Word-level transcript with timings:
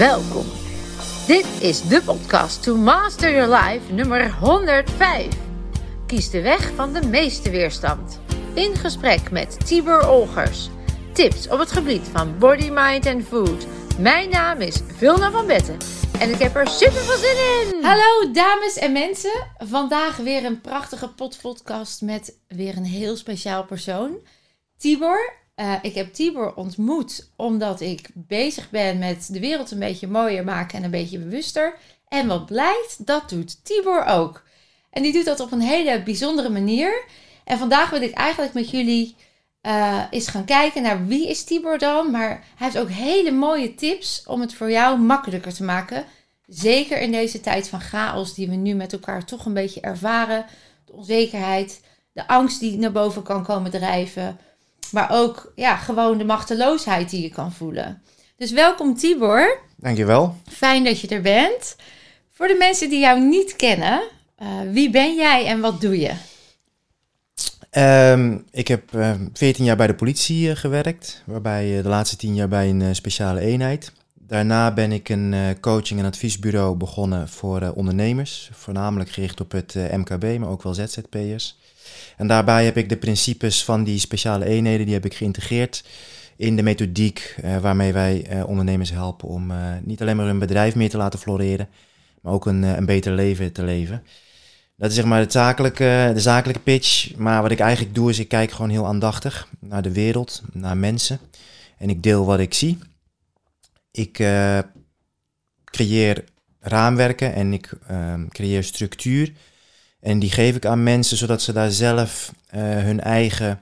Welkom. 0.00 0.46
Dit 1.26 1.46
is 1.60 1.82
de 1.88 2.02
podcast 2.02 2.62
To 2.62 2.76
Master 2.76 3.32
Your 3.32 3.54
Life 3.56 3.92
nummer 3.92 4.34
105. 4.34 5.28
Kies 6.06 6.30
de 6.30 6.40
weg 6.40 6.74
van 6.74 6.92
de 6.92 7.06
meeste 7.06 7.50
weerstand. 7.50 8.20
In 8.54 8.74
gesprek 8.76 9.30
met 9.30 9.66
Tibor 9.66 10.08
Olgers. 10.08 10.68
Tips 11.12 11.48
op 11.48 11.58
het 11.58 11.72
gebied 11.72 12.08
van 12.12 12.38
body, 12.38 12.70
mind 12.70 13.06
en 13.06 13.24
food. 13.24 13.66
Mijn 13.98 14.30
naam 14.30 14.60
is 14.60 14.80
Vilna 14.96 15.30
van 15.30 15.46
Betten 15.46 15.76
en 16.20 16.30
ik 16.30 16.38
heb 16.38 16.56
er 16.56 16.68
super 16.68 17.00
veel 17.00 17.16
zin 17.16 17.74
in. 17.76 17.84
Hallo 17.84 18.32
dames 18.32 18.76
en 18.76 18.92
mensen. 18.92 19.46
Vandaag 19.58 20.16
weer 20.16 20.44
een 20.44 20.60
prachtige 20.60 21.08
podcast 21.08 22.02
met 22.02 22.38
weer 22.48 22.76
een 22.76 22.84
heel 22.84 23.16
speciaal 23.16 23.64
persoon. 23.64 24.18
Tibor. 24.76 25.39
Uh, 25.60 25.74
ik 25.82 25.94
heb 25.94 26.12
Tibor 26.12 26.54
ontmoet 26.54 27.30
omdat 27.36 27.80
ik 27.80 28.08
bezig 28.14 28.70
ben 28.70 28.98
met 28.98 29.28
de 29.32 29.40
wereld 29.40 29.70
een 29.70 29.78
beetje 29.78 30.06
mooier 30.06 30.44
maken 30.44 30.78
en 30.78 30.84
een 30.84 30.90
beetje 30.90 31.18
bewuster. 31.18 31.74
En 32.08 32.26
wat 32.26 32.46
blijkt, 32.46 33.06
dat 33.06 33.28
doet 33.28 33.64
Tibor 33.64 34.04
ook. 34.04 34.42
En 34.90 35.02
die 35.02 35.12
doet 35.12 35.24
dat 35.24 35.40
op 35.40 35.52
een 35.52 35.60
hele 35.60 36.02
bijzondere 36.02 36.48
manier. 36.48 37.04
En 37.44 37.58
vandaag 37.58 37.90
wil 37.90 38.02
ik 38.02 38.14
eigenlijk 38.14 38.54
met 38.54 38.70
jullie 38.70 39.16
uh, 39.62 40.02
eens 40.10 40.28
gaan 40.28 40.44
kijken 40.44 40.82
naar 40.82 41.06
wie 41.06 41.28
is 41.28 41.44
Tibor 41.44 41.78
dan. 41.78 42.10
Maar 42.10 42.28
hij 42.28 42.66
heeft 42.66 42.78
ook 42.78 42.90
hele 42.90 43.30
mooie 43.30 43.74
tips 43.74 44.22
om 44.26 44.40
het 44.40 44.54
voor 44.54 44.70
jou 44.70 44.98
makkelijker 44.98 45.54
te 45.54 45.64
maken. 45.64 46.04
Zeker 46.46 47.00
in 47.00 47.12
deze 47.12 47.40
tijd 47.40 47.68
van 47.68 47.80
chaos 47.80 48.34
die 48.34 48.48
we 48.48 48.54
nu 48.54 48.74
met 48.74 48.92
elkaar 48.92 49.24
toch 49.24 49.44
een 49.44 49.54
beetje 49.54 49.80
ervaren. 49.80 50.46
De 50.84 50.92
onzekerheid, 50.92 51.80
de 52.12 52.28
angst 52.28 52.60
die 52.60 52.78
naar 52.78 52.92
boven 52.92 53.22
kan 53.22 53.44
komen 53.44 53.70
drijven. 53.70 54.38
Maar 54.92 55.10
ook 55.10 55.52
ja, 55.54 55.76
gewoon 55.76 56.18
de 56.18 56.24
machteloosheid 56.24 57.10
die 57.10 57.22
je 57.22 57.30
kan 57.30 57.52
voelen. 57.52 58.02
Dus 58.36 58.50
welkom 58.50 58.96
Tibor. 58.96 59.58
Dankjewel. 59.76 60.36
Fijn 60.48 60.84
dat 60.84 61.00
je 61.00 61.08
er 61.08 61.20
bent. 61.20 61.76
Voor 62.30 62.48
de 62.48 62.56
mensen 62.58 62.88
die 62.88 63.00
jou 63.00 63.20
niet 63.20 63.56
kennen, 63.56 64.02
uh, 64.42 64.48
wie 64.72 64.90
ben 64.90 65.14
jij 65.14 65.46
en 65.46 65.60
wat 65.60 65.80
doe 65.80 65.98
je? 65.98 66.12
Um, 68.12 68.44
ik 68.50 68.68
heb 68.68 68.94
uh, 68.94 69.10
ehm, 69.10 69.26
14 69.32 69.64
jaar 69.64 69.76
bij 69.76 69.86
de 69.86 69.94
politie 69.94 70.48
uh, 70.48 70.56
gewerkt, 70.56 71.22
waarbij 71.26 71.76
uh, 71.76 71.82
de 71.82 71.88
laatste 71.88 72.16
10 72.16 72.34
jaar 72.34 72.48
bij 72.48 72.68
een 72.68 72.94
speciale 72.94 73.40
eenheid. 73.40 73.92
Daarna 74.14 74.72
ben 74.72 74.92
ik 74.92 75.08
een 75.08 75.56
coaching- 75.60 76.00
en 76.00 76.06
adviesbureau 76.06 76.76
begonnen 76.76 77.28
voor 77.28 77.72
ondernemers, 77.74 78.50
voornamelijk 78.52 79.10
gericht 79.10 79.40
op 79.40 79.52
het 79.52 79.74
MKB, 79.74 80.38
maar 80.38 80.48
ook 80.48 80.62
wel 80.62 80.74
ZZP'ers. 80.74 81.58
En 82.20 82.26
daarbij 82.26 82.64
heb 82.64 82.76
ik 82.76 82.88
de 82.88 82.96
principes 82.96 83.64
van 83.64 83.84
die 83.84 83.98
speciale 83.98 84.44
eenheden, 84.44 84.84
die 84.84 84.94
heb 84.94 85.04
ik 85.04 85.14
geïntegreerd 85.14 85.84
in 86.36 86.56
de 86.56 86.62
methodiek 86.62 87.36
waarmee 87.60 87.92
wij 87.92 88.42
ondernemers 88.42 88.90
helpen 88.90 89.28
om 89.28 89.52
niet 89.82 90.00
alleen 90.00 90.16
maar 90.16 90.26
hun 90.26 90.38
bedrijf 90.38 90.74
meer 90.74 90.90
te 90.90 90.96
laten 90.96 91.18
floreren, 91.18 91.68
maar 92.20 92.32
ook 92.32 92.46
een, 92.46 92.62
een 92.62 92.84
beter 92.84 93.12
leven 93.12 93.52
te 93.52 93.62
leven. 93.62 94.02
Dat 94.76 94.90
is 94.90 94.96
zeg 94.96 95.04
maar 95.04 95.24
de 95.24 95.30
zakelijke, 95.30 96.10
de 96.14 96.20
zakelijke 96.20 96.62
pitch. 96.62 97.16
Maar 97.16 97.42
wat 97.42 97.50
ik 97.50 97.60
eigenlijk 97.60 97.94
doe 97.94 98.10
is 98.10 98.18
ik 98.18 98.28
kijk 98.28 98.50
gewoon 98.50 98.70
heel 98.70 98.86
aandachtig 98.86 99.48
naar 99.58 99.82
de 99.82 99.92
wereld, 99.92 100.42
naar 100.52 100.76
mensen. 100.76 101.18
En 101.78 101.90
ik 101.90 102.02
deel 102.02 102.24
wat 102.24 102.38
ik 102.38 102.54
zie. 102.54 102.78
Ik 103.90 104.12
creëer 105.64 106.24
raamwerken 106.60 107.34
en 107.34 107.52
ik 107.52 107.72
uh, 107.90 108.14
creëer 108.28 108.64
structuur. 108.64 109.32
En 110.00 110.18
die 110.18 110.30
geef 110.30 110.56
ik 110.56 110.66
aan 110.66 110.82
mensen 110.82 111.16
zodat 111.16 111.42
ze 111.42 111.52
daar 111.52 111.70
zelf 111.70 112.32
uh, 112.54 112.60
hun 112.60 113.00
eigen 113.00 113.60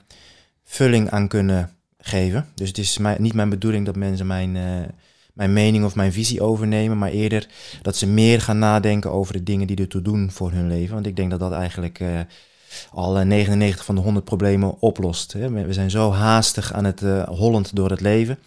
vulling 0.65 1.11
aan 1.11 1.29
kunnen 1.29 1.71
geven. 1.99 2.49
Dus 2.55 2.69
het 2.69 2.79
is 2.79 2.99
niet 3.19 3.35
mijn 3.35 3.49
bedoeling 3.49 3.87
dat 3.87 3.97
mensen 3.97 4.27
mijn 4.27 4.57
mijn 5.39 5.53
mening 5.53 5.85
of 5.85 5.95
mijn 5.95 6.13
visie 6.13 6.43
overnemen, 6.43 6.99
maar 6.99 7.11
eerder 7.11 7.47
dat 7.83 7.97
ze 7.97 8.07
meer 8.07 8.41
gaan 8.41 8.59
nadenken 8.59 9.13
over 9.13 9.33
de 9.33 9.43
dingen 9.43 9.67
die 9.67 9.77
ertoe 9.77 10.03
doen 10.03 10.31
voor 10.31 10.53
hun 10.53 10.69
leven. 10.69 10.95
Want 10.95 11.07
ik 11.07 11.17
denk 11.17 11.31
dat 11.31 11.41
dat 11.41 11.53
eigenlijk 11.53 12.01
uh, 12.01 12.21
al 12.91 13.25
99 13.25 13.85
van 13.85 13.95
de 13.95 14.01
100 14.01 14.25
problemen 14.25 14.81
oplost. 14.81 15.33
Hè. 15.33 15.51
We 15.51 15.73
zijn 15.73 15.91
zo 15.91 16.13
haastig 16.13 16.73
aan 16.73 16.85
het 16.85 17.01
hollend 17.27 17.77
door 17.77 17.91
het 17.91 18.01
leven. 18.01 18.39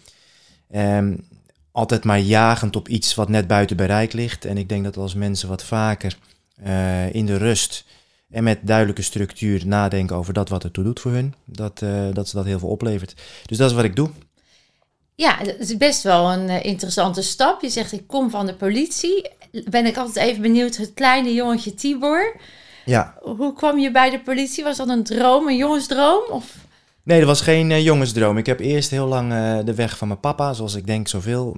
Um, 0.74 1.24
altijd 1.72 2.04
maar 2.04 2.20
jagend 2.20 2.76
op 2.76 2.88
iets 2.88 3.14
wat 3.14 3.28
net 3.28 3.46
buiten 3.46 3.76
bereik 3.76 4.12
ligt. 4.12 4.44
En 4.44 4.56
ik 4.56 4.68
denk 4.68 4.84
dat 4.84 4.96
als 4.96 5.14
mensen 5.14 5.48
wat 5.48 5.64
vaker 5.64 6.16
uh, 6.66 7.14
in 7.14 7.26
de 7.26 7.36
rust 7.36 7.84
en 8.30 8.44
met 8.44 8.58
duidelijke 8.62 9.02
structuur 9.02 9.66
nadenken 9.66 10.16
over 10.16 10.32
dat 10.32 10.48
wat 10.48 10.64
ertoe 10.64 10.84
doet 10.84 11.00
voor 11.00 11.12
hun, 11.12 11.34
dat, 11.44 11.78
dat 12.12 12.28
ze 12.28 12.36
dat 12.36 12.44
heel 12.44 12.58
veel 12.58 12.68
oplevert. 12.68 13.14
Dus 13.46 13.56
dat 13.56 13.70
is 13.70 13.76
wat 13.76 13.84
ik 13.84 13.96
doe. 13.96 14.10
Ja, 15.14 15.38
het 15.38 15.70
is 15.70 15.76
best 15.76 16.02
wel 16.02 16.32
een 16.32 16.48
uh, 16.48 16.64
interessante 16.64 17.22
stap. 17.22 17.62
Je 17.62 17.68
zegt, 17.68 17.92
ik 17.92 18.06
kom 18.06 18.30
van 18.30 18.46
de 18.46 18.54
politie. 18.54 19.30
Ben 19.70 19.86
ik 19.86 19.96
altijd 19.96 20.28
even 20.28 20.42
benieuwd, 20.42 20.76
het 20.76 20.94
kleine 20.94 21.34
jongetje 21.34 21.74
Tibor. 21.74 22.36
Ja. 22.84 23.14
Hoe 23.20 23.52
kwam 23.52 23.78
je 23.78 23.90
bij 23.90 24.10
de 24.10 24.20
politie? 24.20 24.64
Was 24.64 24.76
dat 24.76 24.88
een 24.88 25.04
droom, 25.04 25.48
een 25.48 25.56
jongensdroom? 25.56 26.22
Of? 26.30 26.54
Nee, 27.02 27.18
dat 27.18 27.28
was 27.28 27.40
geen 27.40 27.70
uh, 27.70 27.84
jongensdroom. 27.84 28.38
Ik 28.38 28.46
heb 28.46 28.60
eerst 28.60 28.90
heel 28.90 29.06
lang 29.06 29.32
uh, 29.32 29.58
de 29.64 29.74
weg 29.74 29.98
van 29.98 30.08
mijn 30.08 30.20
papa, 30.20 30.52
zoals 30.52 30.74
ik 30.74 30.86
denk 30.86 31.08
zoveel 31.08 31.56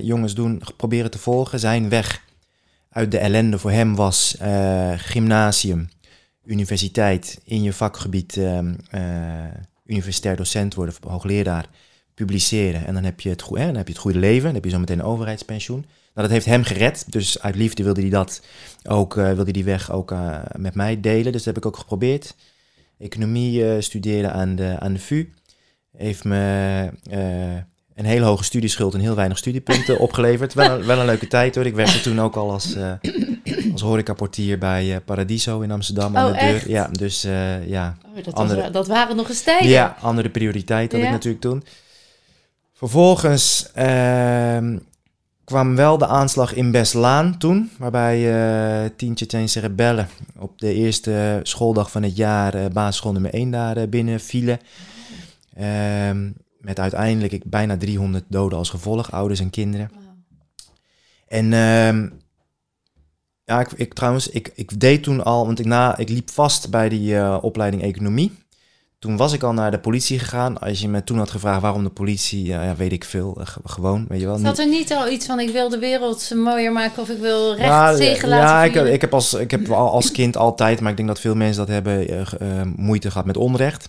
jongens 0.00 0.34
doen, 0.34 0.62
proberen 0.76 1.10
te 1.10 1.18
volgen. 1.18 1.58
Zijn 1.58 1.88
weg 1.88 2.22
uit 2.90 3.10
de 3.10 3.18
ellende 3.18 3.58
voor 3.58 3.70
hem 3.70 3.94
was 3.94 4.36
gymnasium, 4.96 5.88
universiteit, 6.44 7.40
in 7.44 7.62
je 7.62 7.72
vakgebied 7.72 8.36
ehm, 8.36 8.74
universitair 9.84 10.36
docent 10.36 10.74
worden, 10.74 10.94
hoogleraar 11.00 11.68
publiceren. 12.14 12.86
En 12.86 12.94
dan 12.94 13.04
heb 13.04 13.20
je 13.20 13.28
het, 13.28 13.44
hè, 13.48 13.66
dan 13.66 13.76
heb 13.76 13.86
je 13.86 13.92
het 13.92 14.02
goede 14.02 14.18
leven. 14.18 14.44
Dan 14.44 14.54
heb 14.54 14.64
je 14.64 14.70
zo 14.70 14.78
meteen 14.78 14.98
een 14.98 15.04
overheidspensioen. 15.04 15.84
Nou, 16.14 16.28
dat 16.28 16.30
heeft 16.30 16.46
hem 16.46 16.64
gered. 16.64 17.12
Dus 17.12 17.42
uit 17.42 17.54
liefde 17.54 17.82
wilde 17.82 18.00
hij 18.00 18.10
dat 18.10 18.42
ook, 18.82 19.16
uh, 19.16 19.32
wilde 19.32 19.52
die 19.52 19.64
weg 19.64 19.92
ook 19.92 20.14
met 20.56 20.74
mij 20.74 21.00
delen. 21.00 21.32
Dus 21.32 21.42
dat 21.42 21.54
heb 21.54 21.56
ik 21.56 21.66
ook 21.66 21.76
geprobeerd. 21.76 22.34
Economie 22.98 23.80
studeren 23.80 24.32
aan 24.32 24.56
de, 24.56 24.76
aan 24.78 24.92
de 24.92 24.98
VU. 24.98 25.32
Heeft 25.96 26.24
me 26.24 26.90
een 28.00 28.06
hele 28.06 28.24
hoge 28.24 28.44
studieschuld 28.44 28.94
en 28.94 29.00
heel 29.00 29.14
weinig 29.14 29.38
studiepunten 29.38 29.98
opgeleverd. 30.06 30.54
Wel 30.54 30.78
een, 30.78 30.86
wel 30.86 30.98
een 30.98 31.06
leuke 31.06 31.28
tijd 31.28 31.54
hoor. 31.54 31.66
Ik 31.66 31.74
werkte 31.74 32.00
toen 32.00 32.20
ook 32.20 32.36
al 32.36 32.50
als, 32.50 32.76
als 33.72 33.82
horecaportier 33.82 34.58
bij 34.58 35.00
Paradiso 35.04 35.60
in 35.60 35.70
Amsterdam 35.70 36.16
aan 36.16 36.26
oh, 36.26 36.32
de 36.32 36.38
deur. 36.38 36.54
Echt? 36.54 36.68
Ja, 36.68 36.88
dus 36.92 37.22
ja. 37.66 37.96
Oh, 38.16 38.24
dat, 38.24 38.34
andere, 38.34 38.60
was, 38.60 38.72
dat 38.72 38.86
waren 38.86 39.16
nog 39.16 39.28
eens 39.28 39.42
tijden. 39.42 39.68
Ja, 39.68 39.96
andere 40.00 40.28
prioriteit 40.28 40.92
had 40.92 41.00
ja. 41.00 41.06
ik 41.06 41.12
natuurlijk 41.12 41.42
toen. 41.42 41.64
Vervolgens 42.80 43.70
uh, 43.78 44.58
kwam 45.44 45.76
wel 45.76 45.98
de 45.98 46.06
aanslag 46.06 46.54
in 46.54 46.70
Beslaan 46.70 47.38
toen, 47.38 47.70
waarbij 47.78 48.18
uh, 48.84 48.90
tien 48.96 49.14
Tsjetsjense 49.14 49.60
rebellen 49.60 50.08
op 50.38 50.60
de 50.60 50.74
eerste 50.74 51.40
schooldag 51.42 51.90
van 51.90 52.02
het 52.02 52.16
jaar 52.16 52.54
uh, 52.54 52.66
basisschool 52.72 53.12
nummer 53.12 53.32
1 53.34 53.50
daar 53.50 53.78
uh, 53.78 53.88
binnen 53.88 54.20
vielen. 54.20 54.58
Uh, 55.60 56.10
met 56.60 56.80
uiteindelijk 56.80 57.32
ik, 57.32 57.44
bijna 57.44 57.76
300 57.76 58.24
doden 58.28 58.58
als 58.58 58.70
gevolg, 58.70 59.12
ouders 59.12 59.40
en 59.40 59.50
kinderen. 59.50 59.90
Wow. 59.92 60.02
En 61.28 61.52
ehm, 61.52 62.08
ja, 63.44 63.60
ik, 63.60 63.72
ik, 63.72 63.94
trouwens, 63.94 64.28
ik, 64.28 64.52
ik 64.54 64.80
deed 64.80 65.02
toen 65.02 65.24
al, 65.24 65.46
want 65.46 65.58
ik, 65.58 65.66
na, 65.66 65.96
ik 65.96 66.08
liep 66.08 66.30
vast 66.30 66.70
bij 66.70 66.88
die 66.88 67.42
opleiding 67.42 67.82
economie. 67.82 68.32
Toen 69.00 69.16
was 69.16 69.32
ik 69.32 69.42
al 69.42 69.52
naar 69.52 69.70
de 69.70 69.78
politie 69.78 70.18
gegaan. 70.18 70.58
Als 70.58 70.80
je 70.80 70.88
me 70.88 71.04
toen 71.04 71.18
had 71.18 71.30
gevraagd 71.30 71.60
waarom 71.60 71.84
de 71.84 71.90
politie, 71.90 72.44
ja, 72.44 72.64
ja 72.64 72.76
weet 72.76 72.92
ik 72.92 73.04
veel. 73.04 73.36
Uh, 73.40 73.46
gewoon, 73.64 74.06
weet 74.08 74.20
je 74.20 74.26
wel. 74.26 74.38
Zat 74.38 74.58
er 74.58 74.68
niet 74.68 74.92
al 74.92 75.08
iets 75.08 75.26
van 75.26 75.40
ik 75.40 75.50
wil 75.50 75.68
de 75.68 75.78
wereld 75.78 76.30
mooier 76.34 76.72
maken 76.72 77.02
of 77.02 77.08
ik 77.08 77.18
wil 77.18 77.54
recht 77.54 77.96
zegen 77.96 78.28
laten 78.28 78.46
Ja, 78.46 78.64
ik, 78.64 78.92
ik, 78.92 79.00
heb 79.00 79.14
als, 79.14 79.34
ik 79.34 79.50
heb 79.50 79.70
als 79.70 80.12
kind 80.12 80.36
altijd, 80.36 80.80
maar 80.80 80.90
ik 80.90 80.96
denk 80.96 81.08
dat 81.08 81.20
veel 81.20 81.34
mensen 81.34 81.66
dat 81.66 81.68
hebben, 81.74 82.26
moeite 82.76 83.10
gehad 83.10 83.26
met 83.26 83.36
onrecht. 83.36 83.88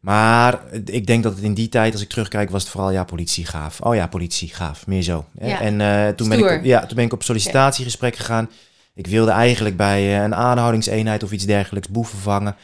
Maar 0.00 0.60
ik 0.84 1.06
denk 1.06 1.22
dat 1.22 1.34
het 1.34 1.42
in 1.42 1.54
die 1.54 1.68
tijd, 1.68 1.92
als 1.92 2.02
ik 2.02 2.08
terugkijk, 2.08 2.50
was 2.50 2.62
het 2.62 2.70
vooral 2.70 2.90
ja, 2.90 3.04
politie 3.04 3.46
gaaf. 3.46 3.80
Oh 3.80 3.94
ja, 3.94 4.06
politie 4.06 4.48
gaaf, 4.48 4.86
meer 4.86 5.02
zo. 5.02 5.24
Ja. 5.40 5.60
En 5.60 6.16
toen, 6.16 6.28
ben 6.28 6.38
ik, 6.38 6.64
ja, 6.64 6.86
toen 6.86 6.96
ben 6.96 7.04
ik 7.04 7.12
op 7.12 7.22
sollicitatiegesprek 7.22 8.16
gegaan. 8.16 8.50
Ik 8.94 9.06
wilde 9.06 9.30
eigenlijk 9.30 9.76
bij 9.76 10.24
een 10.24 10.34
aanhoudingseenheid 10.34 11.22
of 11.22 11.32
iets 11.32 11.44
dergelijks 11.44 11.88
boeven 11.88 12.18
vangen. 12.18 12.56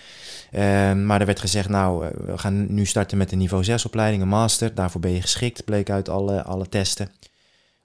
Uh, 0.52 0.92
maar 0.92 1.20
er 1.20 1.26
werd 1.26 1.40
gezegd, 1.40 1.68
nou, 1.68 2.06
eh, 2.06 2.10
we 2.26 2.38
gaan 2.38 2.74
nu 2.74 2.84
starten 2.84 3.18
met 3.18 3.32
een 3.32 3.38
niveau 3.38 3.64
6 3.64 3.84
opleiding, 3.84 4.22
een 4.22 4.28
master. 4.28 4.74
Daarvoor 4.74 5.00
ben 5.00 5.10
je 5.10 5.20
geschikt, 5.20 5.64
bleek 5.64 5.90
uit 5.90 6.08
alle, 6.08 6.42
alle 6.42 6.68
testen. 6.68 7.10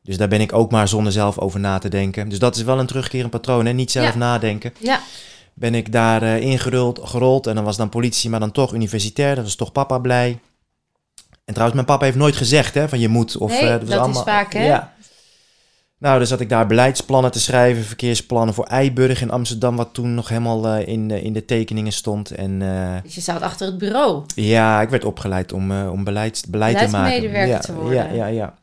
Dus 0.01 0.17
daar 0.17 0.27
ben 0.27 0.41
ik 0.41 0.53
ook 0.53 0.71
maar 0.71 0.87
zonder 0.87 1.11
zelf 1.11 1.37
over 1.37 1.59
na 1.59 1.77
te 1.77 1.89
denken. 1.89 2.29
Dus 2.29 2.39
dat 2.39 2.55
is 2.55 2.63
wel 2.63 2.79
een 2.79 2.85
terugkerend 2.85 3.31
patroon, 3.31 3.65
hè? 3.65 3.71
niet 3.71 3.91
zelf 3.91 4.11
ja. 4.11 4.17
nadenken. 4.17 4.73
Ja. 4.79 5.01
Ben 5.53 5.75
ik 5.75 5.91
daar 5.91 6.23
uh, 6.23 6.41
ingerold 6.41 6.99
gerold 7.03 7.47
en 7.47 7.55
dan 7.55 7.63
was 7.63 7.77
dan 7.77 7.89
politie, 7.89 8.29
maar 8.29 8.39
dan 8.39 8.51
toch 8.51 8.73
universitair. 8.73 9.35
Dat 9.35 9.43
was 9.43 9.55
toch 9.55 9.71
papa 9.71 9.97
blij. 9.97 10.39
En 11.45 11.53
trouwens, 11.53 11.73
mijn 11.73 11.85
papa 11.85 12.05
heeft 12.05 12.17
nooit 12.17 12.35
gezegd 12.35 12.73
hè, 12.73 12.89
van 12.89 12.99
je 12.99 13.07
moet. 13.07 13.37
Of, 13.37 13.51
nee, 13.51 13.63
uh, 13.63 13.69
dat, 13.69 13.87
dat 13.87 13.99
allemaal, 13.99 14.21
is 14.21 14.31
vaak 14.31 14.53
hè? 14.53 14.65
Ja. 14.65 14.93
Nou, 15.97 16.17
dan 16.17 16.27
zat 16.27 16.39
ik 16.39 16.49
daar 16.49 16.67
beleidsplannen 16.67 17.31
te 17.31 17.39
schrijven, 17.39 17.83
verkeersplannen 17.83 18.53
voor 18.53 18.65
Eiburg 18.65 19.21
in 19.21 19.31
Amsterdam, 19.31 19.75
wat 19.75 19.93
toen 19.93 20.13
nog 20.13 20.29
helemaal 20.29 20.77
uh, 20.77 20.87
in, 20.87 21.07
de, 21.07 21.21
in 21.21 21.33
de 21.33 21.45
tekeningen 21.45 21.91
stond. 21.91 22.31
En, 22.31 22.59
dus 23.03 23.15
je 23.15 23.21
zat 23.21 23.41
achter 23.41 23.67
het 23.67 23.77
bureau? 23.77 24.23
Ja, 24.35 24.81
ik 24.81 24.89
werd 24.89 25.05
opgeleid 25.05 25.53
om, 25.53 25.87
om 25.87 26.03
beleids, 26.03 26.45
beleid 26.47 26.77
te 26.77 26.87
maken. 26.87 27.47
Ja, 27.47 27.59
te 27.59 27.73
worden. 27.73 27.93
Ja, 27.93 28.13
ja, 28.13 28.25
ja. 28.25 28.53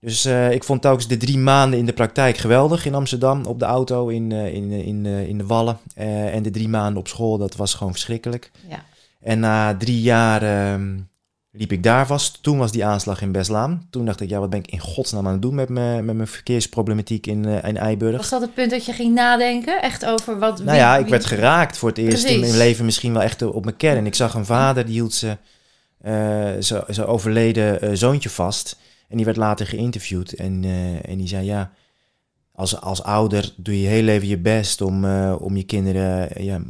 Dus 0.00 0.24
eh, 0.24 0.50
ik 0.52 0.64
vond 0.64 0.82
telkens 0.82 1.08
de 1.08 1.16
drie 1.16 1.38
maanden 1.38 1.78
in 1.78 1.86
de 1.86 1.92
praktijk 1.92 2.36
geweldig 2.36 2.86
in 2.86 2.94
Amsterdam. 2.94 3.44
Op 3.44 3.58
de 3.58 3.64
auto, 3.64 4.08
in, 4.08 4.32
eh, 4.32 4.54
in, 4.54 4.70
in, 4.70 5.06
eh, 5.06 5.28
in 5.28 5.38
de 5.38 5.46
Wallen. 5.46 5.78
En 5.94 6.42
de 6.42 6.50
drie 6.50 6.68
maanden 6.68 6.96
op 6.96 7.08
school, 7.08 7.38
dat 7.38 7.56
was 7.56 7.74
gewoon 7.74 7.92
verschrikkelijk. 7.92 8.50
Ja. 8.68 8.84
En 9.20 9.40
na 9.40 9.76
drie 9.76 10.00
jaar 10.00 10.42
ehm, 10.42 10.98
liep 11.50 11.72
ik 11.72 11.82
daar 11.82 12.06
vast. 12.06 12.42
Toen 12.42 12.58
was 12.58 12.72
die 12.72 12.84
aanslag 12.84 13.22
in 13.22 13.32
Beslaan. 13.32 13.86
Toen 13.90 14.04
dacht 14.06 14.20
ik, 14.20 14.28
ja, 14.28 14.38
wat 14.38 14.50
ben 14.50 14.58
ik 14.58 14.70
in 14.70 14.78
godsnaam 14.80 15.26
aan 15.26 15.32
het 15.32 15.42
doen 15.42 15.54
met, 15.54 15.68
me, 15.68 16.02
met 16.02 16.16
mijn 16.16 16.28
verkeersproblematiek 16.28 17.26
in, 17.26 17.44
in 17.44 17.76
Eiburg. 17.76 18.16
Was 18.16 18.28
dat 18.30 18.40
het 18.40 18.54
punt 18.54 18.70
dat 18.70 18.84
je 18.86 18.92
ging 18.92 19.14
nadenken? 19.14 19.82
Echt 19.82 20.04
over 20.04 20.38
wat... 20.38 20.58
Nou 20.58 20.70
wie- 20.70 20.76
ja, 20.78 20.96
ik 20.96 21.02
wie- 21.02 21.10
werd 21.10 21.24
geraakt 21.24 21.78
voor 21.78 21.88
het 21.88 21.98
eerst 21.98 22.24
in 22.24 22.40
mijn 22.40 22.56
leven 22.56 22.84
misschien 22.84 23.12
wel 23.12 23.22
echt 23.22 23.42
op 23.42 23.64
mijn 23.64 23.76
kern. 23.76 24.06
Ik 24.06 24.14
zag 24.14 24.34
een 24.34 24.44
vader, 24.44 24.84
die 24.84 24.94
hield 24.94 25.14
ze, 25.14 25.36
zijn 26.88 27.06
overleden 27.06 27.98
zoontje 27.98 28.30
vast. 28.30 28.76
En 29.08 29.16
die 29.16 29.24
werd 29.24 29.36
later 29.36 29.66
geïnterviewd. 29.66 30.32
En, 30.32 30.64
eh, 30.64 31.08
en 31.08 31.18
die 31.18 31.28
zei, 31.28 31.44
ja, 31.44 31.72
als, 32.52 32.80
als 32.80 33.02
ouder 33.02 33.52
doe 33.56 33.80
je 33.80 33.88
heel 33.88 34.02
leven 34.02 34.28
je 34.28 34.38
best 34.38 34.80
om, 34.80 35.04
eh, 35.04 35.34
om 35.38 35.56
je 35.56 35.62
kinderen 35.62 36.30
eh, 36.30 36.44
ja, 36.44 36.60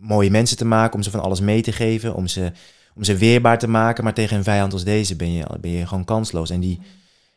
mooie 0.00 0.30
mensen 0.30 0.56
te 0.56 0.64
maken. 0.64 0.94
Om 0.94 1.02
ze 1.02 1.10
van 1.10 1.22
alles 1.22 1.40
mee 1.40 1.62
te 1.62 1.72
geven. 1.72 2.14
Om 2.14 2.26
ze, 2.26 2.52
om 2.94 3.04
ze 3.04 3.16
weerbaar 3.16 3.58
te 3.58 3.68
maken. 3.68 4.04
Maar 4.04 4.14
tegen 4.14 4.36
een 4.36 4.44
vijand 4.44 4.72
als 4.72 4.84
deze 4.84 5.16
ben 5.16 5.32
je, 5.32 5.44
ben 5.60 5.70
je 5.70 5.86
gewoon 5.86 6.04
kansloos. 6.04 6.50
En 6.50 6.60
die, 6.60 6.80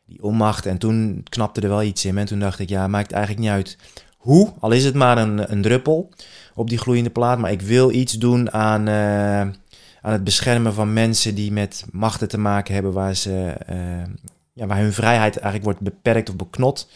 die 0.05 0.23
onmacht. 0.23 0.65
En 0.65 0.77
toen 0.77 1.23
knapte 1.29 1.61
er 1.61 1.69
wel 1.69 1.83
iets 1.83 2.05
in. 2.05 2.17
En 2.17 2.25
toen 2.25 2.39
dacht 2.39 2.59
ik, 2.59 2.69
ja, 2.69 2.87
maakt 2.87 3.11
eigenlijk 3.11 3.43
niet 3.43 3.51
uit 3.53 3.77
hoe. 4.17 4.53
Al 4.59 4.71
is 4.71 4.85
het 4.85 4.95
maar 4.95 5.17
een, 5.17 5.51
een 5.51 5.61
druppel 5.61 6.09
op 6.53 6.69
die 6.69 6.77
gloeiende 6.77 7.09
plaat. 7.09 7.39
Maar 7.39 7.51
ik 7.51 7.61
wil 7.61 7.91
iets 7.91 8.13
doen 8.13 8.51
aan, 8.51 8.87
aan 10.01 10.11
het 10.11 10.23
beschermen 10.23 10.73
van 10.73 10.93
mensen 10.93 11.35
die 11.35 11.51
met 11.51 11.85
machten 11.91 12.27
te 12.27 12.37
maken 12.37 12.73
hebben. 12.73 12.93
Waar, 12.93 13.15
ze, 13.15 13.55
eh, 13.65 14.03
ja, 14.53 14.67
waar 14.67 14.77
hun 14.77 14.93
vrijheid 14.93 15.37
eigenlijk 15.37 15.63
wordt 15.63 15.79
beperkt 15.79 16.29
of 16.29 16.35
beknot. 16.35 16.89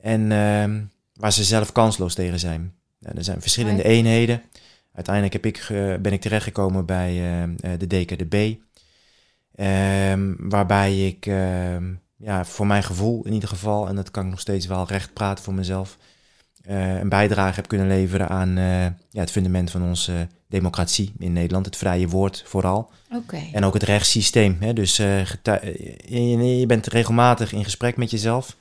En 0.00 0.32
ehm, 0.32 0.80
waar 1.14 1.32
ze 1.32 1.44
zelf 1.44 1.72
kansloos 1.72 2.14
tegen 2.14 2.38
zijn. 2.38 2.74
Er 3.00 3.24
zijn 3.24 3.40
verschillende 3.40 3.82
eenheden. 3.82 4.42
Uiteindelijk 4.94 5.34
heb 5.34 5.46
ik, 5.46 5.66
ben 6.02 6.12
ik 6.12 6.20
terechtgekomen 6.20 6.86
bij 6.86 7.10
eh, 7.10 7.42
eh, 7.42 7.78
de 7.78 7.86
DKDB. 7.86 8.54
Ehm, 9.54 10.34
waarbij 10.38 11.06
ik, 11.06 11.26
ehm, 11.26 11.92
ja, 12.16 12.44
voor 12.44 12.66
mijn 12.66 12.82
gevoel 12.82 13.24
in 13.24 13.32
ieder 13.32 13.48
geval, 13.48 13.88
en 13.88 13.94
dat 13.94 14.10
kan 14.10 14.24
ik 14.24 14.30
nog 14.30 14.40
steeds 14.40 14.66
wel 14.66 14.86
recht 14.86 15.12
praten 15.12 15.44
voor 15.44 15.54
mezelf, 15.54 15.98
een 16.64 17.08
bijdrage 17.08 17.54
heb 17.54 17.68
kunnen 17.68 17.86
leveren 17.86 18.28
aan 18.28 18.54
ja, 19.10 19.20
het 19.20 19.30
fundament 19.30 19.70
van 19.70 19.82
onze 19.82 20.28
democratie 20.52 21.12
in 21.18 21.32
Nederland. 21.32 21.66
Het 21.66 21.76
vrije 21.76 22.08
woord 22.08 22.42
vooral. 22.46 22.90
En 23.52 23.64
ook 23.64 23.74
het 23.74 23.82
rechtssysteem. 23.82 24.56
Hè? 24.60 24.72
Dus 24.72 24.98
eh, 24.98 25.20
eh, 25.20 25.26
je, 26.08 26.58
je 26.58 26.66
bent 26.66 26.86
regelmatig 26.86 27.52
in 27.52 27.64
gesprek 27.64 27.96
met 27.96 28.10
jezelf. 28.10 28.56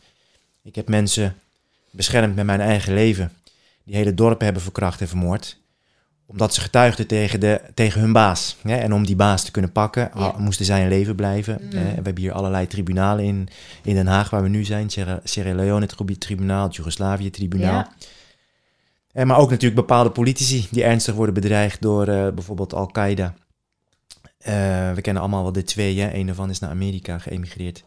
Ik 0.63 0.75
heb 0.75 0.87
mensen 0.89 1.35
beschermd 1.91 2.35
met 2.35 2.45
mijn 2.45 2.61
eigen 2.61 2.93
leven. 2.93 3.31
Die 3.83 3.95
hele 3.95 4.13
dorpen 4.13 4.45
hebben 4.45 4.63
verkracht 4.63 5.01
en 5.01 5.07
vermoord. 5.07 5.57
Omdat 6.25 6.53
ze 6.53 6.61
getuigden 6.61 7.07
tegen, 7.07 7.39
de, 7.39 7.61
tegen 7.73 8.01
hun 8.01 8.13
baas. 8.13 8.55
Hè? 8.61 8.75
En 8.75 8.93
om 8.93 9.05
die 9.05 9.15
baas 9.15 9.43
te 9.43 9.51
kunnen 9.51 9.71
pakken, 9.71 10.11
Ja. 10.15 10.33
moesten 10.37 10.65
zij 10.65 10.81
in 10.81 10.87
leven 10.89 11.15
blijven. 11.15 11.57
Mm. 11.61 11.67
Eh, 11.71 11.79
we 11.83 11.87
hebben 12.03 12.17
hier 12.19 12.31
allerlei 12.31 12.67
tribunalen 12.67 13.25
in, 13.25 13.47
in 13.83 13.95
Den 13.95 14.07
Haag 14.07 14.29
waar 14.29 14.43
we 14.43 14.49
nu 14.49 14.63
zijn. 14.63 14.89
Sierra, 14.89 15.19
Sierra 15.23 15.53
Leone 15.53 15.85
tribu- 15.85 16.17
tribunaal, 16.17 16.63
het 16.63 16.75
Joegoslavië 16.75 17.29
tribunaal. 17.29 17.73
Ja. 17.73 17.91
En 19.13 19.27
maar 19.27 19.37
ook 19.37 19.49
natuurlijk 19.49 19.81
bepaalde 19.81 20.09
politici 20.09 20.67
die 20.71 20.83
ernstig 20.83 21.15
worden 21.15 21.33
bedreigd 21.33 21.81
door 21.81 22.07
eh, 22.07 22.33
bijvoorbeeld 22.33 22.73
Al-Qaeda. 22.73 23.33
Eh, 24.37 24.93
we 24.93 25.01
kennen 25.01 25.21
allemaal 25.21 25.43
wel 25.43 25.51
de 25.51 25.63
twee. 25.63 25.99
Hè? 25.99 26.13
Een 26.13 26.25
daarvan 26.25 26.49
is 26.49 26.59
naar 26.59 26.69
Amerika 26.69 27.17
geëmigreerd. 27.17 27.83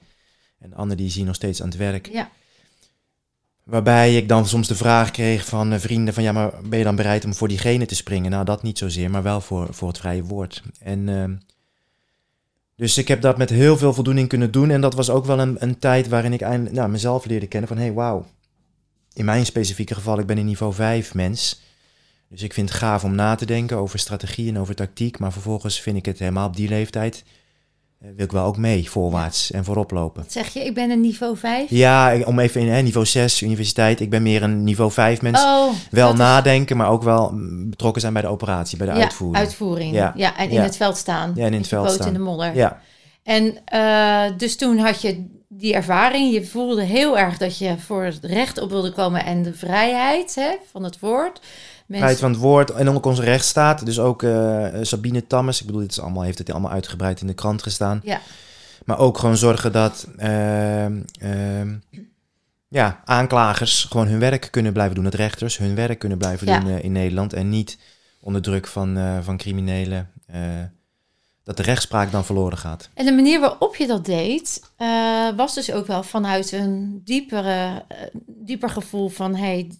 En 0.59 0.71
de 0.71 0.77
andere 0.77 0.97
die 0.97 1.07
is 1.07 1.15
hier 1.15 1.25
nog 1.25 1.35
steeds 1.35 1.63
aan 1.63 1.69
het 1.69 1.77
werk. 1.77 2.09
Ja. 2.13 2.31
Waarbij 3.65 4.17
ik 4.17 4.29
dan 4.29 4.47
soms 4.47 4.69
de 4.69 4.75
vraag 4.75 5.11
kreeg 5.11 5.47
van 5.47 5.73
eh, 5.73 5.79
vrienden 5.79 6.15
van... 6.15 6.23
ja, 6.23 6.33
maar 6.33 6.53
ben 6.69 6.79
je 6.79 6.85
dan 6.85 6.97
bereid 6.97 7.25
om 7.25 7.35
voor 7.35 7.49
diegene 7.49 7.87
te 7.87 7.95
springen? 7.95 8.31
Nou, 8.31 8.45
dat 8.45 8.63
niet 8.63 8.79
zozeer, 8.79 9.11
maar 9.11 9.23
wel 9.23 9.41
voor, 9.41 9.75
voor 9.75 9.89
het 9.89 9.99
vrije 9.99 10.23
woord. 10.23 10.63
En 10.79 11.09
ehm, 11.09 11.35
dus 12.77 12.99
ik 12.99 13.09
heb 13.09 13.21
dat 13.21 13.39
met 13.39 13.51
heel 13.51 13.77
veel 13.77 13.95
voldoening 13.95 14.29
kunnen 14.29 14.51
doen. 14.51 14.71
En 14.71 14.81
dat 14.81 14.95
was 14.95 15.11
ook 15.11 15.25
wel 15.25 15.41
een, 15.41 15.57
een 15.59 15.79
tijd 15.79 16.09
waarin 16.09 16.33
ik 16.33 16.41
eindelijk 16.41 16.77
nou, 16.77 16.91
mezelf 16.91 17.25
leerde 17.25 17.47
kennen 17.47 17.69
van... 17.69 17.79
hé, 17.79 17.85
hey, 17.85 17.93
wauw, 17.93 18.27
in 19.15 19.25
mijn 19.25 19.47
specifieke 19.47 19.95
geval, 19.95 20.19
ik 20.19 20.27
ben 20.27 20.39
een 20.39 20.45
niveau 20.47 20.75
5 20.75 21.15
mens... 21.15 21.63
Dus 22.29 22.43
ik 22.43 22.55
vind 22.55 22.69
het 22.69 22.79
gaaf 22.79 23.05
om 23.05 23.15
na 23.15 23.35
te 23.35 23.47
denken 23.47 23.77
over 23.77 23.99
strategie 23.99 24.49
en 24.49 24.59
over 24.59 24.75
tactiek. 24.75 25.19
Maar 25.19 25.33
vervolgens 25.33 25.81
vind 25.81 25.97
ik 25.97 26.05
het 26.07 26.19
helemaal 26.19 26.47
op 26.47 26.57
die 26.57 26.69
leeftijd. 26.69 27.25
eh, 28.01 28.09
wil 28.17 28.25
ik 28.25 28.33
wel 28.33 28.45
ook 28.45 28.57
mee, 28.57 28.91
voorwaarts 28.91 29.51
en 29.51 29.65
voorop 29.65 29.91
lopen. 29.91 30.25
Zeg 30.29 30.49
je? 30.53 30.65
Ik 30.65 30.75
ben 30.75 30.91
een 30.91 31.01
niveau 31.01 31.37
5? 31.37 31.71
Ja, 31.71 32.17
om 32.25 32.39
even 32.39 32.61
in 32.61 32.69
hè, 32.69 32.81
niveau 32.83 33.07
6, 33.07 33.43
universiteit. 33.43 34.01
Ik 34.01 34.11
ben 34.11 34.23
meer 34.23 34.43
een 34.43 34.65
niveau 34.65 34.93
5 34.93 35.23
mens. 35.23 35.43
Oh, 35.43 35.73
wel 35.91 36.13
is- 36.13 36.19
nadenken, 36.19 36.77
maar 36.77 36.89
ook 36.91 37.03
wel 37.03 37.31
mm, 37.33 37.71
betrokken 37.71 38.01
zijn 38.01 38.13
bij 38.13 38.23
de 38.23 38.29
operatie, 38.29 38.79
bij 38.79 38.87
de 38.87 38.93
ja, 38.93 39.01
uitvoering. 39.03 39.45
uitvoering. 39.45 39.93
Ja. 39.95 40.13
Ja. 40.17 40.37
en 40.37 40.49
in 40.49 40.55
Ja. 40.55 40.63
het 40.63 40.77
veld 40.77 40.97
staan. 40.97 41.33
Ja, 41.35 41.45
en 41.47 41.53
in 41.53 41.59
het 41.59 41.69
veld 41.69 41.91
staan. 41.91 42.07
in 42.07 42.13
de 42.13 42.19
modder. 42.19 42.55
Ja, 42.55 42.81
En 43.23 43.59
eh, 43.65 44.39
dus 44.39 44.57
toen 44.57 44.79
had 44.79 45.01
je 45.03 45.25
die 45.59 45.75
ervaring. 45.75 46.33
Je 46.33 46.47
voelde 46.47 46.83
heel 46.83 47.19
erg 47.19 47.39
dat 47.39 47.59
je 47.59 47.79
voor 47.79 48.05
het 48.05 48.19
recht 48.23 48.61
op 48.61 48.71
wilde 48.71 48.93
komen 48.93 49.25
en 49.25 49.43
de 49.43 49.55
vrijheid 49.55 50.35
hè, 50.35 50.57
van 50.71 50.85
het 50.85 50.99
woord. 50.99 51.41
Mensen, 51.41 51.87
vrijheid 51.87 52.19
van 52.19 52.31
het 52.31 52.41
woord 52.41 52.71
en 52.71 52.89
ook 52.89 53.07
onze 53.07 53.23
rechtsstaat. 53.23 53.87
Dus 53.87 53.99
ook 53.99 54.23
eh, 54.23 54.67
Sabine 54.81 55.27
Tammes, 55.27 55.61
ik 55.61 55.67
bedoel, 55.67 55.81
dit 55.81 55.91
is 55.91 56.01
allemaal, 56.01 56.23
heeft 56.23 56.39
het 56.39 56.51
allemaal 56.51 56.71
uitgebreid 56.71 57.21
in 57.21 57.27
de 57.27 57.35
krant 57.35 57.63
gestaan. 57.63 58.01
Ja. 58.05 58.21
Maar 58.85 58.99
ook 58.99 59.19
gewoon 59.19 59.37
zorgen 59.37 59.73
dat 59.73 60.07
ehm, 60.17 61.01
ehm, 61.21 61.75
ja, 62.69 63.01
aanklagers 63.05 63.85
gewoon 63.85 64.07
hun 64.07 64.19
werk 64.19 64.49
kunnen 64.51 64.73
blijven 64.73 64.95
doen. 64.95 65.05
Dat 65.05 65.15
rechters 65.15 65.59
hun 65.59 65.75
werk 65.75 65.99
kunnen 65.99 66.19
blijven 66.19 66.47
Ja. 66.47 66.61
doen 66.61 66.71
eh, 66.71 66.85
in 66.85 66.93
Nederland. 66.93 67.33
En 67.33 67.49
niet 67.49 67.79
onder 68.21 68.43
druk 68.43 68.67
van, 68.67 68.97
eh, 68.97 69.19
van 69.23 69.37
criminelen. 69.37 70.11
Dat 71.45 71.57
de 71.57 71.63
rechtspraak 71.63 72.13
dan 72.13 72.25
verloren 72.25 72.59
gaat. 72.59 72.89
En 72.95 73.05
de 73.05 73.13
manier 73.13 73.41
waarop 73.41 73.77
je 73.77 73.87
dat 73.87 74.05
deed, 74.05 74.63
eh, 74.77 75.29
was 75.37 75.55
dus 75.55 75.73
ook 75.73 75.87
wel 75.87 76.03
vanuit 76.03 76.53
een 76.53 77.01
diepere, 77.05 77.85
eh, 77.89 77.97
dieper 78.27 78.69
gevoel 78.71 79.09
van 79.09 79.35
hey, 79.35 79.71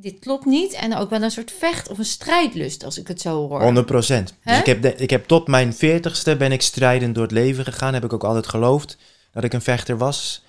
dit 0.00 0.18
klopt 0.18 0.44
niet. 0.44 0.72
En 0.72 0.96
ook 0.96 1.10
wel 1.10 1.22
een 1.22 1.30
soort 1.30 1.52
vecht 1.58 1.88
of 1.88 1.98
een 1.98 2.04
strijdlust, 2.04 2.84
als 2.84 2.98
ik 2.98 3.08
het 3.08 3.20
zo 3.20 3.48
hoor. 3.48 3.62
100 3.62 3.86
procent. 3.86 4.34
Dus 4.44 4.58
ik 4.58 4.66
heb, 4.66 4.82
de- 4.82 4.94
ik 4.96 5.10
heb 5.10 5.26
tot 5.26 5.46
mijn 5.48 5.74
veertigste 5.74 6.36
ben 6.36 6.52
ik 6.52 6.62
strijdend 6.62 7.14
door 7.14 7.24
het 7.24 7.32
leven 7.32 7.64
gegaan. 7.64 7.94
Heb 7.94 8.04
ik 8.04 8.12
ook 8.12 8.24
altijd 8.24 8.46
geloofd 8.46 8.96
dat 9.32 9.44
ik 9.44 9.52
een 9.52 9.62
vechter 9.62 9.98
was. 9.98 10.44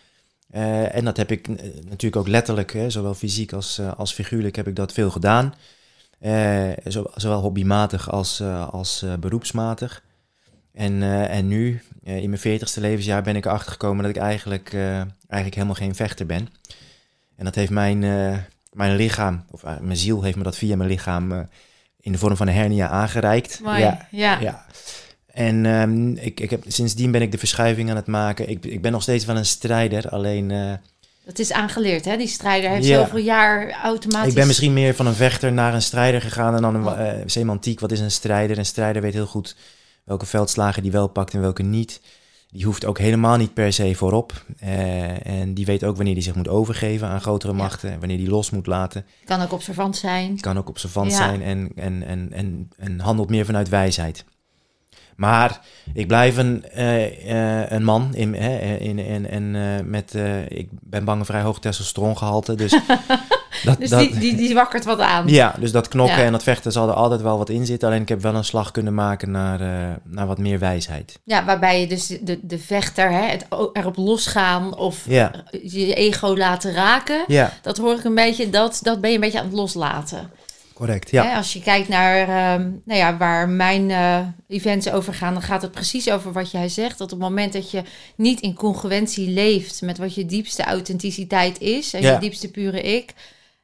Eh, 0.49 0.95
en 0.95 1.05
dat 1.05 1.17
heb 1.17 1.31
ik 1.31 1.47
natuurlijk 1.83 2.15
ook 2.15 2.27
letterlijk, 2.27 2.73
hè, 2.73 2.89
zowel 2.89 3.13
fysiek 3.13 3.53
als, 3.53 3.79
als 3.97 4.13
figuurlijk, 4.13 4.55
heb 4.55 4.67
ik 4.67 4.75
dat 4.75 4.93
veel 4.93 5.09
gedaan. 5.09 5.53
Zo- 6.87 7.11
zowel 7.15 7.41
hobbymatig 7.41 8.11
als, 8.11 8.41
als 8.71 9.05
beroepsmatig. 9.19 10.03
En, 10.77 11.03
eh, 11.03 11.37
en 11.37 11.47
nu, 11.47 11.81
eh, 12.03 12.17
in 12.17 12.29
mijn 12.29 12.41
veertigste 12.41 12.81
levensjaar, 12.81 13.21
ben 13.21 13.35
ik 13.35 13.45
erachter 13.45 13.71
gekomen 13.71 14.03
dat 14.03 14.15
ik 14.15 14.21
eigenlijk, 14.21 14.73
eh, 14.73 14.95
eigenlijk 15.27 15.53
helemaal 15.53 15.73
geen 15.75 15.95
vechter 15.95 16.25
ben. 16.25 16.47
En 17.35 17.45
dat 17.45 17.55
heeft 17.55 17.71
mijn, 17.71 17.99
mijn 18.71 18.95
lichaam, 18.95 19.45
of 19.51 19.63
mijn 19.81 19.97
ziel 19.97 20.23
heeft 20.23 20.37
me 20.37 20.43
dat 20.43 20.57
via 20.57 20.75
mijn 20.75 20.89
lichaam 20.89 21.47
in 22.01 22.11
de 22.11 22.17
vorm 22.17 22.37
van 22.37 22.47
een 22.47 22.53
hernia 22.53 22.87
aangereikt. 22.87 23.59
Mooi. 23.63 23.79
Ja, 23.79 24.07
Ja. 24.11 24.39
ja. 24.39 24.65
En 25.33 25.65
ehm, 25.65 26.11
ik, 26.11 26.39
ik 26.39 26.49
heb, 26.49 26.63
sindsdien 26.67 27.11
ben 27.11 27.21
ik 27.21 27.31
de 27.31 27.37
verschuiving 27.37 27.89
aan 27.89 27.95
het 27.95 28.07
maken. 28.07 28.49
Ik, 28.49 28.65
ik 28.65 28.81
ben 28.81 28.91
nog 28.91 29.01
steeds 29.01 29.25
wel 29.25 29.37
een 29.37 29.45
strijder, 29.45 30.09
alleen 30.09 30.51
eh, 30.51 30.73
Dat 31.25 31.39
is 31.39 31.51
aangeleerd, 31.51 32.05
hè? 32.05 32.17
Die 32.17 32.27
strijder 32.27 32.69
heeft 32.69 32.87
Ja. 32.87 32.97
zoveel 33.03 33.19
jaar 33.19 33.71
automatisch... 33.83 34.29
ik 34.29 34.35
ben 34.35 34.47
misschien 34.47 34.73
meer 34.73 34.95
van 34.95 35.07
een 35.07 35.13
vechter 35.13 35.51
naar 35.53 35.73
een 35.73 35.81
strijder 35.81 36.21
gegaan. 36.21 36.55
En 36.55 36.61
dan 36.61 36.75
een 36.75 36.85
Oh. 36.85 37.21
semantiek, 37.25 37.79
wat 37.79 37.91
is 37.91 37.99
een 37.99 38.11
strijder? 38.11 38.57
Een 38.57 38.65
strijder 38.65 39.01
weet 39.01 39.13
heel 39.13 39.25
goed 39.25 39.55
welke 40.07 40.25
veldslagen 40.25 40.81
die 40.83 40.91
wel 40.91 41.07
pakt 41.07 41.33
en 41.33 41.41
welke 41.41 41.63
niet. 41.63 42.01
Die 42.51 42.65
hoeft 42.65 42.85
ook 42.85 42.97
helemaal 42.97 43.37
niet 43.37 43.53
per 43.53 43.73
se 43.73 43.95
voorop. 43.95 44.45
Eh, 44.59 45.27
en 45.27 45.53
die 45.53 45.65
weet 45.65 45.83
ook 45.83 45.95
wanneer 45.95 46.13
hij 46.13 46.23
zich 46.23 46.35
moet 46.35 46.47
overgeven 46.47 47.07
aan 47.07 47.21
grotere 47.21 47.51
Ja. 47.51 47.57
machten. 47.57 47.91
En 47.91 47.99
wanneer 47.99 48.17
hij 48.17 48.27
los 48.27 48.49
moet 48.49 48.67
laten. 48.67 49.05
Kan 49.25 49.41
ook 49.41 49.51
observant 49.51 49.95
zijn. 49.97 50.39
kan 50.39 50.57
ook 50.57 50.69
observant 50.69 51.11
Ja. 51.11 51.17
zijn 51.17 51.41
en, 51.41 51.71
en, 51.75 52.03
en, 52.03 52.31
en, 52.33 52.69
en 52.77 52.99
handelt 52.99 53.29
meer 53.29 53.45
vanuit 53.45 53.69
wijsheid. 53.69 54.25
Maar 55.15 55.61
ik 55.93 56.07
blijf 56.07 56.37
een, 56.37 56.63
eh, 56.69 57.61
eh, 57.63 57.71
een 57.71 57.83
man 57.83 58.15
in, 58.15 58.33
in, 58.35 58.99
in, 58.99 59.27
en 59.27 59.55
eh, 59.55 59.85
met, 59.85 60.13
ik 60.47 60.69
ben 60.71 61.05
bang 61.05 61.19
een 61.19 61.25
vrij 61.25 61.41
hoog 61.41 61.59
testosterongehalte. 61.59 62.55
Dus, 62.55 62.71
dat, 63.63 63.79
Dus 63.79 63.89
dat, 63.89 63.99
die, 63.99 64.17
die, 64.19 64.35
die 64.35 64.53
wakkert 64.53 64.85
wat 64.85 64.99
aan. 64.99 65.27
ja, 65.27 65.55
dus 65.59 65.71
dat 65.71 65.87
knokken 65.87 66.17
Ja. 66.17 66.23
en 66.25 66.31
dat 66.31 66.43
vechten 66.43 66.71
zal 66.71 66.87
er 66.87 66.93
altijd 66.93 67.21
wel 67.21 67.37
wat 67.37 67.49
in 67.49 67.65
zitten. 67.65 67.87
Alleen 67.87 68.01
ik 68.01 68.09
heb 68.09 68.21
wel 68.21 68.35
een 68.35 68.43
slag 68.45 68.71
kunnen 68.71 68.93
maken 68.93 69.31
naar, 69.31 69.61
eh, 69.61 69.95
naar 70.03 70.27
wat 70.27 70.37
meer 70.37 70.59
wijsheid. 70.59 71.19
Ja, 71.23 71.45
waarbij 71.45 71.79
je 71.81 71.87
dus 71.87 72.07
de, 72.21 72.39
de 72.41 72.59
vechter, 72.59 73.11
hè, 73.11 73.21
het 73.25 73.45
erop 73.73 73.95
losgaan 73.97 74.75
of 74.77 75.03
Ja, 75.07 75.31
je 75.63 75.93
ego 75.93 76.37
laten 76.37 76.73
raken. 76.73 77.23
ja. 77.27 77.53
Dat 77.61 77.77
hoor 77.77 77.95
ik 77.97 78.03
een 78.03 78.15
beetje, 78.15 78.49
dat, 78.49 78.79
dat 78.81 79.01
ben 79.01 79.09
je 79.09 79.15
een 79.15 79.21
beetje 79.21 79.39
aan 79.39 79.45
het 79.45 79.53
loslaten. 79.55 80.29
Correct, 80.73 81.09
ja. 81.11 81.23
Hè, 81.25 81.35
als 81.35 81.53
je 81.53 81.61
kijkt 81.61 81.87
naar 81.87 82.17
ehm, 82.17 82.69
nou 82.85 82.99
ja, 82.99 83.17
waar 83.17 83.49
mijn 83.49 83.91
eh, 83.91 84.19
events 84.47 84.89
over 84.91 85.13
gaan, 85.13 85.33
dan 85.33 85.41
gaat 85.41 85.61
het 85.61 85.71
precies 85.71 86.09
over 86.11 86.31
wat 86.31 86.51
jij 86.51 86.69
zegt. 86.69 86.97
Dat 86.97 87.11
op 87.13 87.19
het 87.19 87.29
moment 87.29 87.53
dat 87.53 87.71
je 87.71 87.81
niet 88.15 88.39
in 88.41 88.53
congruentie 88.53 89.29
leeft 89.29 89.81
met 89.81 89.97
wat 89.97 90.15
je 90.15 90.25
diepste 90.25 90.63
authenticiteit 90.63 91.59
is 91.59 91.93
en 91.93 92.01
Ja. 92.01 92.11
je 92.13 92.19
diepste 92.19 92.51
pure 92.51 92.81
ik, 92.81 93.13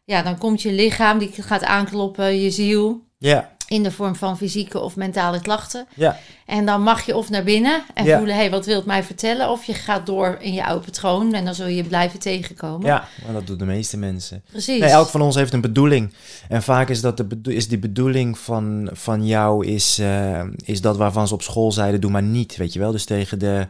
ja, 0.05 0.21
dan 0.21 0.37
komt 0.37 0.61
je 0.61 0.71
lichaam, 0.71 1.17
die 1.19 1.31
gaat 1.31 1.63
aankloppen, 1.63 2.41
je 2.41 2.51
ziel, 2.51 3.01
Ja, 3.17 3.51
in 3.67 3.83
de 3.83 3.91
vorm 3.91 4.15
van 4.15 4.37
fysieke 4.37 4.79
of 4.79 4.95
mentale 4.95 5.41
klachten. 5.41 5.87
ja, 5.95 6.19
En 6.45 6.65
dan 6.65 6.81
mag 6.81 7.05
je 7.05 7.15
of 7.15 7.29
naar 7.29 7.43
binnen 7.43 7.83
en 7.93 8.05
Ja. 8.05 8.17
voelen, 8.17 8.35
hé, 8.35 8.41
hey, 8.41 8.49
wat 8.49 8.65
wil 8.65 8.75
het 8.75 8.85
mij 8.85 9.03
vertellen? 9.03 9.49
Of 9.49 9.63
je 9.65 9.73
gaat 9.73 10.05
door 10.05 10.37
in 10.39 10.53
je 10.53 10.65
oude 10.65 10.85
patroon 10.85 11.33
en 11.33 11.45
dan 11.45 11.55
zul 11.55 11.67
je 11.67 11.83
blijven 11.83 12.19
tegenkomen. 12.19 12.87
ja. 12.87 13.07
Maar 13.23 13.33
dat 13.33 13.47
doen 13.47 13.57
de 13.57 13.65
meeste 13.65 13.97
mensen. 13.97 14.43
Precies. 14.51 14.79
Nee, 14.79 14.89
elk 14.89 15.07
van 15.07 15.21
ons 15.21 15.35
heeft 15.35 15.53
een 15.53 15.61
bedoeling. 15.61 16.13
En 16.49 16.63
vaak 16.63 16.89
is, 16.89 17.01
dat 17.01 17.17
de 17.17 17.23
bedo- 17.25 17.51
is 17.51 17.67
die 17.67 17.79
bedoeling 17.79 18.37
van, 18.39 18.89
van 18.91 19.25
jou 19.25 19.65
is, 19.65 19.99
eh, 19.99 20.43
is 20.65 20.81
dat 20.81 20.97
waarvan 20.97 21.27
ze 21.27 21.33
op 21.33 21.41
school 21.41 21.71
zeiden, 21.71 22.01
doe 22.01 22.11
maar 22.11 22.23
niet, 22.23 22.55
weet 22.55 22.73
je 22.73 22.79
wel. 22.79 22.91
Dus 22.91 23.05
tegen 23.05 23.39
de, 23.39 23.67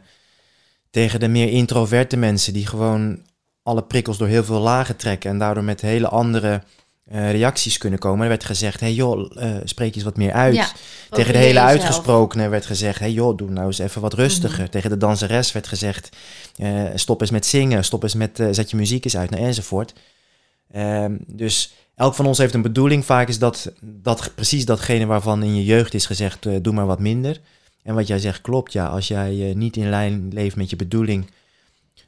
tegen 0.89 1.19
de 1.19 1.27
meer 1.27 1.49
introverte 1.49 2.17
mensen 2.17 2.53
die 2.53 2.67
gewoon 2.67 3.19
alle 3.63 3.83
prikkels 3.83 4.17
door 4.17 4.27
heel 4.27 4.43
veel 4.43 4.59
lagen 4.59 4.95
trekken 4.95 5.29
en 5.29 5.37
daardoor 5.37 5.63
met 5.63 5.81
hele 5.81 6.07
andere 6.07 6.61
eh, 7.03 7.31
reacties 7.31 7.77
kunnen 7.77 7.99
komen. 7.99 8.21
Er 8.21 8.27
werd 8.27 8.43
gezegd, 8.43 8.79
hey 8.79 8.93
joh, 8.93 9.31
eh, 9.35 9.55
spreek 9.63 9.95
eens 9.95 10.03
wat 10.03 10.17
meer 10.17 10.31
uit. 10.31 10.55
Ja, 10.55 10.71
Tegen 11.09 11.33
de 11.33 11.39
hele 11.39 11.53
jezelf. 11.53 11.69
uitgesprokenen 11.69 12.49
werd 12.49 12.65
gezegd, 12.65 12.99
hey 12.99 13.11
joh, 13.11 13.37
doe 13.37 13.49
nou 13.49 13.67
eens 13.67 13.79
even 13.79 14.01
wat 14.01 14.13
rustiger. 14.13 14.63
Mhm. 14.63 14.71
Tegen 14.71 14.89
de 14.89 14.97
danseres 14.97 15.51
werd 15.51 15.67
gezegd, 15.67 16.09
eh, 16.55 16.83
stop 16.95 17.21
eens 17.21 17.31
met 17.31 17.45
zingen, 17.45 17.83
stop 17.83 18.03
eens 18.03 18.13
met, 18.13 18.43
zet 18.51 18.69
je 18.69 18.77
muziek 18.77 19.03
eens 19.05 19.17
uit, 19.17 19.29
nou, 19.29 19.43
enzovoort. 19.43 19.93
Ehm, 20.71 21.15
dus 21.27 21.73
elk 21.95 22.13
van 22.13 22.25
ons 22.25 22.37
heeft 22.37 22.53
een 22.53 22.61
bedoeling. 22.61 23.05
Vaak 23.05 23.27
is 23.27 23.39
dat, 23.39 23.71
dat 23.81 24.31
precies 24.35 24.65
datgene 24.65 25.05
waarvan 25.05 25.43
in 25.43 25.55
je 25.55 25.63
jeugd 25.63 25.93
is 25.93 26.05
gezegd, 26.05 26.47
doe 26.61 26.73
maar 26.73 26.85
wat 26.85 26.99
minder. 26.99 27.39
En 27.83 27.95
wat 27.95 28.07
jij 28.07 28.19
zegt 28.19 28.41
klopt, 28.41 28.73
ja. 28.73 28.85
Als 28.85 29.07
jij 29.07 29.53
niet 29.55 29.77
in 29.77 29.89
lijn 29.89 30.29
leeft 30.33 30.55
met 30.55 30.69
je 30.69 30.75
bedoeling, 30.75 31.25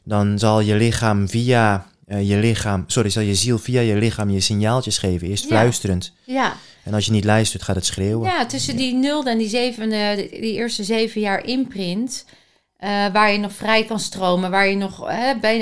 dan 0.06 0.40
zal 0.40 0.60
je 0.60 0.76
lichaam 0.76 1.30
via 1.30 1.86
eh, 2.06 2.30
je 2.30 2.36
lichaam, 2.38 2.84
sorry, 2.88 3.10
zal 3.10 3.24
je 3.24 3.36
ziel 3.36 3.58
via 3.58 3.82
je 3.82 3.96
lichaam 3.96 4.30
je 4.30 4.40
signaaltjes 4.40 4.98
geven. 4.98 5.28
Eerst 5.28 5.44
Ja. 5.44 5.50
fluisterend. 5.50 6.14
Ja, 6.24 6.54
En 6.84 6.94
als 6.94 7.06
je 7.06 7.12
niet 7.12 7.24
luistert, 7.24 7.64
gaat 7.64 7.76
het 7.76 7.86
schreeuwen. 7.86 8.30
Ja, 8.30 8.46
tussen 8.46 8.76
die 8.76 8.94
nul 8.94 9.24
en 9.26 9.38
die, 9.38 9.50
zeven, 9.50 9.90
die 9.90 10.54
eerste 10.54 10.84
zeven 10.84 11.22
jaar 11.22 11.46
imprint, 11.46 12.26
eh, 12.78 12.90
waar 12.90 13.32
je 13.32 13.38
nog 13.38 13.54
vrij 13.54 13.84
kan 13.86 14.00
stromen, 14.00 14.52
waar 14.52 14.68
je 14.68 14.76
nog 14.76 15.08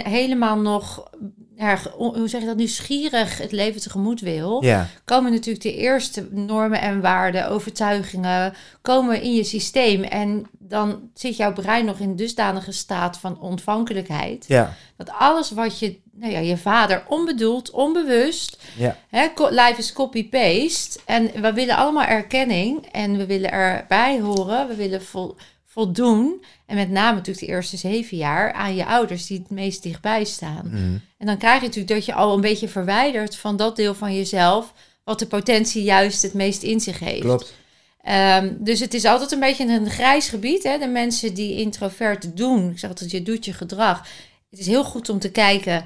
helemaal 0.03 0.57
nog, 0.57 1.09
erg, 1.57 1.87
hoe 1.97 2.27
zeg 2.27 2.41
je 2.41 2.47
dat, 2.47 2.55
nieuwsgierig 2.55 3.37
het 3.37 3.51
leven 3.51 3.81
tegemoet 3.81 4.21
wil, 4.21 4.63
Ja, 4.63 4.87
komen 5.05 5.31
natuurlijk 5.31 5.63
de 5.63 5.75
eerste 5.75 6.27
normen 6.31 6.81
en 6.81 7.01
waarden, 7.01 7.49
overtuigingen, 7.49 8.53
komen 8.81 9.21
in 9.21 9.33
je 9.33 9.43
systeem. 9.43 10.03
En 10.03 10.47
dan 10.59 11.09
zit 11.13 11.37
jouw 11.37 11.53
brein 11.53 11.85
nog 11.85 11.99
in 11.99 12.15
dusdanige 12.15 12.71
staat 12.71 13.17
van 13.17 13.41
ontvankelijkheid, 13.41 14.45
ja, 14.47 14.75
dat 14.97 15.09
alles 15.17 15.51
wat 15.51 15.79
je, 15.79 15.99
nou 16.11 16.31
ja, 16.31 16.39
je 16.39 16.57
vader 16.57 17.03
onbedoeld, 17.07 17.71
onbewust, 17.71 18.57
ja, 18.77 18.97
Hè, 19.09 19.27
life 19.49 19.75
is 19.77 19.93
copy-paste. 19.93 20.99
En 21.05 21.31
we 21.41 21.53
willen 21.53 21.75
allemaal 21.75 22.05
erkenning. 22.05 22.87
En 22.91 23.17
we 23.17 23.25
willen 23.25 23.51
erbij 23.51 24.19
horen. 24.19 24.67
We 24.67 24.75
willen 24.75 25.03
vol, 25.03 25.35
voldoen. 25.73 26.43
En 26.65 26.75
met 26.75 26.89
name 26.89 27.15
natuurlijk 27.15 27.45
de 27.45 27.51
eerste 27.51 27.77
zeven 27.77 28.17
jaar 28.17 28.53
aan 28.53 28.75
je 28.75 28.85
ouders 28.85 29.27
die 29.27 29.39
het 29.39 29.49
meest 29.49 29.83
dichtbij 29.83 30.23
staan. 30.23 30.67
Mhm. 30.67 30.97
En 31.17 31.25
dan 31.25 31.37
krijg 31.37 31.59
je 31.59 31.67
natuurlijk 31.67 31.93
dat 31.93 32.05
je 32.05 32.13
al 32.13 32.33
een 32.33 32.41
beetje 32.41 32.67
verwijdert 32.67 33.35
van 33.35 33.57
dat 33.57 33.75
deel 33.75 33.93
van 33.93 34.15
jezelf. 34.15 34.73
Wat 35.03 35.19
de 35.19 35.27
potentie 35.27 35.83
juist 35.83 36.21
het 36.21 36.33
meest 36.33 36.63
in 36.63 36.79
zich 36.79 36.99
heeft. 36.99 37.21
klopt. 37.21 37.53
Ehm, 38.01 38.53
dus 38.57 38.79
het 38.79 38.93
is 38.93 39.05
altijd 39.05 39.31
een 39.31 39.39
beetje 39.39 39.67
een 39.67 39.89
grijs 39.89 40.29
gebied. 40.29 40.63
Hè? 40.63 40.77
De 40.77 40.87
mensen 40.87 41.33
die 41.33 41.59
introvert 41.59 42.37
doen, 42.37 42.69
ik 42.69 42.79
zeg 42.79 42.89
altijd, 42.89 43.11
je 43.11 43.23
doet 43.23 43.45
je 43.45 43.53
gedrag. 43.53 44.07
Het 44.49 44.59
is 44.59 44.67
heel 44.67 44.83
goed 44.83 45.09
om 45.09 45.19
te 45.19 45.31
kijken, 45.31 45.85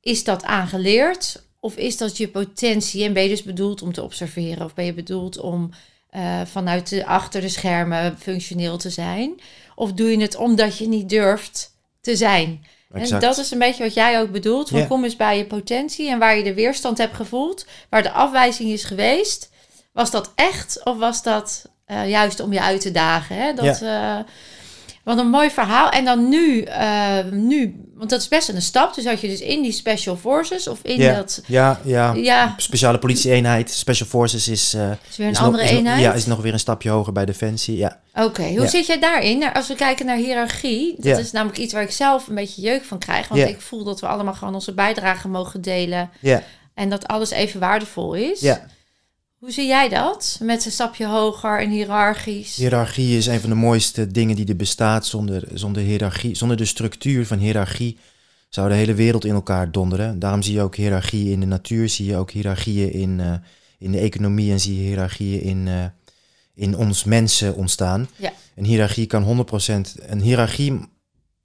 is 0.00 0.24
dat 0.24 0.44
aangeleerd? 0.44 1.42
Of 1.60 1.76
is 1.76 1.96
dat 1.96 2.16
je 2.16 2.28
potentie 2.28 3.04
en 3.04 3.12
ben 3.12 3.22
je 3.22 3.28
dus 3.28 3.42
bedoeld 3.42 3.82
om 3.82 3.92
te 3.92 4.02
observeren? 4.02 4.64
Of 4.64 4.74
ben 4.74 4.84
je 4.84 4.94
bedoeld 4.94 5.38
om 5.38 5.70
eh, 6.14 6.40
vanuit 6.44 6.88
de, 6.88 7.06
achter 7.06 7.40
de 7.40 7.48
schermen 7.48 8.18
functioneel 8.18 8.76
te 8.76 8.90
zijn? 8.90 9.40
Of 9.74 9.92
doe 9.92 10.10
je 10.10 10.20
het 10.20 10.36
omdat 10.36 10.78
je 10.78 10.88
niet 10.88 11.08
durft 11.08 11.76
te 12.00 12.16
zijn? 12.16 12.66
En 12.92 13.20
dat 13.20 13.38
is 13.38 13.50
een 13.50 13.58
beetje 13.58 13.82
wat 13.82 13.94
jij 13.94 14.20
ook 14.20 14.30
bedoelt. 14.30 14.68
Van 14.68 14.78
Ja. 14.78 14.86
Kom 14.86 15.04
eens 15.04 15.16
bij 15.16 15.38
je 15.38 15.46
potentie 15.46 16.10
en 16.10 16.18
waar 16.18 16.36
je 16.36 16.42
de 16.42 16.54
weerstand 16.54 16.98
hebt 16.98 17.14
gevoeld, 17.14 17.66
waar 17.88 18.02
de 18.02 18.10
afwijzing 18.10 18.70
is 18.70 18.84
geweest. 18.84 19.50
Was 19.92 20.10
dat 20.10 20.32
echt 20.34 20.84
of 20.84 20.98
was 20.98 21.22
dat 21.22 21.70
eh, 21.84 22.08
juist 22.08 22.40
om 22.40 22.52
je 22.52 22.60
uit 22.60 22.80
te 22.80 22.90
dagen? 22.90 23.36
Hè? 23.36 23.54
Dat, 23.54 23.82
eh, 23.82 24.18
wat 25.04 25.18
een 25.18 25.28
mooi 25.30 25.50
verhaal. 25.50 25.90
En 25.90 26.04
dan 26.04 26.28
nu, 26.28 26.60
eh, 26.62 27.18
nu, 27.30 27.80
want 27.94 28.10
dat 28.10 28.20
is 28.20 28.28
best 28.28 28.48
een 28.48 28.62
stap. 28.62 28.94
Dus 28.94 29.04
had 29.04 29.20
je 29.20 29.28
dus 29.28 29.40
in 29.40 29.62
die 29.62 29.72
Special 29.72 30.16
Forces 30.16 30.68
of 30.68 30.78
in 30.82 30.98
Ja. 31.00 31.14
dat... 31.14 31.42
Ja, 31.46 31.80
ja. 31.84 32.12
Ja, 32.12 32.54
Speciale 32.56 32.98
politie-eenheid, 32.98 33.70
Special 33.70 34.08
Forces 34.08 34.48
is, 34.48 34.74
eh, 34.74 34.90
is 35.10 35.16
weer 35.16 35.26
een 35.26 35.32
is, 35.32 35.38
nog, 35.38 35.46
andere 35.46 35.64
nog- 35.64 35.72
eenheid. 35.72 36.00
ja, 36.00 36.12
is 36.12 36.26
nog 36.26 36.40
weer 36.42 36.52
een 36.52 36.58
stapje 36.58 36.90
hoger 36.90 37.12
bij 37.12 37.24
Defensie. 37.24 37.76
Ja, 37.76 38.00
Oké, 38.14 38.42
hoe 38.42 38.60
Ja. 38.62 38.66
zit 38.66 38.86
jij 38.86 38.98
daarin? 38.98 39.38
Nou, 39.38 39.54
als 39.54 39.68
we 39.68 39.74
kijken 39.74 40.06
naar 40.06 40.16
hiërarchie, 40.16 40.94
dat 40.98 41.18
is 41.18 41.30
namelijk 41.32 41.58
iets 41.58 41.72
waar 41.72 41.82
ik 41.82 41.90
zelf 41.90 42.28
een 42.28 42.34
beetje 42.34 42.62
jeuk 42.62 42.84
van 42.84 42.98
krijg. 42.98 43.28
Want 43.28 43.48
ik 43.48 43.60
voel 43.60 43.84
dat 43.84 44.00
we 44.00 44.06
allemaal 44.06 44.34
gewoon 44.34 44.54
onze 44.54 44.72
bijdrage 44.74 45.28
mogen 45.28 45.60
delen. 45.60 46.10
ja, 46.20 46.42
En 46.74 46.88
dat 46.90 47.06
alles 47.08 47.30
even 47.30 47.60
waardevol 47.60 48.14
is. 48.14 48.40
ja. 48.40 48.66
Hoe 49.44 49.52
zie 49.52 49.66
jij 49.66 49.88
dat? 49.88 50.38
Met 50.42 50.64
een 50.64 50.70
stapje 50.70 51.06
hoger 51.06 51.60
en 51.60 51.70
hiërarchisch? 51.70 52.56
Hiërarchie 52.56 53.16
is 53.16 53.26
een 53.26 53.40
van 53.40 53.50
de 53.50 53.56
mooiste 53.56 54.06
dingen 54.06 54.36
die 54.36 54.46
er 54.46 54.56
bestaat. 54.56 55.06
Zonder, 55.06 55.48
zonder 55.54 55.82
hiërarchie, 55.82 56.34
zonder 56.34 56.56
de 56.56 56.64
structuur 56.64 57.26
van 57.26 57.38
hiërarchie 57.38 57.98
zou 58.48 58.68
de 58.68 58.74
hele 58.74 58.94
wereld 58.94 59.24
in 59.24 59.34
elkaar 59.34 59.70
donderen. 59.70 60.18
Daarom 60.18 60.42
zie 60.42 60.54
je 60.54 60.62
ook 60.62 60.76
hiërarchie 60.76 61.30
in 61.30 61.40
de 61.40 61.46
natuur, 61.46 61.88
zie 61.88 62.06
je 62.06 62.16
ook 62.16 62.30
hiërarchieën 62.30 62.92
in, 62.92 63.20
eh, 63.20 63.34
in 63.78 63.92
de 63.92 63.98
economie 63.98 64.52
en 64.52 64.60
zie 64.60 64.76
je 64.76 64.82
hiërarchieën 64.82 65.42
in, 65.42 65.68
eh, 65.68 65.84
in 66.54 66.76
ons 66.76 67.04
mensen 67.04 67.54
ontstaan. 67.54 68.08
Ja. 68.16 68.32
Een 68.56 68.64
hiërarchie 68.64 69.06
kan 69.06 69.22
100%, 69.22 69.94
een 70.00 70.20
hiërarchie 70.20 70.80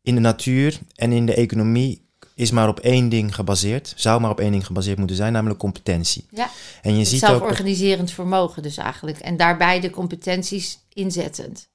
in 0.01 0.15
de 0.15 0.21
natuur 0.21 0.79
en 0.95 1.11
in 1.11 1.25
de 1.25 1.35
economie 1.35 2.08
is 2.39 2.51
maar 2.51 2.67
op 2.67 2.79
één 2.79 3.09
ding 3.09 3.35
gebaseerd, 3.35 3.93
zou 3.95 4.21
maar 4.21 4.29
op 4.31 4.39
één 4.39 4.51
ding 4.51 4.65
gebaseerd 4.65 4.97
moeten 4.97 5.15
zijn, 5.15 5.33
namelijk 5.33 5.59
competentie. 5.59 6.25
Ja. 6.31 6.49
En 6.81 6.93
je 6.93 6.99
Het 6.99 7.07
ziet 7.07 7.23
ook 7.23 7.29
zelforganiserend 7.29 8.11
vermogen 8.11 8.61
dus 8.63 8.77
eigenlijk. 8.77 9.19
En 9.19 9.37
daarbij 9.37 9.79
de 9.79 9.89
competenties 9.89 10.79
inzettend. 10.93 11.67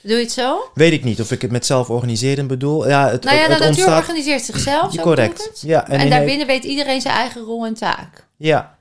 Doe 0.00 0.16
je 0.16 0.22
het 0.22 0.32
zo? 0.32 0.70
Weet 0.74 0.92
ik 0.92 1.04
niet 1.04 1.20
of 1.20 1.30
ik 1.30 1.42
het 1.42 1.50
met 1.50 1.66
zelforganiseren 1.66 2.46
bedoel. 2.46 2.88
Ja, 2.88 3.08
het, 3.10 3.24
nou 3.24 3.36
ja, 3.36 3.42
het, 3.42 3.50
de 3.50 3.58
natuur 3.58 3.68
ontstaat. 3.68 3.98
organiseert 4.00 4.42
zichzelf, 4.42 4.92
zo 4.92 5.02
correct. 5.02 5.62
Ja, 5.66 5.88
En, 5.88 6.00
in- 6.00 6.10
daarbinnen 6.10 6.46
weet 6.46 6.64
iedereen 6.64 7.00
zijn 7.00 7.14
eigen 7.14 7.42
rol 7.42 7.66
en 7.66 7.74
taak. 7.74 8.26
Ja, 8.36 8.78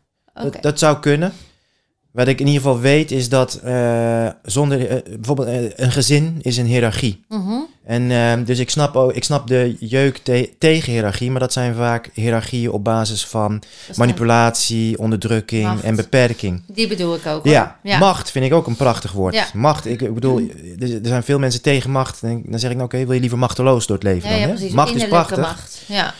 dat 0.61 0.79
zou 0.79 0.99
kunnen. 0.99 1.33
Wat 2.13 2.27
ik 2.27 2.39
in 2.39 2.47
ieder 2.47 2.61
geval 2.61 2.79
weet 2.79 3.11
is 3.11 3.29
dat 3.29 3.53
eh, 3.63 4.27
zonder 4.43 4.87
eh, 4.89 4.97
bijvoorbeeld 5.15 5.47
eh, 5.47 5.85
een 5.85 5.91
gezin 5.91 6.37
is 6.41 6.57
een 6.57 6.65
hiërarchie. 6.65 7.23
Mhm. 7.29 7.51
En 7.85 8.11
eh, 8.11 8.45
dus 8.45 8.59
ik 8.59 8.69
snap, 8.69 8.95
ook, 8.95 9.13
ik 9.13 9.23
snap 9.23 9.47
de 9.47 9.75
jeuk 9.79 10.17
te- 10.17 10.49
tegen 10.57 10.91
hiërarchie, 10.93 11.31
maar 11.31 11.39
dat 11.39 11.53
zijn 11.53 11.75
vaak 11.75 12.09
hiërarchieën 12.13 12.71
op 12.71 12.83
basis 12.83 13.25
van 13.25 13.61
manipulatie, 13.95 14.97
onderdrukking 14.99 15.63
Macht. 15.63 15.83
en 15.83 15.95
beperking. 15.95 16.61
Die 16.67 16.87
bedoel 16.87 17.15
ik 17.15 17.25
ook. 17.25 17.45
Ja, 17.45 17.79
ja. 17.83 17.97
macht 17.97 18.31
vind 18.31 18.45
ik 18.45 18.53
ook 18.53 18.67
een 18.67 18.75
prachtig 18.75 19.11
woord. 19.11 19.33
Ja. 19.35 19.45
Macht, 19.53 19.85
ik, 19.85 20.01
ik 20.01 20.13
bedoel, 20.13 20.39
er, 20.79 20.99
zijn 21.03 21.23
veel 21.23 21.39
mensen 21.39 21.61
tegen 21.61 21.91
macht. 21.91 22.21
Dan, 22.21 22.43
zeg 22.51 22.69
ik, 22.69 22.75
nou, 22.75 22.83
oké, 22.87 22.97
wil 23.05 23.13
je 23.13 23.19
liever 23.19 23.37
machteloos 23.37 23.87
door 23.87 23.95
het 23.95 24.05
leven 24.05 24.29
Ja, 24.29 24.35
dan? 24.35 24.43
hè? 24.47 24.53
precies. 24.53 24.71
Macht 24.73 24.95
is 24.95 25.07
prachtig. 25.07 25.37
macht. 25.37 25.81
Ja. 25.87 26.13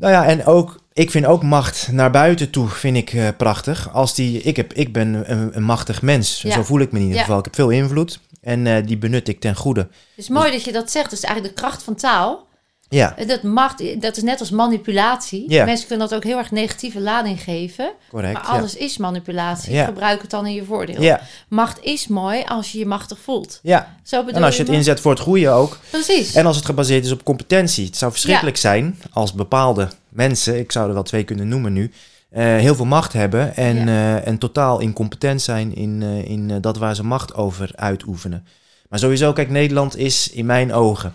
Nou 0.00 0.12
ja, 0.12 0.26
en 0.26 0.44
ook, 0.46 0.80
ik 0.92 1.10
vind 1.10 1.26
ook 1.26 1.42
macht 1.42 1.88
naar 1.92 2.10
buiten 2.10 2.50
toe 2.50 2.68
vind 2.68 2.96
ik 2.96 3.12
eh, 3.12 3.28
prachtig. 3.36 3.92
Als 3.92 4.14
die, 4.14 4.42
ik, 4.42 4.56
heb, 4.56 4.72
ik 4.72 4.92
ben 4.92 5.30
een, 5.32 5.56
een 5.56 5.62
machtig 5.62 6.02
mens, 6.02 6.42
Ja. 6.42 6.52
zo 6.52 6.62
voel 6.62 6.80
ik 6.80 6.92
me 6.92 6.98
in 6.98 7.04
ieder 7.04 7.20
geval. 7.20 7.38
Ik 7.38 7.44
heb 7.44 7.54
veel 7.54 7.70
invloed 7.70 8.20
en 8.42 8.66
eh, 8.66 8.86
die 8.86 8.98
benut 8.98 9.28
ik 9.28 9.40
ten 9.40 9.56
goede. 9.56 9.80
Het 9.80 9.90
is 10.16 10.28
mooi 10.28 10.50
dat 10.50 10.64
je 10.64 10.72
dat 10.72 10.90
zegt. 10.90 11.10
Dus 11.10 11.20
eigenlijk 11.20 11.54
de 11.54 11.60
kracht 11.62 11.82
van 11.82 11.94
taal. 11.94 12.46
Ja, 12.92 13.16
En 13.16 13.26
Dat, 13.26 13.42
macht, 13.42 14.00
dat 14.00 14.16
is 14.16 14.22
net 14.22 14.40
als 14.40 14.50
manipulatie. 14.50 15.44
Ja. 15.48 15.64
Mensen 15.64 15.86
kunnen 15.86 16.08
dat 16.08 16.16
ook 16.18 16.24
heel 16.24 16.38
erg 16.38 16.50
negatieve 16.50 17.00
lading 17.00 17.40
geven. 17.40 17.92
correct. 18.10 18.32
Maar 18.32 18.42
alles 18.42 18.76
is 18.76 18.96
manipulatie. 18.96 19.72
Ja. 19.72 19.84
Gebruik 19.84 20.20
het 20.20 20.30
dan 20.30 20.46
in 20.46 20.54
je 20.54 20.64
voordeel. 20.64 21.16
Macht 21.48 21.78
is 21.82 22.06
mooi 22.06 22.42
als 22.46 22.72
je 22.72 22.78
je 22.78 22.86
machtig 22.86 23.18
voelt. 23.18 23.60
ja. 23.62 23.96
Zo 24.02 24.20
bedoel 24.24 24.40
En 24.40 24.44
als 24.46 24.56
je 24.56 24.62
het 24.62 24.72
inzet 24.72 25.00
voor 25.00 25.10
het 25.10 25.20
goede 25.20 25.48
ook. 25.50 25.78
Precies. 25.90 26.34
En 26.34 26.46
als 26.46 26.56
het 26.56 26.64
gebaseerd 26.64 27.04
is 27.04 27.12
op 27.12 27.24
competentie. 27.24 27.86
Het 27.86 27.96
zou 27.96 28.12
verschrikkelijk 28.12 28.56
zijn 28.56 28.98
als 29.12 29.32
bepaalde 29.32 29.88
mensen, 30.08 30.58
ik 30.58 30.72
zou 30.72 30.88
er 30.88 30.94
wel 30.94 31.02
twee 31.02 31.24
kunnen 31.24 31.48
noemen 31.48 31.72
nu, 31.72 31.92
eh, 32.30 32.44
heel 32.44 32.74
veel 32.74 32.84
macht 32.84 33.12
hebben 33.12 33.56
en, 33.56 33.88
eh, 33.88 34.26
en 34.26 34.38
totaal 34.38 34.80
incompetent 34.80 35.42
zijn 35.42 35.74
in, 35.74 36.02
eh, 36.02 36.24
in 36.30 36.50
eh, 36.50 36.56
dat 36.60 36.76
waar 36.76 36.94
ze 36.94 37.04
macht 37.04 37.34
over 37.34 37.70
uitoefenen. 37.74 38.46
Maar 38.90 38.98
sowieso, 38.98 39.32
kijk, 39.32 39.50
Nederland 39.50 39.96
is 39.96 40.30
in 40.30 40.46
mijn 40.46 40.72
ogen 40.72 41.14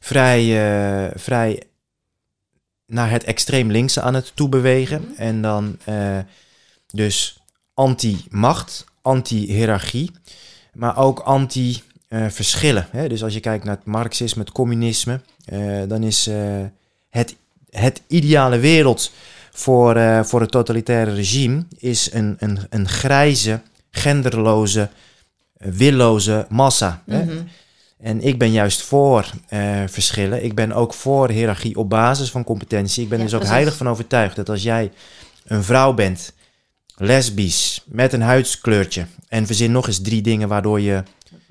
vrij, 0.00 0.42
eh, 0.42 1.10
vrij 1.14 1.62
naar 2.86 3.10
het 3.10 3.24
extreem 3.24 3.70
linkse 3.70 4.00
aan 4.00 4.14
het 4.14 4.32
toebewegen. 4.34 5.00
Mhm. 5.02 5.20
En 5.20 5.42
dan 5.42 5.76
eh, 5.84 6.18
dus 6.86 7.42
anti-macht, 7.74 8.84
anti-hierarchie, 9.02 10.10
maar 10.72 10.96
ook 10.96 11.18
anti-verschillen. 11.18 12.88
dus 13.08 13.22
als 13.22 13.34
je 13.34 13.40
kijkt 13.40 13.64
naar 13.64 13.76
het 13.76 13.84
marxisme, 13.84 14.42
het 14.42 14.52
communisme, 14.52 15.20
eh, 15.44 15.82
dan 15.88 16.02
is 16.02 16.30
het, 17.10 17.36
het 17.70 18.02
ideale 18.06 18.58
wereld 18.58 19.12
voor, 19.50 20.24
voor 20.24 20.40
het 20.40 20.50
totalitaire 20.50 21.14
regime 21.14 21.64
is 21.78 22.12
een, 22.12 22.36
een, 22.38 22.58
een 22.70 22.88
grijze, 22.88 23.60
genderloze, 23.90 24.88
willoze 25.58 26.46
massa. 26.48 27.02
Mhm. 27.06 27.30
En 27.98 28.22
ik 28.22 28.38
ben 28.38 28.52
juist 28.52 28.82
voor 28.82 29.30
eh, 29.48 29.82
verschillen. 29.86 30.44
Ik 30.44 30.54
ben 30.54 30.72
ook 30.72 30.94
voor 30.94 31.30
hiërarchie 31.30 31.76
op 31.76 31.90
basis 31.90 32.30
van 32.30 32.44
competentie. 32.44 33.02
Ik 33.02 33.08
ben 33.08 33.18
Ja, 33.18 33.24
dus 33.24 33.32
ook 33.32 33.38
precies. 33.40 33.56
heilig 33.58 33.76
van 33.76 33.88
overtuigd 33.88 34.36
dat 34.36 34.48
als 34.48 34.62
jij 34.62 34.92
een 35.44 35.64
vrouw 35.64 35.94
bent, 35.94 36.32
lesbisch, 36.96 37.82
met 37.86 38.12
een 38.12 38.20
huidskleurtje... 38.22 39.06
en 39.28 39.46
verzin 39.46 39.72
nog 39.72 39.86
eens 39.86 40.00
drie 40.02 40.22
dingen 40.22 40.48
waardoor 40.48 40.80
je 40.80 41.02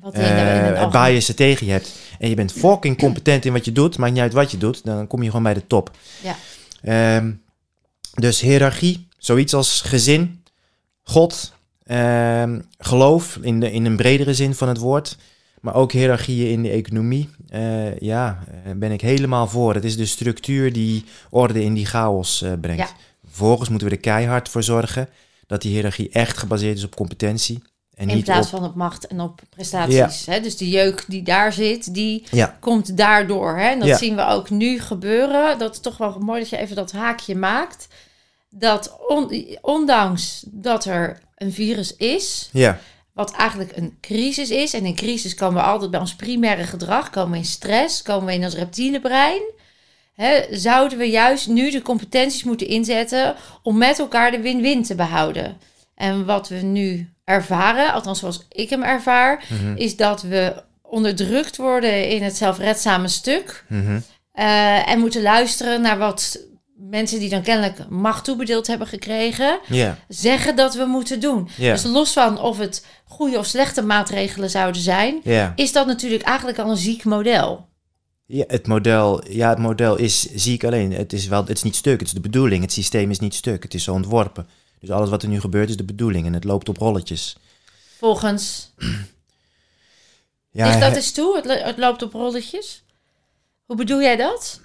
algemeen- 0.01 0.89
biasen 0.91 1.35
tegen 1.35 1.65
je 1.65 1.71
hebt... 1.71 1.91
en 2.19 2.29
je 2.29 2.35
bent 2.35 2.51
fucking 2.51 2.97
competent 2.97 3.45
in 3.45 3.53
wat 3.53 3.65
je 3.65 3.71
doet, 3.71 3.97
maakt 3.97 4.13
niet 4.13 4.21
uit 4.21 4.33
wat 4.33 4.51
je 4.51 4.57
doet... 4.57 4.85
dan 4.85 5.07
kom 5.07 5.21
je 5.21 5.27
gewoon 5.27 5.43
bij 5.43 5.53
de 5.53 5.67
top. 5.67 5.91
Ja. 6.21 6.35
Ehm, 6.81 7.31
dus 8.13 8.39
hiërarchie, 8.41 9.07
zoiets 9.17 9.53
als 9.53 9.81
gezin, 9.81 10.43
God, 11.03 11.53
ehm, 11.85 12.59
geloof 12.77 13.37
in, 13.41 13.59
de, 13.59 13.71
in 13.71 13.85
een 13.85 13.95
bredere 13.95 14.33
zin 14.33 14.55
van 14.55 14.67
het 14.67 14.77
woord... 14.77 15.17
Maar 15.65 15.75
ook 15.75 15.91
hiërarchieën 15.91 16.51
in 16.51 16.63
de 16.63 16.69
economie, 16.69 17.29
eh, 17.49 17.97
ja, 17.97 18.39
eh, 18.65 18.71
ben 18.75 18.91
ik 18.91 19.01
helemaal 19.01 19.47
voor. 19.47 19.73
Het 19.73 19.83
is 19.83 19.97
de 19.97 20.05
structuur 20.05 20.73
die 20.73 21.05
orde 21.29 21.63
in 21.63 21.73
die 21.73 21.85
chaos 21.85 22.41
eh, 22.41 22.51
brengt. 22.61 22.89
Ja. 22.89 22.95
Vervolgens 23.25 23.69
moeten 23.69 23.87
we 23.87 23.93
er 23.93 24.01
keihard 24.01 24.49
voor 24.49 24.63
zorgen 24.63 25.09
dat 25.47 25.61
die 25.61 25.71
hiërarchie 25.71 26.09
echt 26.09 26.37
gebaseerd 26.37 26.77
is 26.77 26.83
op 26.83 26.95
competentie. 26.95 27.61
En 27.93 28.09
in 28.09 28.15
niet 28.15 28.25
plaats 28.25 28.53
op... 28.53 28.59
van 28.59 28.69
op 28.69 28.75
macht 28.75 29.07
en 29.07 29.19
op 29.19 29.41
prestaties. 29.49 30.25
Hè? 30.25 30.39
Dus 30.39 30.57
de 30.57 30.69
jeuk 30.69 31.05
die 31.07 31.23
daar 31.23 31.53
zit, 31.53 31.93
die 31.93 32.23
Ja, 32.31 32.57
komt 32.59 32.97
daardoor. 32.97 33.57
Hè? 33.57 33.69
En 33.69 33.79
dat 33.79 33.97
zien 33.97 34.15
we 34.15 34.25
ook 34.25 34.49
nu 34.49 34.79
gebeuren. 34.79 35.59
Dat 35.59 35.73
is 35.73 35.79
toch 35.79 35.97
wel 35.97 36.19
mooi 36.19 36.39
dat 36.39 36.49
je 36.49 36.57
even 36.57 36.75
dat 36.75 36.91
haakje 36.91 37.35
maakt. 37.35 37.87
Dat 38.57 38.95
on- 39.07 39.57
ondanks 39.61 40.43
dat 40.47 40.85
er 40.85 41.19
een 41.35 41.51
virus 41.53 41.95
is, 41.95 42.49
ja, 42.51 42.79
wat 43.13 43.31
eigenlijk 43.33 43.71
een 43.77 43.97
crisis 44.01 44.49
is. 44.49 44.73
En 44.73 44.85
in 44.85 44.95
crisis 44.95 45.35
komen 45.35 45.61
we 45.61 45.67
altijd 45.67 45.91
bij 45.91 45.99
ons 45.99 46.15
primaire 46.15 46.63
gedrag, 46.63 47.09
komen 47.09 47.31
we 47.31 47.37
in 47.37 47.45
stress, 47.45 48.01
komen 48.01 48.25
we 48.25 48.33
in 48.33 48.43
ons 48.43 48.55
reptielebrein. 48.55 49.41
Hè, 50.13 50.41
zouden 50.51 50.97
we 50.97 51.09
juist 51.09 51.47
nu 51.47 51.71
de 51.71 51.81
competenties 51.81 52.43
moeten 52.43 52.67
inzetten 52.67 53.35
om 53.63 53.77
met 53.77 53.99
elkaar 53.99 54.31
de 54.31 54.39
win-win 54.41 54.83
te 54.83 54.95
behouden. 54.95 55.57
En 55.95 56.25
wat 56.25 56.47
we 56.49 56.55
nu 56.55 57.09
ervaren, 57.23 57.93
althans 57.93 58.19
zoals 58.19 58.45
ik 58.49 58.69
hem 58.69 58.83
ervaar, 58.83 59.43
mhm, 59.49 59.75
is 59.75 59.95
dat 59.95 60.21
we 60.21 60.63
onderdrukt 60.81 61.57
worden 61.57 62.09
in 62.09 62.23
het 62.23 62.35
zelfredzame 62.37 63.07
stuk. 63.07 63.63
mhm, 63.69 63.99
eh, 64.31 64.89
en 64.89 64.99
moeten 64.99 65.21
luisteren 65.21 65.81
naar 65.81 65.97
wat 65.97 66.39
mensen 66.89 67.19
die 67.19 67.29
dan 67.29 67.41
kennelijk 67.41 67.89
macht 67.89 68.23
toebedeeld 68.23 68.67
hebben 68.67 68.87
gekregen, 68.87 69.59
zeggen 70.07 70.55
dat 70.55 70.75
we 70.75 70.85
moeten 70.85 71.19
doen. 71.19 71.49
Dus 71.71 71.83
los 71.83 72.13
van 72.13 72.39
of 72.39 72.57
het 72.57 72.85
goede 73.05 73.37
of 73.37 73.45
slechte 73.45 73.81
maatregelen 73.81 74.49
zouden 74.49 74.81
zijn, 74.81 75.19
is 75.55 75.71
dat 75.71 75.87
natuurlijk 75.87 76.23
eigenlijk 76.23 76.59
al 76.59 76.69
een 76.69 76.77
ziek 76.77 77.03
model. 77.03 77.67
Ja, 78.25 78.43
het 78.47 78.67
model, 78.67 79.31
ja, 79.31 79.49
het 79.49 79.57
model 79.57 79.95
is 79.95 80.21
ziek 80.33 80.63
alleen. 80.63 80.91
Het 80.93 81.13
is, 81.13 81.27
wel, 81.27 81.39
het 81.45 81.57
is 81.57 81.63
niet 81.63 81.75
stuk, 81.75 81.99
het 81.99 82.07
is 82.07 82.13
de 82.13 82.19
bedoeling. 82.19 82.61
Het 82.61 82.71
systeem 82.73 83.09
is 83.09 83.19
niet 83.19 83.33
stuk, 83.35 83.63
het 83.63 83.73
is 83.73 83.83
zo 83.83 83.93
ontworpen. 83.93 84.47
Dus 84.79 84.91
alles 84.91 85.09
wat 85.09 85.23
er 85.23 85.29
nu 85.29 85.39
gebeurt 85.39 85.69
is 85.69 85.77
de 85.77 85.83
bedoeling 85.83 86.25
en 86.25 86.33
het 86.33 86.43
loopt 86.43 86.69
op 86.69 86.77
rolletjes. 86.77 87.35
Volgens. 87.97 88.71
Ja, 90.51 90.73
is 90.73 90.79
dat 90.79 90.95
eens 90.95 91.11
toe? 91.11 91.35
Het, 91.35 91.45
lo- 91.45 91.63
het 91.63 91.77
loopt 91.77 92.01
op 92.01 92.13
rolletjes. 92.13 92.83
Hoe 93.65 93.75
bedoel 93.75 94.01
jij 94.01 94.15
dat? 94.15 94.59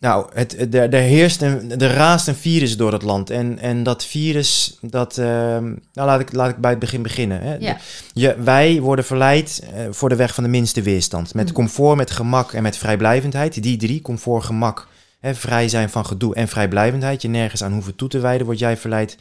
Nou, 0.00 0.26
het, 0.34 0.56
het- 0.58 0.74
er, 0.74 0.92
er 0.94 1.00
heerst 1.02 1.42
een, 1.42 1.80
er 1.80 1.90
raast 1.92 2.28
een 2.28 2.34
virus 2.34 2.76
door 2.76 2.92
het 2.92 3.02
land. 3.02 3.30
En, 3.30 3.58
en 3.58 3.82
dat 3.82 4.04
virus, 4.04 4.78
dat, 4.80 5.18
ehm, 5.18 5.64
nou 5.92 6.06
laat 6.08 6.20
ik, 6.20 6.32
laat 6.32 6.50
ik 6.50 6.56
bij 6.56 6.70
het 6.70 6.78
begin 6.80 7.02
beginnen. 7.02 7.40
Hè. 7.42 7.56
Ja. 7.56 7.76
Je, 8.12 8.36
wij 8.42 8.80
worden 8.80 9.04
verleid 9.04 9.62
eh, 9.74 9.80
voor 9.90 10.08
de 10.08 10.16
weg 10.16 10.34
van 10.34 10.44
de 10.44 10.50
minste 10.50 10.82
weerstand. 10.82 11.34
Met 11.34 11.44
Mhm. 11.44 11.54
comfort, 11.54 11.96
met 11.96 12.10
gemak 12.10 12.52
en 12.52 12.62
met 12.62 12.76
vrijblijvendheid. 12.76 13.62
Die 13.62 13.76
drie, 13.76 14.00
comfort, 14.02 14.44
gemak, 14.44 14.86
hè, 15.20 15.34
vrij 15.34 15.68
zijn 15.68 15.90
van 15.90 16.06
gedoe 16.06 16.34
en 16.34 16.48
vrijblijvendheid. 16.48 17.22
Je 17.22 17.28
nergens 17.28 17.62
aan 17.62 17.72
hoeven 17.72 17.96
toe 17.96 18.08
te 18.08 18.18
wijden, 18.18 18.46
word 18.46 18.58
jij 18.58 18.76
verleid 18.76 19.16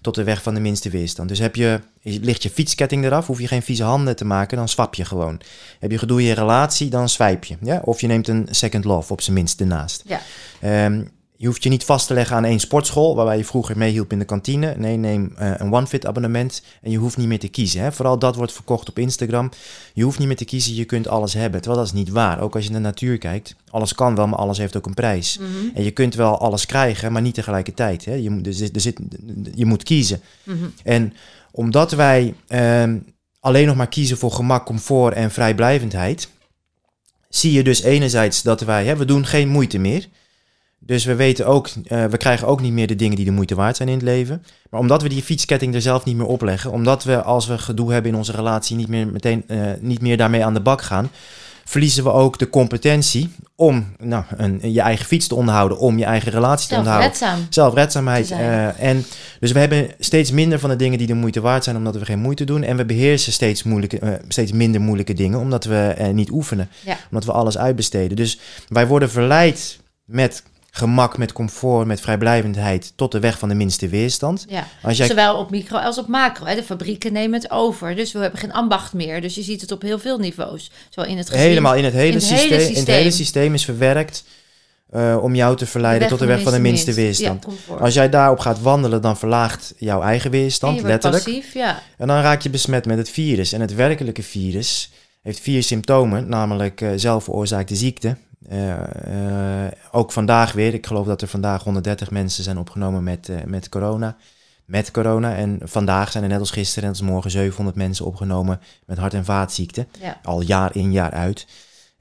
tot 0.00 0.14
de 0.14 0.24
weg 0.24 0.42
van 0.42 0.54
de 0.54 0.60
minste 0.60 0.90
weerstand. 0.90 1.28
Dus 1.28 1.38
heb 1.38 1.56
je, 1.56 1.80
ligt 2.02 2.42
je 2.42 2.50
fietsketting 2.50 3.04
eraf, 3.04 3.26
hoef 3.26 3.40
je 3.40 3.46
geen 3.46 3.62
vieze 3.62 3.82
handen 3.82 4.16
te 4.16 4.24
maken, 4.24 4.56
dan 4.56 4.68
swap 4.68 4.94
je 4.94 5.04
gewoon. 5.04 5.40
Heb 5.78 5.90
je 5.90 5.98
gedoe 5.98 6.20
in 6.20 6.26
je 6.26 6.34
relatie, 6.34 6.90
dan 6.90 7.08
swipe 7.08 7.46
je. 7.48 7.56
Ja? 7.60 7.80
Of 7.84 8.00
je 8.00 8.06
neemt 8.06 8.28
een 8.28 8.46
second 8.50 8.84
love, 8.84 9.12
op 9.12 9.20
zijn 9.20 9.36
minst 9.36 9.60
ernaast. 9.60 10.02
Ja. 10.06 10.20
Ehm, 10.60 11.02
je 11.40 11.46
hoeft 11.46 11.62
je 11.62 11.68
niet 11.68 11.84
vast 11.84 12.06
te 12.06 12.14
leggen 12.14 12.36
aan 12.36 12.44
één 12.44 12.60
sportschool, 12.60 13.14
waarbij 13.14 13.36
je 13.36 13.44
vroeger 13.44 13.78
meehielp 13.78 14.12
in 14.12 14.18
de 14.18 14.24
kantine. 14.24 14.74
Nee, 14.76 14.96
neem 14.96 15.32
eh, 15.36 15.52
een 15.56 15.72
OneFit 15.72 16.06
abonnement 16.06 16.62
en 16.82 16.90
je 16.90 16.96
hoeft 16.96 17.16
niet 17.16 17.26
meer 17.26 17.38
te 17.38 17.48
kiezen. 17.48 17.80
Hè? 17.80 17.92
Vooral 17.92 18.18
dat 18.18 18.36
wordt 18.36 18.52
verkocht 18.52 18.88
op 18.88 18.98
Instagram. 18.98 19.50
Je 19.94 20.02
hoeft 20.02 20.18
niet 20.18 20.26
meer 20.26 20.36
te 20.36 20.44
kiezen, 20.44 20.74
je 20.74 20.84
kunt 20.84 21.08
alles 21.08 21.34
hebben. 21.34 21.60
Terwijl 21.60 21.82
dat 21.82 21.92
is 21.92 21.98
niet 21.98 22.10
waar. 22.10 22.40
Ook 22.40 22.54
als 22.54 22.64
je 22.64 22.70
naar 22.70 22.80
de 22.80 22.86
natuur 22.86 23.18
kijkt, 23.18 23.54
alles 23.70 23.94
kan 23.94 24.14
wel, 24.14 24.26
maar 24.26 24.38
alles 24.38 24.58
heeft 24.58 24.76
ook 24.76 24.86
een 24.86 24.94
prijs. 24.94 25.38
Mhm. 25.38 25.48
En 25.74 25.84
je 25.84 25.90
kunt 25.90 26.14
wel 26.14 26.38
alles 26.38 26.66
krijgen, 26.66 27.12
maar 27.12 27.22
niet 27.22 27.34
tegelijkertijd. 27.34 28.04
Hè? 28.04 28.14
Je, 28.14 28.30
moet, 28.30 28.46
er 28.46 28.54
zit, 28.54 28.74
er 28.74 28.80
zit, 28.80 29.00
je 29.54 29.66
moet 29.66 29.82
kiezen. 29.82 30.20
Mhm. 30.42 30.64
En 30.82 31.12
omdat 31.50 31.92
wij 31.92 32.34
ehm, 32.46 32.98
alleen 33.40 33.66
nog 33.66 33.76
maar 33.76 33.88
kiezen 33.88 34.18
voor 34.18 34.32
gemak, 34.32 34.66
comfort 34.66 35.14
en 35.14 35.30
vrijblijvendheid, 35.30 36.28
zie 37.28 37.52
je 37.52 37.62
dus 37.62 37.82
enerzijds 37.82 38.42
dat 38.42 38.60
wij, 38.60 38.84
hè, 38.84 38.96
we 38.96 39.04
doen 39.04 39.26
geen 39.26 39.48
moeite 39.48 39.78
meer. 39.78 40.08
Dus 40.82 41.04
we 41.04 41.14
weten 41.14 41.46
ook, 41.46 41.68
eh, 41.84 42.04
we 42.04 42.16
krijgen 42.16 42.46
ook 42.46 42.60
niet 42.60 42.72
meer 42.72 42.86
de 42.86 42.96
dingen 42.96 43.16
die 43.16 43.24
de 43.24 43.30
moeite 43.30 43.54
waard 43.54 43.76
zijn 43.76 43.88
in 43.88 43.94
het 43.94 44.04
leven. 44.04 44.44
Maar 44.70 44.80
omdat 44.80 45.02
we 45.02 45.08
die 45.08 45.22
fietsketting 45.22 45.74
er 45.74 45.82
zelf 45.82 46.04
niet 46.04 46.16
meer 46.16 46.26
opleggen, 46.26 46.70
omdat 46.70 47.04
we 47.04 47.22
als 47.22 47.46
we 47.46 47.58
gedoe 47.58 47.92
hebben 47.92 48.10
in 48.10 48.16
onze 48.16 48.32
relatie 48.32 48.76
niet 48.76 48.88
meer 48.88 49.06
meteen 49.06 49.44
eh, 49.46 49.60
niet 49.80 50.00
meer 50.00 50.16
daarmee 50.16 50.44
aan 50.44 50.54
de 50.54 50.60
bak 50.60 50.82
gaan, 50.82 51.10
verliezen 51.64 52.04
we 52.04 52.12
ook 52.12 52.38
de 52.38 52.50
competentie 52.50 53.32
om 53.54 53.86
nou, 53.98 54.24
een, 54.36 54.72
je 54.72 54.80
eigen 54.80 55.06
fiets 55.06 55.26
te 55.26 55.34
onderhouden, 55.34 55.78
om 55.78 55.98
je 55.98 56.04
eigen 56.04 56.32
relatie 56.32 56.68
te 56.68 56.74
onderhouden. 56.74 57.16
Zelfredzaam. 57.16 57.46
Zelfredzaamheid. 57.50 58.30
eh, 58.30 58.82
en 58.82 59.04
dus 59.40 59.52
we 59.52 59.58
hebben 59.58 59.90
steeds 59.98 60.30
minder 60.30 60.58
van 60.58 60.70
de 60.70 60.76
dingen 60.76 60.98
die 60.98 61.06
de 61.06 61.14
moeite 61.14 61.40
waard 61.40 61.64
zijn, 61.64 61.76
omdat 61.76 61.96
we 61.96 62.04
geen 62.04 62.18
moeite 62.18 62.44
doen. 62.44 62.62
En 62.62 62.76
we 62.76 62.84
beheersen 62.84 63.32
steeds, 63.32 63.62
moeilijke, 63.62 64.20
steeds 64.28 64.52
minder 64.52 64.80
moeilijke 64.80 65.14
dingen, 65.14 65.38
omdat 65.38 65.64
we 65.64 66.10
niet 66.12 66.30
oefenen. 66.30 66.68
Ja. 66.84 66.96
Omdat 67.10 67.24
we 67.24 67.32
alles 67.32 67.58
uitbesteden. 67.58 68.16
Dus 68.16 68.38
wij 68.68 68.86
worden 68.86 69.10
verleid 69.10 69.78
met 70.04 70.42
gemak, 70.70 71.18
met 71.18 71.32
comfort, 71.32 71.86
met 71.86 72.00
vrijblijvendheid 72.00 72.92
tot 72.96 73.12
de 73.12 73.20
weg 73.20 73.38
van 73.38 73.48
de 73.48 73.54
minste 73.54 73.88
weerstand. 73.88 74.44
Ja. 74.48 74.66
Als 74.82 74.96
jij 74.96 75.06
Zowel 75.06 75.36
op 75.36 75.50
micro 75.50 75.76
als 75.76 75.98
op 75.98 76.06
macro. 76.08 76.46
Hè. 76.46 76.54
De 76.54 76.62
fabrieken 76.62 77.12
nemen 77.12 77.40
het 77.40 77.50
over. 77.50 77.96
Dus 77.96 78.12
we 78.12 78.18
hebben 78.18 78.40
geen 78.40 78.52
ambacht 78.52 78.92
meer. 78.92 79.20
Dus 79.20 79.34
je 79.34 79.42
ziet 79.42 79.60
het 79.60 79.72
op 79.72 79.82
heel 79.82 79.98
veel 79.98 80.18
niveaus. 80.18 80.70
Zo 80.88 81.00
in 81.00 81.18
het 81.18 81.28
gezin. 81.28 81.46
helemaal 81.46 81.74
in 81.74 81.84
het 81.84 81.92
hele, 81.92 82.06
in 82.06 82.14
het 82.14 82.24
hele 82.24 82.40
systeem, 82.40 82.68
in 82.68 82.78
het 82.80 82.86
hele 82.86 83.10
systeem 83.10 83.54
is 83.54 83.64
verwerkt 83.64 84.24
eh, 84.90 85.18
om 85.22 85.34
jou 85.34 85.56
te 85.56 85.66
verleiden 85.66 86.08
tot 86.08 86.18
de 86.18 86.26
weg 86.26 86.42
van 86.42 86.52
de 86.52 86.58
minste 86.58 86.92
weerstand. 86.92 87.46
Ja. 87.68 87.74
Als 87.74 87.94
jij 87.94 88.08
daarop 88.08 88.38
gaat 88.38 88.62
wandelen, 88.62 89.02
dan 89.02 89.16
verlaagt 89.16 89.74
jouw 89.78 90.02
eigen 90.02 90.30
En 90.30 90.30
weerstand, 90.30 90.82
letterlijk. 90.82 91.24
passief, 91.24 91.54
ja. 91.54 91.82
En 91.96 92.06
dan 92.06 92.20
raak 92.20 92.42
je 92.42 92.50
besmet 92.50 92.86
met 92.86 92.98
het 92.98 93.10
virus. 93.10 93.52
En 93.52 93.60
het 93.60 93.74
werkelijke 93.74 94.22
virus 94.22 94.90
heeft 95.22 95.40
vier 95.40 95.62
symptomen, 95.62 96.28
namelijk 96.28 96.80
eh 96.80 96.90
zelfveroorzaakte 96.96 97.76
ziekte. 97.76 98.16
Eh, 98.48 99.66
eh, 99.66 99.72
ook 99.90 100.12
vandaag 100.12 100.52
weer, 100.52 100.74
ik 100.74 100.86
geloof 100.86 101.06
dat 101.06 101.22
er 101.22 101.28
vandaag 101.28 101.62
130 101.62 102.10
mensen 102.10 102.44
zijn 102.44 102.58
opgenomen 102.58 103.02
met, 103.02 103.28
eh, 103.28 103.36
met 103.44 103.68
corona. 103.68 104.16
Met 104.64 104.90
corona. 104.90 105.36
En 105.36 105.60
vandaag 105.62 106.10
zijn 106.10 106.24
er 106.24 106.30
net 106.30 106.38
als 106.38 106.50
gisteren 106.50 106.84
en 106.84 106.88
als 106.88 107.00
morgen 107.00 107.30
700 107.30 107.76
mensen 107.76 108.04
opgenomen 108.04 108.60
met 108.86 108.98
hart- 108.98 109.14
en 109.14 109.24
vaatziekten. 109.24 109.88
Ja. 110.00 110.20
Al 110.22 110.40
jaar 110.40 110.76
in, 110.76 110.92
jaar 110.92 111.10
uit. 111.10 111.46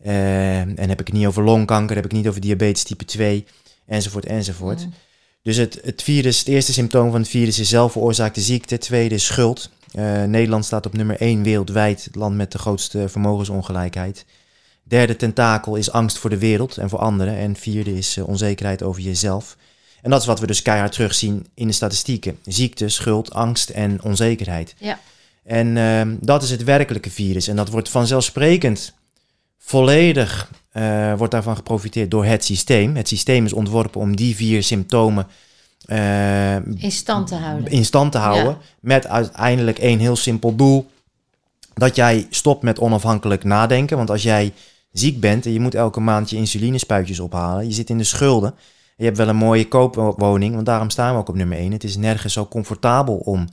En 0.02 0.90
heb 0.90 1.00
ik 1.00 1.08
het 1.08 1.16
niet 1.16 1.26
over 1.26 1.44
longkanker, 1.44 1.96
heb 1.96 2.06
ik 2.06 2.12
het 2.12 2.20
niet 2.20 2.30
over 2.30 2.42
diabetes 2.42 2.84
type 2.84 3.06
2, 3.06 3.46
enzovoort, 3.86 4.26
enzovoort. 4.26 4.86
Mm. 4.86 4.94
Dus 5.42 5.58
het, 5.58 5.80
het 5.84 6.04
virus, 6.04 6.40
het 6.40 6.48
eerste 6.48 6.74
symptoom 6.74 7.12
van 7.12 7.20
het 7.20 7.30
virus 7.30 7.60
is 7.60 7.70
zelfveroorzaakte 7.70 8.42
ziekte. 8.42 8.74
Het 8.74 8.84
tweede 8.84 9.16
is 9.16 9.26
schuld. 9.26 9.70
Nederland 10.28 10.66
staat 10.66 10.86
op 10.86 10.94
nummer 10.94 11.22
1 11.22 11.44
wereldwijd, 11.44 12.04
het 12.04 12.16
land 12.16 12.36
met 12.36 12.52
de 12.52 12.58
grootste 12.58 13.10
vermogensongelijkheid. 13.10 14.26
Derde 14.90 15.16
tentakel 15.16 15.76
is 15.76 15.92
angst 15.92 16.18
voor 16.18 16.30
de 16.30 16.38
wereld 16.38 16.78
en 16.78 16.90
voor 16.90 17.00
anderen. 17.00 17.38
En 17.38 17.56
vierde 17.56 17.98
is 17.98 18.18
eh, 18.18 18.28
onzekerheid 18.28 18.84
over 18.84 19.02
jezelf. 19.02 19.58
En 20.02 20.10
dat 20.10 20.22
is 20.22 20.28
wat 20.28 20.40
we 20.40 20.48
dus 20.48 20.62
keihard 20.62 20.92
terugzien 20.92 21.48
in 21.54 21.68
de 21.68 21.74
statistieken. 21.74 22.38
Ziekte, 22.46 22.90
schuld, 22.90 23.34
angst 23.34 23.70
en 23.70 24.04
onzekerheid. 24.04 24.76
Ja. 24.78 25.00
En 25.44 25.78
ehm, 25.78 26.16
dat 26.20 26.44
is 26.44 26.50
het 26.52 26.64
werkelijke 26.64 27.10
virus. 27.10 27.48
En 27.48 27.56
dat 27.56 27.70
wordt 27.70 27.90
vanzelfsprekend 27.90 28.94
volledig 29.58 30.50
eh, 30.72 31.14
wordt 31.14 31.34
daarvan 31.34 31.56
geprofiteerd 31.56 32.12
door 32.12 32.26
het 32.26 32.46
systeem. 32.46 32.96
Het 32.96 33.08
systeem 33.08 33.46
is 33.46 33.54
ontworpen 33.54 34.02
om 34.02 34.16
die 34.16 34.36
vier 34.36 34.64
symptomen 34.64 35.28
eh, 35.86 36.56
In 36.56 36.92
stand 36.92 37.28
te 37.28 37.36
houden. 37.36 37.72
in 37.72 37.86
stand 37.86 38.12
te 38.12 38.18
houden. 38.18 38.52
Ja. 38.52 38.58
Met 38.80 39.08
uiteindelijk 39.08 39.80
één 39.80 40.00
heel 40.00 40.16
simpel 40.16 40.56
doel. 40.56 40.90
Dat 41.74 41.96
jij 41.96 42.28
stopt 42.30 42.64
met 42.64 42.80
onafhankelijk 42.80 43.44
nadenken. 43.44 43.98
Want 43.98 44.10
als 44.10 44.24
jij 44.24 44.54
ziek 44.92 45.20
bent 45.20 45.46
en 45.46 45.54
je 45.54 45.60
moet 45.60 45.76
elke 45.76 46.00
maand 46.00 46.30
je 46.30 46.36
insulinespuitjes 46.36 47.20
ophalen. 47.20 47.68
Je 47.68 47.74
zit 47.74 47.90
in 47.90 47.98
de 47.98 48.04
schulden. 48.04 48.54
Je 48.98 49.06
hebt 49.06 49.18
wel 49.18 49.28
een 49.28 49.36
mooie 49.36 49.68
koopwoning, 49.68 50.54
want 50.54 50.66
daarom 50.66 50.90
staan 50.90 51.14
we 51.14 51.20
ook 51.20 51.30
op 51.30 51.36
nummer 51.36 51.58
1. 51.58 51.72
Het 51.72 51.84
is 51.84 51.98
nergens 51.98 52.34
zo 52.34 52.46
comfortabel 52.48 53.16
om 53.16 53.48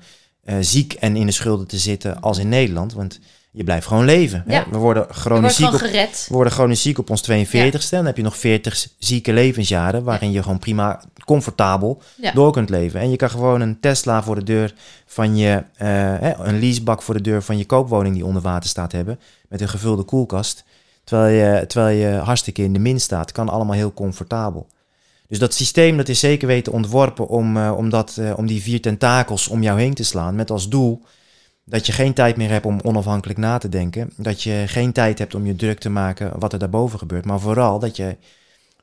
eh, 0.44 0.56
ziek 0.60 0.92
en 0.92 1.16
in 1.16 1.26
de 1.26 1.32
schulden 1.32 1.66
te 1.66 1.78
zitten 1.78 2.20
als 2.20 2.38
in 2.38 2.48
Nederland. 2.48 2.92
Want 2.92 3.20
je 3.50 3.64
blijft 3.64 3.86
gewoon 3.86 4.04
leven. 4.04 4.42
Hè? 4.46 4.54
Ja. 4.54 4.66
We 4.70 4.76
worden 4.76 5.06
chronisch 5.10 5.56
ziek 5.56 5.66
op, 5.72 5.80
we 5.80 6.34
worden 6.34 6.52
chronisch 6.52 6.82
ziek 6.82 6.98
op 6.98 7.10
ons 7.10 7.22
42ste. 7.30 7.88
Dan 7.90 8.06
heb 8.06 8.16
je 8.16 8.22
nog 8.22 8.36
40 8.36 8.86
zieke 8.98 9.32
levensjaren 9.32 10.04
waarin 10.04 10.30
je 10.32 10.42
gewoon 10.42 10.58
prima 10.58 11.02
comfortabel 11.24 12.02
Ja. 12.16 12.32
door 12.32 12.52
kunt 12.52 12.70
leven. 12.70 13.00
En 13.00 13.10
je 13.10 13.16
kan 13.16 13.30
gewoon 13.30 13.60
een 13.60 13.80
Tesla 13.80 14.22
voor 14.22 14.34
de 14.34 14.42
deur 14.44 14.74
van 15.06 15.36
je, 15.36 15.64
eh, 15.76 15.86
hè, 16.20 16.34
een 16.34 16.58
leasebak 16.58 17.02
voor 17.02 17.14
de 17.14 17.20
deur 17.20 17.42
van 17.42 17.58
je 17.58 17.64
koopwoning 17.66 18.14
die 18.14 18.24
onder 18.24 18.42
water 18.42 18.68
staat 18.68 18.92
hebben. 18.92 19.18
Met 19.48 19.60
een 19.60 19.68
gevulde 19.68 20.02
koelkast. 20.02 20.64
Terwijl 21.06 21.34
je, 21.58 21.66
terwijl 21.66 21.96
je 21.98 22.16
hartstikke 22.18 22.62
in 22.62 22.72
de 22.72 22.78
min 22.78 23.00
staat. 23.00 23.32
Kan 23.32 23.48
allemaal 23.48 23.74
heel 23.76 23.92
comfortabel. 23.92 24.66
Dus 25.28 25.38
dat 25.38 25.54
systeem 25.54 25.96
dat 25.96 26.08
is 26.08 26.18
zeker 26.20 26.46
weten 26.46 26.72
ontworpen 26.72 27.28
om, 27.28 27.56
eh, 27.56 27.72
om, 27.76 27.90
dat, 27.90 28.16
eh, 28.16 28.32
om 28.36 28.46
die 28.46 28.62
vier 28.62 28.80
tentakels 28.80 29.48
om 29.48 29.62
jou 29.62 29.80
heen 29.80 29.94
te 29.94 30.04
slaan. 30.04 30.34
Met 30.34 30.50
als 30.50 30.68
doel 30.68 31.02
dat 31.64 31.86
je 31.86 31.92
geen 31.92 32.12
tijd 32.14 32.36
meer 32.36 32.50
hebt 32.50 32.66
om 32.66 32.80
onafhankelijk 32.82 33.38
na 33.38 33.58
te 33.58 33.68
denken. 33.68 34.10
Dat 34.16 34.42
je 34.42 34.64
geen 34.66 34.92
tijd 34.92 35.18
hebt 35.18 35.34
om 35.34 35.46
je 35.46 35.56
druk 35.56 35.78
te 35.78 35.88
maken 35.90 36.38
wat 36.38 36.52
er 36.52 36.58
daarboven 36.58 36.98
gebeurt. 36.98 37.24
Maar 37.24 37.40
vooral 37.40 37.78
dat 37.78 37.96
je 37.96 38.16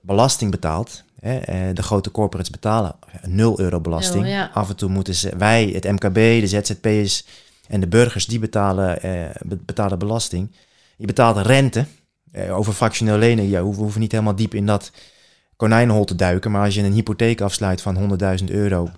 belasting 0.02 0.52
betaalt. 0.52 1.04
Hè? 1.20 1.38
eh, 1.38 1.58
De 1.76 1.84
grote 1.84 2.12
corporates 2.12 2.52
betalen 2.52 2.96
0 3.28 3.60
euro 3.60 3.80
belasting. 3.80 4.28
Ja. 4.28 4.50
Af 4.54 4.70
en 4.70 4.76
toe 4.76 4.90
moeten 4.90 5.16
ze, 5.16 5.32
wij, 5.38 5.66
het 5.74 5.84
MKB, 5.92 6.14
de 6.16 6.48
ZZP'ers 6.48 7.26
en 7.68 7.80
de 7.80 7.88
burgers, 7.88 8.26
die 8.26 8.40
betalen, 8.40 9.02
eh, 9.02 9.12
be- 9.42 9.60
betalen 9.66 10.00
belasting. 10.00 10.52
Je 10.98 11.06
betaalt 11.06 11.38
rente. 11.38 11.86
Eh, 12.34 12.58
over 12.58 12.74
fractioneel 12.74 13.18
lenen, 13.18 13.50
ja, 13.50 13.60
we 13.60 13.76
hoeven 13.76 14.02
niet 14.02 14.12
helemaal 14.12 14.36
diep 14.36 14.54
in 14.54 14.66
dat 14.66 14.92
konijnenhol 15.56 16.06
te 16.06 16.16
duiken. 16.16 16.52
Maar 16.52 16.66
als 16.66 16.76
je 16.76 16.82
een 16.84 16.94
hypotheek 16.94 17.42
afsluit 17.42 17.82
van 17.82 17.96
100.000 18.40 18.50
euro, 18.52 18.90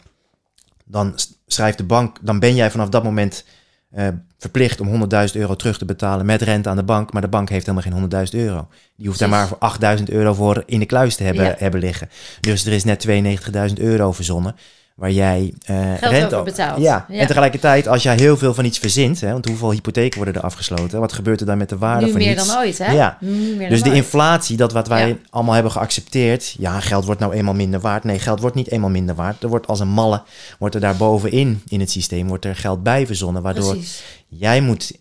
dan 0.85 1.13
schrijft 1.47 1.77
de 1.77 1.83
bank, 1.83 2.17
dan 2.21 2.39
ben 2.39 2.55
jij 2.55 2.71
vanaf 2.71 2.89
dat 2.89 3.03
moment 3.03 3.45
eh, 3.91 4.07
verplicht 4.37 4.81
om 4.81 4.87
100.000 4.87 5.31
euro 5.33 5.55
terug 5.55 5.77
te 5.77 5.85
betalen 5.85 6.25
met 6.25 6.41
rente 6.41 6.69
aan 6.69 6.75
de 6.75 6.83
bank. 6.83 7.13
Maar 7.13 7.21
de 7.21 7.27
bank 7.27 7.49
heeft 7.49 7.65
helemaal 7.65 8.09
geen 8.09 8.25
100.000 8.27 8.33
euro. 8.39 8.67
Die 8.95 9.07
hoeft 9.07 9.19
daar 9.19 9.29
maar 9.29 9.47
voor 9.47 9.57
8.000 9.97 10.03
euro 10.03 10.33
voor 10.33 10.63
in 10.65 10.79
de 10.79 10.85
kluis 10.85 11.15
te 11.15 11.23
hebben, 11.23 11.45
Ja. 11.45 11.55
hebben 11.57 11.79
liggen. 11.79 12.09
Dus 12.39 12.65
er 12.65 12.73
is 12.73 12.83
net 12.83 12.99
92.000 12.99 13.79
euro 13.79 14.11
verzonnen. 14.11 14.55
Waar 14.95 15.11
jij 15.11 15.53
eh 15.65 15.93
Geld 15.93 16.11
rente 16.13 16.35
over 16.35 16.51
betaalt. 16.51 16.81
Ja. 16.81 17.05
Ja. 17.09 17.19
en 17.19 17.27
tegelijkertijd 17.27 17.87
als 17.87 18.03
jij 18.03 18.15
heel 18.15 18.37
veel 18.37 18.53
van 18.53 18.65
iets 18.65 18.77
verzint, 18.79 19.21
hè, 19.21 19.31
want 19.31 19.45
hoeveel 19.45 19.71
hypotheken 19.71 20.17
worden 20.17 20.35
er 20.35 20.41
afgesloten? 20.47 20.99
Wat 20.99 21.13
gebeurt 21.13 21.39
er 21.39 21.45
dan 21.45 21.57
met 21.57 21.69
de 21.69 21.77
waarde 21.77 22.05
Nu 22.05 22.11
van 22.11 22.19
meer 22.21 22.31
iets? 22.37 22.47
dan 22.47 22.57
ooit, 22.57 22.77
hè? 22.77 22.91
Ja. 22.91 23.17
Nu 23.19 23.55
meer 23.55 23.69
Dus 23.69 23.81
de 23.83 23.87
ooit. 23.89 23.97
inflatie, 23.97 24.57
dat 24.57 24.71
wat 24.71 24.87
wij 24.87 25.07
Ja. 25.07 25.15
allemaal 25.29 25.53
hebben 25.53 25.71
geaccepteerd. 25.71 26.55
Ja, 26.59 26.79
geld 26.79 27.05
wordt 27.05 27.19
nou 27.19 27.33
eenmaal 27.33 27.53
minder 27.53 27.79
waard. 27.79 28.03
Nee, 28.03 28.19
geld 28.19 28.39
wordt 28.39 28.55
niet 28.55 28.71
eenmaal 28.71 28.89
minder 28.89 29.15
waard. 29.15 29.43
Er 29.43 29.49
wordt 29.49 29.67
als 29.67 29.79
een 29.79 29.87
malle, 29.87 30.21
wordt 30.59 30.75
er 30.75 30.81
daar 30.81 30.95
bovenin 30.97 31.61
in 31.67 31.79
het 31.79 31.91
systeem, 31.91 32.27
wordt 32.27 32.45
er 32.45 32.55
geld 32.55 32.83
bij 32.83 33.05
verzonnen. 33.07 33.41
Waardoor 33.41 33.71
Precies. 33.73 34.03
jij 34.27 34.61
moet 34.61 34.91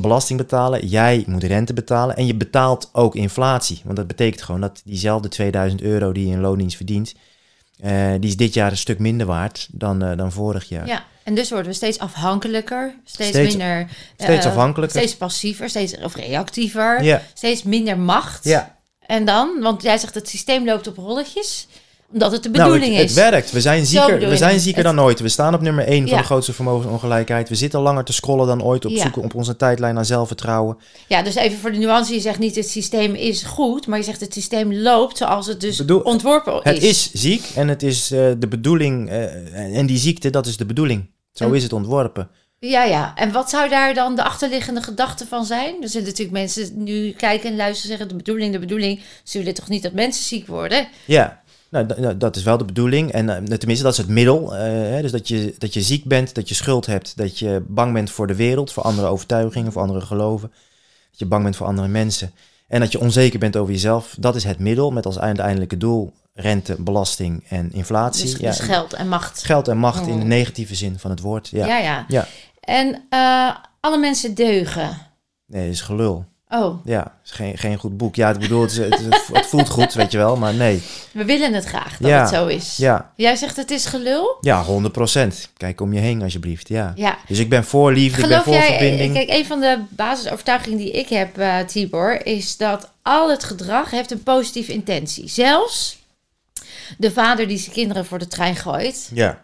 belasting 0.00 0.38
betalen, 0.38 0.86
jij 0.86 1.24
moet 1.26 1.44
rente 1.44 1.72
betalen. 1.74 2.16
En 2.16 2.26
je 2.26 2.34
betaalt 2.34 2.90
ook 2.92 3.14
inflatie. 3.14 3.80
Want 3.84 3.96
dat 3.96 4.06
betekent 4.06 4.42
gewoon 4.42 4.60
dat 4.60 4.82
diezelfde 4.84 5.28
2000 5.28 5.82
euro 5.82 6.12
die 6.12 6.26
je 6.26 6.32
in 6.32 6.40
loondienst 6.40 6.76
verdient, 6.76 7.14
eh, 7.84 8.12
die 8.20 8.28
is 8.30 8.36
dit 8.36 8.54
jaar 8.54 8.70
een 8.70 8.76
stuk 8.76 8.98
minder 8.98 9.26
waard 9.26 9.68
dan, 9.70 10.02
eh, 10.02 10.16
dan 10.16 10.32
vorig 10.32 10.68
jaar. 10.68 10.86
Ja, 10.86 11.04
en 11.22 11.34
dus 11.34 11.50
worden 11.50 11.68
we 11.68 11.76
steeds 11.76 11.98
afhankelijker, 11.98 12.94
steeds, 13.04 13.30
Steeds- 13.30 13.48
minder... 13.56 13.86
steeds 14.16 14.44
eh, 14.44 14.50
afhankelijker. 14.50 14.98
Steeds 15.00 15.16
passiever, 15.16 15.68
steeds 15.68 15.96
of 15.98 16.14
reactiever, 16.14 17.02
Ja, 17.02 17.22
steeds 17.34 17.62
minder 17.62 17.98
macht. 17.98 18.44
ja. 18.44 18.72
En 19.06 19.24
dan, 19.24 19.60
want 19.60 19.82
jij 19.82 19.98
zegt 19.98 20.14
het 20.14 20.28
systeem 20.28 20.64
loopt 20.64 20.86
op 20.86 20.96
rolletjes, 20.96 21.66
omdat 22.14 22.32
het 22.32 22.42
de 22.42 22.48
Nou, 22.48 22.64
bedoeling 22.64 22.96
het, 22.96 23.10
is. 23.10 23.16
het 23.16 23.30
werkt. 23.30 23.50
We 23.50 23.60
zijn 23.60 23.86
zieker, 23.86 24.18
we 24.28 24.36
zijn 24.36 24.60
zieker 24.60 24.82
dan 24.82 25.00
ooit. 25.00 25.20
We 25.20 25.28
staan 25.28 25.54
op 25.54 25.60
nummer 25.60 25.86
1 25.86 26.08
van 26.08 26.18
de 26.18 26.24
grootste 26.24 26.52
vermogensongelijkheid. 26.52 27.48
We 27.48 27.54
zitten 27.54 27.80
langer 27.80 28.04
te 28.04 28.12
scrollen 28.12 28.46
dan 28.46 28.62
ooit 28.62 28.84
op 28.84 28.90
Ja. 28.90 29.02
zoek 29.02 29.16
op 29.16 29.34
onze 29.34 29.56
tijdlijn 29.56 29.94
naar 29.94 30.04
zelfvertrouwen. 30.04 30.76
Ja, 31.08 31.22
dus 31.22 31.34
even 31.34 31.58
voor 31.58 31.72
de 31.72 31.78
nuance, 31.78 32.14
je 32.14 32.20
zegt 32.20 32.38
niet 32.38 32.54
het 32.56 32.68
systeem 32.68 33.14
is 33.14 33.42
goed, 33.42 33.86
maar 33.86 33.98
je 33.98 34.04
zegt 34.04 34.20
het 34.20 34.32
systeem 34.32 34.74
loopt 34.74 35.16
zoals 35.16 35.46
het 35.46 35.60
dus 35.60 35.76
Bedoel- 35.76 36.00
ontworpen 36.00 36.60
Het 36.62 36.82
is 36.82 37.10
ziek 37.12 37.44
en 37.54 37.68
het 37.68 37.82
is 37.82 38.10
eh, 38.10 38.18
de 38.38 38.48
bedoeling. 38.48 39.08
eh, 39.10 39.76
en 39.78 39.86
die 39.86 39.98
ziekte, 39.98 40.30
dat 40.30 40.46
is 40.46 40.56
de 40.56 40.66
bedoeling. 40.66 41.10
Zo 41.32 41.44
En- 41.44 41.54
is 41.54 41.62
het 41.62 41.72
ontworpen. 41.72 42.28
Ja, 42.58 42.84
ja. 42.84 43.12
En 43.16 43.32
wat 43.32 43.50
zou 43.50 43.68
daar 43.68 43.94
dan 43.94 44.14
de 44.16 44.22
achterliggende 44.24 44.82
gedachte 44.82 45.26
van 45.26 45.44
zijn? 45.44 45.74
Er 45.82 45.88
zijn 45.88 46.04
natuurlijk 46.04 46.30
mensen 46.32 46.70
nu 46.84 47.10
kijken 47.12 47.50
en 47.50 47.56
luisteren 47.56 47.88
zeggen... 47.90 48.08
de 48.08 48.14
bedoeling, 48.16 48.52
de 48.52 48.58
bedoeling. 48.58 49.00
Ze 49.24 49.38
willen 49.38 49.54
toch 49.54 49.68
niet 49.68 49.82
dat 49.82 49.92
mensen 49.92 50.24
ziek 50.24 50.46
worden? 50.46 50.88
Ja, 51.04 51.42
nou, 51.74 52.00
nou, 52.00 52.16
dat 52.16 52.36
is 52.36 52.42
wel 52.42 52.58
de 52.58 52.64
bedoeling. 52.64 53.12
En 53.12 53.28
eh, 53.28 53.36
tenminste, 53.56 53.84
dat 53.84 53.92
is 53.92 53.98
het 53.98 54.08
middel. 54.08 54.56
eh, 54.56 54.62
hè, 54.70 55.02
dus 55.02 55.10
dat 55.10 55.28
je, 55.28 55.54
dat 55.58 55.74
je 55.74 55.82
ziek 55.82 56.04
bent, 56.04 56.34
dat 56.34 56.48
je 56.48 56.54
schuld 56.54 56.86
hebt, 56.86 57.16
dat 57.16 57.38
je 57.38 57.62
bang 57.68 57.92
bent 57.92 58.10
voor 58.10 58.26
de 58.26 58.34
wereld, 58.34 58.72
voor 58.72 58.82
andere 58.82 59.06
overtuigingen, 59.08 59.72
voor 59.72 59.82
andere 59.82 60.00
geloven. 60.00 60.48
Dat 61.10 61.18
je 61.18 61.26
bang 61.26 61.42
bent 61.42 61.56
voor 61.56 61.66
andere 61.66 61.88
mensen. 61.88 62.32
En 62.68 62.80
dat 62.80 62.92
je 62.92 63.00
onzeker 63.00 63.38
bent 63.38 63.56
over 63.56 63.72
jezelf. 63.72 64.14
Dat 64.18 64.34
is 64.36 64.44
het 64.44 64.58
middel 64.58 64.90
met 64.90 65.06
als 65.06 65.18
uiteindelijke 65.18 65.76
doel 65.76 66.12
rente, 66.32 66.76
belasting 66.78 67.44
en 67.48 67.72
inflatie. 67.72 68.24
Dus, 68.30 68.36
ja, 68.40 68.48
dus 68.48 68.58
geld 68.60 68.92
en 68.92 69.08
macht. 69.08 69.44
geld 69.44 69.68
en 69.68 69.76
macht 69.78 70.06
in 70.06 70.16
de 70.16 70.22
Oh. 70.22 70.28
negatieve 70.28 70.74
zin 70.74 70.98
van 70.98 71.10
het 71.10 71.20
woord. 71.20 71.48
Ja. 71.48 71.66
Ja, 71.66 71.78
ja. 71.78 72.04
Ja. 72.08 72.26
En 72.60 73.02
eh, 73.08 73.56
alle 73.80 73.98
mensen 73.98 74.34
deugen. 74.34 74.98
Nee, 75.46 75.64
dat 75.64 75.74
is 75.74 75.80
gelul. 75.80 76.24
Oh, 76.54 76.84
Ja, 76.86 77.12
is 77.24 77.30
geen, 77.30 77.58
geen 77.58 77.78
goed 77.78 77.96
boek. 77.96 78.14
Ja, 78.14 78.30
ik 78.30 78.38
bedoel, 78.38 78.60
het, 78.62 78.70
is- 78.70 78.76
het, 78.78 79.26
het 79.32 79.46
voelt 79.46 79.68
goed, 79.68 79.92
weet 79.94 80.12
je 80.12 80.18
wel, 80.18 80.36
maar 80.36 80.54
nee. 80.54 80.82
we 81.12 81.24
willen 81.24 81.52
het 81.52 81.64
graag 81.64 81.96
dat 81.98 82.10
Ja. 82.10 82.20
het 82.20 82.28
zo 82.28 82.46
is. 82.46 82.76
Ja, 82.76 83.12
Jij 83.16 83.36
zegt 83.36 83.56
het 83.56 83.70
is 83.70 83.86
gelul? 83.86 84.36
ja 84.40 84.62
100 84.62 84.92
procent. 84.92 85.48
Kijk 85.56 85.80
om 85.80 85.92
je 85.92 86.00
heen, 86.00 86.22
alsjeblieft. 86.22 86.68
Ja. 86.68 86.92
Ja. 86.96 87.18
Dus 87.28 87.38
ik 87.38 87.48
ben 87.48 87.64
voor 87.64 87.92
liefde, 87.92 88.22
ik 88.22 88.28
ben 88.28 88.40
Geloof 88.42 88.44
voor 88.44 88.68
jij, 88.68 88.78
verbinding. 88.78 89.12
kijk, 89.14 89.28
een 89.38 89.46
van 89.46 89.60
de 89.60 89.78
basisovertuigingen 89.88 90.78
die 90.78 90.90
ik 90.90 91.08
heb, 91.08 91.38
eh, 91.38 91.58
Tibor, 91.58 92.26
is 92.26 92.56
dat 92.56 92.90
al 93.02 93.30
het 93.30 93.44
gedrag 93.44 93.90
heeft 93.90 94.10
een 94.10 94.22
positieve 94.22 94.72
intentie. 94.72 95.28
Zelfs 95.28 95.98
de 96.98 97.10
vader 97.10 97.48
die 97.48 97.58
zijn 97.58 97.72
kinderen 97.74 98.04
voor 98.06 98.18
de 98.18 98.28
trein 98.28 98.56
gooit, 98.56 99.10
Ja, 99.14 99.42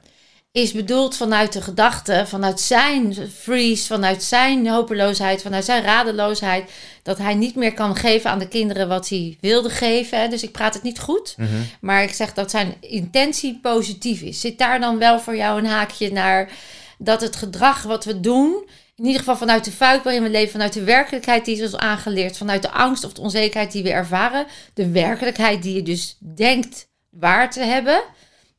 is 0.53 0.73
bedoeld 0.73 1.17
vanuit 1.17 1.53
de 1.53 1.61
gedachte, 1.61 2.25
vanuit 2.27 2.61
zijn 2.61 3.15
freeze, 3.35 3.87
vanuit 3.87 4.23
zijn 4.23 4.69
hopeloosheid, 4.69 5.43
vanuit 5.43 5.65
zijn 5.65 5.83
radeloosheid, 5.83 6.71
dat 7.03 7.19
hij 7.19 7.35
niet 7.35 7.55
meer 7.55 7.75
kan 7.75 7.97
geven 7.97 8.31
aan 8.31 8.39
de 8.39 8.49
kinderen 8.49 8.89
wat 8.89 9.09
hij 9.09 9.37
wilde 9.41 9.71
geven. 9.71 10.31
Dus 10.31 10.43
ik 10.43 10.53
praat 10.53 10.75
het 10.75 10.83
niet 10.83 10.99
goed, 10.99 11.35
mhm. 11.37 11.49
maar 11.81 12.03
ik 12.03 12.13
zeg 12.13 12.35
dat 12.35 12.51
zijn 12.51 12.75
intentie 12.81 13.59
positief 13.63 14.21
is. 14.21 14.41
Zit 14.41 14.59
daar 14.59 14.81
dan 14.81 14.99
wel 14.99 15.21
voor 15.21 15.37
jou 15.37 15.59
een 15.59 15.67
haakje 15.67 16.13
naar 16.13 16.51
dat 16.99 17.21
het 17.21 17.37
gedrag 17.37 17.83
wat 17.83 18.05
we 18.05 18.21
doen, 18.21 18.69
in 18.97 19.05
ieder 19.05 19.19
geval 19.19 19.37
vanuit 19.37 19.65
de 19.65 19.73
fuik 19.73 20.03
waarin 20.03 20.23
we 20.23 20.31
leven, 20.31 20.51
vanuit 20.51 20.73
de 20.73 20.85
werkelijkheid 20.85 21.45
die 21.45 21.57
is 21.57 21.63
ons 21.63 21.77
aangeleerd, 21.77 22.37
vanuit 22.37 22.63
de 22.63 22.71
angst 22.71 23.05
of 23.05 23.13
de 23.13 23.21
onzekerheid 23.21 23.73
die 23.73 23.83
we 23.83 23.91
ervaren, 23.91 24.47
de 24.75 24.91
werkelijkheid 24.91 25.63
die 25.63 25.75
je 25.75 25.83
dus 25.83 26.17
denkt 26.35 26.89
waar 27.11 27.51
te 27.51 27.61
hebben, 27.61 28.03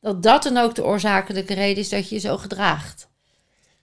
dat 0.02 0.22
dat 0.22 0.42
dan 0.42 0.56
ook 0.56 0.74
de 0.74 0.84
oorzakelijke 0.84 1.54
reden 1.54 1.82
is 1.82 1.88
dat 1.88 2.08
je 2.08 2.14
je 2.14 2.20
zo 2.20 2.38
gedraagt. 2.38 3.10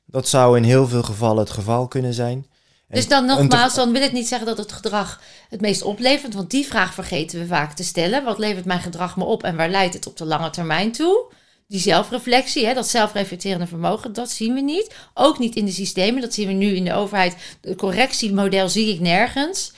dat 0.05 0.27
zou 0.27 0.58
in 0.58 0.63
heel 0.63 0.88
veel 0.88 1.03
gevallen 1.03 1.39
het 1.43 1.49
geval 1.49 1.88
kunnen 1.88 2.13
zijn. 2.13 2.47
En- 2.88 2.95
dus 2.95 3.08
dan 3.08 3.25
nogmaals, 3.25 3.73
dan 3.73 3.91
wil 3.91 4.01
ik 4.01 4.12
niet 4.12 4.27
zeggen 4.27 4.47
dat 4.47 4.58
het 4.58 4.71
gedrag 4.71 5.21
het 5.49 5.62
meest 5.62 5.82
oplevert, 5.82 6.34
want 6.34 6.49
die 6.49 6.65
vraag 6.65 6.93
vergeten 6.93 7.39
we 7.39 7.45
vaak 7.45 7.73
te 7.73 7.84
stellen. 7.84 8.23
Wat 8.23 8.38
levert 8.39 8.65
mijn 8.65 8.79
gedrag 8.82 9.17
me 9.17 9.23
op 9.23 9.43
en 9.43 9.55
waar 9.55 9.69
leidt 9.69 9.93
het 9.93 10.08
op 10.08 10.17
de 10.17 10.25
lange 10.25 10.49
termijn 10.49 10.91
toe? 10.91 11.32
Die 11.67 11.79
zelfreflectie, 11.79 12.65
hè, 12.65 12.73
dat 12.73 12.88
zelfreflecterende 12.88 13.67
vermogen, 13.67 14.13
dat 14.13 14.29
zien 14.29 14.53
we 14.53 14.62
niet. 14.62 14.95
Ook 15.13 15.39
niet 15.39 15.55
in 15.55 15.65
de 15.65 15.71
systemen, 15.71 16.21
dat 16.21 16.34
zien 16.34 16.47
we 16.47 16.53
nu 16.53 16.75
in 16.75 16.86
de 16.86 16.93
overheid. 16.93 17.36
Het 17.62 17.77
correctiemodel 17.77 18.69
zie 18.69 18.93
ik 18.93 18.99
nergens. 18.99 19.73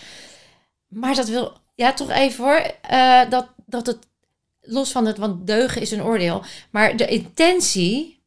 Maar 0.88 1.16
dat 1.16 1.28
wil, 1.28 1.58
ja, 1.76 1.94
toch 1.94 2.10
even 2.10 2.44
hoor, 2.44 2.72
eh, 2.82 3.22
dat, 3.30 3.46
dat 3.66 3.86
het, 3.88 3.98
los 4.62 4.92
van 4.92 5.06
het, 5.06 5.18
want 5.18 5.48
deugen 5.48 5.82
is 5.82 5.92
een 5.92 6.04
oordeel, 6.04 6.44
maar 6.70 6.96
de 6.98 7.08
intentie 7.08 8.20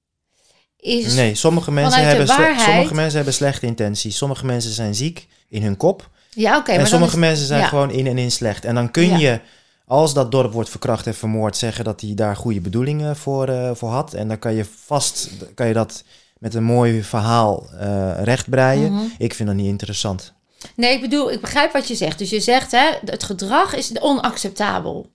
is 0.76 1.14
Nee, 1.14 1.34
sommige 1.34 1.70
mensen, 1.70 2.04
hebben 2.06 2.26
waarheid- 2.26 2.60
sommige 2.60 2.94
mensen 2.94 3.16
hebben 3.16 3.34
slechte 3.34 3.66
intenties. 3.66 4.16
Sommige 4.16 4.46
mensen 4.46 4.70
zijn 4.72 4.94
ziek 4.94 5.26
in 5.48 5.62
hun 5.62 5.76
kop. 5.76 6.10
Ja, 6.30 6.56
oké. 6.56 6.70
en 6.70 6.76
maar 6.76 6.86
sommige 6.86 7.12
is- 7.12 7.18
mensen 7.18 7.46
zijn 7.46 7.60
ja. 7.60 7.66
gewoon 7.66 7.90
in 7.90 8.06
en 8.06 8.18
in 8.18 8.30
slecht. 8.30 8.64
En 8.64 8.74
dan 8.74 8.90
kun 8.90 9.08
Ja. 9.08 9.16
je, 9.16 9.40
als 9.86 10.14
dat 10.14 10.30
dorp 10.30 10.52
wordt 10.52 10.68
verkracht 10.70 11.06
en 11.06 11.14
vermoord, 11.14 11.56
zeggen 11.56 11.84
dat 11.84 12.00
hij 12.00 12.14
daar 12.14 12.36
goede 12.36 12.60
bedoelingen 12.60 13.16
voor, 13.16 13.48
eh, 13.48 13.70
voor 13.74 13.88
had. 13.90 14.14
En 14.14 14.28
dan 14.28 14.38
kan 14.38 14.54
je 14.54 14.64
vast, 14.84 15.28
kan 15.54 15.66
je 15.68 15.72
dat 15.74 16.04
met 16.38 16.54
een 16.54 16.64
mooi 16.64 17.02
verhaal 17.02 17.66
eh 17.80 18.22
rechtbreien. 18.22 18.92
Mhm. 18.92 19.04
Ik 19.18 19.34
vind 19.34 19.48
dat 19.48 19.56
niet 19.58 19.66
interessant. 19.66 20.32
Nee, 20.76 20.92
ik 20.94 21.00
bedoel, 21.00 21.32
ik 21.32 21.40
begrijp 21.40 21.72
wat 21.72 21.88
je 21.88 21.94
zegt. 21.94 22.18
Dus 22.18 22.30
je 22.30 22.40
zegt, 22.40 22.70
hè, 22.70 22.90
het 23.04 23.22
gedrag 23.22 23.74
is 23.74 23.98
onacceptabel. 24.00 25.10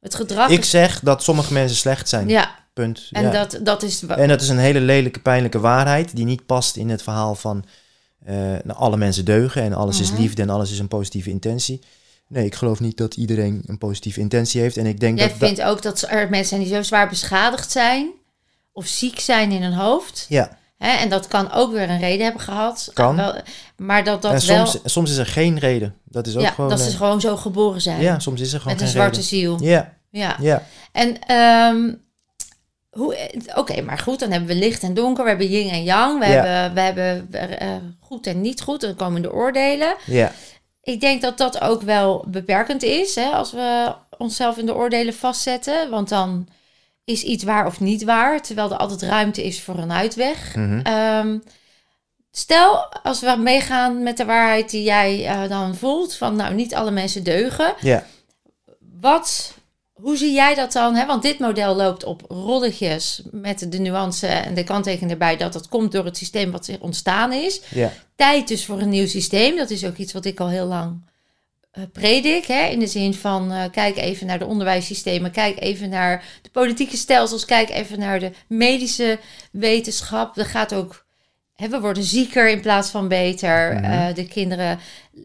Het 0.00 0.14
gedrag 0.14 0.50
Ik 0.50 0.58
is... 0.58 0.70
zeg 0.70 1.00
dat 1.00 1.22
sommige 1.22 1.52
mensen 1.52 1.76
slecht 1.76 2.08
zijn. 2.08 2.28
Ja, 2.28 2.54
Punt. 2.72 3.08
en 3.12 3.22
Ja. 3.22 3.30
dat, 3.30 3.58
dat 3.62 3.82
is... 3.82 4.02
En 4.06 4.28
dat 4.28 4.40
is 4.42 4.48
een 4.48 4.58
hele 4.58 4.80
lelijke, 4.80 5.20
pijnlijke 5.20 5.60
waarheid 5.60 6.16
die 6.16 6.24
niet 6.24 6.46
past 6.46 6.76
in 6.76 6.88
het 6.88 7.02
verhaal 7.02 7.34
van 7.34 7.64
eh, 8.24 8.34
nou, 8.36 8.72
alle 8.78 8.96
mensen 8.96 9.24
deugen 9.24 9.62
en 9.62 9.72
alles 9.72 10.00
Mhm. 10.00 10.12
is 10.12 10.18
liefde 10.18 10.42
en 10.42 10.50
alles 10.50 10.70
is 10.70 10.78
een 10.78 10.88
positieve 10.88 11.30
intentie. 11.30 11.80
Nee, 12.28 12.44
ik 12.44 12.54
geloof 12.54 12.80
niet 12.80 12.96
dat 12.96 13.14
iedereen 13.16 13.62
een 13.66 13.78
positieve 13.78 14.20
intentie 14.20 14.60
heeft. 14.60 14.76
En 14.76 14.86
ik 14.86 15.00
denk 15.00 15.18
Jij 15.18 15.28
dat... 15.28 15.38
dat- 15.38 15.48
vindt 15.48 15.62
ook 15.64 15.82
dat 15.82 16.02
er 16.08 16.28
mensen 16.30 16.48
zijn 16.48 16.60
die 16.60 16.74
zo 16.74 16.82
zwaar 16.82 17.08
beschadigd 17.08 17.70
zijn... 17.70 18.10
of 18.72 18.86
ziek 18.86 19.20
zijn 19.20 19.52
in 19.52 19.62
hun 19.62 19.72
hoofd... 19.72 20.26
ja, 20.28 20.58
Hè, 20.78 20.90
en 20.96 21.08
dat 21.08 21.26
kan 21.28 21.52
ook 21.52 21.72
weer 21.72 21.90
een 21.90 21.98
reden 21.98 22.24
hebben 22.24 22.42
gehad. 22.42 22.90
Kan. 22.94 23.16
Wel, 23.16 23.34
maar 23.76 24.04
dat 24.04 24.22
dat 24.22 24.32
en 24.42 24.46
wel... 24.56 24.66
soms, 24.66 24.92
soms 24.92 25.10
is 25.10 25.16
er 25.16 25.26
geen 25.26 25.58
reden. 25.58 25.94
Dat 26.04 26.26
is 26.26 26.36
ook 26.36 26.42
ja, 26.42 26.50
gewoon... 26.50 26.70
dat 26.70 26.80
eh, 26.80 26.86
ze 26.86 26.96
gewoon 26.96 27.20
zo 27.20 27.36
geboren 27.36 27.80
zijn. 27.80 28.00
ja, 28.00 28.18
soms 28.18 28.40
is 28.40 28.52
er 28.52 28.58
gewoon 28.60 28.74
met 28.74 28.82
een 28.82 28.88
zwarte 28.92 29.10
reden. 29.10 29.24
ziel. 29.28 29.56
Ja, 29.60 29.94
Ja. 30.10 30.36
ja. 30.40 30.62
En 30.92 31.18
ehm, 31.26 31.94
hoe, 32.90 33.16
oké, 33.54 33.82
maar 33.82 33.98
goed, 33.98 34.18
dan 34.18 34.30
hebben 34.30 34.48
we 34.48 34.54
licht 34.54 34.82
en 34.82 34.94
donker, 34.94 35.22
we 35.24 35.28
hebben 35.30 35.48
yin 35.48 35.70
en 35.70 35.82
yang, 35.82 36.18
we 36.18 36.26
Ja. 36.26 36.44
hebben, 36.44 36.74
we 36.74 36.80
hebben 36.80 37.58
eh, 37.60 37.68
goed 38.00 38.26
en 38.26 38.40
niet 38.40 38.60
goed, 38.62 38.80
dan 38.80 38.94
komen 38.94 39.22
de 39.22 39.32
oordelen. 39.32 39.94
ja. 40.06 40.32
Ik 40.82 41.00
denk 41.00 41.22
dat 41.22 41.38
dat 41.38 41.60
ook 41.60 41.82
wel 41.82 42.24
beperkend 42.28 42.82
is, 42.82 43.14
hè, 43.14 43.24
als 43.30 43.52
we 43.52 43.94
onszelf 44.18 44.56
in 44.58 44.66
de 44.66 44.74
oordelen 44.74 45.14
vastzetten, 45.14 45.90
want 45.90 46.08
dan 46.08 46.48
is 47.06 47.22
iets 47.22 47.44
waar 47.44 47.66
of 47.66 47.80
niet 47.80 48.04
waar, 48.04 48.42
terwijl 48.42 48.70
er 48.70 48.76
altijd 48.76 49.02
ruimte 49.02 49.44
is 49.44 49.62
voor 49.62 49.78
een 49.78 49.92
uitweg. 49.92 50.54
Mhm. 50.54 50.80
Ehm, 50.80 51.38
stel, 52.30 52.92
als 53.02 53.20
we 53.20 53.36
meegaan 53.38 54.02
met 54.02 54.16
de 54.16 54.24
waarheid 54.24 54.70
die 54.70 54.82
jij 54.82 55.26
eh, 55.26 55.48
dan 55.48 55.74
voelt, 55.74 56.14
van 56.14 56.36
nou, 56.36 56.54
niet 56.54 56.74
alle 56.74 56.90
mensen 56.90 57.24
deugen. 57.24 57.74
ja. 57.80 58.04
Wat, 59.00 59.54
hoe 59.92 60.16
zie 60.16 60.32
jij 60.32 60.54
dat 60.54 60.72
dan? 60.72 60.94
Hè? 60.94 61.06
Want 61.06 61.22
dit 61.22 61.38
model 61.38 61.76
loopt 61.76 62.04
op 62.04 62.22
rolletjes 62.28 63.22
met 63.30 63.72
de 63.72 63.78
nuance 63.78 64.26
en 64.26 64.54
de 64.54 64.64
kanttekening 64.64 65.10
erbij 65.10 65.36
dat 65.36 65.52
dat 65.52 65.68
komt 65.68 65.92
door 65.92 66.04
het 66.04 66.16
systeem 66.16 66.50
wat 66.50 66.66
er 66.66 66.80
ontstaan 66.80 67.32
is. 67.32 67.60
ja. 67.68 67.92
Tijd 68.16 68.48
dus 68.48 68.64
voor 68.64 68.80
een 68.80 68.88
nieuw 68.88 69.06
systeem. 69.06 69.56
Dat 69.56 69.70
is 69.70 69.84
ook 69.84 69.96
iets 69.96 70.12
wat 70.12 70.24
ik 70.24 70.40
al 70.40 70.48
heel 70.48 70.66
lang 70.66 71.00
predik. 71.92 72.46
Hè? 72.46 72.66
In 72.66 72.78
de 72.78 72.86
zin 72.86 73.14
van 73.14 73.52
eh, 73.52 73.64
kijk 73.70 73.96
even 73.96 74.26
naar 74.26 74.38
de 74.38 74.46
onderwijssystemen, 74.46 75.30
kijk 75.30 75.60
even 75.60 75.88
naar 75.88 76.24
de 76.42 76.50
politieke 76.50 76.96
stelsels, 76.96 77.44
kijk 77.44 77.70
even 77.70 77.98
naar 77.98 78.20
de 78.20 78.30
medische 78.48 79.18
wetenschap. 79.52 80.36
Er 80.36 80.46
gaat 80.46 80.74
ook, 80.74 81.06
hè, 81.54 81.68
we 81.68 81.80
worden 81.80 82.02
zieker 82.02 82.48
in 82.48 82.60
plaats 82.60 82.90
van 82.90 83.08
beter. 83.08 83.74
Mhm. 83.74 83.84
Eh, 83.84 84.14
de 84.14 84.26
kinderen, 84.28 84.78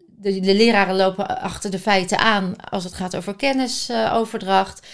de, 0.07 0.39
de 0.39 0.55
leraren 0.55 0.95
lopen 0.95 1.41
achter 1.41 1.71
de 1.71 1.79
feiten 1.79 2.17
aan 2.17 2.55
als 2.69 2.83
het 2.83 2.93
gaat 2.93 3.15
over 3.15 3.35
kennisoverdracht. 3.35 4.87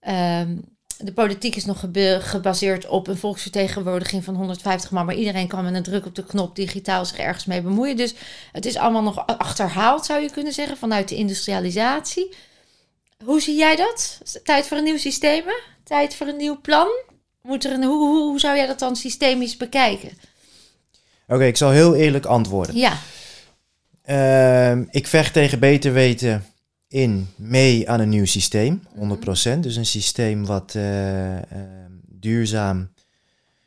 Ehm, 0.00 0.56
de 0.98 1.12
politiek 1.12 1.56
is 1.56 1.64
nog 1.64 1.84
gebaseerd 2.18 2.86
op 2.86 3.06
een 3.06 3.16
volksvertegenwoordiging 3.16 4.24
van 4.24 4.34
150 4.34 4.90
man, 4.90 5.06
maar 5.06 5.14
iedereen 5.14 5.46
kan 5.46 5.64
met 5.64 5.74
een 5.74 5.82
druk 5.82 6.06
op 6.06 6.14
de 6.14 6.24
knop 6.24 6.56
digitaal 6.56 7.04
zich 7.04 7.18
ergens 7.18 7.44
mee 7.44 7.62
bemoeien. 7.62 7.96
Dus 7.96 8.14
het 8.52 8.66
is 8.66 8.76
allemaal 8.76 9.02
nog 9.02 9.26
achterhaald, 9.26 10.06
zou 10.06 10.22
je 10.22 10.30
kunnen 10.30 10.52
zeggen, 10.52 10.76
vanuit 10.76 11.08
de 11.08 11.16
industrialisatie. 11.16 12.34
Hoe 13.24 13.40
zie 13.40 13.56
jij 13.56 13.76
dat? 13.76 14.20
Tijd 14.44 14.66
voor 14.66 14.76
een 14.76 14.84
nieuw 14.84 14.98
systeem? 14.98 15.44
Tijd 15.84 16.14
voor 16.14 16.26
een 16.26 16.36
nieuw 16.36 16.60
plan? 16.60 16.88
Moet 17.42 17.64
er 17.64 17.72
een, 17.72 17.84
hoe, 17.84 18.08
hoe, 18.08 18.22
hoe 18.22 18.40
zou 18.40 18.56
jij 18.56 18.66
dat 18.66 18.78
dan 18.78 18.96
systemisch 18.96 19.56
bekijken? 19.56 20.10
Oké, 21.28 21.44
ik 21.44 21.56
zal 21.56 21.70
heel 21.70 21.94
eerlijk 21.94 22.26
antwoorden. 22.26 22.76
Ja, 22.76 22.98
Ehm, 24.06 24.84
ik 24.90 25.06
vecht 25.06 25.32
tegen 25.32 25.58
beter 25.58 25.92
weten 25.92 26.46
in 26.96 27.28
mee 27.36 27.90
aan 27.90 28.00
een 28.00 28.08
nieuw 28.08 28.24
systeem, 28.24 28.82
Mhm. 28.94 28.98
100%. 28.98 29.62
Dus 29.62 29.76
een 29.76 29.86
systeem 29.86 30.46
wat 30.46 30.72
eh, 30.74 31.36
ehm, 31.36 31.42
duurzaam 32.08 32.88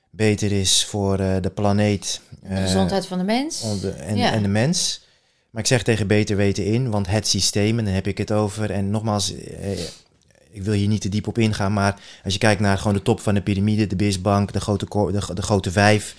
beter 0.10 0.52
is 0.52 0.86
voor 0.86 1.20
eh, 1.20 1.36
de 1.42 1.50
planeet 1.50 2.22
de 2.42 2.48
eh, 2.48 2.62
gezondheid 2.62 3.06
van 3.06 3.18
de 3.18 3.24
mens. 3.24 3.62
onder- 3.62 3.96
en, 3.96 4.16
Ja. 4.18 4.32
en 4.32 4.42
de 4.42 4.48
mens. 4.48 5.08
Maar 5.50 5.62
ik 5.62 5.68
zeg 5.68 5.84
tegen 5.84 6.08
beter 6.08 6.36
weten 6.36 6.66
in, 6.66 6.90
want 6.90 7.08
het 7.08 7.28
systeem, 7.28 7.80
en 7.80 7.86
dan 7.86 7.94
heb 7.94 8.08
ik 8.08 8.18
het 8.18 8.32
over. 8.32 8.72
En 8.72 8.90
nogmaals, 8.90 9.34
eh, 9.36 9.72
ik 10.52 10.64
wil 10.64 10.74
hier 10.74 10.88
niet 10.88 11.02
te 11.02 11.10
diep 11.10 11.28
op 11.28 11.38
ingaan, 11.38 11.74
maar 11.74 12.00
als 12.24 12.34
je 12.34 12.40
kijkt 12.40 12.62
naar 12.62 12.78
gewoon 12.78 12.94
de 12.94 13.02
top 13.02 13.20
van 13.20 13.34
de 13.34 13.42
piramide, 13.42 13.88
de 13.88 13.96
BISbank, 13.96 14.54
de 14.54 14.60
grote, 14.60 14.86
de, 15.12 15.34
de 15.34 15.42
grote 15.42 15.72
vijf, 15.72 16.16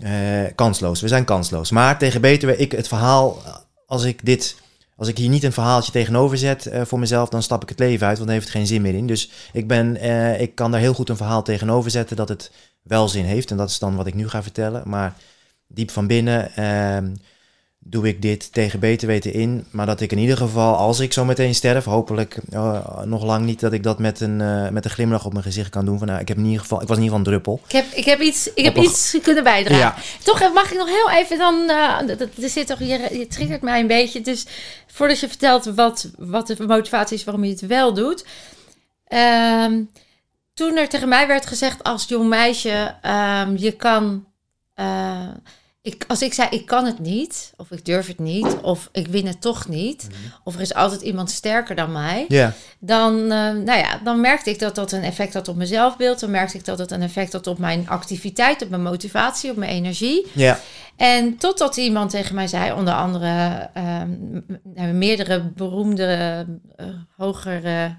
eh, 0.00 0.10
kansloos. 0.54 1.00
We 1.00 1.08
zijn 1.08 1.24
kansloos. 1.24 1.70
Maar 1.70 1.98
tegen 1.98 2.20
beter 2.20 2.48
weten, 2.48 2.62
ik 2.62 2.72
het 2.72 2.88
verhaal, 2.88 3.42
als 3.86 4.04
ik 4.04 4.24
dit, 4.24 4.56
als 4.96 5.08
ik 5.08 5.18
hier 5.18 5.28
niet 5.28 5.42
een 5.42 5.52
verhaaltje 5.52 5.92
tegenover 5.92 6.38
zet 6.38 6.66
eh, 6.66 6.82
voor 6.84 6.98
mezelf, 6.98 7.28
dan 7.28 7.42
stap 7.42 7.62
ik 7.62 7.68
het 7.68 7.78
leven 7.78 8.06
uit, 8.06 8.16
want 8.16 8.28
dan 8.28 8.38
heeft 8.38 8.48
het 8.48 8.56
geen 8.56 8.66
zin 8.66 8.82
meer 8.82 8.94
in. 8.94 9.06
Dus 9.06 9.30
ik 9.52 9.68
ben, 9.68 9.96
eh, 9.96 10.40
ik 10.40 10.54
kan 10.54 10.70
daar 10.70 10.80
heel 10.80 10.94
goed 10.94 11.08
een 11.08 11.16
verhaal 11.16 11.42
tegenover 11.42 11.90
zetten 11.90 12.16
dat 12.16 12.28
het 12.28 12.50
wel 12.82 13.08
zin 13.08 13.24
heeft. 13.24 13.50
En 13.50 13.56
dat 13.56 13.70
is 13.70 13.78
dan 13.78 13.96
wat 13.96 14.06
ik 14.06 14.14
nu 14.14 14.28
ga 14.28 14.42
vertellen. 14.42 14.82
Maar 14.88 15.16
diep 15.66 15.90
van 15.90 16.06
binnen 16.06 16.54
ehm, 16.54 17.14
doe 17.86 18.08
ik 18.08 18.22
dit 18.22 18.52
tegen 18.52 18.80
beter 18.80 19.06
weten 19.08 19.32
in. 19.32 19.64
Maar 19.70 19.86
dat 19.86 20.00
ik 20.00 20.12
in 20.12 20.18
ieder 20.18 20.36
geval, 20.36 20.74
als 20.76 21.00
ik 21.00 21.12
zo 21.12 21.24
meteen 21.24 21.54
sterf, 21.54 21.84
hopelijk 21.84 22.38
eh, 22.50 23.02
nog 23.04 23.24
lang 23.24 23.44
niet, 23.44 23.60
dat 23.60 23.72
ik 23.72 23.82
dat 23.82 23.98
met 23.98 24.20
een, 24.20 24.40
eh, 24.40 24.68
met 24.68 24.84
een 24.84 24.90
glimlach 24.90 25.24
op 25.24 25.32
mijn 25.32 25.44
gezicht 25.44 25.68
kan 25.70 25.84
doen. 25.84 25.98
Van, 25.98 26.06
nou, 26.06 26.20
ik, 26.20 26.28
heb 26.28 26.36
in 26.36 26.44
ieder 26.44 26.60
geval, 26.60 26.82
ik 26.82 26.88
was 26.88 26.96
in 26.96 27.02
ieder 27.02 27.18
geval 27.18 27.32
een 27.34 27.42
druppel. 27.42 27.60
Ik 27.66 27.72
heb, 27.72 27.84
ik 27.92 28.04
heb, 28.04 28.20
iets, 28.20 28.52
ik 28.52 28.64
heb 28.64 28.76
Op 28.76 28.82
een- 28.84 28.88
iets 28.90 29.16
kunnen 29.22 29.44
bijdragen. 29.44 29.78
Ja. 29.78 29.94
Toch 30.22 30.40
eh, 30.40 30.54
mag 30.54 30.70
ik 30.70 30.78
nog 30.78 30.88
heel 30.88 31.10
even 31.10 31.38
dan. 31.38 31.66
dat- 32.06 32.18
dat- 32.18 32.28
er 32.42 32.48
zit 32.48 32.66
toch, 32.66 32.78
je, 32.78 33.08
je 33.18 33.26
triggert 33.28 33.62
mij 33.62 33.80
een 33.80 33.86
beetje. 33.86 34.20
Dus 34.20 34.46
voordat 34.86 35.20
je 35.20 35.28
vertelt 35.28 35.64
wat, 35.64 36.08
wat 36.18 36.46
de 36.46 36.56
motivatie 36.66 37.16
is 37.16 37.24
waarom 37.24 37.44
je 37.44 37.50
het 37.50 37.66
wel 37.66 37.94
doet. 37.94 38.24
Ehm, 39.06 39.80
toen 40.54 40.76
er 40.76 40.88
tegen 40.88 41.08
mij 41.08 41.26
werd 41.26 41.46
gezegd 41.46 41.82
als 41.82 42.04
jong 42.08 42.28
meisje: 42.28 42.94
ehm, 43.02 43.56
je 43.56 43.72
kan. 43.72 44.24
Ik, 45.84 46.04
als 46.08 46.22
ik 46.22 46.32
zei 46.32 46.48
ik 46.50 46.66
kan 46.66 46.84
het 46.86 46.98
niet, 46.98 47.52
of 47.56 47.70
ik 47.70 47.84
durf 47.84 48.06
het 48.06 48.18
niet, 48.18 48.56
of 48.62 48.88
ik 48.92 49.06
win 49.06 49.26
het 49.26 49.40
toch 49.40 49.68
niet, 49.68 50.06
of 50.44 50.54
er 50.54 50.60
is 50.60 50.74
altijd 50.74 51.00
iemand 51.00 51.30
sterker 51.30 51.74
dan 51.76 51.92
mij 51.92 52.24
dan, 52.78 53.20
eh, 53.22 53.28
nou 53.50 53.78
ja, 53.78 54.00
dan 54.04 54.20
merkte 54.20 54.50
ik 54.50 54.58
dat 54.58 54.74
dat 54.74 54.92
een 54.92 55.02
effect 55.02 55.34
had 55.34 55.48
op 55.48 55.56
mijn 55.56 55.68
zelfbeeld. 55.68 56.20
Dan 56.20 56.30
merkte 56.30 56.56
ik 56.58 56.64
dat 56.64 56.78
het 56.78 56.90
een 56.90 57.02
effect 57.02 57.32
had 57.32 57.46
op 57.46 57.58
mijn 57.58 57.88
activiteit, 57.88 58.62
op 58.62 58.68
mijn 58.68 58.82
motivatie, 58.82 59.50
op 59.50 59.56
mijn 59.56 59.70
energie. 59.70 60.26
ja, 60.32 60.58
En 60.96 61.36
totdat 61.36 61.76
iemand 61.76 62.10
tegen 62.10 62.34
mij 62.34 62.46
zei, 62.46 62.72
onder 62.72 62.94
andere 62.94 63.70
m- 64.06 64.98
meerdere 64.98 65.40
beroemde, 65.40 66.46
eh 66.76 66.86
hogere, 67.16 67.96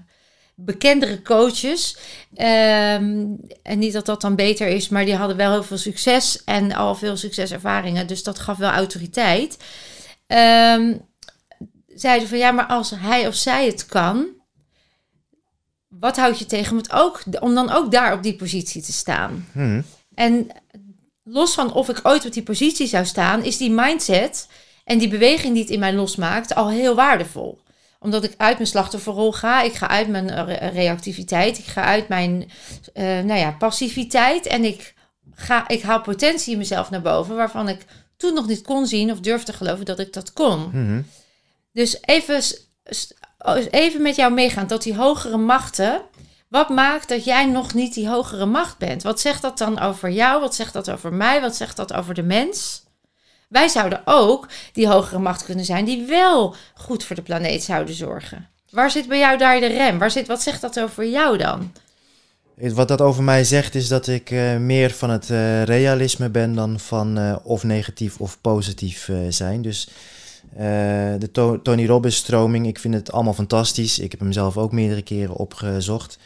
bekendere 0.56 1.22
coaches. 1.22 1.96
Ehm, 2.34 3.24
en 3.62 3.78
niet 3.78 3.92
dat 3.92 4.06
dat 4.06 4.20
dan 4.20 4.34
beter 4.34 4.66
is, 4.66 4.88
maar 4.88 5.04
die 5.04 5.16
hadden 5.16 5.36
wel 5.36 5.50
heel 5.52 5.62
veel 5.62 5.78
succes 5.78 6.44
en 6.44 6.72
al 6.72 6.94
veel 6.94 7.16
succeservaringen. 7.16 8.06
Dus 8.06 8.22
dat 8.22 8.38
gaf 8.38 8.56
wel 8.56 8.70
autoriteit. 8.70 9.56
Ehm, 10.26 10.94
zeiden 11.86 12.28
van 12.28 12.38
ja, 12.38 12.50
maar 12.50 12.66
als 12.66 12.90
hij 12.90 13.26
of 13.26 13.34
zij 13.34 13.66
het 13.66 13.86
kan, 13.86 14.26
wat 15.88 16.16
houd 16.16 16.38
je 16.38 16.46
tegen 16.46 16.70
om, 16.72 16.78
het 16.78 16.92
ook, 16.92 17.22
om 17.40 17.54
dan 17.54 17.70
ook 17.70 17.90
daar 17.90 18.12
op 18.12 18.22
die 18.22 18.36
positie 18.36 18.82
te 18.82 18.92
staan? 18.92 19.48
hm, 19.52 19.82
En 20.14 20.48
los 21.22 21.54
van 21.54 21.72
of 21.72 21.88
ik 21.88 22.00
ooit 22.02 22.26
op 22.26 22.32
die 22.32 22.42
positie 22.42 22.86
zou 22.86 23.04
staan, 23.04 23.44
is 23.44 23.56
die 23.56 23.70
mindset 23.70 24.48
en 24.84 24.98
die 24.98 25.08
beweging 25.08 25.52
die 25.52 25.62
het 25.62 25.72
in 25.72 25.78
mij 25.78 25.94
losmaakt 25.94 26.54
al 26.54 26.70
heel 26.70 26.94
waardevol. 26.94 27.58
Omdat 28.00 28.24
ik 28.24 28.34
uit 28.36 28.56
mijn 28.56 28.68
slachtofferrol 28.68 29.32
ga, 29.32 29.62
ik 29.62 29.74
ga 29.74 29.88
uit 29.88 30.08
mijn 30.08 30.44
re- 30.44 30.68
reactiviteit, 30.68 31.58
ik 31.58 31.64
ga 31.64 31.82
uit 31.84 32.08
mijn 32.08 32.50
eh, 32.94 33.04
nou 33.04 33.34
ja, 33.38 33.50
passiviteit 33.50 34.46
en 34.46 34.64
ik, 34.64 34.94
ga, 35.34 35.68
ik 35.68 35.82
haal 35.82 36.00
potentie 36.00 36.52
in 36.52 36.58
mezelf 36.58 36.90
naar 36.90 37.02
boven 37.02 37.36
waarvan 37.36 37.68
ik 37.68 37.84
toen 38.16 38.34
nog 38.34 38.46
niet 38.46 38.62
kon 38.62 38.86
zien 38.86 39.10
of 39.10 39.20
durfde 39.20 39.52
geloven 39.52 39.84
dat 39.84 39.98
ik 39.98 40.12
dat 40.12 40.32
kon. 40.32 40.60
hm, 40.70 41.02
Dus 41.72 41.98
even, 42.02 42.42
s- 42.42 42.64
even 43.70 44.02
met 44.02 44.16
jou 44.16 44.32
meegaan 44.32 44.66
tot 44.66 44.82
die 44.82 44.94
hogere 44.96 45.36
machten. 45.36 46.00
Wat 46.48 46.68
maakt 46.68 47.08
dat 47.08 47.24
jij 47.24 47.46
nog 47.46 47.74
niet 47.74 47.94
die 47.94 48.08
hogere 48.08 48.46
macht 48.46 48.78
bent? 48.78 49.02
Wat 49.02 49.20
zegt 49.20 49.42
dat 49.42 49.58
dan 49.58 49.78
over 49.80 50.10
jou? 50.10 50.40
Wat 50.40 50.54
zegt 50.54 50.72
dat 50.72 50.90
over 50.90 51.12
mij? 51.12 51.40
Wat 51.40 51.56
zegt 51.56 51.76
dat 51.76 51.92
over 51.92 52.14
de 52.14 52.22
mens? 52.22 52.84
Wij 53.48 53.68
zouden 53.68 54.00
ook 54.04 54.48
die 54.72 54.88
hogere 54.88 55.18
macht 55.18 55.44
kunnen 55.44 55.64
zijn 55.64 55.84
die 55.84 56.06
wel 56.06 56.54
goed 56.74 57.04
voor 57.04 57.16
de 57.16 57.22
planeet 57.22 57.62
zouden 57.62 57.94
zorgen. 57.94 58.48
Waar 58.70 58.90
zit 58.90 59.08
bij 59.08 59.18
jou 59.18 59.38
daar 59.38 59.60
de 59.60 59.66
rem? 59.66 59.98
Waar 59.98 60.10
zit, 60.10 60.26
wat 60.26 60.42
zegt 60.42 60.60
dat 60.60 60.80
over 60.80 61.08
jou 61.08 61.38
dan? 61.38 61.72
Wat 62.54 62.88
dat 62.88 63.00
over 63.00 63.22
mij 63.22 63.44
zegt 63.44 63.74
is 63.74 63.88
dat 63.88 64.06
ik 64.06 64.30
eh, 64.30 64.56
meer 64.56 64.90
van 64.90 65.10
het 65.10 65.30
eh, 65.30 65.62
realisme 65.62 66.28
ben 66.28 66.54
dan 66.54 66.80
van 66.80 67.18
eh, 67.18 67.36
of 67.42 67.62
negatief 67.64 68.20
of 68.20 68.40
positief 68.40 69.10
zijn. 69.28 69.62
Dus 69.62 69.88
de 71.18 71.28
To- 71.32 71.62
Tony 71.62 71.86
Robbins 71.86 72.16
stroming, 72.16 72.66
ik 72.66 72.78
vind 72.78 72.94
het 72.94 73.12
allemaal 73.12 73.34
fantastisch. 73.34 73.98
Ik 73.98 74.10
heb 74.10 74.20
hem 74.20 74.32
zelf 74.32 74.56
ook 74.56 74.72
meerdere 74.72 75.02
keren 75.02 75.34
opgezocht. 75.34 76.18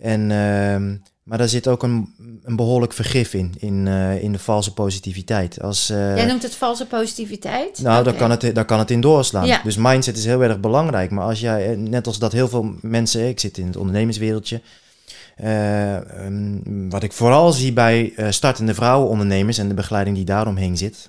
En 0.00 0.30
ehm, 0.30 0.96
Maar 1.22 1.38
daar 1.38 1.48
zit 1.48 1.68
ook 1.68 1.82
een, 1.82 2.14
een 2.42 2.56
behoorlijk 2.56 2.92
vergif 2.92 3.34
in, 3.34 3.54
in, 3.58 3.88
eh, 3.88 4.22
in 4.22 4.32
de 4.32 4.38
valse 4.38 4.72
positiviteit. 4.72 5.62
Als, 5.62 5.90
eh, 5.90 6.16
Jij 6.16 6.26
noemt 6.26 6.42
het 6.42 6.54
valse 6.54 6.86
positiviteit? 6.86 7.80
nou, 7.82 8.04
daar, 8.04 8.14
kan 8.14 8.30
het, 8.30 8.54
daar 8.54 8.64
kan 8.64 8.78
het 8.78 8.90
in 8.90 9.00
doorslaan. 9.00 9.46
Ja. 9.46 9.60
Dus 9.64 9.76
mindset 9.76 10.16
is 10.16 10.24
heel 10.24 10.42
erg 10.42 10.60
belangrijk. 10.60 11.10
Maar 11.10 11.24
als 11.24 11.40
jij, 11.40 11.70
eh, 11.70 11.76
net 11.76 12.06
als 12.06 12.18
dat 12.18 12.32
heel 12.32 12.48
veel 12.48 12.74
mensen, 12.80 13.28
ik 13.28 13.40
zit 13.40 13.58
in 13.58 13.66
het 13.66 13.76
ondernemerswereldje. 13.76 14.60
eh, 15.36 15.96
ehm, 15.96 16.88
wat 16.88 17.02
ik 17.02 17.12
vooral 17.12 17.52
zie 17.52 17.72
bij 17.72 18.12
startende 18.28 18.74
vrouwenondernemers 18.74 19.58
en 19.58 19.68
de 19.68 19.74
begeleiding 19.74 20.16
die 20.16 20.24
daaromheen 20.24 20.76
zit, 20.76 21.08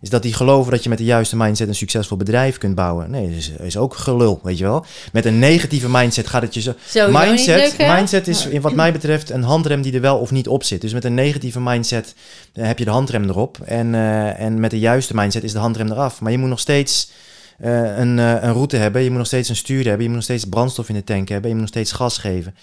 is 0.00 0.10
dat 0.10 0.22
die 0.22 0.34
geloven 0.34 0.72
dat 0.72 0.82
je 0.82 0.88
met 0.88 0.98
de 0.98 1.04
juiste 1.04 1.36
mindset 1.36 1.68
een 1.68 1.74
succesvol 1.74 2.16
bedrijf 2.16 2.58
kunt 2.58 2.74
bouwen. 2.74 3.10
Nee, 3.10 3.28
dat 3.28 3.36
is, 3.36 3.50
is 3.50 3.76
ook 3.76 3.94
gelul, 3.94 4.40
weet 4.42 4.58
je 4.58 4.64
wel. 4.64 4.84
Met 5.12 5.24
een 5.24 5.38
negatieve 5.38 5.88
mindset 5.88 6.26
gaat 6.26 6.42
het 6.42 6.54
je 6.54 6.60
zo. 6.60 6.74
Mindset, 7.10 7.78
mindset 7.78 8.28
is 8.28 8.46
in 8.46 8.60
wat 8.60 8.74
mij 8.74 8.92
betreft 8.92 9.30
een 9.30 9.42
handrem 9.42 9.82
die 9.82 9.92
er 9.92 10.00
wel 10.00 10.18
of 10.18 10.30
niet 10.30 10.48
op 10.48 10.64
zit. 10.64 10.80
Dus 10.80 10.92
met 10.92 11.04
een 11.04 11.14
negatieve 11.14 11.60
mindset 11.60 12.14
eh, 12.52 12.66
heb 12.66 12.78
je 12.78 12.84
de 12.84 12.90
handrem 12.90 13.28
erop. 13.28 13.58
En, 13.64 13.94
eh, 13.94 14.40
en 14.40 14.60
met 14.60 14.70
de 14.70 14.78
juiste 14.78 15.14
mindset 15.14 15.44
is 15.44 15.52
de 15.52 15.58
handrem 15.58 15.90
eraf. 15.90 16.20
Maar 16.20 16.32
je 16.32 16.38
moet 16.38 16.48
nog 16.48 16.60
steeds 16.60 17.10
eh, 17.58 17.98
een, 17.98 18.18
een 18.18 18.52
route 18.52 18.76
hebben. 18.76 19.02
Je 19.02 19.08
moet 19.08 19.18
nog 19.18 19.26
steeds 19.26 19.48
een 19.48 19.56
stuur 19.56 19.84
hebben. 19.84 20.00
Je 20.00 20.06
moet 20.06 20.14
nog 20.14 20.24
steeds 20.24 20.44
brandstof 20.44 20.88
in 20.88 20.94
de 20.94 21.04
tank 21.04 21.28
hebben. 21.28 21.48
Je 21.48 21.54
moet 21.54 21.64
nog 21.64 21.74
steeds 21.74 21.92
gas 21.92 22.18
geven. 22.18 22.54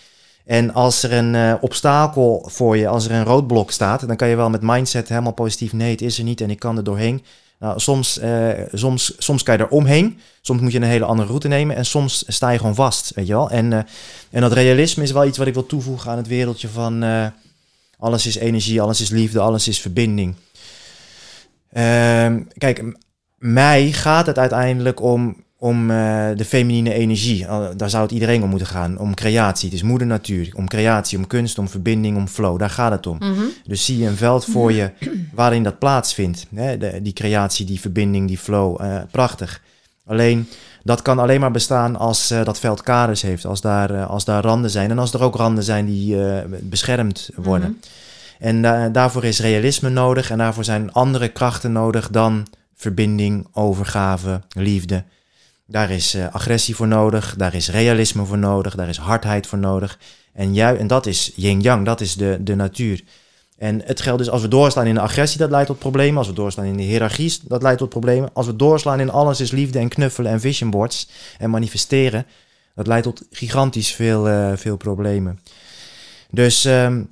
En 0.47 0.73
als 0.73 1.03
er 1.03 1.13
een 1.13 1.35
eh, 1.35 1.53
obstakel 1.61 2.45
voor 2.51 2.77
je, 2.77 2.87
als 2.87 3.05
er 3.05 3.11
een 3.11 3.23
roodblok 3.23 3.71
staat, 3.71 4.07
dan 4.07 4.15
kan 4.15 4.27
je 4.27 4.35
wel 4.35 4.49
met 4.49 4.61
mindset 4.61 5.09
helemaal 5.09 5.33
positief. 5.33 5.73
Nee, 5.73 5.91
het 5.91 6.01
is 6.01 6.17
er 6.17 6.23
niet 6.23 6.41
en 6.41 6.49
ik 6.49 6.59
kan 6.59 6.77
er 6.77 6.83
doorheen. 6.83 7.23
Nou, 7.59 7.79
soms, 7.79 8.19
eh, 8.19 8.49
soms, 8.73 9.13
soms 9.17 9.43
kan 9.43 9.57
je 9.57 9.63
er 9.63 9.69
omheen. 9.69 10.19
Soms 10.41 10.61
moet 10.61 10.71
je 10.71 10.77
een 10.77 10.83
hele 10.83 11.05
andere 11.05 11.27
route 11.27 11.47
nemen. 11.47 11.75
En 11.75 11.85
soms 11.85 12.23
sta 12.27 12.49
je 12.49 12.57
gewoon 12.57 12.75
vast, 12.75 13.11
weet 13.15 13.27
je 13.27 13.33
wel. 13.33 13.49
En, 13.49 13.73
eh, 13.73 13.79
en 14.29 14.41
dat 14.41 14.51
realisme 14.51 15.03
is 15.03 15.11
wel 15.11 15.25
iets 15.25 15.37
wat 15.37 15.47
ik 15.47 15.53
wil 15.53 15.65
toevoegen 15.65 16.11
aan 16.11 16.17
het 16.17 16.27
wereldje 16.27 16.67
van... 16.67 17.05
alles 17.99 18.25
is 18.25 18.35
energie, 18.35 18.81
alles 18.81 19.01
is 19.01 19.09
liefde, 19.09 19.39
alles 19.39 19.67
is 19.67 19.79
verbinding. 19.79 20.35
Ehm, 21.71 22.41
kijk, 22.57 22.83
mij 23.37 23.91
gaat 23.91 24.25
het 24.25 24.37
uiteindelijk 24.37 25.01
om, 25.01 25.43
om 25.59 25.91
eh, 25.91 25.97
de 26.35 26.45
feminine 26.45 26.93
energie. 26.93 27.45
Daar 27.75 27.89
zou 27.89 28.03
het 28.03 28.11
iedereen 28.11 28.43
om 28.43 28.49
moeten 28.49 28.67
gaan. 28.67 28.97
Om 28.97 29.13
creatie. 29.13 29.65
Het 29.69 29.77
is 29.77 29.83
moeder 29.83 30.07
natuur. 30.07 30.51
Om 30.55 30.67
creatie, 30.67 31.17
om 31.17 31.27
kunst, 31.27 31.57
om 31.57 31.69
verbinding, 31.69 32.17
om 32.17 32.27
flow. 32.27 32.59
Daar 32.59 32.69
gaat 32.69 32.91
het 32.91 33.07
om. 33.07 33.17
Mhm. 33.17 33.41
Dus 33.63 33.85
zie 33.85 33.97
je 33.97 34.07
een 34.07 34.15
veld 34.17 34.45
voor 34.45 34.71
je 34.71 34.91
waarin 35.33 35.63
dat 35.63 35.79
plaatsvindt. 35.79 36.45
Hè? 36.55 36.77
De, 36.77 36.99
die 37.01 37.13
creatie, 37.13 37.65
die 37.65 37.79
verbinding, 37.79 38.27
die 38.27 38.37
flow. 38.37 38.81
eh, 38.81 38.97
prachtig. 39.11 39.61
Alleen, 40.05 40.47
dat 40.83 41.01
kan 41.01 41.19
alleen 41.19 41.39
maar 41.39 41.51
bestaan 41.51 41.95
als 41.95 42.31
eh, 42.31 42.43
dat 42.43 42.59
veld 42.59 42.81
kaders 42.81 43.21
heeft. 43.21 43.45
Als 43.45 43.61
daar, 43.61 44.03
als 44.05 44.25
daar 44.25 44.43
randen 44.43 44.69
zijn. 44.69 44.91
En 44.91 44.99
als 44.99 45.13
er 45.13 45.23
ook 45.23 45.35
randen 45.35 45.63
zijn 45.63 45.85
die 45.85 46.17
beschermd 46.61 47.29
worden. 47.35 47.69
Mhm. 47.69 47.77
En 48.39 48.61
da- 48.61 48.89
daarvoor 48.89 49.23
is 49.23 49.39
realisme 49.39 49.89
nodig. 49.89 50.29
En 50.31 50.37
daarvoor 50.37 50.63
zijn 50.63 50.91
andere 50.91 51.27
krachten 51.27 51.71
nodig 51.71 52.09
dan 52.09 52.47
verbinding, 52.75 53.47
overgave, 53.53 54.41
liefde. 54.49 55.03
Daar 55.67 55.89
is 55.91 56.13
eh, 56.13 56.33
agressie 56.33 56.75
voor 56.75 56.87
nodig. 56.87 57.35
Daar 57.37 57.53
is 57.53 57.69
realisme 57.69 58.25
voor 58.25 58.37
nodig. 58.37 58.75
Daar 58.75 58.89
is 58.89 58.97
hardheid 58.97 59.47
voor 59.47 59.57
nodig. 59.57 59.99
En, 60.33 60.53
ju- 60.53 60.77
en 60.77 60.87
dat 60.87 61.05
is 61.05 61.31
yin-yang. 61.35 61.85
Dat 61.85 62.01
is 62.01 62.15
de, 62.15 62.37
de 62.41 62.55
natuur. 62.55 63.03
En 63.57 63.81
het 63.85 64.01
geldt 64.01 64.19
dus 64.19 64.29
als 64.29 64.41
we 64.41 64.47
doorslaan 64.47 64.85
in 64.85 64.93
de 64.93 64.99
agressie, 65.01 65.39
dat 65.39 65.49
leidt 65.49 65.67
tot 65.67 65.79
problemen. 65.79 66.17
Als 66.17 66.27
we 66.27 66.33
doorslaan 66.33 66.65
in 66.65 66.77
de 66.77 66.83
hiërarchie, 66.83 67.39
dat 67.43 67.61
leidt 67.61 67.77
tot 67.79 67.89
problemen. 67.89 68.29
Als 68.33 68.45
we 68.45 68.55
doorslaan 68.55 68.99
in 68.99 69.09
alles 69.11 69.39
is 69.39 69.51
liefde 69.51 69.79
en 69.79 69.87
knuffelen 69.89 70.31
en 70.31 70.39
vision 70.39 70.69
boards 70.69 71.09
en 71.37 71.49
manifesteren, 71.49 72.25
dat 72.75 72.87
leidt 72.87 73.03
tot 73.03 73.21
gigantisch 73.31 73.91
veel, 73.91 74.27
eh, 74.27 74.51
veel 74.55 74.77
problemen. 74.77 75.39
Dus 76.31 76.65
En, 76.65 77.09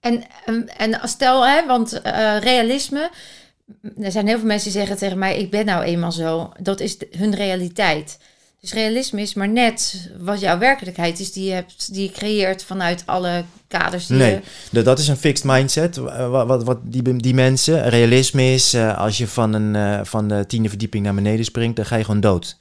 en, 0.00 0.68
en 0.76 1.00
stel, 1.08 1.46
hè, 1.46 1.66
want 1.66 2.00
eh, 2.02 2.38
realisme. 2.38 3.10
Er 4.00 4.12
zijn 4.12 4.26
heel 4.26 4.38
veel 4.38 4.46
mensen 4.46 4.70
die 4.70 4.78
zeggen 4.80 4.96
tegen 4.98 5.18
mij: 5.18 5.38
Ik 5.38 5.50
ben 5.50 5.64
nou 5.66 5.82
eenmaal 5.84 6.12
zo. 6.12 6.52
Dat 6.60 6.80
is 6.80 6.98
de- 6.98 7.08
hun 7.16 7.34
realiteit. 7.34 8.18
Dus 8.60 8.72
realisme 8.72 9.20
is 9.20 9.34
maar 9.34 9.48
net 9.48 10.08
wat 10.18 10.40
jouw 10.40 10.58
werkelijkheid 10.58 11.20
is, 11.20 11.32
die 11.32 11.44
je, 11.44 11.52
hebt, 11.52 11.94
die 11.94 12.02
je 12.02 12.10
creëert 12.12 12.64
vanuit 12.64 13.02
alle 13.06 13.44
kaders 13.68 14.06
die 14.06 14.16
Nee. 14.16 14.40
je. 14.70 14.82
Dat 14.82 14.98
is 14.98 15.08
een 15.08 15.16
fixed 15.16 15.44
mindset. 15.44 15.96
Wat, 15.96 16.46
wat, 16.46 16.64
wat 16.64 16.78
die, 16.82 17.16
die 17.16 17.34
mensen. 17.34 17.88
Realisme 17.88 18.52
is 18.52 18.74
eh, 18.74 18.98
als 18.98 19.18
je 19.18 19.26
van, 19.26 19.52
een, 19.52 19.76
eh, 19.76 20.00
van 20.04 20.28
de 20.28 20.44
tiende 20.46 20.68
verdieping 20.68 21.04
naar 21.04 21.14
beneden 21.14 21.44
springt, 21.44 21.76
dan 21.76 21.86
ga 21.86 21.96
je 21.96 22.04
gewoon 22.04 22.20
dood. 22.20 22.56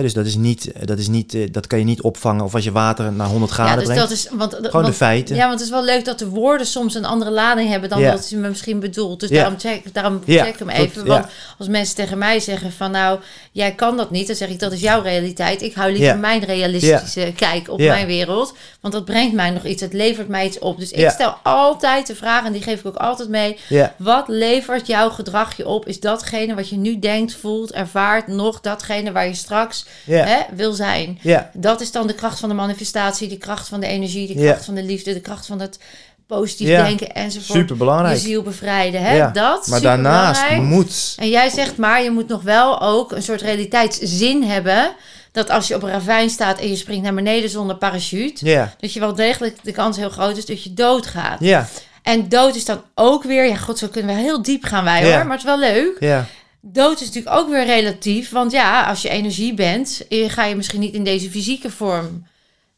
Dus 0.00 0.12
dat 0.12 0.26
is 0.26 0.36
niet, 0.36 0.72
dat 0.84 0.98
is 0.98 1.08
niet, 1.08 1.34
eh, 1.34 1.48
dat 1.50 1.66
kan 1.66 1.78
je 1.78 1.84
niet 1.84 2.02
opvangen. 2.02 2.44
Of 2.44 2.54
als 2.54 2.64
je 2.64 2.72
water 2.72 3.12
naar 3.12 3.26
100 3.26 3.52
graden 3.52 3.72
Ja, 3.72 3.78
dus 3.78 3.86
brengt. 3.88 4.02
dat 4.02 4.10
is. 4.18 4.28
Want, 4.32 4.54
Gewoon 4.54 4.70
want, 4.72 4.86
de 4.86 4.92
feiten. 4.92 5.34
Ja, 5.36 5.40
want 5.46 5.52
het 5.54 5.62
is 5.62 5.70
wel 5.70 5.84
leuk 5.84 6.04
dat 6.04 6.18
de 6.18 6.28
woorden 6.28 6.66
soms 6.66 6.94
een 6.94 7.04
andere 7.04 7.30
lading 7.30 7.70
hebben 7.70 7.88
dan 7.88 8.00
Ja. 8.00 8.10
dat 8.10 8.24
ze 8.24 8.36
me 8.36 8.48
misschien 8.48 8.80
bedoelt. 8.80 9.20
Dus 9.20 9.28
Ja. 9.28 9.36
daarom 9.36 9.58
check, 9.58 9.94
daarom 9.94 10.22
check 10.26 10.46
ik 10.46 10.58
hem 10.58 10.68
even. 10.68 11.06
Want 11.06 11.26
als 11.58 11.68
mensen 11.68 11.94
tegen 11.96 12.18
mij 12.18 12.40
zeggen 12.40 12.72
van 12.72 12.90
nou, 12.90 13.20
jij 13.52 13.72
kan 13.74 13.96
dat 13.96 14.10
niet, 14.10 14.26
dan 14.26 14.36
zeg 14.36 14.48
ik 14.48 14.58
dat 14.58 14.72
is 14.72 14.80
jouw 14.80 15.02
realiteit. 15.02 15.62
Ik 15.62 15.74
hou 15.74 15.92
liever 15.92 16.18
mijn 16.18 16.44
realistische 16.44 17.32
kijk 17.36 17.70
op 17.70 17.78
mijn 17.78 18.06
wereld. 18.06 18.54
Want 18.80 18.94
dat 18.94 19.04
brengt 19.04 19.34
mij 19.34 19.50
nog 19.50 19.64
iets, 19.64 19.82
het 19.82 19.92
levert 19.92 20.28
mij 20.28 20.46
iets 20.46 20.58
op. 20.58 20.78
Dus 20.78 20.90
ik 20.90 21.10
stel 21.10 21.34
altijd 21.42 22.06
de 22.06 22.14
vraag, 22.14 22.44
en 22.44 22.52
die 22.52 22.62
geef 22.62 22.78
ik 22.78 22.86
ook 22.86 22.96
altijd 22.96 23.28
mee. 23.28 23.56
Wat 23.98 24.28
levert 24.28 24.86
jouw 24.86 25.10
gedrag 25.10 25.56
je 25.56 25.66
op? 25.68 25.86
Is 25.86 26.00
datgene 26.00 26.54
wat 26.54 26.68
je 26.68 26.76
nu 26.76 26.98
denkt, 26.98 27.34
voelt, 27.34 27.72
ervaart, 27.72 28.26
nog 28.26 28.60
datgene 28.60 29.12
waar 29.12 29.26
je 29.26 29.34
straks 29.34 29.81
hè, 30.06 30.38
wil 30.54 30.72
zijn? 30.72 31.18
Dat 31.52 31.80
is 31.80 31.92
dan 31.92 32.06
de 32.06 32.14
kracht 32.14 32.40
van 32.40 32.48
de 32.48 32.54
manifestatie, 32.54 33.28
de 33.28 33.38
kracht 33.38 33.68
van 33.68 33.80
de 33.80 33.86
energie, 33.86 34.26
de 34.26 34.42
kracht 34.44 34.64
van 34.64 34.74
de 34.74 34.82
liefde, 34.82 35.12
de 35.12 35.20
kracht 35.20 35.46
van 35.46 35.60
het 35.60 35.78
positief 36.26 36.66
denken 36.68 37.14
enzovoort. 37.14 37.58
super 37.58 37.76
belangrijk. 37.76 38.14
Je 38.16 38.22
ziel 38.22 38.42
bevrijden, 38.42 39.02
hè? 39.02 39.30
Dat, 39.30 39.66
Maar 39.66 39.80
daarnaast 39.80 40.50
moet. 40.56 41.14
En 41.18 41.28
jij 41.28 41.48
zegt 41.48 41.76
maar, 41.76 42.02
je 42.02 42.10
moet 42.10 42.28
nog 42.28 42.42
wel 42.42 42.80
ook 42.80 43.12
een 43.12 43.22
soort 43.22 43.40
realiteitszin 43.40 44.42
hebben. 44.42 44.94
Dat 45.32 45.50
als 45.50 45.68
je 45.68 45.74
op 45.74 45.82
een 45.82 45.90
ravijn 45.90 46.30
staat 46.30 46.58
en 46.58 46.68
je 46.68 46.76
springt 46.76 47.02
naar 47.02 47.14
beneden 47.14 47.50
zonder 47.50 47.76
parachute... 47.76 48.44
Dat 48.80 48.92
je 48.92 49.00
wel 49.00 49.14
degelijk, 49.14 49.56
de 49.62 49.72
kans 49.72 49.96
heel 49.96 50.10
groot 50.10 50.36
is 50.36 50.46
dat 50.46 50.62
je 50.62 50.74
doodgaat. 50.74 51.40
ja, 51.40 51.68
En 52.02 52.28
dood 52.28 52.54
is 52.56 52.64
dan 52.64 52.82
ook 52.94 53.22
weer... 53.22 53.48
Ja, 53.48 53.56
god, 53.56 53.78
zo 53.78 53.86
kunnen 53.88 54.16
we 54.16 54.20
heel 54.22 54.42
diep 54.42 54.64
gaan 54.64 54.84
wij 54.84 55.04
hoor, 55.04 55.26
maar 55.26 55.38
het 55.38 55.38
is 55.38 55.44
wel 55.44 55.58
leuk. 55.58 55.96
ja. 56.00 56.26
Dood 56.64 57.00
is 57.00 57.06
natuurlijk 57.06 57.36
ook 57.36 57.48
weer 57.48 57.64
relatief. 57.64 58.30
Want 58.30 58.52
ja, 58.52 58.84
als 58.86 59.02
je 59.02 59.08
energie 59.08 59.54
bent, 59.54 60.06
eh, 60.08 60.30
ga 60.30 60.44
je 60.44 60.56
misschien 60.56 60.80
niet 60.80 60.94
in 60.94 61.04
deze 61.04 61.30
fysieke 61.30 61.70
vorm 61.70 62.26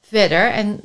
verder. 0.09 0.51
En 0.51 0.81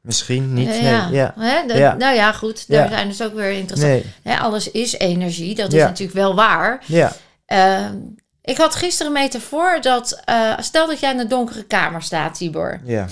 Misschien 0.00 0.54
niet. 0.54 0.68
eh, 0.68 0.80
nee, 0.80 0.82
ja, 0.92 1.08
ja. 1.12 1.34
Hè, 1.38 1.58
Ja. 1.74 1.94
nou 1.94 2.14
ja, 2.14 2.32
goed. 2.32 2.68
Daar 2.68 2.88
zijn 2.88 3.08
dus 3.08 3.22
ook 3.22 3.34
weer 3.34 3.50
interessant. 3.50 3.90
Nee, 3.92 4.04
Hè, 4.22 4.38
alles 4.38 4.70
is 4.70 4.92
energie. 4.98 5.54
Dat 5.54 5.72
is 5.72 5.80
natuurlijk 5.82 6.18
wel 6.18 6.34
waar. 6.34 6.82
ja. 6.86 7.12
Ehm, 7.46 7.96
ik 8.42 8.56
had 8.56 8.74
gisteren 8.74 9.12
een 9.14 9.22
metafoor 9.22 9.78
dat... 9.80 10.20
eh, 10.24 10.52
stel 10.60 10.86
dat 10.86 11.00
jij 11.00 11.12
in 11.12 11.18
een 11.18 11.28
donkere 11.28 11.62
kamer 11.64 12.02
staat, 12.02 12.34
Tibor. 12.34 12.80
Ja, 12.84 13.06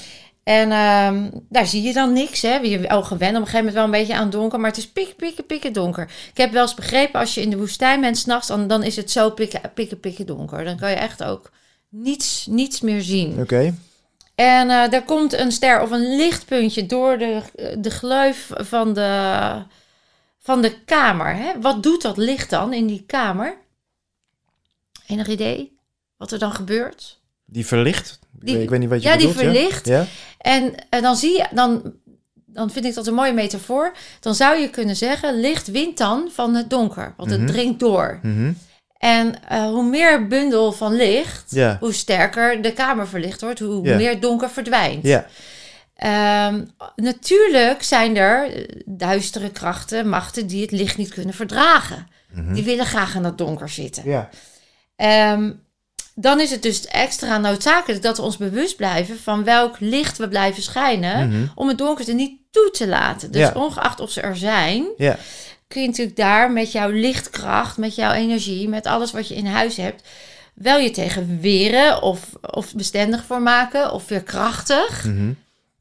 En 0.44 0.72
ehm, 0.72 1.30
daar 1.48 1.66
zie 1.66 1.82
je 1.82 1.92
dan 1.92 2.12
niks. 2.12 2.42
Hè? 2.42 2.54
Je 2.54 2.90
ogen 2.90 3.18
wennen 3.18 3.40
op 3.40 3.46
een 3.46 3.52
gegeven 3.52 3.56
moment 3.56 3.74
wel 3.74 3.84
een 3.84 3.90
beetje 3.90 4.14
aan 4.14 4.30
donker. 4.30 4.60
Maar 4.60 4.70
het 4.70 4.78
is 4.78 4.88
pik, 4.88 5.16
pikken, 5.16 5.46
pikken 5.46 5.72
donker. 5.72 6.10
Ik 6.30 6.36
heb 6.36 6.52
wel 6.52 6.62
eens 6.62 6.74
begrepen, 6.74 7.20
als 7.20 7.34
je 7.34 7.40
in 7.40 7.50
de 7.50 7.58
woestijn 7.58 8.00
bent 8.00 8.18
s'nachts... 8.18 8.48
Dan, 8.48 8.66
dan 8.66 8.82
is 8.82 8.96
het 8.96 9.10
zo 9.10 9.30
pikken, 9.30 9.60
pikken, 9.74 10.00
pikken 10.00 10.26
donker. 10.26 10.64
Dan 10.64 10.76
kan 10.76 10.90
je 10.90 10.96
echt 10.96 11.24
ook 11.24 11.50
niets, 11.88 12.46
niets 12.50 12.80
meer 12.80 13.02
zien. 13.02 13.40
oké. 13.40 13.74
En 14.34 14.70
eh 14.70 14.92
er 14.92 15.02
komt 15.02 15.32
een 15.32 15.52
ster 15.52 15.82
of 15.82 15.90
een 15.90 16.16
lichtpuntje 16.16 16.86
door 16.86 17.18
de, 17.18 17.42
de 17.78 17.90
gleuf 17.90 18.50
van 18.54 18.94
de, 18.94 19.62
van 20.38 20.62
de 20.62 20.78
kamer. 20.84 21.36
Hè? 21.36 21.60
Wat 21.60 21.82
doet 21.82 22.02
dat 22.02 22.16
licht 22.16 22.50
dan 22.50 22.72
in 22.72 22.86
die 22.86 23.04
kamer? 23.06 23.56
Enig 25.06 25.28
idee 25.28 25.78
wat 26.16 26.32
er 26.32 26.38
dan 26.38 26.52
gebeurt? 26.52 27.20
Die 27.46 27.66
verlicht. 27.66 28.18
Ik 28.40 28.46
Die- 28.46 28.54
weet- 28.54 28.62
ik 28.64 28.70
weet 28.70 28.80
niet 28.80 28.88
wat 28.88 29.02
je 29.02 29.08
ja, 29.08 29.16
die 29.16 29.26
bedoelt. 29.28 29.44
verlicht. 29.44 29.86
Ja? 29.86 30.06
En 30.38 30.74
eh, 30.90 31.02
dan 31.02 31.16
zie 31.16 31.36
je, 31.36 31.46
dan, 31.50 31.94
dan 32.34 32.70
vind 32.70 32.84
ik 32.84 32.94
dat 32.94 33.06
een 33.06 33.14
mooie 33.14 33.32
metafoor. 33.32 33.92
Dan 34.20 34.34
zou 34.34 34.58
je 34.58 34.68
kunnen 34.70 34.96
zeggen, 34.96 35.40
licht 35.40 35.66
wint 35.70 35.98
dan 35.98 36.28
van 36.32 36.54
het 36.54 36.70
donker. 36.70 37.14
Want 37.16 37.30
Mhm. 37.30 37.38
het 37.40 37.48
dringt 37.48 37.80
door. 37.80 38.18
Mhm. 38.22 38.52
En 38.98 39.48
eh, 39.48 39.64
hoe 39.64 39.84
meer 39.84 40.26
bundel 40.26 40.72
van 40.72 40.94
licht, 40.96 41.50
Ja. 41.50 41.76
hoe 41.80 41.92
sterker 41.92 42.62
de 42.62 42.72
kamer 42.72 43.08
verlicht 43.08 43.40
wordt. 43.40 43.60
Hoe 43.60 43.84
Ja. 43.88 43.96
meer 43.96 44.20
donker 44.20 44.50
verdwijnt. 44.50 45.04
Ja, 45.06 45.26
Ehm, 45.94 46.64
natuurlijk 46.96 47.82
zijn 47.82 48.16
er 48.16 48.52
eh, 48.52 48.80
duistere 48.86 49.50
krachten, 49.50 50.08
machten 50.08 50.46
die 50.46 50.62
het 50.62 50.70
licht 50.70 50.96
niet 50.96 51.08
kunnen 51.14 51.34
verdragen. 51.34 52.06
Mhm. 52.32 52.52
Die 52.54 52.64
willen 52.64 52.86
graag 52.86 53.14
in 53.14 53.22
dat 53.22 53.38
donker 53.38 53.68
zitten. 53.68 54.02
ja. 54.08 54.28
Dan 56.14 56.40
is 56.40 56.50
het 56.50 56.62
dus 56.62 56.86
extra 56.86 57.38
noodzakelijk 57.38 58.02
dat 58.02 58.16
we 58.16 58.22
ons 58.22 58.36
bewust 58.36 58.76
blijven 58.76 59.18
van 59.18 59.44
welk 59.44 59.76
licht 59.80 60.18
we 60.18 60.28
blijven 60.28 60.62
schijnen. 60.62 61.28
Mhm. 61.28 61.46
Om 61.54 61.68
het 61.68 61.78
donker 61.78 62.08
er 62.08 62.14
niet 62.14 62.38
toe 62.50 62.70
te 62.72 62.88
laten. 62.88 63.30
Dus 63.32 63.40
Ja. 63.40 63.52
ongeacht 63.54 64.00
of 64.00 64.10
ze 64.10 64.20
er 64.20 64.36
zijn, 64.36 64.84
Ja, 64.96 65.16
kun 65.68 65.82
je 65.82 65.88
natuurlijk 65.88 66.16
daar 66.16 66.50
met 66.50 66.72
jouw 66.72 66.90
lichtkracht, 66.90 67.76
met 67.76 67.94
jouw 67.94 68.12
energie, 68.12 68.68
met 68.68 68.86
alles 68.86 69.12
wat 69.12 69.28
je 69.28 69.34
in 69.34 69.46
huis 69.46 69.76
hebt, 69.76 70.02
wel 70.54 70.78
je 70.78 70.90
tegen 70.90 71.38
weren 71.40 72.02
of, 72.02 72.20
of 72.40 72.74
bestendig 72.74 73.24
voor 73.24 73.40
maken 73.42 73.92
of 73.92 74.08
weer 74.08 74.22
krachtig. 74.22 75.04
Mhm. 75.04 75.32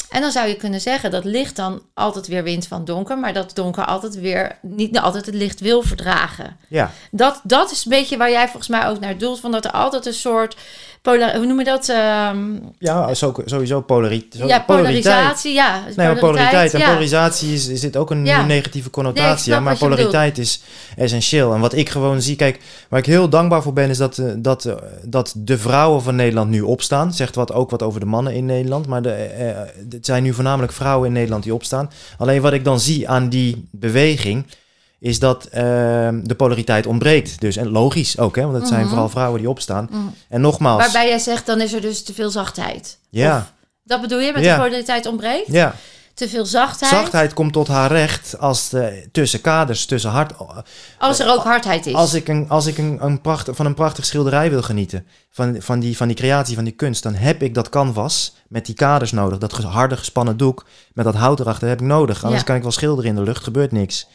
En 0.10 0.22
dan 0.22 0.32
zou 0.32 0.48
je 0.48 0.56
kunnen 0.56 0.82
zeggen 0.82 1.12
dat 1.12 1.24
licht 1.24 1.56
dan 1.56 1.82
altijd 1.94 2.28
weer 2.28 2.44
wint 2.44 2.68
van 2.68 2.86
donker, 2.86 3.18
maar 3.18 3.34
dat 3.34 3.56
donker 3.56 3.86
altijd 3.86 4.16
weer 4.16 4.58
niet 4.62 5.00
altijd 5.00 5.26
het 5.26 5.36
licht 5.36 5.60
wil 5.60 5.82
verdragen. 5.82 6.58
Ja, 6.68 6.92
Dat, 7.12 7.42
dat 7.44 7.72
is 7.72 7.86
een 7.86 7.92
beetje 7.92 8.18
waar 8.18 8.32
jij 8.32 8.46
volgens 8.46 8.68
mij 8.68 8.88
ook 8.88 9.00
naar 9.00 9.18
doelt, 9.18 9.40
van 9.40 9.52
dat 9.52 9.66
er 9.66 9.72
altijd 9.72 10.06
een 10.06 10.14
soort 10.14 10.56
polar, 11.04 11.36
hoe 11.36 11.46
noem 11.46 11.60
je 11.60 11.66
dat? 11.66 11.90
Ehm, 11.90 12.38
ja 12.80 13.14
zo, 13.14 13.34
sowieso 13.46 13.82
polari 13.82 14.28
ja, 14.30 14.38
polariteit. 14.38 14.66
polarisatie, 14.66 15.54
ja. 15.54 15.84
Nee, 15.96 16.08
maar 16.08 16.18
polariteit. 16.20 16.74
En 16.74 16.80
ja. 16.80 16.86
polarisatie 16.88 17.54
is, 17.54 17.68
is 17.68 17.80
zit 17.80 17.98
ook 17.98 18.12
een 18.12 18.26
Ja. 18.26 18.46
negatieve 18.46 18.90
Nee, 18.94 19.04
connotatie. 19.04 19.54
aan, 19.56 19.64
maar 19.64 19.74
bedoelt. 19.74 19.92
polariteit 19.92 20.38
is 20.38 20.62
essentieel. 20.96 21.54
En 21.54 21.60
wat 21.60 21.74
ik 21.74 21.90
gewoon 21.90 22.22
zie, 22.22 22.36
kijk, 22.36 22.60
waar 22.90 23.00
ik 23.00 23.06
heel 23.06 23.30
dankbaar 23.30 23.62
voor 23.62 23.74
ben, 23.74 23.90
is 23.90 23.98
dat, 23.98 24.18
eh, 24.18 24.26
dat, 24.38 24.66
eh, 24.66 24.74
dat 25.04 25.34
de 25.38 25.58
vrouwen 25.58 26.02
van 26.02 26.16
Nederland 26.16 26.50
nu 26.50 26.62
opstaan. 26.62 27.14
Zegt 27.14 27.36
wat 27.36 27.54
ook 27.54 27.70
wat 27.70 27.84
over 27.84 28.00
de 28.00 28.06
mannen 28.06 28.34
in 28.34 28.46
Nederland. 28.46 28.88
Maar 28.88 29.02
de, 29.02 29.12
eh, 29.12 29.50
eh, 29.50 29.58
het 29.90 30.06
zijn 30.06 30.24
nu 30.24 30.34
voornamelijk 30.34 30.74
vrouwen 30.74 31.08
in 31.08 31.14
Nederland 31.14 31.44
die 31.44 31.54
opstaan. 31.54 31.90
Alleen 32.18 32.42
wat 32.42 32.54
ik 32.54 32.64
dan 32.64 32.80
zie 32.80 33.10
aan 33.10 33.30
die 33.30 33.68
beweging. 33.72 34.46
Is 35.04 35.20
dat 35.20 35.46
eh, 35.46 35.62
de 36.24 36.34
polariteit 36.38 36.86
ontbreekt. 36.86 37.40
Dus, 37.42 37.56
en 37.56 37.70
logisch 37.70 38.18
ook, 38.18 38.36
hè, 38.36 38.42
want 38.44 38.56
het 38.56 38.68
zijn 38.68 38.80
Mhm. 38.80 38.90
vooral 38.90 39.10
vrouwen 39.10 39.40
die 39.40 39.50
opstaan. 39.50 39.88
Mhm. 39.92 40.02
En 40.30 40.42
nogmaals, 40.42 40.82
Waarbij 40.82 41.08
jij 41.08 41.20
zegt, 41.20 41.46
dan 41.46 41.62
is 41.62 41.74
er 41.74 41.82
dus 41.82 42.04
te 42.04 42.14
veel 42.14 42.30
zachtheid. 42.30 42.98
ja, 43.10 43.38
Of- 43.38 43.52
dat 43.84 44.02
bedoel 44.02 44.20
je 44.20 44.32
met 44.34 44.44
Ja. 44.44 44.56
de 44.58 44.62
polariteit 44.64 45.06
ontbreekt? 45.06 45.48
ja. 45.48 45.76
Te 46.14 46.30
veel 46.30 46.46
zachtheid? 46.46 46.92
Zachtheid 46.92 47.34
komt 47.34 47.54
tot 47.54 47.68
haar 47.68 47.92
recht 47.92 48.40
als 48.40 48.70
de, 48.70 49.08
tussen 49.12 49.42
kaders, 49.42 49.86
tussen 49.86 50.10
hart. 50.12 50.32
Als 51.00 51.20
er 51.20 51.30
ook 51.32 51.44
hardheid 51.44 51.86
is. 51.86 51.94
Als 51.94 52.14
ik, 52.14 52.28
een, 52.28 52.50
als 52.50 52.66
ik 52.66 52.78
een, 52.78 52.98
een 53.02 53.22
pracht, 53.22 53.50
van 53.52 53.66
een 53.66 53.74
prachtig 53.74 54.06
schilderij 54.06 54.50
wil 54.50 54.62
genieten, 54.62 55.06
van, 55.32 55.56
van, 55.60 55.80
die, 55.80 55.98
van 55.98 56.08
die 56.08 56.16
creatie, 56.16 56.56
van 56.56 56.64
die 56.64 56.74
kunst, 56.74 57.04
dan 57.04 57.14
heb 57.14 57.42
ik 57.42 57.54
dat 57.54 57.70
canvas 57.70 58.36
met 58.48 58.66
die 58.66 58.76
kaders 58.76 59.12
nodig. 59.12 59.38
Dat 59.38 59.52
harde 59.52 59.98
gespannen 59.98 60.38
doek 60.38 60.66
met 60.94 61.06
dat 61.06 61.16
hout 61.16 61.40
erachter 61.40 61.68
heb 61.68 61.82
ik 61.82 61.88
nodig. 61.88 62.22
Anders 62.24 62.40
Ja. 62.42 62.48
kan 62.48 62.56
ik 62.56 62.62
wel 62.62 62.72
schilderen 62.72 63.10
in 63.10 63.16
de 63.16 63.24
lucht, 63.24 63.44
gebeurt 63.44 63.72
niks. 63.72 64.08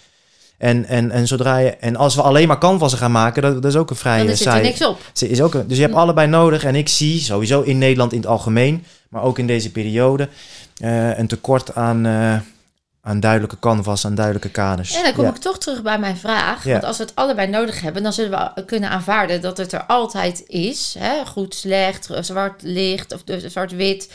En, 0.59 0.85
en, 0.85 1.11
en, 1.11 1.27
zodra 1.27 1.57
je, 1.57 1.71
en 1.71 1.97
als 1.97 2.15
we 2.15 2.23
alleen 2.23 2.49
maar 2.49 2.59
canvassen 2.59 2.99
gaan 2.99 3.13
maken, 3.13 3.43
dat, 3.43 3.63
dat 3.63 3.65
is 3.73 3.77
ook 3.77 3.91
een 3.91 3.97
vrij 3.97 4.27
dan 4.27 4.37
zit 4.37 4.47
er 4.47 4.61
niks 4.61 4.85
op. 4.85 4.99
Is 5.19 5.41
ook 5.41 5.55
een, 5.55 5.69
dus 5.69 5.77
je 5.77 5.83
hebt 5.83 5.95
allebei 5.95 6.27
nodig. 6.27 6.65
En 6.65 6.75
ik 6.75 6.89
zie 6.89 7.21
sowieso 7.21 7.61
in 7.61 7.79
Nederland 7.79 8.13
in 8.13 8.19
het 8.19 8.27
algemeen, 8.27 8.85
maar 9.09 9.23
ook 9.23 9.39
in 9.39 9.47
deze 9.47 9.71
periode, 9.73 10.29
eh, 10.77 11.19
een 11.19 11.27
tekort 11.27 11.75
aan, 11.75 12.07
eh, 12.07 12.37
aan 13.03 13.21
duidelijke 13.21 13.59
canvas, 13.59 14.05
aan 14.05 14.15
duidelijke 14.15 14.49
kaders. 14.49 14.95
En 14.95 15.03
dan 15.03 15.13
kom 15.13 15.25
Ja. 15.25 15.31
ik 15.31 15.37
toch 15.37 15.59
terug 15.59 15.83
bij 15.83 15.99
mijn 15.99 16.17
vraag. 16.17 16.65
Ja. 16.65 16.73
Want 16.73 16.85
als 16.85 16.97
we 16.97 17.03
het 17.03 17.15
allebei 17.15 17.49
nodig 17.49 17.81
hebben, 17.81 18.03
dan 18.03 18.13
zullen 18.13 18.53
we 18.55 18.65
kunnen 18.65 18.91
aanvaarden 18.91 19.41
dat 19.41 19.57
het 19.57 19.73
er 19.73 19.85
altijd 19.85 20.45
is. 20.47 20.97
Hè? 20.99 21.27
Goed, 21.27 21.55
slecht, 21.55 22.09
zwart, 22.21 22.63
licht 22.63 23.15
of 23.15 23.23
zwart-wit. 23.47 24.09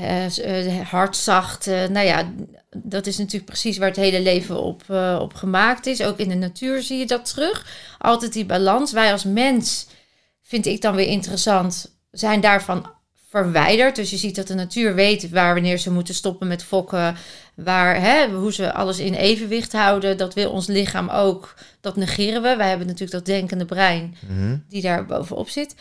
Eh, 0.00 0.26
z- 0.28 0.38
eh, 0.38 0.80
hard, 0.90 1.16
zacht. 1.16 1.66
eh, 1.66 1.84
nou 1.88 2.06
ja, 2.06 2.32
dat 2.76 3.06
is 3.06 3.18
natuurlijk 3.18 3.44
precies 3.44 3.78
waar 3.78 3.88
het 3.88 3.96
hele 3.96 4.20
leven 4.20 4.62
op, 4.62 4.82
eh, 4.88 5.18
op 5.20 5.34
gemaakt 5.34 5.86
is. 5.86 6.02
Ook 6.02 6.18
in 6.18 6.28
de 6.28 6.34
natuur 6.34 6.82
zie 6.82 6.98
je 6.98 7.06
dat 7.06 7.24
terug. 7.32 7.66
Altijd 7.98 8.32
die 8.32 8.46
balans. 8.46 8.92
Wij 8.92 9.12
als 9.12 9.24
mens, 9.24 9.86
vind 10.42 10.66
ik 10.66 10.80
dan 10.82 10.94
weer 10.94 11.06
interessant, 11.06 11.96
zijn 12.10 12.40
daarvan 12.40 12.90
verwijderd. 13.30 13.96
Dus 13.96 14.10
je 14.10 14.16
ziet 14.16 14.36
dat 14.36 14.46
de 14.46 14.54
natuur 14.54 14.94
weet 14.94 15.30
waar 15.30 15.54
wanneer 15.54 15.78
ze 15.78 15.90
moeten 15.92 16.14
stoppen 16.14 16.48
met 16.48 16.64
fokken. 16.64 17.16
Waar, 17.54 18.00
hè, 18.00 18.28
hoe 18.28 18.52
ze 18.52 18.72
alles 18.72 18.98
in 18.98 19.14
evenwicht 19.14 19.72
houden. 19.72 20.16
Dat 20.16 20.34
wil 20.34 20.50
ons 20.50 20.66
lichaam 20.66 21.08
ook. 21.08 21.54
Dat 21.80 21.96
negeren 21.96 22.42
we. 22.42 22.56
Wij 22.56 22.68
hebben 22.68 22.86
natuurlijk 22.86 23.12
dat 23.12 23.26
denkende 23.26 23.64
brein 23.64 24.16
Mhm. 24.28 24.56
die 24.68 24.82
daar 24.82 25.06
bovenop 25.06 25.48
zit. 25.48 25.74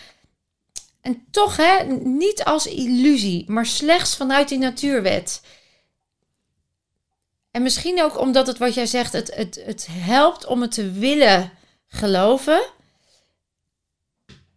En 1.08 1.26
toch, 1.32 1.58
hè, 1.58 1.84
niet 2.03 2.43
als 2.43 2.66
illusie, 2.66 3.51
maar 3.51 3.66
slechts 3.66 4.16
vanuit 4.16 4.49
die 4.49 4.58
natuurwet. 4.58 5.41
En 7.51 7.62
misschien 7.62 8.03
ook 8.03 8.20
omdat 8.20 8.47
het 8.47 8.58
wat 8.58 8.74
jij 8.74 8.86
zegt, 8.86 9.14
het, 9.14 9.36
het, 9.36 9.62
het 9.66 9.88
helpt 9.89 10.45
om 10.45 10.62
het 10.62 10.72
te 10.72 10.91
willen 10.91 11.51
geloven. 11.88 12.62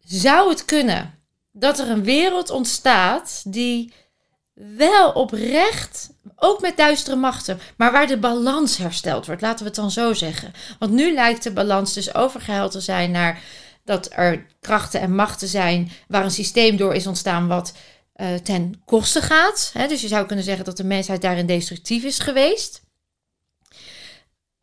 Zou 0.05 0.48
het 0.48 0.64
kunnen 0.64 1.18
dat 1.53 1.78
er 1.78 1.90
een 1.90 2.05
wereld 2.05 2.51
ontstaat 2.51 3.42
die 3.46 3.92
wel 4.55 5.12
oprecht, 5.12 6.11
ook 6.36 6.61
met 6.61 6.76
duistere 6.76 7.16
machten, 7.16 7.61
maar 7.76 7.92
waar 7.92 8.07
de 8.07 8.18
balans 8.18 8.76
hersteld 8.76 9.26
wordt, 9.26 9.42
laten 9.42 9.59
we 9.59 9.64
het 9.64 9.74
dan 9.74 9.90
zo 9.90 10.14
zeggen. 10.14 10.53
Want 10.78 10.92
nu 10.92 11.12
lijkt 11.12 11.42
de 11.42 11.53
balans 11.53 11.92
dus 11.92 12.14
overgeheld 12.14 12.72
te 12.72 12.80
zijn 12.80 13.11
naar 13.11 13.42
dat 13.91 14.09
er 14.12 14.47
krachten 14.61 15.01
en 15.01 15.14
machten 15.14 15.49
zijn 15.49 15.91
waar 16.09 16.24
een 16.24 16.30
systeem 16.30 16.76
door 16.76 16.95
is 16.95 17.07
ontstaan 17.07 17.49
wat 17.49 17.72
eh, 18.12 18.34
ten 18.34 18.82
koste 18.84 19.22
gaat. 19.22 19.70
Hè? 19.72 19.88
Dus 19.88 20.01
je 20.01 20.09
zou 20.09 20.26
kunnen 20.26 20.45
zeggen 20.45 20.64
dat 20.64 20.76
de 20.76 20.84
mensheid 20.84 21.22
daarin 21.22 21.47
destructief 21.47 22.05
is 22.05 22.18
geweest. 22.18 22.82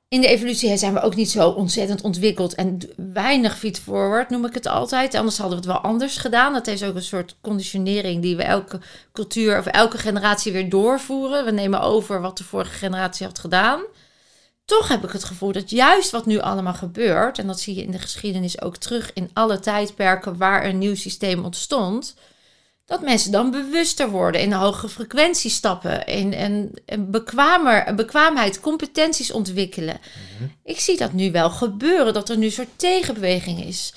In 0.10 0.22
de 0.22 0.28
evolutie 0.28 0.78
zijn 0.78 0.94
we 0.94 1.02
ook 1.02 1.16
niet 1.16 1.32
zo 1.32 1.50
ontzettend 1.50 2.02
ontwikkeld 2.02 2.56
en 2.56 2.80
weinig 3.14 3.58
feed 3.58 3.80
forward, 3.80 4.30
noem 4.30 4.46
ik 4.46 4.54
het 4.54 4.66
altijd. 4.66 5.16
Anders 5.16 5.38
hadden 5.38 5.62
we 5.62 5.64
het 5.66 5.74
wel 5.74 5.92
anders 5.92 6.18
gedaan. 6.18 6.54
Dat 6.54 6.68
is 6.68 6.84
ook 6.84 6.96
een 6.96 7.02
soort 7.02 7.38
conditionering 7.42 8.22
die 8.22 8.36
we 8.36 8.44
elke 8.44 8.80
cultuur 9.14 9.60
of 9.60 9.66
elke 9.66 9.98
generatie 9.98 10.52
weer 10.52 10.70
doorvoeren. 10.70 11.46
We 11.46 11.52
nemen 11.52 11.82
over 11.82 12.22
wat 12.22 12.38
de 12.38 12.44
vorige 12.44 12.78
generatie 12.78 13.26
had 13.26 13.40
gedaan. 13.40 13.82
Toch 14.68 14.88
heb 14.88 15.04
ik 15.04 15.12
het 15.12 15.24
gevoel 15.24 15.52
dat 15.52 15.70
juist 15.70 16.12
wat 16.12 16.26
nu 16.26 16.40
allemaal 16.40 16.74
gebeurt, 16.74 17.40
en 17.40 17.48
dat 17.48 17.60
zie 17.60 17.76
je 17.76 17.84
in 17.84 17.92
de 17.92 18.00
geschiedenis 18.00 18.62
ook 18.62 18.78
terug 18.78 19.14
in 19.14 19.30
alle 19.34 19.60
tijdperken 19.60 20.38
waar 20.38 20.66
een 20.66 20.78
nieuw 20.78 20.96
systeem 20.96 21.44
ontstond, 21.46 22.16
dat 22.86 23.02
mensen 23.02 23.32
dan 23.32 23.52
bewuster 23.52 24.10
worden, 24.10 24.42
in 24.42 24.52
een 24.52 24.60
hogere 24.60 24.90
frequentie 24.90 25.52
stappen, 25.52 26.06
in 26.06 26.34
een 26.86 27.12
bekwamer, 27.12 27.88
een 27.88 27.96
bekwaamheid, 27.96 28.60
competenties 28.60 29.32
ontwikkelen. 29.32 30.00
Ik 30.64 30.80
zie 30.80 30.98
dat 30.98 31.14
nu 31.14 31.32
wel 31.32 31.50
gebeuren, 31.50 32.14
dat 32.14 32.30
er 32.30 32.38
nu 32.38 32.46
een 32.46 32.52
soort 32.52 32.80
tegenbeweging 32.80 33.64
is. 33.64 33.94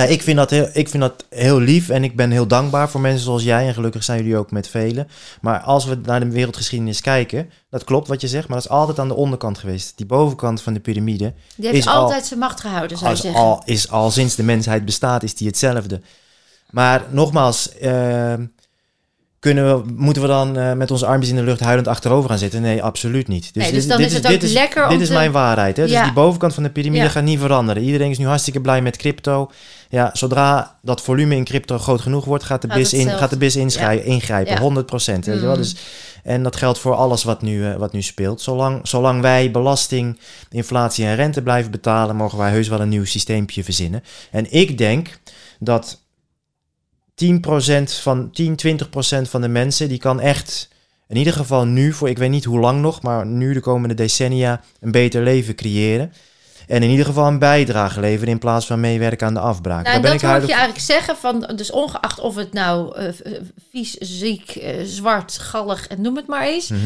Ja, 0.00 0.06
ik 0.06 0.22
vind, 0.22 0.36
dat 0.36 0.50
heel, 0.50 0.68
ik 0.72 0.88
vind 0.88 1.02
dat 1.02 1.24
heel 1.28 1.58
lief 1.60 1.88
en 1.88 2.04
ik 2.04 2.16
ben 2.16 2.30
heel 2.30 2.46
dankbaar 2.46 2.90
voor 2.90 3.00
mensen 3.00 3.24
zoals 3.24 3.42
jij. 3.42 3.66
En 3.66 3.74
gelukkig 3.74 4.04
zijn 4.04 4.18
jullie 4.18 4.36
ook 4.36 4.50
met 4.50 4.68
velen. 4.68 5.08
Maar 5.40 5.60
als 5.60 5.84
we 5.84 5.98
naar 6.04 6.20
de 6.20 6.30
wereldgeschiedenis 6.30 7.00
kijken, 7.00 7.50
dat 7.70 7.84
klopt 7.84 8.08
wat 8.08 8.20
je 8.20 8.28
zegt, 8.28 8.48
maar 8.48 8.56
dat 8.56 8.66
is 8.66 8.72
altijd 8.72 8.98
aan 8.98 9.08
de 9.08 9.14
onderkant 9.14 9.58
geweest. 9.58 9.92
Die 9.96 10.06
bovenkant 10.06 10.62
van 10.62 10.72
de 10.72 10.80
piramide 10.80 11.32
Die 11.56 11.66
heeft 11.66 11.78
Is 11.78 11.86
al- 11.86 11.94
altijd 12.02 12.26
zijn 12.26 12.40
macht 12.40 12.60
gehouden, 12.60 12.98
zou 12.98 13.10
je 13.10 13.16
zeggen. 13.16 13.40
al, 13.40 13.62
is 13.64 13.90
al 13.90 14.10
sinds 14.10 14.34
de 14.34 14.42
mensheid 14.42 14.84
bestaat, 14.84 15.22
is 15.22 15.34
die 15.34 15.46
hetzelfde. 15.46 16.00
Maar 16.70 17.02
nogmaals, 17.10 17.76
eh, 17.78 18.34
kunnen 19.40 19.76
we, 19.76 19.92
moeten 19.96 20.22
we 20.22 20.28
dan 20.28 20.56
eh, 20.56 20.72
met 20.72 20.90
onze 20.90 21.06
armpjes 21.06 21.30
in 21.30 21.36
de 21.36 21.42
lucht 21.42 21.60
huilend 21.60 21.88
achterover 21.88 22.28
gaan 22.30 22.38
zitten? 22.38 22.62
Nee, 22.62 22.82
absoluut 22.82 23.28
niet. 23.28 23.50
Nee, 23.54 23.72
dus 23.72 23.86
dan 23.86 24.00
is 24.00 24.12
het 24.12 24.26
ook 24.26 24.42
lekker 24.42 24.88
Dit 24.88 25.00
is 25.00 25.06
te- 25.08 25.12
mijn 25.12 25.32
waarheid. 25.32 25.76
Hè? 25.76 25.82
Ja. 25.82 25.88
Dus 25.88 26.02
die 26.02 26.12
bovenkant 26.12 26.54
van 26.54 26.62
de 26.62 26.70
piramide 26.70 27.02
Ja. 27.04 27.08
gaat 27.10 27.22
niet 27.24 27.38
veranderen. 27.38 27.82
Iedereen 27.82 28.10
is 28.10 28.18
nu 28.18 28.26
hartstikke 28.26 28.60
blij 28.60 28.82
met 28.82 28.96
crypto. 28.96 29.50
Ja, 29.88 30.10
zodra 30.12 30.78
dat 30.82 31.00
volume 31.02 31.36
in 31.36 31.44
crypto 31.44 31.78
groot 31.78 32.00
genoeg 32.00 32.24
wordt, 32.24 32.44
gaat 32.44 32.62
de 32.62 32.68
Gaat 32.68 32.76
BIS, 32.76 32.92
in, 32.92 33.06
zelf. 33.06 33.18
gaat 33.18 33.30
de 33.30 33.36
BIS 33.36 33.56
ingrijpen. 33.56 34.52
Ja. 34.54 34.60
100 34.60 34.86
procent. 34.86 35.26
Weet 35.26 35.34
je 35.34 35.40
wel? 35.40 35.50
Mm. 35.54 35.60
Dus, 35.60 35.76
en 36.24 36.42
dat 36.42 36.56
geldt 36.56 36.78
voor 36.78 36.94
alles 36.94 37.24
wat 37.24 37.42
nu, 37.42 37.66
eh, 37.66 37.74
wat 37.76 37.92
nu 37.92 38.02
speelt. 38.02 38.40
Zolang, 38.40 38.88
zolang 38.88 39.20
wij 39.20 39.50
belasting, 39.50 40.18
inflatie 40.50 41.04
en 41.04 41.16
rente 41.16 41.42
blijven 41.42 41.70
betalen, 41.70 42.16
mogen 42.16 42.38
wij 42.38 42.50
heus 42.50 42.68
wel 42.68 42.80
een 42.80 42.88
nieuw 42.88 43.04
systeempje 43.04 43.64
verzinnen. 43.64 44.02
En 44.30 44.52
ik 44.52 44.78
denk 44.78 45.18
dat 45.58 45.98
10% 47.24 48.00
van 48.02 48.30
10, 48.32 48.54
20% 48.66 49.28
van 49.28 49.40
de 49.40 49.48
mensen 49.48 49.88
die 49.88 49.98
kan 49.98 50.20
echt 50.20 50.68
in 51.08 51.16
ieder 51.16 51.32
geval 51.32 51.64
nu 51.64 51.92
voor 51.92 52.08
ik 52.08 52.18
weet 52.18 52.30
niet 52.30 52.44
hoe 52.44 52.60
lang 52.60 52.80
nog, 52.80 53.02
maar 53.02 53.26
nu 53.26 53.52
de 53.54 53.60
komende 53.60 53.94
decennia 53.94 54.60
een 54.80 54.90
beter 54.90 55.22
leven 55.22 55.54
creëren. 55.54 56.12
En 56.66 56.82
in 56.82 56.90
ieder 56.90 57.06
geval 57.06 57.26
een 57.26 57.38
bijdrage 57.38 58.00
leveren 58.00 58.28
in 58.32 58.38
plaats 58.38 58.66
van 58.66 58.80
meewerken 58.80 59.26
aan 59.26 59.34
de 59.34 59.40
afbraak. 59.40 59.84
Nou, 59.84 59.96
en 59.96 60.02
ben 60.02 60.10
dat 60.10 60.20
ik 60.22 60.26
hoor 60.28 60.40
je 60.40 60.46
eigenlijk 60.52 60.80
zeggen 60.84 61.16
van, 61.16 61.52
dus 61.56 61.70
ongeacht 61.70 62.20
of 62.20 62.34
het 62.36 62.52
nou 62.52 62.96
eh, 62.96 63.12
v- 63.12 63.20
vies, 63.70 63.94
ziek, 63.94 64.50
eh, 64.50 64.74
zwart, 64.84 65.38
gallig 65.38 65.86
en 65.86 66.00
noem 66.00 66.16
het 66.16 66.26
maar 66.26 66.46
eens. 66.46 66.70
Eh, 66.70 66.76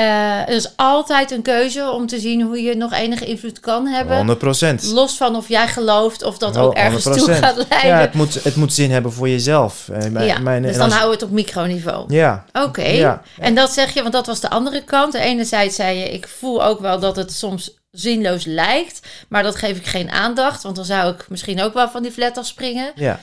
er 0.00 0.54
is 0.54 0.72
altijd 0.76 1.30
een 1.30 1.42
keuze 1.42 1.90
om 1.90 2.06
te 2.06 2.18
zien 2.20 2.42
hoe 2.42 2.62
je 2.62 2.76
nog 2.76 2.92
enige 2.92 3.24
invloed 3.24 3.60
kan 3.60 3.86
hebben. 3.86 4.38
100%. 4.80 4.92
Los 4.92 5.16
van 5.16 5.36
of 5.36 5.48
jij 5.48 5.68
gelooft 5.68 6.22
of 6.22 6.38
dat 6.38 6.54
Wel, 6.54 6.64
ook 6.64 6.74
ergens 6.74 7.02
toe 7.02 7.18
100%. 7.18 7.38
gaat 7.38 7.56
leiden. 7.68 7.90
Ja, 7.90 7.98
het 8.00 8.14
moet, 8.14 8.44
het 8.44 8.56
moet 8.56 8.72
zin 8.72 8.90
hebben 8.90 9.12
voor 9.12 9.28
jezelf. 9.28 9.88
Eh, 9.88 10.08
mijn- 10.10 10.26
Ja, 10.26 10.38
mijn- 10.38 10.62
dus 10.62 10.72
en 10.72 10.78
dan 10.78 10.84
als- 10.86 10.96
houden 10.98 11.18
we 11.18 11.24
het 11.24 11.32
op 11.32 11.38
microniveau. 11.38 12.14
Ja, 12.14 12.44
Oké. 12.52 12.82
Ja. 12.86 13.22
En 13.38 13.54
dat 13.54 13.72
zeg 13.72 13.94
je, 13.94 14.00
want 14.00 14.12
dat 14.14 14.26
was 14.26 14.40
de 14.40 14.50
andere 14.50 14.84
kant. 14.84 15.12
De 15.12 15.18
enerzijds 15.20 15.76
zei 15.76 15.98
je, 15.98 16.10
ik 16.12 16.28
voel 16.28 16.64
ook 16.64 16.80
wel 16.80 16.98
dat 17.00 17.16
het 17.16 17.32
soms 17.32 17.74
zinloos 17.90 18.44
lijkt. 18.44 19.00
Maar 19.28 19.42
dat 19.42 19.56
geef 19.56 19.76
ik 19.76 19.86
geen 19.86 20.10
aandacht. 20.10 20.62
Want 20.62 20.76
dan 20.76 20.84
zou 20.84 21.12
ik 21.12 21.26
misschien 21.28 21.62
ook 21.62 21.74
wel 21.74 21.88
van 21.88 22.02
die 22.02 22.12
flat 22.12 22.38
afspringen. 22.38 22.92
ja. 22.94 23.20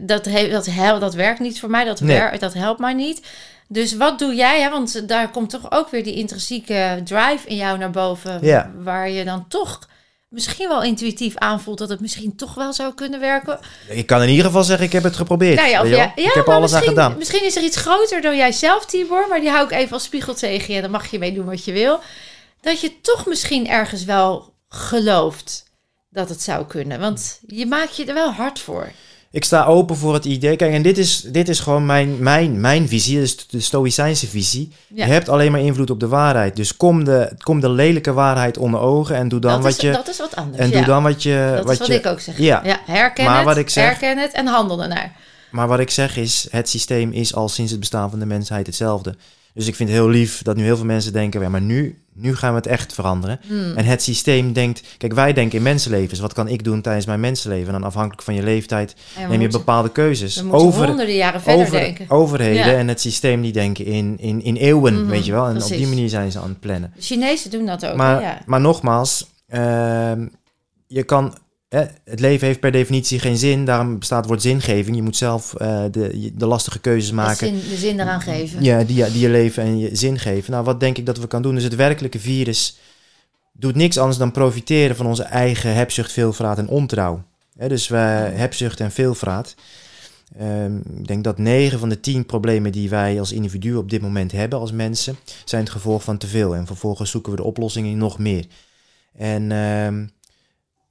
Dat, 0.00 0.24
he, 0.24 0.48
dat, 0.50 0.66
hel- 0.66 0.98
dat 0.98 1.14
werkt 1.14 1.40
niet 1.40 1.60
voor 1.60 1.70
mij. 1.70 1.84
Dat, 1.84 2.00
Nee. 2.00 2.16
wer- 2.18 2.38
dat 2.38 2.54
helpt 2.54 2.80
mij 2.80 2.92
niet. 2.94 3.20
Dus 3.68 3.96
wat 3.96 4.18
doe 4.18 4.34
jij? 4.34 4.60
Hè? 4.60 4.70
Want 4.70 5.08
daar 5.08 5.30
komt 5.30 5.50
toch 5.50 5.70
ook 5.70 5.90
weer 5.90 6.04
die 6.04 6.14
intrinsieke 6.14 7.00
drive 7.04 7.48
in 7.48 7.56
jou 7.56 7.78
naar 7.78 7.90
boven. 7.90 8.40
Waar 8.82 9.10
je 9.10 9.24
dan 9.24 9.48
toch 9.48 9.78
misschien 10.28 10.68
wel 10.68 10.82
intuïtief 10.82 11.36
aanvoelt 11.36 11.78
dat 11.78 11.88
het 11.88 12.00
misschien 12.00 12.36
toch 12.36 12.54
wel 12.54 12.72
zou 12.72 12.94
kunnen 12.94 13.20
werken. 13.20 13.58
Ik 13.88 14.06
kan 14.06 14.22
in 14.22 14.28
ieder 14.28 14.44
geval 14.44 14.64
zeggen, 14.64 14.86
ik 14.86 14.92
heb 14.92 15.02
het 15.02 15.16
geprobeerd. 15.16 15.56
Nou 15.56 15.68
ja, 15.68 15.80
of 15.80 16.12
ik 16.16 16.32
heb 16.32 16.48
alles 16.48 16.74
aan 16.74 16.82
gedaan. 16.82 17.16
Misschien 17.18 17.44
is 17.44 17.56
er 17.56 17.62
iets 17.62 17.76
groter 17.76 18.20
dan 18.20 18.36
jijzelf, 18.36 18.86
Tibor. 18.86 19.26
Maar 19.28 19.40
die 19.40 19.50
hou 19.50 19.64
ik 19.64 19.72
even 19.72 19.92
als 19.92 20.04
spiegel 20.04 20.34
tegen 20.34 20.74
je. 20.74 20.80
Dan 20.80 20.90
mag 20.90 21.10
je 21.10 21.18
mee 21.18 21.32
doen 21.32 21.46
wat 21.46 21.64
je 21.64 21.72
wil. 21.72 22.00
Dat 22.60 22.80
je 22.80 23.00
toch 23.00 23.26
misschien 23.26 23.68
ergens 23.68 24.04
wel 24.04 24.52
gelooft 24.68 25.64
dat 26.10 26.28
het 26.28 26.42
zou 26.42 26.66
kunnen. 26.66 27.00
Want 27.00 27.40
je 27.46 27.66
maakt 27.66 27.96
je 27.96 28.04
er 28.04 28.14
wel 28.14 28.30
hard 28.30 28.58
voor. 28.58 28.92
Ik 29.34 29.44
sta 29.44 29.64
open 29.64 29.96
voor 29.96 30.14
het 30.14 30.24
idee. 30.24 30.56
Kijk, 30.56 30.72
en 30.72 30.82
dit 30.82 30.98
is, 30.98 31.20
dit 31.20 31.48
is 31.48 31.60
gewoon 31.60 31.86
mijn, 31.86 32.22
mijn, 32.22 32.60
mijn 32.60 32.88
visie, 32.88 33.18
dus 33.18 33.46
de 33.46 33.60
Stoïcijnse 33.60 34.26
visie. 34.26 34.72
Ja. 34.88 35.06
Je 35.06 35.12
hebt 35.12 35.28
alleen 35.28 35.52
maar 35.52 35.60
invloed 35.60 35.90
op 35.90 36.00
de 36.00 36.08
waarheid. 36.08 36.56
Dus 36.56 36.76
kom 36.76 37.04
de, 37.04 37.32
kom 37.38 37.60
de 37.60 37.68
lelijke 37.68 38.12
waarheid 38.12 38.58
onder 38.58 38.80
ogen 38.80 39.16
en 39.16 39.28
doe 39.28 39.40
dan 39.40 39.50
dat, 39.50 39.62
wat 39.62 39.70
is, 39.70 39.80
je. 39.80 39.92
dat 39.92 40.08
is 40.08 40.18
wat 40.18 40.36
anders. 40.36 40.58
en 40.58 40.68
ja. 40.70 40.76
doe 40.76 40.84
dan 40.84 41.02
wat 41.02 41.22
je. 41.22 41.52
dat 41.54 41.64
wat 41.64 41.72
is 41.72 41.78
wat 41.78 41.86
je 41.86 41.94
ik 41.94 42.06
ook 42.06 42.20
zeg. 42.20 42.38
Ja. 42.38 42.62
herken 42.86 43.24
Maar 43.24 43.36
het, 43.36 43.44
wat 43.44 43.56
ik 43.56 43.70
zeg- 43.70 43.84
herken 43.84 44.18
het 44.18 44.32
en 44.32 44.46
handel 44.46 44.82
ernaar. 44.82 45.12
Maar 45.50 45.68
wat 45.68 45.78
ik 45.80 45.90
zeg 45.90 46.16
is, 46.16 46.46
het 46.50 46.68
systeem 46.68 47.12
is 47.12 47.34
al 47.34 47.48
sinds 47.48 47.70
het 47.70 47.80
bestaan 47.80 48.10
van 48.10 48.18
de 48.18 48.26
mensheid 48.26 48.66
hetzelfde. 48.66 49.14
Dus 49.54 49.66
ik 49.66 49.74
vind 49.74 49.88
het 49.88 49.98
heel 49.98 50.08
lief 50.08 50.42
dat 50.42 50.56
nu 50.56 50.62
heel 50.62 50.76
veel 50.76 50.84
mensen 50.84 51.12
denken, 51.12 51.40
ja, 51.40 51.48
maar 51.48 51.60
nu, 51.60 52.03
nu 52.14 52.36
gaan 52.36 52.50
we 52.50 52.56
het 52.56 52.66
echt 52.66 52.92
veranderen. 52.92 53.40
Hmm. 53.46 53.76
En 53.76 53.84
het 53.84 54.02
systeem 54.02 54.52
denkt, 54.52 54.82
kijk, 54.98 55.12
wij 55.12 55.32
denken 55.32 55.56
in 55.58 55.62
mensenlevens. 55.64 56.20
Wat 56.20 56.32
kan 56.32 56.48
ik 56.48 56.64
doen 56.64 56.80
tijdens 56.80 57.06
mijn 57.06 57.20
mensenleven? 57.20 57.66
En 57.66 57.72
dan 57.72 57.84
afhankelijk 57.84 58.22
van 58.22 58.34
je 58.34 58.42
leeftijd 58.42 58.94
neem 59.28 59.40
je 59.40 59.48
bepaalde 59.48 59.92
keuzes. 59.92 60.40
We 60.42 60.52
Over, 60.52 60.86
honderden 60.86 61.14
jaren 61.14 61.40
verder 61.40 61.66
over, 61.66 61.78
denken. 61.80 62.10
overheden 62.10 62.66
Ja. 62.72 62.78
en 62.78 62.88
het 62.88 63.00
systeem 63.00 63.42
die 63.42 63.52
denken 63.52 63.84
in, 63.84 64.16
in, 64.20 64.42
in 64.42 64.56
eeuwen, 64.56 65.00
Mhm, 65.00 65.06
weet 65.10 65.24
je 65.24 65.32
wel. 65.32 65.46
En 65.46 65.62
op 65.62 65.68
die 65.68 65.86
manier 65.86 66.08
zijn 66.08 66.32
ze 66.32 66.38
aan 66.38 66.48
het 66.48 66.60
plannen. 66.60 66.92
De 66.96 67.02
Chinezen 67.02 67.50
doen 67.50 67.66
dat 67.66 67.86
ook. 67.86 67.96
Maar, 67.96 68.20
ja. 68.20 68.38
maar 68.46 68.60
nogmaals, 68.60 69.26
ehm, 69.48 70.26
je 70.86 71.02
kan, 71.02 71.34
hè, 71.74 71.84
het 72.04 72.20
leven 72.20 72.46
heeft 72.46 72.60
per 72.60 72.72
definitie 72.72 73.18
geen 73.18 73.36
zin. 73.36 73.64
Daarom 73.64 73.98
bestaat 73.98 74.18
het 74.18 74.28
woord 74.28 74.42
zingeving. 74.42 74.96
Je 74.96 75.02
moet 75.02 75.16
zelf 75.16 75.54
eh, 75.54 75.84
de, 75.90 76.32
de 76.34 76.46
lastige 76.46 76.78
keuzes 76.78 77.08
de, 77.08 77.14
maken. 77.14 77.46
zin, 77.46 77.70
de 77.70 77.76
zin 77.76 78.00
eraan 78.00 78.20
geven. 78.20 78.62
Ja, 78.62 78.84
die, 78.84 79.10
die 79.10 79.20
je 79.20 79.28
leven 79.28 79.62
en 79.62 79.78
je 79.78 79.96
zin 79.96 80.18
geven. 80.18 80.52
Nou, 80.52 80.64
wat 80.64 80.80
denk 80.80 80.98
ik 80.98 81.06
dat 81.06 81.18
we 81.18 81.26
kan 81.26 81.42
doen? 81.42 81.54
Dus 81.54 81.64
het 81.64 81.74
werkelijke 81.74 82.18
virus 82.18 82.78
doet 83.52 83.74
niks 83.74 83.98
anders 83.98 84.18
dan 84.18 84.30
profiteren 84.30 84.96
van 84.96 85.06
onze 85.06 85.22
eigen 85.22 85.74
hebzucht, 85.74 86.12
veelvraat 86.12 86.58
en 86.58 86.68
ontrouw. 86.68 87.22
Hè, 87.56 87.68
dus 87.68 87.88
we 87.88 87.96
hebzucht 87.96 88.80
en 88.80 88.92
veelvraat. 88.92 89.54
Ehm, 90.38 90.76
ik 90.76 91.06
denk 91.06 91.24
dat 91.24 91.38
9 91.38 91.78
van 91.78 91.88
de 91.88 92.00
10 92.00 92.26
problemen 92.26 92.72
die 92.72 92.88
wij 92.88 93.18
als 93.18 93.32
individu 93.32 93.74
op 93.74 93.90
dit 93.90 94.02
moment 94.02 94.32
hebben 94.32 94.58
als 94.58 94.72
mensen, 94.72 95.16
zijn 95.44 95.62
het 95.62 95.72
gevolg 95.72 96.02
van 96.02 96.18
te 96.18 96.26
veel. 96.26 96.54
En 96.54 96.66
vervolgens 96.66 97.10
zoeken 97.10 97.30
we 97.30 97.36
de 97.36 97.44
oplossingen 97.44 97.90
in 97.90 97.98
nog 97.98 98.18
meer. 98.18 98.44
En 99.16 99.52
ehm, 99.52 100.04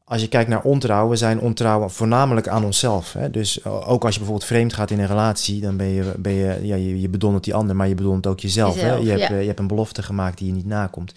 als 0.05 0.21
je 0.21 0.27
kijkt 0.27 0.49
naar 0.49 0.61
ontrouw, 0.61 1.09
we 1.09 1.15
zijn 1.15 1.39
ontrouw 1.39 1.89
voornamelijk 1.89 2.47
aan 2.47 2.65
onszelf. 2.65 3.13
Hè? 3.13 3.29
Dus 3.29 3.61
eh, 3.61 3.89
ook 3.89 4.03
als 4.03 4.13
je 4.13 4.19
bijvoorbeeld 4.19 4.49
vreemd 4.49 4.73
gaat 4.73 4.91
in 4.91 4.99
een 4.99 5.07
relatie, 5.07 5.61
dan 5.61 5.77
ben 5.77 5.87
je, 5.87 6.13
ben 6.17 6.33
je, 6.33 6.59
ja, 6.61 6.75
je, 6.75 7.01
je 7.01 7.09
bedondert 7.09 7.43
die 7.43 7.53
ander, 7.53 7.75
maar 7.75 7.87
je 7.87 7.95
bedondert 7.95 8.27
ook 8.27 8.39
jezelf. 8.39 8.75
hè? 8.81 8.93
Je, 8.93 9.09
hebt, 9.09 9.21
ja. 9.21 9.29
eh, 9.29 9.41
je 9.41 9.47
hebt 9.47 9.59
een 9.59 9.67
belofte 9.67 10.03
gemaakt 10.03 10.37
die 10.37 10.47
je 10.47 10.53
niet 10.53 10.65
nakomt. 10.65 11.13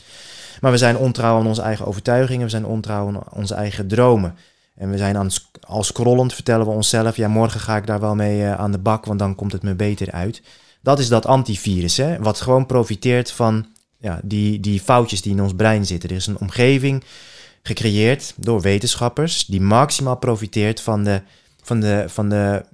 Maar 0.60 0.70
we 0.70 0.78
zijn 0.78 0.96
ontrouw 0.96 1.38
aan 1.38 1.46
onze 1.46 1.62
eigen 1.62 1.86
overtuigingen, 1.86 2.44
we 2.44 2.50
zijn 2.50 2.66
ontrouw 2.66 3.06
aan 3.06 3.22
onze 3.32 3.54
eigen 3.54 3.86
dromen. 3.88 4.34
En 4.74 4.90
we 4.90 4.96
zijn 4.96 5.16
aan, 5.16 5.30
sc- 5.30 5.56
al 5.60 5.82
scrollend 5.82 6.34
vertellen 6.34 6.66
we 6.66 6.72
onszelf, 6.72 7.16
ja, 7.16 7.28
morgen 7.28 7.60
ga 7.60 7.76
ik 7.76 7.86
daar 7.86 8.00
wel 8.00 8.14
mee 8.14 8.42
eh, 8.42 8.54
aan 8.54 8.72
de 8.72 8.78
bak, 8.78 9.04
want 9.04 9.18
dan 9.18 9.34
komt 9.34 9.52
het 9.52 9.62
me 9.62 9.74
beter 9.74 10.10
uit. 10.10 10.42
Dat 10.82 10.98
is 10.98 11.08
dat 11.08 11.26
antivirus, 11.26 11.96
hè? 11.96 12.18
wat 12.18 12.40
gewoon 12.40 12.66
profiteert 12.66 13.30
van 13.30 13.66
ja, 13.98 14.20
die, 14.24 14.60
die 14.60 14.80
foutjes 14.80 15.22
die 15.22 15.32
in 15.32 15.42
ons 15.42 15.54
brein 15.54 15.86
zitten. 15.86 16.08
Er 16.10 16.16
is 16.16 16.26
een 16.26 16.38
omgeving 16.40 17.04
gecreëerd 17.66 18.34
door 18.36 18.60
wetenschappers 18.60 19.46
die 19.46 19.60
maximaal 19.60 20.16
profiteert 20.16 20.80
van 20.80 21.04
de, 21.04 21.20
van 21.62 21.80
de, 21.80 22.04
van 22.06 22.28
de 22.28 22.64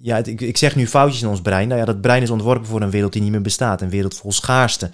ja, 0.00 0.16
het- 0.16 0.26
ik, 0.28 0.40
ik 0.40 0.56
zeg 0.56 0.76
nu 0.76 0.86
foutjes 0.86 1.22
in 1.22 1.28
ons 1.28 1.40
brein. 1.40 1.68
Nou 1.68 1.80
ja, 1.80 1.86
dat 1.86 2.00
brein 2.00 2.22
is 2.22 2.30
ontworpen 2.30 2.66
voor 2.66 2.80
een 2.82 2.90
wereld 2.90 3.12
die 3.12 3.22
niet 3.22 3.30
meer 3.30 3.42
bestaat. 3.42 3.80
Een 3.80 3.90
wereld 3.90 4.14
vol 4.16 4.32
schaarste 4.32 4.90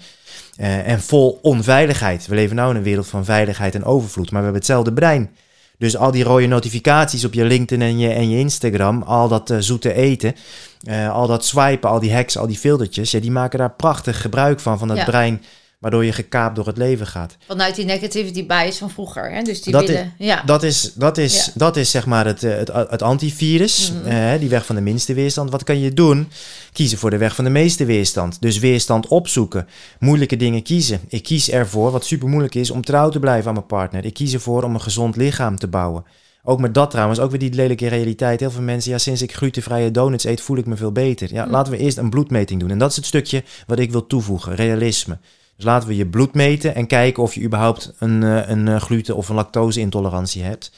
eh, 0.55 0.87
en 0.87 1.01
vol 1.01 1.39
onveiligheid. 1.41 2.27
We 2.27 2.35
leven 2.35 2.55
nou 2.55 2.69
in 2.69 2.75
een 2.75 2.83
wereld 2.83 3.07
van 3.07 3.25
veiligheid 3.25 3.75
en 3.75 3.83
overvloed, 3.83 4.25
maar 4.31 4.39
we 4.39 4.43
hebben 4.45 4.61
hetzelfde 4.61 4.93
brein. 4.93 5.29
Dus 5.77 5.97
al 5.97 6.11
die 6.11 6.23
rode 6.23 6.47
notificaties 6.47 7.25
op 7.25 7.33
je 7.33 7.45
LinkedIn 7.45 7.87
en 7.87 7.97
je, 7.99 8.09
en 8.09 8.29
je 8.29 8.37
Instagram, 8.39 9.01
al 9.01 9.27
dat 9.27 9.49
eh, 9.49 9.57
zoete 9.59 9.93
eten, 9.93 10.35
eh, 10.83 11.11
al 11.13 11.27
dat 11.27 11.45
swipen, 11.45 11.89
al 11.89 11.99
die 11.99 12.13
hacks, 12.13 12.37
al 12.37 12.47
die 12.47 12.57
filtertjes, 12.57 13.11
ja, 13.11 13.19
die 13.19 13.31
maken 13.31 13.59
daar 13.59 13.71
prachtig 13.75 14.21
gebruik 14.21 14.59
van, 14.59 14.79
van 14.79 14.87
dat 14.87 14.97
Ja. 14.97 15.05
brein, 15.05 15.41
waardoor 15.79 16.05
je 16.05 16.11
gekaapt 16.11 16.55
door 16.55 16.67
het 16.67 16.77
leven 16.77 17.07
gaat. 17.07 17.37
Vanuit 17.47 17.75
die 17.75 17.85
negativity 17.85 18.45
bias 18.45 18.77
van 18.77 18.89
vroeger. 18.89 19.31
Hè? 19.31 19.41
Dus 19.41 19.61
die 19.61 19.73
Dat 19.73 19.85
willen... 19.87 20.13
ja. 20.17 20.43
Dat 20.45 20.63
is, 20.63 20.93
dat 20.93 21.17
is, 21.17 21.45
Ja. 21.45 21.51
dat 21.55 21.77
is 21.77 21.91
zeg 21.91 22.05
maar 22.05 22.25
het, 22.25 22.43
eh, 22.43 22.57
het, 22.57 22.71
het 22.89 23.01
antivirus, 23.01 23.91
Mhm. 23.91 24.07
eh, 24.11 24.39
die 24.39 24.49
weg 24.49 24.65
van 24.65 24.75
de 24.75 24.81
minste 24.81 25.13
weerstand. 25.13 25.51
Wat 25.51 25.63
kan 25.63 25.79
je 25.79 25.93
doen? 25.93 26.27
Kiezen 26.73 26.97
voor 26.97 27.09
de 27.09 27.17
weg 27.17 27.35
van 27.35 27.43
de 27.43 27.49
meeste 27.49 27.85
weerstand. 27.85 28.41
Dus 28.41 28.57
weerstand 28.59 29.07
opzoeken, 29.07 29.67
moeilijke 29.99 30.37
dingen 30.37 30.63
kiezen. 30.63 30.99
Ik 31.07 31.23
kies 31.23 31.49
ervoor, 31.49 31.91
wat 31.91 32.05
super 32.05 32.27
moeilijk 32.27 32.55
is, 32.55 32.71
om 32.71 32.81
trouw 32.81 33.09
te 33.09 33.19
blijven 33.19 33.47
aan 33.47 33.53
mijn 33.53 33.65
partner. 33.65 34.05
Ik 34.05 34.13
kies 34.13 34.33
ervoor 34.33 34.63
om 34.63 34.73
een 34.73 34.81
gezond 34.81 35.15
lichaam 35.15 35.57
te 35.59 35.67
bouwen. 35.67 36.03
Ook 36.43 36.59
met 36.59 36.73
dat 36.73 36.91
trouwens, 36.91 37.19
ook 37.19 37.29
weer 37.29 37.39
die 37.39 37.53
lelijke 37.53 37.87
realiteit. 37.87 38.39
Heel 38.39 38.51
veel 38.51 38.61
mensen, 38.61 38.91
ja, 38.91 38.97
sinds 38.97 39.21
ik 39.21 39.35
glutenvrije 39.35 39.91
donuts 39.91 40.23
eet, 40.23 40.41
voel 40.41 40.57
ik 40.57 40.65
me 40.65 40.75
veel 40.75 40.91
beter. 40.91 41.33
Ja, 41.33 41.43
Mhm. 41.43 41.51
laten 41.51 41.71
we 41.71 41.77
eerst 41.77 41.97
een 41.97 42.09
bloedmeting 42.09 42.59
doen. 42.59 42.69
En 42.71 42.77
dat 42.77 42.89
is 42.89 42.95
het 42.95 43.05
stukje 43.05 43.43
wat 43.67 43.79
ik 43.79 43.91
wil 43.91 44.07
toevoegen, 44.07 44.55
realisme. 44.55 45.17
Dus 45.59 45.67
laten 45.67 45.87
we 45.87 45.95
je 45.95 46.07
bloed 46.07 46.33
meten 46.33 46.75
en 46.75 46.87
kijken 46.87 47.23
of 47.23 47.33
je 47.33 47.41
überhaupt 47.41 47.93
een, 47.97 48.23
eh, 48.23 48.49
een 48.49 48.67
eh, 48.67 48.81
gluten- 48.81 49.15
of 49.15 49.29
een 49.29 49.35
lactose-intolerantie 49.35 50.43
hebt. 50.43 50.71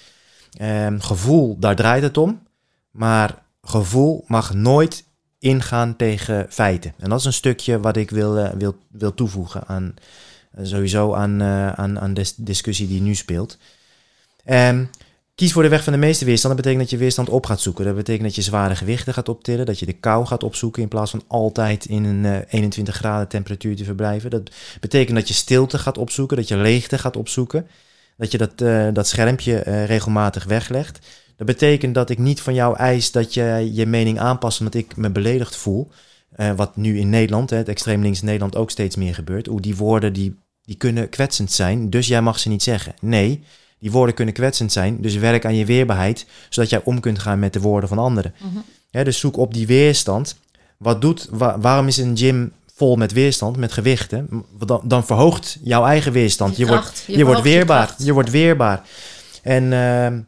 Ehm, 0.57 0.99
gevoel, 0.99 1.59
daar 1.59 1.75
draait 1.75 2.03
het 2.03 2.17
om. 2.17 2.41
Maar 2.91 3.43
gevoel 3.61 4.23
mag 4.27 4.53
nooit 4.53 5.03
ingaan 5.39 5.95
tegen 5.95 6.45
feiten. 6.49 6.93
En 6.97 7.09
dat 7.09 7.19
is 7.19 7.25
een 7.25 7.34
stukje 7.34 7.79
wat 7.79 7.97
ik 7.97 8.09
wil, 8.09 8.38
eh, 8.38 8.51
wil, 8.51 8.75
wil 8.91 9.13
toevoegen 9.13 9.67
aan 9.67 9.93
sowieso 10.61 11.13
aan, 11.13 11.43
aan, 11.43 11.99
aan 11.99 12.13
de 12.13 12.34
discussie 12.38 12.88
die 12.88 13.01
nu 13.01 13.15
speelt. 13.15 13.57
Ehm, 14.43 14.86
kies 15.41 15.53
voor 15.53 15.63
de 15.63 15.69
weg 15.69 15.83
van 15.83 15.93
de 15.93 15.99
meeste 15.99 16.25
weerstand. 16.25 16.55
Dat 16.55 16.63
betekent 16.63 16.89
dat 16.89 16.99
je 16.99 17.03
weerstand 17.03 17.29
op 17.29 17.45
gaat 17.45 17.61
zoeken. 17.61 17.85
Dat 17.85 17.95
betekent 17.95 18.23
dat 18.23 18.35
je 18.35 18.41
zware 18.41 18.75
gewichten 18.75 19.13
gaat 19.13 19.29
optillen. 19.29 19.65
Dat 19.65 19.79
je 19.79 19.85
de 19.85 19.93
kou 19.93 20.25
gaat 20.25 20.43
opzoeken 20.43 20.81
in 20.81 20.87
plaats 20.87 21.11
van 21.11 21.23
altijd 21.27 21.85
in 21.85 22.03
een 22.03 22.25
eh, 22.25 22.53
21 22.53 22.95
graden 22.95 23.27
temperatuur 23.27 23.75
te 23.75 23.83
verblijven. 23.83 24.29
Dat 24.29 24.51
betekent 24.79 25.17
dat 25.17 25.27
je 25.27 25.33
stilte 25.33 25.77
gaat 25.77 25.97
opzoeken. 25.97 26.37
Dat 26.37 26.47
je 26.47 26.57
leegte 26.57 26.97
gaat 26.97 27.17
opzoeken. 27.17 27.67
Dat 28.17 28.31
je 28.31 28.37
dat, 28.37 28.61
eh, 28.61 28.87
dat 28.93 29.07
schermpje 29.07 29.57
eh, 29.57 29.85
regelmatig 29.85 30.43
weglegt. 30.43 31.07
Dat 31.35 31.47
betekent 31.47 31.95
dat 31.95 32.09
ik 32.09 32.17
niet 32.17 32.41
van 32.41 32.53
jou 32.53 32.77
eis 32.77 33.11
dat 33.11 33.33
je 33.33 33.69
je 33.73 33.85
mening 33.85 34.19
aanpast 34.19 34.59
omdat 34.59 34.75
ik 34.75 34.95
me 34.95 35.09
beledigd 35.09 35.55
voel. 35.55 35.91
Eh, 36.31 36.51
wat 36.55 36.75
nu 36.75 36.99
in 36.99 37.09
Nederland, 37.09 37.49
het 37.49 37.67
extreem 37.67 38.01
links 38.01 38.21
Nederland 38.21 38.55
ook 38.55 38.71
steeds 38.71 38.95
meer 38.95 39.13
gebeurt. 39.13 39.45
Hoe 39.45 39.61
die 39.61 39.75
woorden 39.75 40.13
die, 40.13 40.39
die 40.61 40.75
kunnen 40.75 41.09
kwetsend 41.09 41.51
zijn, 41.51 41.89
dus 41.89 42.07
jij 42.07 42.21
mag 42.21 42.39
ze 42.39 42.49
niet 42.49 42.63
zeggen. 42.63 42.93
Nee, 42.99 43.43
die 43.82 43.91
woorden 43.91 44.15
kunnen 44.15 44.34
kwetsend 44.34 44.71
zijn, 44.71 44.97
dus 45.01 45.15
werk 45.15 45.45
aan 45.45 45.55
je 45.55 45.65
weerbaarheid, 45.65 46.25
zodat 46.49 46.69
jij 46.69 46.82
om 46.84 46.99
kunt 46.99 47.19
gaan 47.19 47.39
met 47.39 47.53
de 47.53 47.59
woorden 47.61 47.89
van 47.89 47.97
anderen. 47.97 48.34
Mhm. 48.38 49.03
Dus 49.03 49.19
zoek 49.19 49.38
op 49.38 49.53
die 49.53 49.67
weerstand. 49.67 50.36
Wat 50.77 51.01
doet, 51.01 51.27
wa- 51.32 51.59
waarom 51.59 51.88
is 51.88 51.97
een 51.97 52.17
gym 52.17 52.51
vol 52.75 52.95
met 52.95 53.11
weerstand, 53.11 53.57
met 53.57 53.71
gewichten? 53.71 54.45
Dan, 54.65 54.82
dan 54.84 55.05
verhoogt 55.05 55.57
jouw 55.63 55.86
eigen 55.86 56.11
weerstand. 56.11 56.57
Je, 56.57 56.67
wordt, 56.67 56.82
kracht, 56.82 57.03
je, 57.07 57.25
wordt 57.25 57.43
je 57.43 57.49
weerbaar. 57.49 57.95
Je 57.97 58.13
wordt 58.13 58.29
weerbaar. 58.29 58.82
En, 59.41 59.73
ehm, 59.73 60.19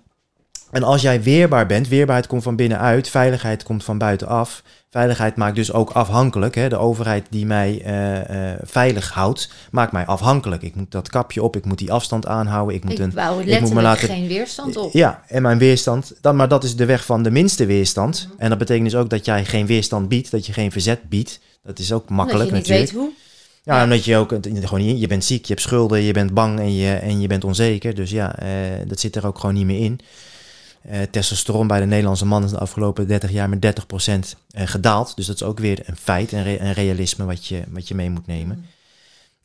en 0.74 0.84
als 0.84 1.02
jij 1.02 1.24
weerbaar 1.24 1.66
bent, 1.66 1.88
weerbaarheid 1.88 2.28
komt 2.28 2.44
van 2.44 2.56
binnenuit, 2.56 3.10
veiligheid 3.10 3.64
komt 3.64 3.84
van 3.84 3.98
buitenaf. 3.98 4.64
Veiligheid 4.90 5.36
maakt 5.36 5.56
dus 5.56 5.72
ook 5.74 5.90
afhankelijk. 5.90 6.56
Hè? 6.56 6.70
De 6.70 6.78
overheid 6.78 7.26
die 7.30 7.46
mij 7.46 7.82
eh, 7.86 8.52
eh, 8.52 8.60
veilig 8.64 9.10
houdt, 9.12 9.50
maakt 9.72 9.92
mij 9.92 10.06
afhankelijk. 10.06 10.62
Ik 10.62 10.76
moet 10.76 10.92
dat 10.92 11.10
kapje 11.10 11.44
op, 11.44 11.56
ik 11.56 11.66
moet 11.66 11.78
die 11.78 11.92
afstand 11.92 12.28
aanhouden. 12.28 12.76
Ik 12.76 12.84
moet 12.84 12.94
Ik 12.94 13.00
een, 13.00 13.12
bouw 13.14 13.38
me 13.38 13.46
letterlijk 13.46 13.82
laten- 13.82 14.08
geen 14.08 14.28
weerstand 14.28 14.78
op. 14.78 14.94
ja, 14.94 15.24
en 15.28 15.42
mijn 15.42 15.58
weerstand, 15.58 16.14
dan, 16.22 16.36
maar 16.36 16.48
dat 16.48 16.64
is 16.64 16.76
de 16.76 16.86
weg 16.86 17.06
van 17.06 17.24
de 17.24 17.32
minste 17.32 17.66
weerstand. 17.66 18.28
Mhm. 18.32 18.42
En 18.42 18.50
dat 18.50 18.58
betekent 18.58 18.86
dus 18.92 19.00
ook 19.00 19.10
dat 19.10 19.26
jij 19.26 19.46
geen 19.46 19.66
weerstand 19.66 20.08
biedt, 20.10 20.32
dat 20.32 20.46
je 20.46 20.54
geen 20.54 20.72
verzet 20.72 21.10
biedt. 21.10 21.40
Dat 21.64 21.80
is 21.80 21.92
ook 21.92 22.10
makkelijk 22.10 22.50
Omdat 22.50 22.68
je 22.68 22.74
niet 22.74 22.82
natuurlijk. 22.82 22.92
weet 22.92 23.00
hoe. 23.02 23.22
Ja, 23.64 23.78
Ja. 23.78 23.84
omdat 23.84 24.06
je 24.06 24.18
ook 24.18 24.34
gewoon 24.64 24.86
niet, 24.86 25.00
je 25.00 25.08
bent 25.08 25.26
ziek, 25.26 25.46
je 25.46 25.54
hebt 25.54 25.66
schulden, 25.66 26.02
je 26.02 26.14
bent 26.14 26.34
bang 26.34 26.60
en 26.60 26.76
je, 26.76 26.94
en 26.94 27.22
je 27.22 27.28
bent 27.28 27.44
onzeker. 27.44 27.96
Dus 27.96 28.10
ja, 28.12 28.36
eh, 28.40 28.48
dat 28.88 29.00
zit 29.00 29.16
er 29.16 29.28
ook 29.28 29.40
gewoon 29.40 29.56
niet 29.56 29.66
meer 29.66 29.80
in. 29.84 30.00
Eh, 30.84 31.02
testosteron 31.12 31.68
bij 31.68 31.80
de 31.80 31.86
Nederlandse 31.86 32.26
man 32.26 32.44
is 32.44 32.50
de 32.50 32.58
afgelopen 32.58 33.08
30 33.08 33.32
jaar 33.32 33.50
met 33.50 33.62
30% 33.62 34.36
eh, 34.52 34.68
gedaald. 34.68 35.16
Dus 35.16 35.26
dat 35.26 35.36
is 35.36 35.44
ook 35.44 35.60
weer 35.60 35.80
een 35.86 35.98
feit, 35.98 36.32
een, 36.32 36.44
re- 36.44 36.58
een 36.60 36.74
realisme 36.74 37.26
wat 37.26 37.46
je, 37.46 37.64
wat 37.70 37.88
je 37.88 37.96
mee 37.96 38.10
moet 38.10 38.28
nemen. 38.28 38.66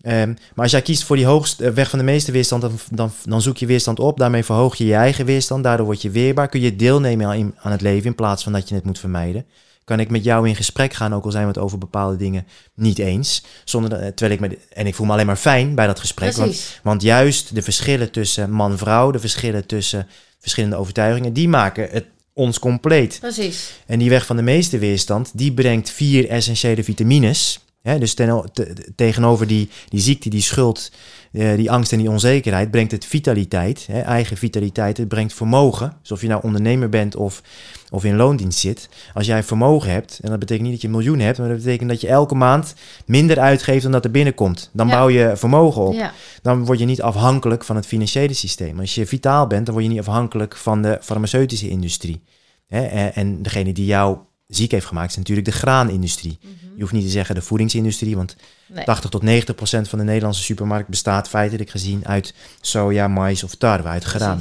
Ehm, 0.01 0.29
maar 0.29 0.63
als 0.65 0.71
jij 0.71 0.83
kiest 0.83 1.05
voor 1.05 1.17
die 1.17 1.27
hoogste 1.27 1.65
eh, 1.67 1.73
weg 1.73 1.91
van 1.91 1.99
de 1.99 2.05
meeste 2.05 2.33
weerstand, 2.33 2.63
dan, 2.63 2.73
dan, 2.91 3.13
dan 3.25 3.43
zoek 3.43 3.57
je 3.57 3.67
weerstand 3.67 4.01
op. 4.01 4.19
Daarmee 4.19 4.45
verhoog 4.45 4.77
je 4.77 4.87
je 4.87 4.95
eigen 4.95 5.25
weerstand. 5.25 5.65
Daardoor 5.65 5.87
word 5.87 6.03
je 6.03 6.11
weerbaar. 6.11 6.49
Kun 6.49 6.61
je 6.61 6.77
deelnemen 6.77 7.27
aan, 7.27 7.55
aan 7.57 7.73
het 7.73 7.81
leven 7.81 8.07
in 8.07 8.15
plaats 8.15 8.43
van 8.43 8.53
dat 8.53 8.69
je 8.69 8.75
het 8.75 8.85
moet 8.85 8.99
vermijden. 8.99 9.45
kan 9.85 10.01
ik 10.01 10.11
met 10.11 10.25
jou 10.25 10.49
in 10.49 10.57
gesprek 10.57 10.93
gaan, 10.93 11.15
ook 11.15 11.25
al 11.25 11.31
zijn 11.31 11.43
we 11.43 11.49
het 11.53 11.59
over 11.59 11.79
bepaalde 11.79 12.17
dingen 12.17 12.47
niet 12.75 12.99
eens. 12.99 13.43
Zonder 13.65 13.91
dat, 13.91 14.17
terwijl 14.17 14.41
ik 14.43 14.49
me, 14.49 14.59
en 14.73 14.87
ik 14.87 14.95
voel 14.95 15.07
me 15.07 15.13
alleen 15.13 15.27
maar 15.27 15.37
fijn 15.37 15.75
bij 15.75 15.87
dat 15.87 16.01
gesprek. 16.01 16.35
Want 16.83 17.03
juist 17.03 17.55
de 17.55 17.63
verschillen 17.63 18.11
tussen 18.11 18.51
man-vrouw, 18.51 19.11
de 19.11 19.19
verschillen 19.19 19.67
tussen 19.67 20.07
verschillende 20.49 20.77
overtuigingen, 20.77 21.33
die 21.33 21.49
maken 21.49 21.89
het 21.91 22.05
ons 22.33 22.59
compleet. 22.59 23.17
Precies. 23.21 23.73
En 23.87 23.99
die 23.99 24.11
weg 24.11 24.27
van 24.27 24.37
de 24.37 24.43
meeste 24.43 24.79
weerstand, 24.79 25.31
die 25.35 25.53
brengt 25.53 25.91
vier 25.91 26.29
essentiële 26.29 26.85
vitamines. 26.85 27.59
Hè, 27.83 27.99
dus 27.99 28.15
ten, 28.15 28.51
te- 28.53 28.75
tegenover 28.97 29.47
die, 29.47 29.69
die 29.89 30.01
ziekte, 30.01 30.29
die 30.29 30.43
schuld, 30.43 30.91
eh, 31.33 31.57
die 31.57 31.71
angst 31.71 31.93
en 31.93 31.99
die 31.99 32.11
onzekerheid, 32.11 32.71
brengt 32.71 32.93
het 32.93 33.05
vitaliteit, 33.05 33.87
hè, 33.91 34.01
eigen 34.01 34.37
vitaliteit. 34.37 34.97
Het 34.97 35.09
brengt 35.09 35.33
vermogen. 35.35 35.97
Dus 36.03 36.13
of 36.13 36.21
je 36.21 36.29
nou 36.29 36.43
ondernemer 36.43 36.89
bent 36.89 37.17
of, 37.17 37.43
of 37.91 38.05
in 38.05 38.17
loondienst 38.17 38.59
zit. 38.59 38.89
Als 39.15 39.27
jij 39.27 39.43
vermogen 39.43 39.91
hebt, 39.91 40.19
en 40.23 40.31
dat 40.31 40.39
betekent 40.39 40.63
niet 40.65 40.73
dat 40.73 40.81
je 40.83 40.87
een 40.89 40.95
miljoen 40.95 41.19
hebt, 41.19 41.39
maar 41.39 41.49
dat 41.49 41.57
betekent 41.57 41.89
dat 41.89 42.01
je 42.01 42.09
elke 42.09 42.35
maand 42.35 42.75
minder 43.07 43.39
uitgeeft 43.39 43.83
dan 43.83 43.93
dat 43.93 44.05
er 44.05 44.11
binnenkomt. 44.11 44.71
Dan 44.73 44.87
Ja. 44.87 44.93
bouw 44.95 45.09
je 45.09 45.33
vermogen 45.37 45.83
op 45.83 45.95
Ja. 45.95 46.13
dan 46.43 46.65
word 46.65 46.79
je 46.79 46.85
niet 46.85 47.03
afhankelijk 47.03 47.65
van 47.65 47.77
het 47.77 47.87
financiële 47.87 48.35
systeem. 48.35 48.81
Als 48.81 48.95
je 48.95 49.07
vitaal 49.07 49.47
bent, 49.47 49.65
dan 49.67 49.75
word 49.75 49.87
je 49.87 49.93
niet 49.93 50.01
afhankelijk 50.07 50.57
van 50.57 50.83
de 50.83 50.99
farmaceutische 51.01 51.69
industrie. 51.69 52.23
Hè? 52.67 52.83
En 53.07 53.43
degene 53.43 53.73
die 53.73 53.87
jou 53.87 54.17
ziek 54.49 54.71
heeft 54.71 54.87
gemaakt, 54.87 55.11
is 55.11 55.17
natuurlijk 55.17 55.47
de 55.47 55.53
graanindustrie. 55.53 56.39
Je 56.75 56.81
hoeft 56.81 56.93
niet 56.93 57.05
te 57.05 57.11
zeggen 57.11 57.35
de 57.35 57.43
voedingsindustrie, 57.43 58.17
want 58.17 58.37
Nee. 58.69 58.85
80 58.85 59.11
tot 59.11 59.23
90 59.23 59.55
procent 59.55 59.89
van 59.89 59.99
de 59.99 60.05
Nederlandse 60.05 60.43
supermarkt 60.43 60.89
bestaat 60.89 61.29
feitelijk 61.29 61.71
gezien 61.71 62.07
uit 62.07 62.35
soja, 62.61 63.09
mais 63.09 63.43
of 63.43 63.55
tarwe, 63.55 63.89
uit 63.89 64.05
graan. 64.05 64.41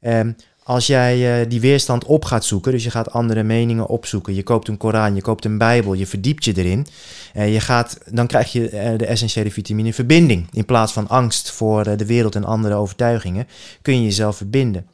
Ehm, 0.00 0.32
als 0.62 0.86
jij 0.86 1.40
eh, 1.42 1.48
die 1.48 1.60
weerstand 1.60 2.04
op 2.04 2.24
gaat 2.24 2.44
zoeken, 2.44 2.72
dus 2.72 2.84
je 2.84 2.90
gaat 2.90 3.10
andere 3.10 3.42
meningen 3.42 3.86
opzoeken, 3.86 4.34
je 4.34 4.42
koopt 4.42 4.68
een 4.68 4.76
Koran, 4.76 5.14
je 5.14 5.22
koopt 5.22 5.44
een 5.44 5.58
Bijbel, 5.58 5.94
je 5.94 6.06
verdiept 6.06 6.44
je 6.44 6.52
erin, 6.56 6.86
eh, 7.32 7.52
je 7.52 7.60
gaat, 7.60 7.98
dan 8.10 8.26
krijg 8.26 8.52
je 8.52 8.68
eh, 8.68 8.98
de 8.98 9.06
essentiële 9.06 9.50
vitamine 9.50 9.92
verbinding. 9.92 10.46
In 10.52 10.64
plaats 10.64 10.92
van 10.92 11.08
angst 11.08 11.50
voor 11.50 11.96
de 11.96 12.06
wereld 12.06 12.34
en 12.34 12.44
andere 12.44 12.74
overtuigingen, 12.74 13.48
kun 13.82 13.94
je 13.94 14.02
jezelf 14.02 14.36
verbinden. 14.36 14.86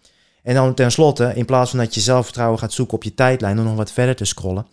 En 0.51 0.57
dan 0.57 0.75
tenslotte, 0.75 1.33
in 1.35 1.45
plaats 1.45 1.71
van 1.71 1.79
dat 1.79 1.95
je 1.95 2.01
zelfvertrouwen 2.01 2.59
gaat 2.59 2.73
zoeken 2.73 2.95
op 2.95 3.03
je 3.03 3.15
tijdlijn, 3.15 3.59
om 3.59 3.65
nog 3.65 3.77
wat 3.77 3.93
verder 3.93 4.17
te 4.17 4.25
scrollen, 4.25 4.67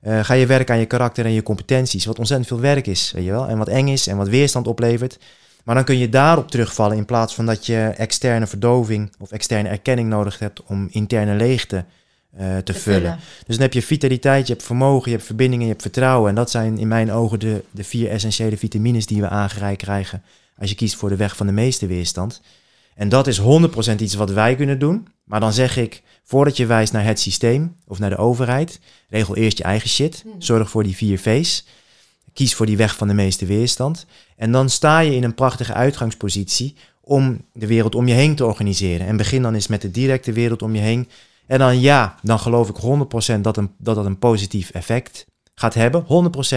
eh, 0.00 0.24
ga 0.24 0.34
je 0.34 0.46
werken 0.46 0.74
aan 0.74 0.80
je 0.80 0.86
karakter 0.86 1.24
en 1.24 1.32
je 1.32 1.42
competenties, 1.42 2.04
wat 2.04 2.18
ontzettend 2.18 2.48
veel 2.48 2.60
werk 2.60 2.86
is, 2.86 3.12
weet 3.14 3.24
je 3.24 3.30
wel, 3.30 3.46
en 3.46 3.58
wat 3.58 3.68
eng 3.68 3.88
is 3.88 4.06
en 4.06 4.16
wat 4.16 4.28
weerstand 4.28 4.66
oplevert. 4.66 5.18
Maar 5.64 5.74
dan 5.74 5.84
kun 5.84 5.98
je 5.98 6.08
daarop 6.08 6.50
terugvallen 6.50 6.96
in 6.96 7.04
plaats 7.04 7.34
van 7.34 7.46
dat 7.46 7.66
je 7.66 7.92
externe 7.96 8.46
verdoving 8.46 9.12
of 9.18 9.30
externe 9.30 9.68
erkenning 9.68 10.08
nodig 10.08 10.38
hebt 10.38 10.62
om 10.66 10.88
interne 10.90 11.34
leegte 11.34 11.84
eh, 12.36 12.56
te, 12.56 12.62
Te 12.62 12.74
vullen. 12.74 13.18
Dus 13.46 13.54
dan 13.56 13.64
heb 13.64 13.72
je 13.72 13.82
vitaliteit, 13.82 14.46
je 14.46 14.52
hebt 14.52 14.64
vermogen, 14.64 15.10
je 15.10 15.16
hebt 15.16 15.26
verbindingen, 15.26 15.64
je 15.64 15.70
hebt 15.70 15.82
vertrouwen. 15.82 16.28
En 16.28 16.34
dat 16.34 16.50
zijn 16.50 16.78
in 16.78 16.88
mijn 16.88 17.12
ogen 17.12 17.38
de, 17.38 17.64
de 17.70 17.84
vier 17.84 18.10
essentiële 18.10 18.56
vitamines 18.56 19.06
die 19.06 19.20
we 19.20 19.28
aangereikt 19.28 19.82
krijgen 19.82 20.22
als 20.58 20.70
je 20.70 20.76
kiest 20.76 20.96
voor 20.96 21.08
de 21.08 21.16
weg 21.16 21.36
van 21.36 21.46
de 21.46 21.52
meeste 21.52 21.86
weerstand. 21.86 22.40
En 22.94 23.08
dat 23.08 23.26
is 23.26 23.40
100% 23.40 23.44
iets 23.98 24.14
wat 24.14 24.30
wij 24.30 24.56
kunnen 24.56 24.78
doen. 24.78 25.08
Maar 25.24 25.40
dan 25.40 25.52
zeg 25.52 25.76
ik, 25.76 26.02
voordat 26.22 26.56
je 26.56 26.66
wijst 26.66 26.92
naar 26.92 27.04
het 27.04 27.20
systeem 27.20 27.76
of 27.86 27.98
naar 27.98 28.10
de 28.10 28.16
overheid, 28.16 28.80
regel 29.08 29.36
eerst 29.36 29.58
je 29.58 29.64
eigen 29.64 29.88
shit. 29.88 30.24
Zorg 30.38 30.70
voor 30.70 30.82
die 30.82 30.96
vier 30.96 31.18
V's. 31.18 31.66
Kies 32.32 32.54
voor 32.54 32.66
die 32.66 32.76
weg 32.76 32.96
van 32.96 33.08
de 33.08 33.14
meeste 33.14 33.46
weerstand. 33.46 34.06
En 34.36 34.52
dan 34.52 34.70
sta 34.70 34.98
je 34.98 35.14
in 35.14 35.24
een 35.24 35.34
prachtige 35.34 35.72
uitgangspositie 35.72 36.76
om 37.00 37.44
de 37.52 37.66
wereld 37.66 37.94
om 37.94 38.08
je 38.08 38.14
heen 38.14 38.34
te 38.34 38.46
organiseren. 38.46 39.06
En 39.06 39.16
begin 39.16 39.42
dan 39.42 39.54
eens 39.54 39.66
met 39.66 39.82
de 39.82 39.90
directe 39.90 40.32
wereld 40.32 40.62
om 40.62 40.74
je 40.74 40.80
heen. 40.80 41.08
En 41.46 41.58
dan 41.58 41.80
ja, 41.80 42.14
dan 42.22 42.38
geloof 42.38 42.68
ik 42.68 42.76
100% 43.36 43.40
dat, 43.40 43.56
een, 43.56 43.70
dat 43.78 43.94
dat 43.94 44.04
een 44.04 44.18
positief 44.18 44.70
effect 44.70 45.26
gaat 45.54 45.74
hebben. 45.74 46.02
100% 46.02 46.06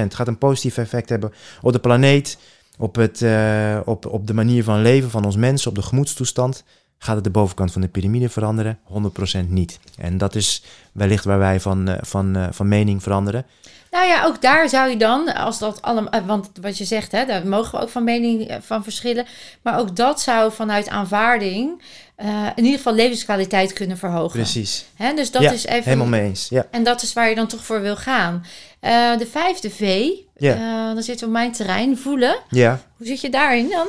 gaat 0.07 0.27
een 0.27 0.37
positief 0.37 0.77
effect 0.77 1.09
hebben 1.09 1.33
op 1.61 1.71
de 1.71 1.79
planeet, 1.79 2.37
op, 2.77 2.95
het, 2.95 3.21
eh, 3.21 3.79
op, 3.85 4.05
op 4.05 4.27
de 4.27 4.33
manier 4.33 4.63
van 4.63 4.81
leven 4.81 5.09
van 5.09 5.25
ons 5.25 5.35
mensen, 5.35 5.69
op 5.69 5.75
de 5.75 5.81
gemoedstoestand. 5.81 6.63
Gaat 6.97 7.15
het 7.15 7.23
de 7.23 7.29
bovenkant 7.29 7.71
van 7.71 7.81
de 7.81 7.87
piramide 7.87 8.29
veranderen? 8.29 8.79
100% 8.83 9.49
niet. 9.49 9.79
En 9.97 10.17
dat 10.17 10.35
is 10.35 10.63
wellicht 10.91 11.25
waar 11.25 11.39
wij 11.39 11.59
van, 11.59 11.87
eh, 11.87 11.97
van, 12.01 12.35
eh, 12.35 12.47
van 12.51 12.67
mening 12.67 13.03
veranderen. 13.03 13.45
Nou 13.91 14.07
ja, 14.07 14.25
ook 14.25 14.41
daar 14.41 14.69
zou 14.69 14.89
je 14.89 14.97
dan, 14.97 15.33
als 15.33 15.59
dat 15.59 15.81
allemaal, 15.81 16.21
want 16.25 16.49
wat 16.61 16.77
je 16.77 16.85
zegt, 16.85 17.11
hè, 17.11 17.25
daar 17.25 17.47
mogen 17.47 17.71
we 17.77 17.83
ook 17.83 17.89
van 17.89 18.03
mening 18.03 18.57
van 18.61 18.83
verschillen. 18.83 19.25
Maar 19.61 19.79
ook 19.79 19.95
dat 19.95 20.21
zou 20.21 20.51
vanuit 20.51 20.89
aanvaarding 20.89 21.81
eh, 22.15 22.47
in 22.55 22.63
ieder 22.63 22.77
geval 22.77 22.93
levenskwaliteit 22.93 23.73
kunnen 23.73 23.97
verhogen. 23.97 24.39
Precies. 24.39 24.85
Hè, 24.95 25.13
dus 25.13 25.31
dat 25.31 25.41
ja, 25.41 25.51
is 25.51 25.65
even. 25.65 25.83
helemaal 25.83 26.07
mee 26.07 26.21
eens. 26.23 26.47
Ja. 26.49 26.67
En 26.71 26.83
dat 26.83 27.01
is 27.01 27.13
waar 27.13 27.29
je 27.29 27.35
dan 27.35 27.47
toch 27.47 27.65
voor 27.65 27.81
wil 27.81 27.95
gaan. 27.95 28.45
Eh, 28.79 29.17
de 29.17 29.27
vijfde 29.31 29.69
V, 29.69 30.07
Ja. 30.37 30.53
eh, 30.53 30.93
dan 30.93 31.03
zit 31.03 31.23
op 31.23 31.29
mijn 31.29 31.51
terrein, 31.51 31.97
voelen. 31.97 32.39
ja. 32.49 32.81
Hoe 32.97 33.07
zit 33.07 33.21
je 33.21 33.29
daarin 33.29 33.69
dan? 33.69 33.87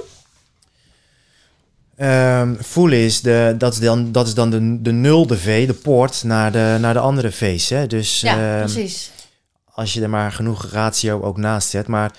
Ehm, 1.97 2.55
voelen 2.59 2.99
is, 2.99 3.20
de, 3.20 3.55
dat 3.59 3.72
is 3.72 3.79
dan, 3.79 4.12
dat 4.12 4.27
is 4.27 4.35
dan 4.35 4.51
de, 4.51 4.83
de 4.83 4.93
nulde 4.93 5.37
V, 5.39 5.66
de 5.66 5.74
poort 5.74 6.22
naar 6.24 6.53
de, 6.53 6.77
naar 6.81 6.93
de 6.95 7.01
andere 7.01 7.33
V's. 7.33 7.68
Hè? 7.68 7.87
Dus 7.87 8.20
Ja, 8.20 8.39
ehm, 8.59 8.59
precies. 8.72 9.11
als 9.72 9.93
je 9.93 10.03
er 10.03 10.11
maar 10.11 10.33
genoeg 10.33 10.66
ratio 10.70 11.22
ook 11.22 11.37
naast 11.37 11.68
zet. 11.68 11.87
Maar 11.87 12.11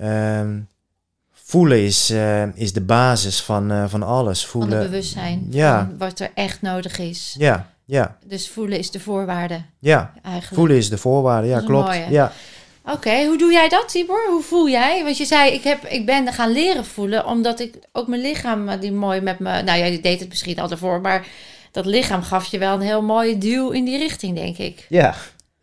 ehm, 0.00 0.58
voelen 1.44 1.84
is, 1.84 2.10
eh, 2.10 2.56
is 2.56 2.72
de 2.72 2.80
basis 2.80 3.40
van, 3.40 3.70
eh, 3.70 3.84
van 3.88 4.02
alles. 4.02 4.46
Van 4.46 4.60
het 4.60 4.70
Voelen, 4.70 4.90
bewustzijn. 4.90 5.46
Ja. 5.50 5.78
Van 5.78 5.98
wat 5.98 6.20
er 6.20 6.30
echt 6.34 6.62
nodig 6.62 6.98
is. 6.98 7.34
ja, 7.38 7.72
ja, 7.84 8.16
Dus 8.24 8.48
voelen 8.48 8.78
is 8.78 8.90
de 8.90 9.00
voorwaarde 9.00 9.62
ja. 9.78 10.12
eigenlijk. 10.22 10.54
Voelen 10.54 10.76
is 10.76 10.88
de 10.88 10.98
voorwaarde, 10.98 11.48
ja, 11.48 11.60
klopt. 11.60 11.86
mooie. 11.86 12.10
Ja. 12.10 12.32
Oké, 12.92 13.24
hoe 13.24 13.38
doe 13.38 13.52
jij 13.52 13.68
dat, 13.68 13.88
Tibor? 13.88 14.26
Hoe 14.28 14.42
voel 14.42 14.68
jij? 14.68 15.04
Want 15.04 15.16
je 15.16 15.24
zei, 15.24 15.52
ik, 15.52 15.62
heb, 15.62 15.84
ik 15.84 16.06
ben 16.06 16.32
gaan 16.32 16.52
leren 16.52 16.84
voelen, 16.84 17.26
omdat 17.26 17.60
ik 17.60 17.74
ook 17.92 18.06
mijn 18.06 18.20
lichaam, 18.20 18.68
eh, 18.68 18.80
die 18.80 18.92
mooi 18.92 19.20
met 19.20 19.38
me... 19.38 19.62
Nou 19.62 19.78
ja, 19.78 19.84
je 19.84 20.00
deed 20.00 20.20
het 20.20 20.28
misschien 20.28 20.58
al 20.58 20.70
ervoor, 20.70 21.00
maar 21.00 21.26
dat 21.70 21.86
lichaam 21.86 22.22
gaf 22.22 22.46
je 22.46 22.58
wel 22.58 22.74
een 22.74 22.80
heel 22.80 23.02
mooie 23.02 23.38
duw 23.38 23.70
in 23.70 23.84
die 23.84 23.98
richting, 23.98 24.36
denk 24.36 24.58
ik. 24.58 24.86
Ja. 24.88 25.14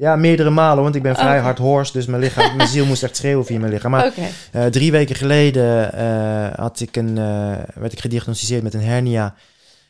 Ja, 0.01 0.15
meerdere 0.15 0.49
malen, 0.49 0.83
want 0.83 0.95
ik 0.95 1.01
ben 1.01 1.15
vrij 1.15 1.39
hard 1.39 1.57
hoors. 1.57 1.91
Dus 1.91 2.05
mijn, 2.05 2.21
lichaam, 2.21 2.55
mijn 2.55 2.69
ziel 2.69 2.85
moest 2.85 3.03
echt 3.03 3.15
schreeuwen 3.15 3.45
via 3.45 3.59
mijn 3.59 3.71
lichaam. 3.71 3.91
Maar 3.91 4.13
Eh, 4.51 4.65
drie 4.65 4.91
weken 4.91 5.15
geleden 5.15 5.93
eh, 5.93 6.53
had 6.55 6.79
ik 6.79 6.95
een, 6.95 7.17
eh, 7.17 7.57
werd 7.75 7.93
ik 7.93 7.99
gediagnosticeerd 7.99 8.63
met 8.63 8.73
een 8.73 8.81
hernia 8.81 9.35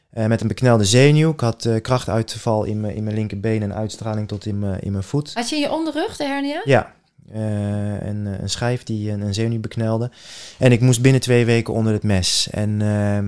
met 0.09 0.41
een 0.41 0.47
beknelde 0.47 0.85
zenuw. 0.85 1.31
Ik 1.31 1.39
had 1.39 1.69
krachtuitval 1.81 2.63
in 2.63 2.79
mijn, 2.81 2.95
in 2.95 3.03
mijn 3.03 3.15
linkerbeen 3.15 3.61
en 3.61 3.73
uitstraling 3.73 4.27
tot 4.27 4.45
in 4.45 4.59
mijn, 4.59 4.79
in 4.79 4.91
mijn 4.91 5.03
voet. 5.03 5.31
had 5.33 5.49
je 5.49 5.55
in 5.55 5.61
je 5.61 5.71
onderrug 5.71 6.17
de 6.17 6.23
hernia? 6.23 6.61
Ja, 6.63 6.93
eh, 7.31 8.07
en, 8.07 8.37
een 8.41 8.49
schijf 8.49 8.83
die 8.83 9.11
een, 9.11 9.21
een 9.21 9.33
zenuw 9.33 9.59
beknelde. 9.59 10.11
En 10.57 10.71
ik 10.71 10.81
moest 10.81 11.01
binnen 11.01 11.21
twee 11.21 11.45
weken 11.45 11.73
onder 11.73 11.93
het 11.93 12.03
mes. 12.03 12.47
En 12.51 12.69
ehm, 12.69 13.27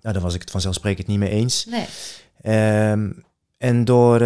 nou, 0.00 0.14
daar 0.14 0.20
was 0.20 0.34
ik 0.34 0.40
het 0.40 0.50
vanzelfsprekend 0.50 1.06
niet 1.06 1.18
mee 1.18 1.30
eens. 1.30 1.66
Nee. 1.66 1.86
Ehm, 2.42 3.10
en 3.58 3.84
door 3.84 4.20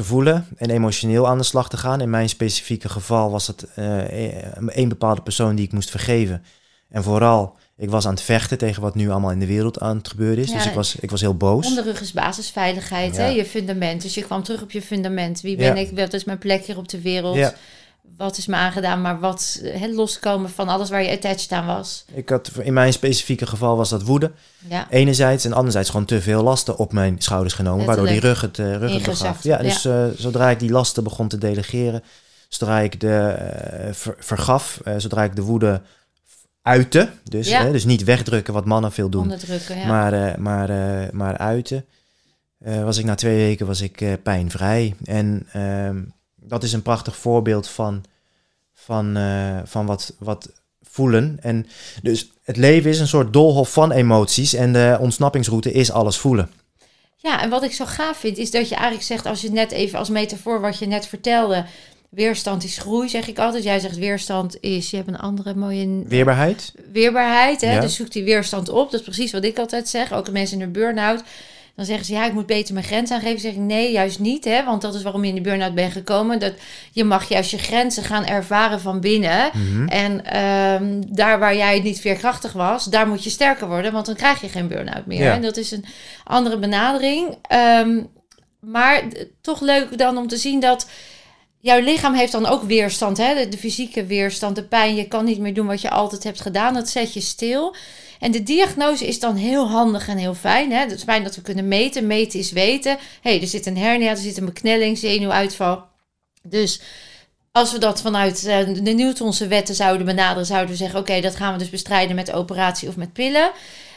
te 0.00 0.06
voelen 0.06 0.46
en 0.56 0.70
emotioneel 0.70 1.28
aan 1.28 1.38
de 1.38 1.44
slag 1.44 1.68
te 1.68 1.76
gaan. 1.76 2.00
In 2.00 2.10
mijn 2.10 2.28
specifieke 2.28 2.88
geval 2.88 3.30
was 3.30 3.46
het 3.46 3.66
eh 3.74 4.68
één 4.68 4.88
bepaalde 4.88 5.22
persoon 5.22 5.54
die 5.54 5.64
ik 5.64 5.72
moest 5.72 5.90
vergeven. 5.90 6.42
En 6.88 7.02
vooral, 7.02 7.56
ik 7.76 7.90
was 7.90 8.06
aan 8.06 8.14
het 8.14 8.22
vechten 8.22 8.58
tegen 8.58 8.82
wat 8.82 8.94
nu 8.94 9.10
allemaal 9.10 9.30
in 9.30 9.38
de 9.38 9.46
wereld 9.46 9.80
aan 9.80 9.96
het 9.96 10.08
gebeuren 10.08 10.38
is. 10.44 10.50
Ja, 10.50 10.56
dus 10.56 10.66
ik 10.66 10.72
was, 10.74 10.96
ik 10.96 11.10
was 11.10 11.20
heel 11.20 11.34
boos. 11.36 11.66
Onderrug 11.66 12.00
is 12.00 12.12
basisveiligheid, 12.12 13.16
Ja. 13.16 13.22
hè? 13.22 13.26
je 13.28 13.44
fundament. 13.44 14.02
Dus 14.02 14.14
je 14.14 14.22
kwam 14.22 14.42
terug 14.42 14.62
op 14.62 14.70
je 14.70 14.82
fundament. 14.82 15.40
Wie 15.40 15.58
Ja. 15.58 15.72
ben 15.72 15.82
ik? 15.82 15.90
Wat 15.98 16.12
is 16.12 16.24
mijn 16.24 16.38
plek 16.38 16.64
hier 16.64 16.76
op 16.78 16.88
de 16.88 17.00
wereld? 17.00 17.52
Wat 18.20 18.36
is 18.36 18.46
me 18.46 18.56
aangedaan? 18.56 19.00
Maar 19.00 19.20
wat 19.20 19.60
hè, 19.62 19.88
loskomen 19.88 20.50
van 20.50 20.68
alles 20.68 20.90
waar 20.90 21.02
je 21.02 21.10
attached 21.10 21.52
aan 21.52 21.66
was. 21.66 22.04
Ik 22.12 22.28
had, 22.28 22.50
in 22.62 22.72
mijn 22.72 22.92
specifieke 22.92 23.46
geval 23.46 23.76
was 23.76 23.88
dat 23.88 24.02
woede. 24.02 24.30
Ja, 24.68 24.86
Enerzijds 24.90 25.44
en 25.44 25.52
anderzijds 25.52 25.90
gewoon 25.90 26.06
te 26.06 26.20
veel 26.20 26.42
lasten 26.42 26.78
op 26.78 26.92
mijn 26.92 27.16
schouders 27.18 27.54
genomen. 27.54 27.86
Waardoor 27.86 28.06
die 28.06 28.20
rug 28.20 28.40
het, 28.40 28.58
eh, 28.58 28.76
rug 28.76 28.92
het 28.92 29.02
begaf. 29.02 29.42
Ja, 29.42 29.56
dus 29.56 29.84
eh, 29.84 30.06
zodra 30.16 30.50
ik 30.50 30.58
die 30.58 30.70
lasten 30.70 31.04
begon 31.04 31.28
te 31.28 31.38
delegeren. 31.38 32.02
Zodra 32.48 32.78
ik 32.78 33.00
de 33.00 33.16
eh, 33.16 33.92
ver- 33.92 34.16
vergaf. 34.18 34.80
zodra 34.96 35.24
ik 35.24 35.36
de 35.36 35.42
woede 35.42 35.82
uitte. 36.62 37.08
Dus, 37.24 37.48
Ja. 37.48 37.70
dus 37.70 37.84
niet 37.84 38.04
wegdrukken 38.04 38.54
wat 38.54 38.64
mannen 38.64 38.92
veel 38.92 39.08
doen. 39.08 39.32
Ja. 39.68 39.86
Maar, 39.86 40.40
maar, 40.40 40.68
maar 41.12 41.38
uiten. 41.38 41.84
was 42.58 42.98
ik 42.98 43.04
na 43.04 43.14
twee 43.14 43.36
weken 43.36 43.66
was 43.66 43.80
ik 43.80 44.22
pijnvrij. 44.22 44.94
En 45.04 45.46
ehm, 45.52 46.02
dat 46.36 46.62
is 46.62 46.72
een 46.72 46.82
prachtig 46.82 47.16
voorbeeld 47.16 47.68
van, 47.68 48.04
van, 48.84 49.16
eh, 49.16 49.58
van 49.64 49.86
wat, 49.86 50.14
wat 50.18 50.48
voelen. 50.82 51.38
En 51.40 51.66
dus 52.02 52.30
het 52.42 52.56
leven 52.56 52.90
is 52.90 53.00
een 53.00 53.08
soort 53.08 53.32
doolhof 53.32 53.72
van 53.72 53.92
emoties. 53.92 54.54
En 54.54 54.72
de 54.72 54.96
ontsnappingsroute 55.00 55.72
is 55.72 55.90
alles 55.90 56.16
voelen. 56.16 56.50
Ja, 57.16 57.42
en 57.42 57.50
wat 57.50 57.62
ik 57.62 57.72
zo 57.72 57.84
gaaf 57.84 58.16
vind, 58.16 58.38
is 58.38 58.50
dat 58.50 58.68
je 58.68 58.74
eigenlijk 58.74 59.04
zegt, 59.04 59.26
als 59.26 59.40
je 59.40 59.50
net 59.50 59.70
even 59.70 59.98
als 59.98 60.08
metafoor 60.08 60.60
wat 60.60 60.78
je 60.78 60.86
net 60.86 61.06
vertelde, 61.06 61.64
weerstand 62.08 62.64
is 62.64 62.78
groei, 62.78 63.08
zeg 63.08 63.28
ik 63.28 63.38
altijd. 63.38 63.64
Jij 63.64 63.78
zegt 63.78 63.96
weerstand 63.96 64.56
is, 64.60 64.90
je 64.90 64.96
hebt 64.96 65.08
een 65.08 65.18
andere 65.18 65.54
mooie 65.54 66.02
Weerbaarheid? 66.06 66.72
weerbaarheid, 66.92 67.60
hè? 67.60 67.72
Ja. 67.72 67.80
dus 67.80 67.94
zoek 67.94 68.12
die 68.12 68.24
weerstand 68.24 68.68
op. 68.68 68.90
Dat 68.90 69.00
is 69.00 69.06
precies 69.06 69.32
wat 69.32 69.44
ik 69.44 69.58
altijd 69.58 69.88
zeg, 69.88 70.12
ook 70.12 70.30
mensen 70.30 70.60
in 70.60 70.64
de 70.64 70.78
burn-out. 70.78 71.22
Dan 71.80 71.88
zeggen 71.88 72.06
ze, 72.06 72.12
ja, 72.12 72.26
ik 72.26 72.32
moet 72.32 72.46
beter 72.46 72.74
mijn 72.74 72.86
grens 72.86 73.10
aangeven. 73.10 73.40
zeg 73.40 73.52
ik, 73.52 73.58
nee, 73.58 73.92
juist 73.92 74.18
niet, 74.18 74.44
hè. 74.44 74.64
Want 74.64 74.82
dat 74.82 74.94
is 74.94 75.02
waarom 75.02 75.24
je 75.24 75.28
in 75.28 75.34
de 75.34 75.40
burn-out 75.40 75.74
bent 75.74 75.92
gekomen. 75.92 76.38
Dat 76.38 76.52
je 76.92 77.04
mag 77.04 77.28
juist 77.28 77.50
je 77.50 77.58
grenzen 77.58 78.04
gaan 78.04 78.26
ervaren 78.26 78.80
van 78.80 79.00
binnen. 79.00 79.50
Mhm. 79.54 79.88
En 79.88 80.24
ehm, 80.24 81.02
daar 81.06 81.38
waar 81.38 81.56
jij 81.56 81.80
niet 81.80 82.00
veerkrachtig 82.00 82.52
was, 82.52 82.84
daar 82.84 83.08
moet 83.08 83.24
je 83.24 83.30
sterker 83.30 83.68
worden. 83.68 83.92
Want 83.92 84.06
dan 84.06 84.14
krijg 84.14 84.40
je 84.40 84.48
geen 84.48 84.68
burn-out 84.68 85.06
meer. 85.06 85.22
Ja. 85.22 85.34
En 85.34 85.42
dat 85.42 85.56
is 85.56 85.70
een 85.70 85.84
andere 86.24 86.58
benadering. 86.58 87.36
Ehm, 87.42 88.02
maar 88.60 89.02
toch 89.40 89.60
leuk 89.60 89.98
dan 89.98 90.16
om 90.16 90.28
te 90.28 90.36
zien 90.36 90.60
dat 90.60 90.88
jouw 91.60 91.80
lichaam 91.80 92.14
heeft 92.14 92.32
dan 92.32 92.46
ook 92.46 92.62
weerstand. 92.62 93.16
Hè? 93.16 93.34
De, 93.34 93.48
de 93.48 93.58
fysieke 93.58 94.06
weerstand, 94.06 94.56
de 94.56 94.64
pijn. 94.64 94.94
Je 94.94 95.08
kan 95.08 95.24
niet 95.24 95.38
meer 95.38 95.54
doen 95.54 95.66
wat 95.66 95.80
je 95.80 95.90
altijd 95.90 96.24
hebt 96.24 96.40
gedaan. 96.40 96.74
Dat 96.74 96.88
zet 96.88 97.14
je 97.14 97.20
stil. 97.20 97.74
En 98.20 98.30
de 98.30 98.42
diagnose 98.42 99.06
is 99.06 99.20
dan 99.20 99.36
heel 99.36 99.68
handig 99.68 100.08
en 100.08 100.16
heel 100.16 100.34
fijn. 100.34 100.72
Hè? 100.72 100.78
Het 100.78 100.90
is 100.90 101.02
fijn 101.02 101.24
dat 101.24 101.34
we 101.34 101.42
kunnen 101.42 101.68
meten. 101.68 102.06
Meten 102.06 102.38
is 102.38 102.52
weten. 102.52 102.98
hey, 103.20 103.40
er 103.40 103.46
zit 103.46 103.66
een 103.66 103.78
hernia, 103.78 104.10
er 104.10 104.16
zit 104.16 104.36
een 104.36 104.44
beknelling, 104.44 104.98
zenuwuitval. 104.98 105.84
Dus 106.42 106.80
als 107.52 107.72
we 107.72 107.78
dat 107.78 108.00
vanuit 108.00 108.44
eh, 108.44 108.58
de 108.82 108.92
Newtonse 108.92 109.46
wetten 109.46 109.74
zouden 109.74 110.06
benaderen, 110.06 110.46
zouden 110.46 110.70
we 110.70 110.76
zeggen: 110.76 111.00
oké, 111.00 111.20
dat 111.20 111.36
gaan 111.36 111.52
we 111.52 111.58
dus 111.58 111.70
bestrijden 111.70 112.16
met 112.16 112.32
operatie 112.32 112.88
of 112.88 112.96
met 112.96 113.12
pillen. 113.12 113.50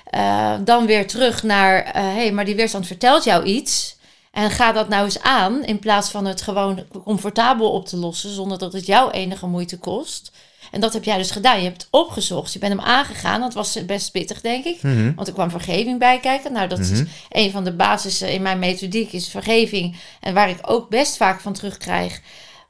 Eh, 0.05 0.55
dan 0.63 0.85
weer 0.85 1.07
terug 1.07 1.43
naar: 1.43 1.85
hé, 1.93 2.01
hey, 2.01 2.31
maar 2.31 2.45
die 2.45 2.55
weerstand 2.55 2.87
vertelt 2.87 3.23
jou 3.23 3.43
iets. 3.43 3.97
En 4.31 4.51
ga 4.51 4.71
dat 4.71 4.89
nou 4.89 5.05
eens 5.05 5.21
aan, 5.21 5.63
in 5.63 5.79
plaats 5.79 6.09
van 6.09 6.25
het 6.25 6.41
gewoon 6.41 6.85
comfortabel 7.03 7.71
op 7.71 7.87
te 7.87 7.97
lossen, 7.97 8.29
zonder 8.29 8.57
dat 8.57 8.73
het 8.73 8.85
jou 8.85 9.11
enige 9.11 9.47
moeite 9.47 9.77
kost. 9.77 10.31
En 10.73 10.79
dat 10.79 10.93
heb 10.93 11.03
jij 11.03 11.17
dus 11.17 11.31
gedaan. 11.31 11.57
Je 11.57 11.63
hebt 11.63 11.81
het 11.81 11.87
opgezocht, 11.91 12.53
je 12.53 12.59
bent 12.59 12.73
hem 12.73 12.81
aangegaan. 12.81 13.41
Dat 13.41 13.53
was 13.53 13.85
best 13.85 14.11
pittig, 14.11 14.41
denk 14.41 14.65
ik. 14.65 14.81
Mhm. 14.83 15.13
Want 15.15 15.27
er 15.27 15.33
kwam 15.33 15.49
vergeving 15.49 15.99
bij 15.99 16.19
kijken. 16.19 16.53
Nou, 16.53 16.67
dat 16.67 16.79
is 16.79 16.89
Mhm. 16.91 17.05
een 17.29 17.51
van 17.51 17.63
de 17.63 17.73
basissen 17.75 18.31
in 18.31 18.41
mijn 18.41 18.59
methodiek, 18.59 19.11
is 19.11 19.27
vergeving. 19.29 19.95
En 20.19 20.33
waar 20.33 20.49
ik 20.49 20.57
ook 20.61 20.89
best 20.89 21.17
vaak 21.17 21.39
van 21.41 21.53
terugkrijg. 21.53 22.21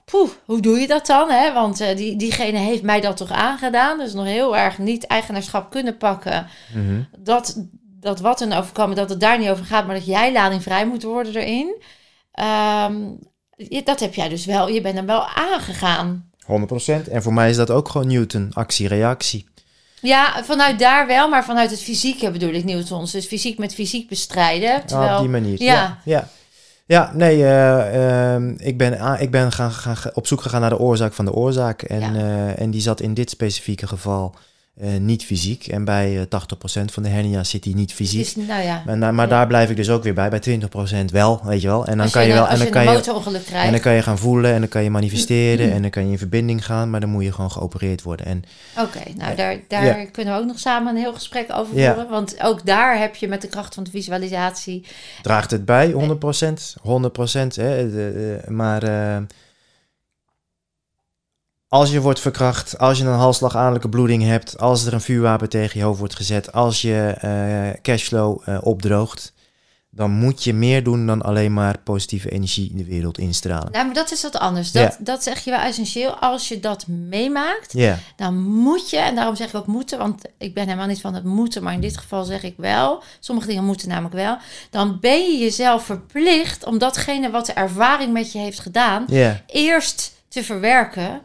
Poeh, 0.05 0.29
hoe 0.45 0.59
doe 0.61 0.79
je 0.79 0.87
dat 0.87 1.05
dan? 1.05 1.29
Hè? 1.29 1.53
Want 1.53 1.79
eh, 1.81 1.95
die, 1.95 2.15
diegene 2.15 2.57
heeft 2.57 2.81
mij 2.81 3.01
dat 3.01 3.17
toch 3.17 3.31
aangedaan. 3.31 3.97
Dus 3.97 4.13
nog 4.13 4.25
heel 4.25 4.57
erg 4.57 4.77
niet 4.77 5.07
eigenaarschap 5.07 5.71
kunnen 5.71 5.97
pakken. 5.97 6.47
Mhm. 6.73 7.01
Dat, 7.17 7.63
dat 7.99 8.19
wat 8.19 8.41
een 8.41 8.53
overkomen, 8.53 8.95
dat 8.95 9.09
het 9.09 9.19
daar 9.19 9.39
niet 9.39 9.49
over 9.49 9.65
gaat, 9.65 9.85
maar 9.85 9.95
dat 9.95 10.05
jij 10.05 10.31
ladingvrij 10.31 10.85
moet 10.87 11.03
worden 11.03 11.35
erin. 11.35 11.81
Ehm, 12.31 12.95
dat 13.83 13.99
heb 13.99 14.13
jij 14.13 14.29
dus 14.29 14.45
wel. 14.45 14.67
Je 14.69 14.81
bent 14.81 14.95
hem 14.95 15.05
wel 15.05 15.25
aangegaan. 15.25 16.31
100%. 16.47 17.09
En 17.11 17.23
voor 17.23 17.33
mij 17.33 17.49
is 17.49 17.55
dat 17.55 17.69
ook 17.71 17.89
gewoon 17.89 18.07
Newton, 18.07 18.49
actie-reactie. 18.53 19.47
Ja, 20.01 20.43
vanuit 20.43 20.79
daar 20.79 21.07
wel, 21.07 21.29
maar 21.29 21.43
vanuit 21.45 21.71
het 21.71 21.81
fysieke 21.81 22.31
bedoel 22.31 22.53
ik 22.53 22.63
Newtons. 22.63 23.11
Dus 23.11 23.25
fysiek 23.25 23.57
met 23.57 23.73
fysiek 23.73 24.09
bestrijden. 24.09 24.85
Terwijl, 24.85 25.09
Ah, 25.09 25.15
op 25.15 25.21
die 25.21 25.29
manier. 25.31 25.61
Ja. 25.61 25.73
Ja, 25.73 25.99
ja. 26.05 26.27
Ja, 26.85 27.11
nee, 27.13 27.43
eh, 27.43 28.33
ehm, 28.33 28.53
ik 28.57 28.77
ben, 28.77 29.19
ik 29.21 29.31
ben 29.31 29.51
gaan, 29.51 29.71
gaan, 29.71 29.95
op 30.13 30.27
zoek 30.27 30.41
gegaan 30.41 30.61
naar 30.61 30.69
de 30.69 30.79
oorzaak 30.79 31.13
van 31.13 31.25
de 31.25 31.33
oorzaak. 31.33 31.81
En, 31.81 31.99
Ja. 31.99 32.13
eh, 32.15 32.61
en 32.61 32.71
die 32.71 32.81
zat 32.81 32.99
in 33.01 33.13
dit 33.13 33.29
specifieke 33.29 33.87
geval 33.87 34.35
eh, 34.79 34.89
niet 34.99 35.25
fysiek. 35.25 35.67
En 35.67 35.85
bij 35.85 36.19
eh, 36.19 36.21
80% 36.21 36.91
van 36.91 37.03
de 37.03 37.09
hernia's 37.09 37.49
zit 37.49 37.63
die 37.63 37.75
niet 37.75 37.93
fysiek. 37.93 38.19
is, 38.21 38.35
nou 38.35 38.63
ja. 38.63 38.83
Maar, 38.85 39.13
maar 39.13 39.25
Ja. 39.27 39.31
daar 39.35 39.47
blijf 39.47 39.69
ik 39.69 39.75
dus 39.75 39.89
ook 39.89 40.03
weer 40.03 40.13
bij. 40.13 40.29
Bij 40.29 40.39
20% 40.39 41.11
wel, 41.11 41.41
weet 41.43 41.61
je 41.61 41.67
wel. 41.67 41.85
En 41.85 41.97
dan 41.97 42.09
kan 42.09 42.25
je, 42.27 42.33
wel. 42.33 42.47
En 42.47 42.57
dan 42.59 42.69
kan 42.69 42.81
een 42.81 42.87
je, 42.87 43.41
krijgt. 43.43 43.65
en 43.65 43.71
dan 43.71 43.79
kan 43.79 43.93
je 43.93 44.01
gaan 44.01 44.17
voelen 44.17 44.53
en 44.53 44.59
dan 44.59 44.69
kan 44.69 44.83
je 44.83 44.89
manifesteren 44.89 45.67
Mm. 45.67 45.73
en 45.73 45.81
dan 45.81 45.91
kan 45.91 46.05
je 46.05 46.11
in 46.11 46.17
verbinding 46.17 46.65
gaan, 46.65 46.89
maar 46.89 46.99
dan 46.99 47.09
moet 47.09 47.23
je 47.23 47.31
gewoon 47.31 47.51
geopereerd 47.51 48.01
worden. 48.01 48.25
En 48.25 48.43
Oké, 48.79 48.99
nou 49.17 49.35
daar, 49.35 49.57
daar 49.67 49.85
Ja. 49.85 50.05
kunnen 50.11 50.33
we 50.33 50.39
ook 50.39 50.45
nog 50.47 50.59
samen 50.59 50.95
een 50.95 51.01
heel 51.01 51.13
gesprek 51.13 51.53
over 51.53 51.77
Ja. 51.77 51.93
voeren. 51.93 52.11
Want 52.11 52.35
ook 52.43 52.65
daar 52.65 52.97
heb 52.99 53.15
je 53.15 53.27
met 53.27 53.41
de 53.41 53.47
kracht 53.47 53.73
van 53.73 53.83
de 53.83 53.89
visualisatie... 53.91 54.85
draagt 55.21 55.51
het 55.51 55.65
bij, 55.65 55.91
100%. 55.91 56.75
100%. 56.81 57.55
Hè, 57.55 57.89
de- 57.89 57.91
de- 58.45 58.51
maar 58.51 58.83
eh, 58.83 59.17
als 61.73 61.91
je 61.91 62.01
wordt 62.01 62.19
verkracht, 62.19 62.77
als 62.77 62.97
je 62.97 63.03
een 63.03 63.13
halsslagadelijke 63.13 63.89
bloeding 63.89 64.23
hebt, 64.23 64.59
als 64.59 64.85
er 64.85 64.93
een 64.93 65.01
vuurwapen 65.01 65.49
tegen 65.49 65.79
je 65.79 65.85
hoofd 65.85 65.99
wordt 65.99 66.15
gezet, 66.15 66.51
als 66.51 66.81
je 66.81 67.15
eh, 67.19 67.81
cashflow 67.81 68.41
eh, 68.45 68.57
opdroogt, 68.61 69.33
dan 69.89 70.11
moet 70.11 70.43
je 70.43 70.53
meer 70.53 70.83
doen 70.83 71.05
dan 71.05 71.21
alleen 71.21 71.53
maar 71.53 71.79
positieve 71.79 72.29
energie 72.29 72.69
in 72.69 72.77
de 72.77 72.85
wereld 72.85 73.17
instralen. 73.17 73.71
Nou, 73.71 73.85
maar 73.85 73.93
dat 73.93 74.11
is 74.11 74.21
wat 74.21 74.37
anders. 74.37 74.71
Dat, 74.71 74.97
dat 74.99 75.23
zeg 75.23 75.43
je 75.43 75.51
wel 75.51 75.59
essentieel. 75.59 76.15
Als 76.15 76.47
je 76.47 76.59
dat 76.59 76.87
meemaakt, 76.87 77.75
dan 78.15 78.41
moet 78.41 78.89
je... 78.89 78.97
En 78.97 79.15
daarom 79.15 79.35
zeg 79.35 79.47
ik 79.47 79.55
ook 79.55 79.67
moeten, 79.67 79.97
want 79.97 80.21
ik 80.37 80.53
ben 80.53 80.65
helemaal 80.65 80.87
niet 80.87 81.01
van 81.01 81.13
het 81.13 81.23
moeten. 81.23 81.63
Maar 81.63 81.73
in 81.73 81.81
dit 81.81 81.97
geval 81.97 82.23
zeg 82.23 82.43
ik 82.43 82.55
wel. 82.57 83.03
Sommige 83.19 83.47
dingen 83.47 83.65
moeten 83.65 83.87
namelijk 83.87 84.15
wel. 84.15 84.37
Dan 84.69 84.97
ben 84.99 85.31
je 85.31 85.37
jezelf 85.37 85.85
verplicht 85.85 86.65
om 86.65 86.77
datgene 86.77 87.29
wat 87.29 87.45
de 87.45 87.53
ervaring 87.53 88.13
met 88.13 88.31
je 88.31 88.39
heeft 88.39 88.59
gedaan... 88.59 89.05
eerst 89.47 90.11
te 90.27 90.43
verwerken 90.43 91.21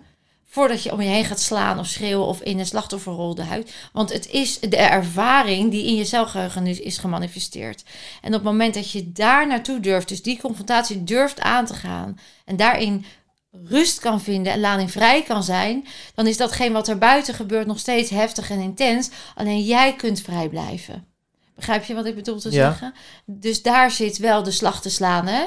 voordat 0.59 0.83
je 0.83 0.93
om 0.93 1.01
je 1.01 1.09
heen 1.09 1.25
gaat 1.25 1.41
slaan 1.41 1.79
of 1.79 1.87
schreeuwen 1.87 2.27
of 2.27 2.41
in 2.41 2.59
een 2.59 2.67
slachtofferrol 2.67 3.35
duikt. 3.35 3.73
Want 3.93 4.13
het 4.13 4.31
is 4.31 4.59
de 4.61 4.77
ervaring 4.77 5.71
die 5.71 5.87
in 5.87 5.95
je 5.95 6.05
celgeheugen 6.05 6.63
nu 6.63 6.71
is 6.71 6.99
gemanifesteerd. 6.99 7.83
En 8.21 8.29
op 8.29 8.33
het 8.35 8.43
moment 8.43 8.75
dat 8.75 8.91
je 8.91 9.13
daar 9.13 9.47
naartoe 9.47 9.81
durft, 9.81 10.09
dus 10.09 10.23
die 10.23 10.41
confrontatie 10.41 11.05
durft 11.05 11.41
aan 11.41 11.67
te 11.67 11.75
gaan 11.75 12.19
en 12.45 12.57
daarin 12.57 13.05
rust 13.51 13.99
kan 13.99 14.21
vinden 14.21 14.53
en 14.53 14.61
ladingvrij 14.61 15.23
kan 15.23 15.43
zijn, 15.43 15.87
dan 16.15 16.27
is 16.27 16.37
datgene 16.37 16.73
wat 16.73 16.89
er 16.89 16.99
buiten 16.99 17.35
gebeurt 17.35 17.67
nog 17.67 17.79
steeds 17.79 18.11
heftig 18.11 18.51
en 18.51 18.61
intens. 18.61 19.11
Alleen 19.35 19.63
jij 19.63 19.95
kunt 19.97 20.21
vrij 20.21 20.49
blijven. 20.49 21.07
Begrijp 21.55 21.85
je 21.85 21.95
wat 21.95 22.07
ik 22.07 22.15
bedoel 22.15 22.39
te 22.39 22.51
Ja. 22.51 22.69
zeggen? 22.71 22.95
Dus 23.25 23.63
daar 23.63 23.91
zit 23.91 24.19
wel 24.19 24.43
de 24.43 24.51
slag 24.51 24.81
te 24.81 24.91
slaan. 24.91 25.27
Hè? 25.27 25.45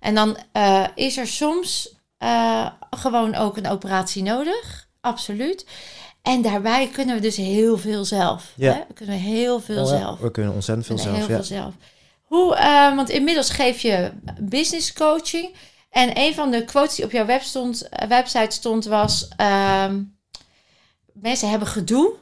En 0.00 0.14
dan 0.14 0.36
eh, 0.52 0.84
is 0.94 1.16
er 1.16 1.26
soms 1.26 1.98
eh, 2.20 2.66
gewoon 2.90 3.34
ook 3.34 3.56
een 3.56 3.68
operatie 3.68 4.22
nodig. 4.22 4.88
Absoluut. 5.00 5.66
En 6.22 6.42
daarbij 6.42 6.88
kunnen 6.88 7.14
we 7.14 7.20
dus 7.20 7.36
heel 7.36 7.78
veel 7.78 8.04
zelf. 8.04 8.52
Ja. 8.56 8.72
Hè? 8.72 8.78
We 8.88 8.94
kunnen 8.94 9.16
heel 9.16 9.60
veel 9.60 9.84
Oh 9.84 9.90
ja, 9.90 9.98
zelf. 9.98 10.18
we 10.18 10.30
kunnen 10.30 10.52
ontzettend 10.52 10.86
veel 10.86 10.98
zelf. 10.98 11.16
heel 11.16 11.28
Ja. 11.28 11.34
veel 11.34 11.44
zelf. 11.44 11.74
Hoe, 12.22 12.56
eh, 12.56 12.94
want 12.96 13.08
inmiddels 13.08 13.50
geef 13.50 13.80
je 13.80 14.10
business 14.40 14.92
coaching. 14.92 15.54
En 15.90 16.18
een 16.18 16.34
van 16.34 16.50
de 16.50 16.64
quotes 16.64 16.94
die 16.96 17.04
op 17.04 17.10
jouw 17.10 17.26
web 17.26 17.42
stond, 17.42 17.88
eh, 17.88 18.08
website 18.08 18.50
stond 18.54 18.84
was... 18.84 19.28
ehm, 19.36 20.02
mensen 21.12 21.50
hebben 21.50 21.68
gedoe. 21.68 22.12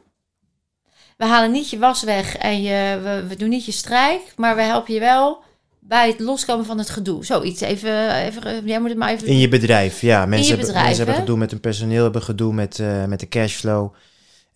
We 1.17 1.25
halen 1.25 1.51
niet 1.51 1.71
je 1.71 1.79
was 1.79 2.03
weg 2.03 2.37
en 2.37 2.63
je, 2.63 3.01
we, 3.03 3.27
we 3.29 3.37
doen 3.37 3.49
niet 3.49 3.65
je 3.65 3.73
strijk. 3.73 4.33
Maar 4.37 4.57
we 4.57 4.63
helpen 4.63 4.95
je 4.95 5.01
wel 5.01 5.43
bij 5.89 6.09
het 6.09 6.21
loskomen 6.21 6.65
van 6.67 6.79
het 6.79 6.91
gedoe. 6.91 7.25
Zoiets. 7.25 7.61
Even, 7.61 8.15
even, 8.15 8.67
jij 8.67 8.81
moet 8.81 8.89
het 8.89 8.99
maar 8.99 9.11
even... 9.13 9.27
In 9.27 9.39
je 9.39 9.49
bedrijf, 9.49 10.01
ja. 10.01 10.27
Mensen, 10.27 10.57
hebben, 10.57 10.75
mensen 10.75 10.97
hebben 10.97 11.15
gedoe 11.15 11.37
met 11.37 11.51
hun 11.51 11.61
personeel, 11.61 12.03
hebben 12.03 12.23
gedoe 12.23 12.55
met, 12.55 12.79
eh, 12.79 13.05
met 13.05 13.21
de 13.21 13.29
cashflow. 13.29 13.93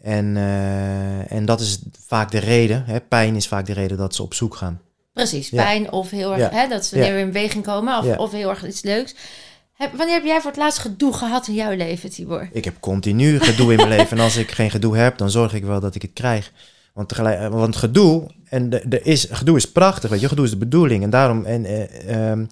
En, 0.02 0.36
eh, 0.36 1.32
en 1.32 1.44
dat 1.44 1.60
is 1.60 1.78
vaak 2.06 2.30
de 2.30 2.38
reden, 2.38 2.84
hè, 2.86 3.00
pijn 3.00 3.36
is 3.36 3.48
vaak 3.48 3.66
de 3.66 3.72
reden 3.72 3.96
dat 3.96 4.14
ze 4.14 4.22
op 4.22 4.34
zoek 4.34 4.54
gaan. 4.56 4.80
Precies, 5.12 5.48
Ja. 5.50 5.62
pijn 5.62 5.92
of 5.92 6.10
heel 6.10 6.32
erg, 6.32 6.40
Ja. 6.52 6.58
hè, 6.58 6.68
dat 6.68 6.84
ze 6.86 6.96
Ja. 6.96 7.02
weer 7.02 7.18
in 7.18 7.26
beweging 7.26 7.64
komen 7.64 7.98
of, 7.98 8.16
of 8.16 8.32
heel 8.32 8.50
erg 8.50 8.66
iets 8.66 8.82
leuks. 8.82 9.14
Heb, 9.72 9.94
wanneer 9.96 10.14
heb 10.14 10.24
jij 10.24 10.40
voor 10.40 10.50
het 10.50 10.60
laatst 10.60 10.78
gedoe 10.78 11.12
gehad 11.12 11.48
in 11.48 11.54
jouw 11.54 11.76
leven, 11.76 12.10
Tibor? 12.10 12.48
Ik 12.52 12.64
heb 12.64 12.74
continu 12.80 13.40
gedoe 13.40 13.70
in 13.70 13.76
mijn 13.76 13.88
leven. 13.96 14.16
En 14.16 14.22
als 14.22 14.36
ik 14.36 14.50
geen 14.50 14.70
gedoe 14.70 14.96
heb, 14.96 15.18
dan 15.18 15.30
zorg 15.30 15.54
ik 15.54 15.64
wel 15.64 15.80
dat 15.80 15.94
ik 15.94 16.02
het 16.02 16.10
krijg. 16.14 16.52
Want, 16.92 17.08
tegelijk, 17.08 17.38
eh, 17.38 17.48
want 17.48 17.76
gedoe, 17.76 18.26
en 18.48 18.70
de, 18.70 18.82
de 18.86 19.02
is, 19.02 19.26
gedoe 19.30 19.56
is 19.56 19.70
prachtig, 19.72 20.10
weet 20.10 20.20
je, 20.20 20.28
gedoe 20.28 20.44
is 20.44 20.50
de 20.50 20.56
bedoeling. 20.56 21.02
En 21.02 21.10
daarom, 21.10 21.44
en, 21.44 21.64
eh, 21.64 22.30
ehm, 22.30 22.44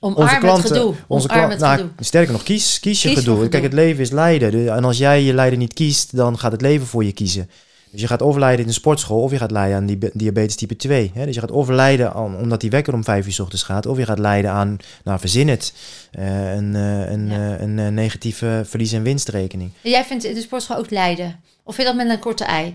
onze 0.00 0.36
klanten, 0.38 0.68
gedoe. 0.68 0.94
onze 1.06 1.28
klanten, 1.28 1.58
nou, 1.58 1.80
sterker 2.00 2.32
nog, 2.32 2.42
kies, 2.42 2.80
kies 2.80 3.02
je 3.02 3.08
Kies 3.08 3.18
gedoe. 3.18 3.34
gedoe. 3.34 3.48
Kijk, 3.48 3.62
het 3.62 3.72
leven 3.72 4.00
is 4.02 4.10
lijden. 4.10 4.50
De- 4.50 4.70
En 4.70 4.84
als 4.84 4.98
jij 4.98 5.22
je 5.22 5.34
lijden 5.34 5.58
niet 5.58 5.72
kiest, 5.74 6.16
dan 6.16 6.38
gaat 6.38 6.52
het 6.52 6.60
leven 6.60 6.86
voor 6.86 7.04
je 7.04 7.12
kiezen. 7.12 7.50
Dus 7.90 8.00
je 8.00 8.06
gaat 8.06 8.22
of 8.22 8.36
lijden 8.36 8.60
in 8.60 8.66
de 8.66 8.72
sportschool, 8.72 9.22
of 9.22 9.30
je 9.30 9.38
gaat 9.38 9.50
lijden 9.50 9.76
aan 9.76 9.86
die 9.86 9.98
diabetes 10.12 10.56
type 10.56 10.76
2. 10.76 11.10
Hè? 11.14 11.24
Dus 11.26 11.34
je 11.34 11.40
gaat 11.40 11.50
of 11.50 11.68
lijden 11.68 12.12
aan, 12.12 12.36
omdat 12.36 12.60
die 12.60 12.70
wekker 12.70 12.94
om 12.94 13.04
vijf 13.04 13.26
uur 13.26 13.32
's 13.32 13.38
ochtends 13.38 13.62
gaat, 13.64 13.86
of 13.86 13.98
je 13.98 14.04
gaat 14.04 14.18
lijden 14.18 14.50
aan, 14.50 14.76
nou 15.04 15.18
verzin 15.20 15.48
het, 15.48 15.72
eh, 16.10 16.54
een, 16.54 16.74
een, 16.74 17.28
Ja. 17.28 17.60
een, 17.60 17.94
negatieve 17.94 18.62
verlies- 18.64 18.92
en 18.92 19.02
winstrekening. 19.02 19.70
En 19.82 19.90
jij 19.90 20.04
vindt 20.04 20.24
in 20.24 20.34
de 20.34 20.40
sportschool 20.40 20.76
ook 20.76 20.90
lijden? 20.90 21.40
Of 21.62 21.74
vind 21.74 21.88
je 21.88 21.94
dat 21.94 22.04
met 22.06 22.14
een 22.16 22.22
korte 22.22 22.44
ei? 22.44 22.74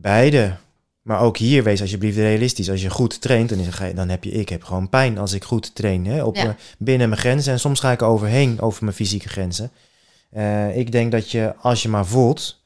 Beide. 0.00 0.56
Maar 1.02 1.20
ook 1.20 1.36
hier, 1.36 1.62
wees 1.62 1.80
alsjeblieft 1.80 2.16
realistisch. 2.16 2.70
Als 2.70 2.82
je 2.82 2.90
goed 2.90 3.20
traint, 3.20 3.48
dan, 3.48 3.58
is, 3.58 3.94
dan 3.94 4.08
heb 4.08 4.24
je, 4.24 4.30
ik 4.30 4.48
heb 4.48 4.62
gewoon 4.62 4.88
pijn 4.88 5.18
als 5.18 5.32
ik 5.32 5.44
goed 5.44 5.74
train. 5.74 6.06
Hè? 6.06 6.24
Op, 6.24 6.36
Ja. 6.36 6.56
binnen 6.78 7.08
mijn 7.08 7.20
grenzen. 7.20 7.52
En 7.52 7.60
soms 7.60 7.80
ga 7.80 7.92
ik 7.92 8.02
overheen 8.02 8.60
over 8.60 8.84
mijn 8.84 8.96
fysieke 8.96 9.28
grenzen. 9.28 9.70
Eh, 10.30 10.76
ik 10.76 10.92
denk 10.92 11.12
dat 11.12 11.30
je, 11.30 11.54
als 11.60 11.82
je 11.82 11.88
maar 11.88 12.06
voelt, 12.06 12.60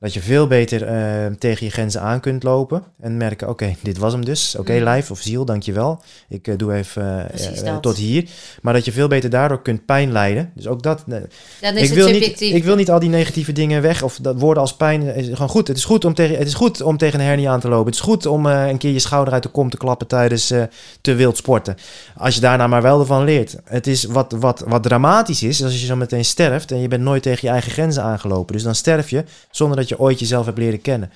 Dat 0.00 0.14
je 0.14 0.20
veel 0.20 0.46
beter 0.46 0.82
eh, 0.82 1.32
tegen 1.38 1.66
je 1.66 1.72
grenzen 1.72 2.00
aan 2.00 2.20
kunt 2.20 2.42
lopen. 2.42 2.82
En 3.00 3.16
merken, 3.16 3.48
oké, 3.48 3.74
dit 3.82 3.98
was 3.98 4.12
hem 4.12 4.24
dus. 4.24 4.56
Oké, 4.58 4.72
Mm. 4.76 4.82
lijf 4.82 5.10
of 5.10 5.20
ziel, 5.20 5.44
dankjewel. 5.44 6.02
Ik 6.28 6.48
eh, 6.48 6.54
doe 6.56 6.74
even 6.74 7.30
eh, 7.64 7.76
tot 7.76 7.96
hier. 7.96 8.24
Maar 8.62 8.72
dat 8.72 8.84
je 8.84 8.92
veel 8.92 9.08
beter 9.08 9.30
daardoor 9.30 9.62
kunt 9.62 9.84
pijn 9.86 10.12
lijden. 10.12 10.50
Dus 10.54 10.66
ook 10.66 10.82
dat... 10.82 11.02
Dan 11.06 11.20
is 11.60 11.68
ik, 11.68 11.74
het 11.76 11.90
wil 11.90 12.08
niet, 12.08 12.40
ik 12.40 12.64
wil 12.64 12.76
niet 12.76 12.90
al 12.90 12.98
die 12.98 13.08
negatieve 13.08 13.52
dingen 13.52 13.82
weg. 13.82 14.02
Of 14.02 14.18
dat 14.22 14.40
woorden 14.40 14.62
als 14.62 14.76
pijn. 14.76 15.02
Is 15.02 15.28
gewoon 15.28 15.48
goed. 15.48 15.68
Het 15.68 15.76
is 15.76 15.84
goed 15.84 16.04
om 16.04 16.14
tegen, 16.14 16.38
het 16.38 16.46
is 16.46 16.54
goed 16.54 16.80
om 16.80 16.96
tegen 16.96 17.20
een 17.20 17.26
hernia 17.26 17.52
aan 17.52 17.60
te 17.60 17.68
lopen. 17.68 17.86
Het 17.86 17.94
is 17.94 18.00
goed 18.00 18.26
om 18.26 18.46
een 18.46 18.78
keer 18.78 18.92
je 18.92 18.98
schouder 18.98 19.32
uit 19.32 19.42
de 19.42 19.48
kom 19.48 19.70
te 19.70 19.76
klappen 19.76 20.06
tijdens 20.06 20.52
te 21.00 21.14
wild 21.14 21.36
sporten. 21.36 21.76
Als 22.16 22.34
je 22.34 22.40
daarna 22.40 22.66
maar 22.66 22.82
wel 22.82 23.00
ervan 23.00 23.24
leert. 23.24 23.56
Het 23.64 23.86
is 23.86 24.04
wat, 24.04 24.32
wat, 24.38 24.64
wat 24.66 24.82
dramatisch 24.82 25.42
is, 25.42 25.58
is 25.58 25.64
als 25.64 25.80
je 25.80 25.86
zo 25.86 25.96
meteen 25.96 26.24
sterft 26.24 26.70
en 26.70 26.80
je 26.80 26.88
bent 26.88 27.02
nooit 27.02 27.22
tegen 27.22 27.40
je 27.42 27.52
eigen 27.52 27.70
grenzen 27.72 28.02
aangelopen. 28.02 28.54
Dus 28.54 28.62
dan 28.62 28.74
sterf 28.74 29.10
je 29.10 29.24
zonder 29.50 29.76
dat 29.76 29.85
je 29.88 29.98
ooit 29.98 30.18
jezelf 30.18 30.46
hebt 30.46 30.58
leren 30.58 30.80
kennen. 30.80 31.12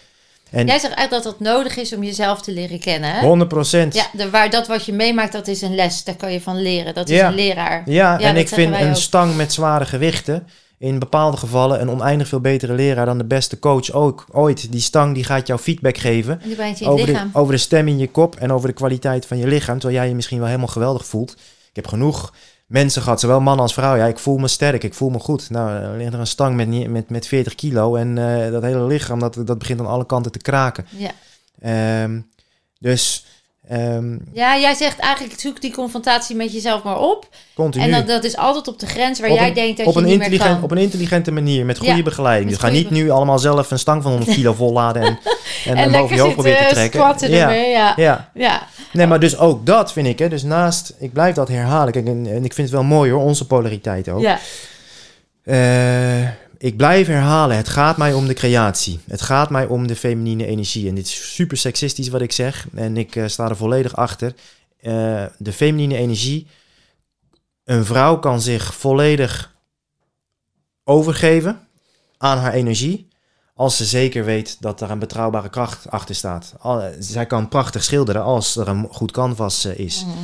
En 0.50 0.66
Jij 0.66 0.78
zegt 0.78 0.94
eigenlijk 0.94 1.24
dat 1.24 1.32
dat 1.38 1.48
nodig 1.54 1.76
is 1.76 1.92
om 1.94 2.02
jezelf 2.04 2.40
te 2.42 2.52
leren 2.52 2.80
kennen. 2.80 3.14
Hè? 3.14 3.26
100 3.26 3.48
procent. 3.48 3.94
Ja, 3.94 4.06
de, 4.12 4.30
waar 4.30 4.50
dat 4.50 4.66
wat 4.66 4.84
je 4.86 4.92
meemaakt, 4.92 5.32
dat 5.32 5.48
is 5.48 5.62
een 5.62 5.74
les. 5.74 6.04
Daar 6.04 6.16
kan 6.16 6.32
je 6.32 6.40
van 6.40 6.62
leren. 6.62 6.94
Dat 6.94 7.08
is 7.08 7.16
Ja. 7.16 7.28
een 7.28 7.34
leraar. 7.34 7.82
Ja, 7.86 8.18
Ja, 8.18 8.28
en 8.28 8.36
ik 8.36 8.48
vind 8.48 8.74
een 8.74 8.88
ook. 8.88 8.94
stang 8.96 9.36
met 9.36 9.52
zware 9.52 9.84
gewichten 9.84 10.46
in 10.78 10.98
bepaalde 10.98 11.36
gevallen 11.36 11.80
een 11.80 11.90
oneindig 11.90 12.28
veel 12.28 12.40
betere 12.40 12.72
leraar 12.74 13.06
dan 13.06 13.18
de 13.18 13.24
beste 13.24 13.58
coach 13.58 13.92
ook 13.92 14.26
ooit. 14.32 14.72
Die 14.72 14.80
stang 14.80 15.14
die 15.14 15.24
gaat 15.24 15.46
jou 15.46 15.60
feedback 15.60 15.98
geven 15.98 16.40
over 16.84 17.06
de, 17.06 17.18
over 17.32 17.52
de 17.52 17.58
stem 17.58 17.88
in 17.88 17.98
je 17.98 18.08
kop 18.08 18.36
en 18.36 18.52
over 18.52 18.68
de 18.68 18.74
kwaliteit 18.74 19.26
van 19.26 19.38
je 19.38 19.46
lichaam, 19.46 19.78
terwijl 19.78 20.00
jij 20.00 20.08
je 20.08 20.14
misschien 20.14 20.38
wel 20.38 20.46
helemaal 20.46 20.68
geweldig 20.68 21.06
voelt. 21.06 21.32
Ik 21.70 21.76
heb 21.76 21.86
genoeg 21.86 22.32
mensen 22.70 23.02
gehad, 23.02 23.20
zowel 23.20 23.40
man 23.40 23.60
als 23.60 23.74
vrouw. 23.74 23.96
Ja, 23.96 24.06
ik 24.06 24.18
voel 24.18 24.38
me 24.38 24.48
sterk, 24.48 24.84
ik 24.84 24.94
voel 24.94 25.10
me 25.10 25.18
goed. 25.18 25.50
Nou, 25.50 25.70
er 25.70 25.96
ligt 25.96 26.12
er 26.12 26.20
een 26.20 26.26
stang 26.26 26.56
met, 26.56 26.88
met, 26.88 27.10
met 27.10 27.26
40 27.26 27.54
kilo 27.54 27.94
en 27.94 28.18
eh, 28.18 28.50
dat 28.50 28.62
hele 28.62 28.84
lichaam 28.84 29.18
dat, 29.18 29.38
dat 29.44 29.58
begint 29.58 29.80
aan 29.80 29.86
alle 29.86 30.06
kanten 30.06 30.32
te 30.32 30.38
kraken. 30.38 30.86
Ja. 30.90 31.10
Ehm, 31.60 32.20
dus 32.78 33.26
ehm, 33.70 34.16
ja, 34.32 34.58
jij 34.58 34.74
zegt 34.74 34.98
eigenlijk 34.98 35.40
zoek 35.40 35.60
die 35.60 35.72
confrontatie 35.72 36.36
met 36.36 36.52
jezelf 36.52 36.82
maar 36.82 36.98
op. 37.00 37.28
continu. 37.54 37.84
En 37.84 37.90
dat, 37.90 38.06
dat 38.06 38.24
is 38.24 38.36
altijd 38.36 38.68
op 38.68 38.78
de 38.78 38.86
grens 38.86 39.20
waar 39.20 39.30
Op 39.30 39.36
jij 39.36 39.48
een- 39.48 39.54
denkt 39.54 39.76
dat 39.78 39.86
op 39.86 39.94
je 39.94 40.00
een, 40.00 40.06
niet 40.06 40.18
meer 40.28 40.38
kan. 40.38 40.62
op 40.62 40.70
een 40.70 40.78
intelligente 40.78 41.30
manier, 41.30 41.64
met 41.64 41.78
goede 41.78 41.96
Ja, 41.96 42.02
begeleiding. 42.02 42.50
met 42.50 42.60
Dus 42.60 42.68
ga 42.68 42.74
niet 42.76 42.90
nu 42.90 43.10
allemaal 43.10 43.38
zelf 43.38 43.70
een 43.70 43.78
stang 43.78 44.02
van 44.02 44.10
100 44.12 44.32
kilo 44.36 44.52
volladen 44.52 45.02
en, 45.02 45.18
en, 45.64 45.76
en, 45.76 45.92
boven 45.92 46.16
je 46.16 46.22
hoofd 46.22 46.34
proberen 46.34 46.66
te 46.68 46.74
trekken. 46.74 47.00
ja, 47.30 47.40
ermee, 47.42 47.70
ja. 47.70 47.92
ja. 47.96 48.30
Ja. 48.34 48.62
Nee, 48.92 49.06
maar 49.06 49.20
dus 49.20 49.38
ook 49.38 49.66
dat 49.66 49.92
vind 49.92 50.06
ik. 50.06 50.18
Hè. 50.18 50.28
Dus 50.28 50.42
naast, 50.42 50.94
ik 50.98 51.12
blijf 51.12 51.34
dat 51.34 51.48
herhalen. 51.48 51.92
Kijk, 51.92 52.06
en, 52.06 52.26
en 52.26 52.44
ik 52.44 52.52
vind 52.54 52.56
het 52.68 52.70
wel 52.70 52.82
mooi 52.82 53.10
hoor, 53.10 53.22
onze 53.22 53.46
polariteit 53.46 54.08
ook. 54.08 54.20
ja. 54.20 54.38
Eh, 55.44 56.28
ik 56.60 56.76
blijf 56.76 57.06
herhalen, 57.06 57.56
het 57.56 57.68
gaat 57.68 57.96
mij 57.96 58.12
om 58.12 58.26
de 58.26 58.34
creatie. 58.34 59.00
Het 59.06 59.20
gaat 59.20 59.50
mij 59.50 59.66
om 59.66 59.86
de 59.86 59.96
feminine 59.96 60.46
energie. 60.46 60.88
En 60.88 60.94
dit 60.94 61.06
is 61.06 61.34
super 61.34 61.56
seksistisch 61.56 62.08
wat 62.08 62.20
ik 62.20 62.32
zeg. 62.32 62.66
En 62.74 62.96
ik 62.96 63.16
eh, 63.16 63.26
sta 63.26 63.48
er 63.48 63.56
volledig 63.56 63.96
achter. 63.96 64.34
Eh, 64.80 65.24
de 65.38 65.52
feminine 65.52 65.96
energie. 65.96 66.46
Een 67.64 67.84
vrouw 67.84 68.18
kan 68.18 68.40
zich 68.40 68.74
volledig 68.74 69.54
overgeven 70.84 71.68
aan 72.18 72.38
haar 72.38 72.52
energie. 72.52 73.08
Als 73.54 73.76
ze 73.76 73.84
zeker 73.84 74.24
weet 74.24 74.56
dat 74.60 74.80
er 74.80 74.90
een 74.90 74.98
betrouwbare 74.98 75.48
kracht 75.48 75.90
achter 75.90 76.14
staat. 76.14 76.54
Al- 76.58 76.90
zij 76.98 77.26
kan 77.26 77.48
prachtig 77.48 77.84
schilderen 77.84 78.22
als 78.22 78.56
er 78.56 78.68
een 78.68 78.88
goed 78.90 79.10
canvas 79.10 79.64
eh, 79.64 79.78
is. 79.78 80.04
Mhm. 80.04 80.18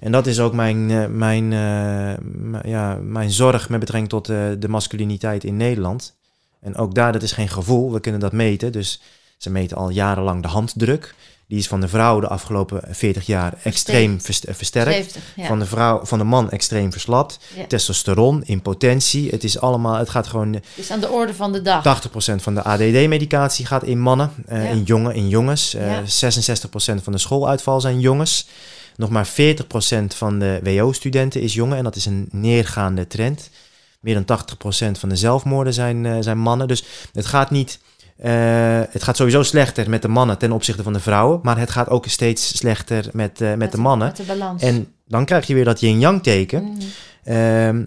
En 0.00 0.12
dat 0.12 0.26
is 0.26 0.40
ook 0.40 0.52
mijn, 0.52 0.90
eh, 0.90 1.06
mijn, 1.06 1.52
eh, 1.52 2.70
ja, 2.70 2.98
mijn 3.02 3.30
zorg 3.30 3.68
met 3.68 3.80
betrekking 3.80 4.10
tot 4.10 4.28
eh, 4.28 4.36
de 4.58 4.68
masculiniteit 4.68 5.44
in 5.44 5.56
Nederland. 5.56 6.14
En 6.60 6.76
ook 6.76 6.94
daar, 6.94 7.12
dat 7.12 7.22
is 7.22 7.32
geen 7.32 7.48
gevoel, 7.48 7.92
we 7.92 8.00
kunnen 8.00 8.20
dat 8.20 8.32
meten. 8.32 8.72
Dus 8.72 9.00
ze 9.38 9.50
meten 9.50 9.76
al 9.76 9.88
jarenlang 9.90 10.42
de 10.42 10.48
handdruk. 10.48 11.14
Die 11.46 11.58
is 11.58 11.68
van 11.68 11.80
de 11.80 11.88
vrouw 11.88 12.20
de 12.20 12.28
afgelopen 12.28 12.80
40 12.90 13.26
jaar 13.26 13.54
extreem 13.62 14.20
vers- 14.20 14.42
versterkt. 14.48 14.94
70, 14.94 15.22
ja. 15.36 15.46
Van, 15.46 15.58
de 15.58 15.66
vrouw, 15.66 16.04
van 16.04 16.18
de 16.18 16.24
man 16.24 16.50
extreem 16.50 16.92
verslapt. 16.92 17.38
Ja. 17.56 17.66
Testosteron, 17.66 18.42
impotentie. 18.44 19.30
Het 19.30 19.44
is 19.44 19.60
allemaal, 19.60 19.94
het 19.94 20.08
gaat 20.10 20.26
gewoon 20.26 20.52
Het 20.52 20.64
is 20.74 20.90
aan 20.90 21.00
de 21.00 21.08
orde 21.08 21.34
van 21.34 21.52
de 21.52 21.62
dag. 21.62 21.82
80% 21.82 22.42
van 22.42 22.54
de 22.54 22.62
ADD-medicatie 22.62 23.66
gaat 23.66 23.82
in 23.84 24.00
mannen, 24.00 24.30
Ja. 24.48 24.54
in, 24.56 24.82
jongen, 24.82 25.14
in 25.14 25.28
jongens. 25.28 25.74
Eh, 25.74 25.86
Ja. 25.86 26.02
66% 26.06 27.02
van 27.02 27.12
de 27.12 27.18
schooluitval 27.18 27.80
zijn 27.80 28.00
jongens. 28.00 28.46
Nog 29.00 29.10
maar 29.10 29.28
40% 29.28 29.30
van 30.06 30.38
de 30.38 30.60
WO-studenten 30.62 31.40
is 31.40 31.54
jongen 31.54 31.76
en 31.76 31.84
dat 31.84 31.96
is 31.96 32.06
een 32.06 32.28
neergaande 32.30 33.06
trend. 33.06 33.50
Meer 34.00 34.24
dan 34.24 34.24
80% 34.24 34.98
van 34.98 35.08
de 35.08 35.16
zelfmoorden 35.16 35.74
zijn, 35.74 36.06
eh, 36.06 36.16
zijn 36.20 36.38
mannen. 36.38 36.68
Dus 36.68 36.84
het 37.12 37.26
gaat 37.26 37.50
niet. 37.50 37.80
eh, 38.16 38.80
het 38.90 39.02
gaat 39.02 39.16
sowieso 39.16 39.42
slechter 39.42 39.90
met 39.90 40.02
de 40.02 40.08
mannen 40.08 40.38
ten 40.38 40.52
opzichte 40.52 40.82
van 40.82 40.92
de 40.92 41.00
vrouwen. 41.00 41.40
Maar 41.42 41.58
het 41.58 41.70
gaat 41.70 41.88
ook 41.88 42.06
steeds 42.06 42.56
slechter 42.56 43.08
met, 43.12 43.40
eh, 43.40 43.54
met, 43.54 43.72
de 43.72 43.78
mannen. 43.78 44.06
Met 44.06 44.16
de 44.16 44.22
balans. 44.22 44.62
En 44.62 44.94
dan 45.06 45.24
krijg 45.24 45.46
je 45.46 45.54
weer 45.54 45.64
dat 45.64 45.80
yin-yang 45.80 46.22
teken. 46.22 46.62
Mhm. 46.62 46.80
Ehm, 47.24 47.84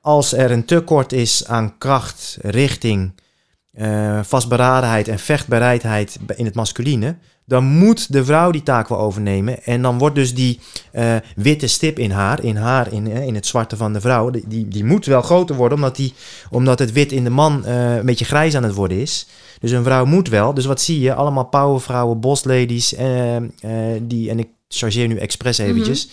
als 0.00 0.32
er 0.32 0.50
een 0.50 0.64
tekort 0.64 1.12
is 1.12 1.46
aan 1.46 1.78
kracht, 1.78 2.38
richting, 2.40 3.20
vastberadenheid 4.22 5.08
en 5.08 5.18
vechtbereidheid 5.18 6.18
in 6.36 6.44
het 6.44 6.54
masculine, 6.54 7.16
dan 7.44 7.64
moet 7.64 8.12
de 8.12 8.24
vrouw 8.24 8.50
die 8.50 8.62
taak 8.62 8.88
wel 8.88 8.98
overnemen. 8.98 9.64
En 9.64 9.82
dan 9.82 9.98
wordt 9.98 10.14
dus 10.14 10.34
die 10.34 10.60
eh, 10.92 11.16
witte 11.36 11.66
stip 11.66 11.98
in 11.98 12.10
haar, 12.10 12.44
in 12.44 12.56
haar, 12.56 12.92
in, 12.92 13.10
eh, 13.10 13.26
in 13.26 13.34
het 13.34 13.46
zwarte 13.46 13.76
van 13.76 13.92
de 13.92 14.00
vrouw, 14.00 14.30
die, 14.30 14.68
die, 14.68 14.84
moet 14.84 15.06
wel 15.06 15.22
groter 15.22 15.56
worden, 15.56 15.78
omdat, 15.78 15.96
die, 15.96 16.14
omdat 16.50 16.78
het 16.78 16.92
wit 16.92 17.12
in 17.12 17.24
de 17.24 17.30
man 17.30 17.64
eh, 17.64 17.96
een 17.96 18.06
beetje 18.06 18.24
grijs 18.24 18.56
aan 18.56 18.62
het 18.62 18.74
worden 18.74 19.00
is. 19.00 19.26
Dus 19.60 19.70
een 19.70 19.84
vrouw 19.84 20.04
moet 20.04 20.28
wel. 20.28 20.54
Dus 20.54 20.64
wat 20.64 20.80
zie 20.80 21.00
je? 21.00 21.14
Allemaal 21.14 21.44
powervrouwen, 21.44 22.20
bosladies, 22.20 22.94
eh, 22.94 23.36
die, 24.02 24.30
en 24.30 24.38
ik 24.38 24.48
chargeer 24.68 25.08
nu 25.08 25.16
expres 25.16 25.58
eventjes, 25.58 26.08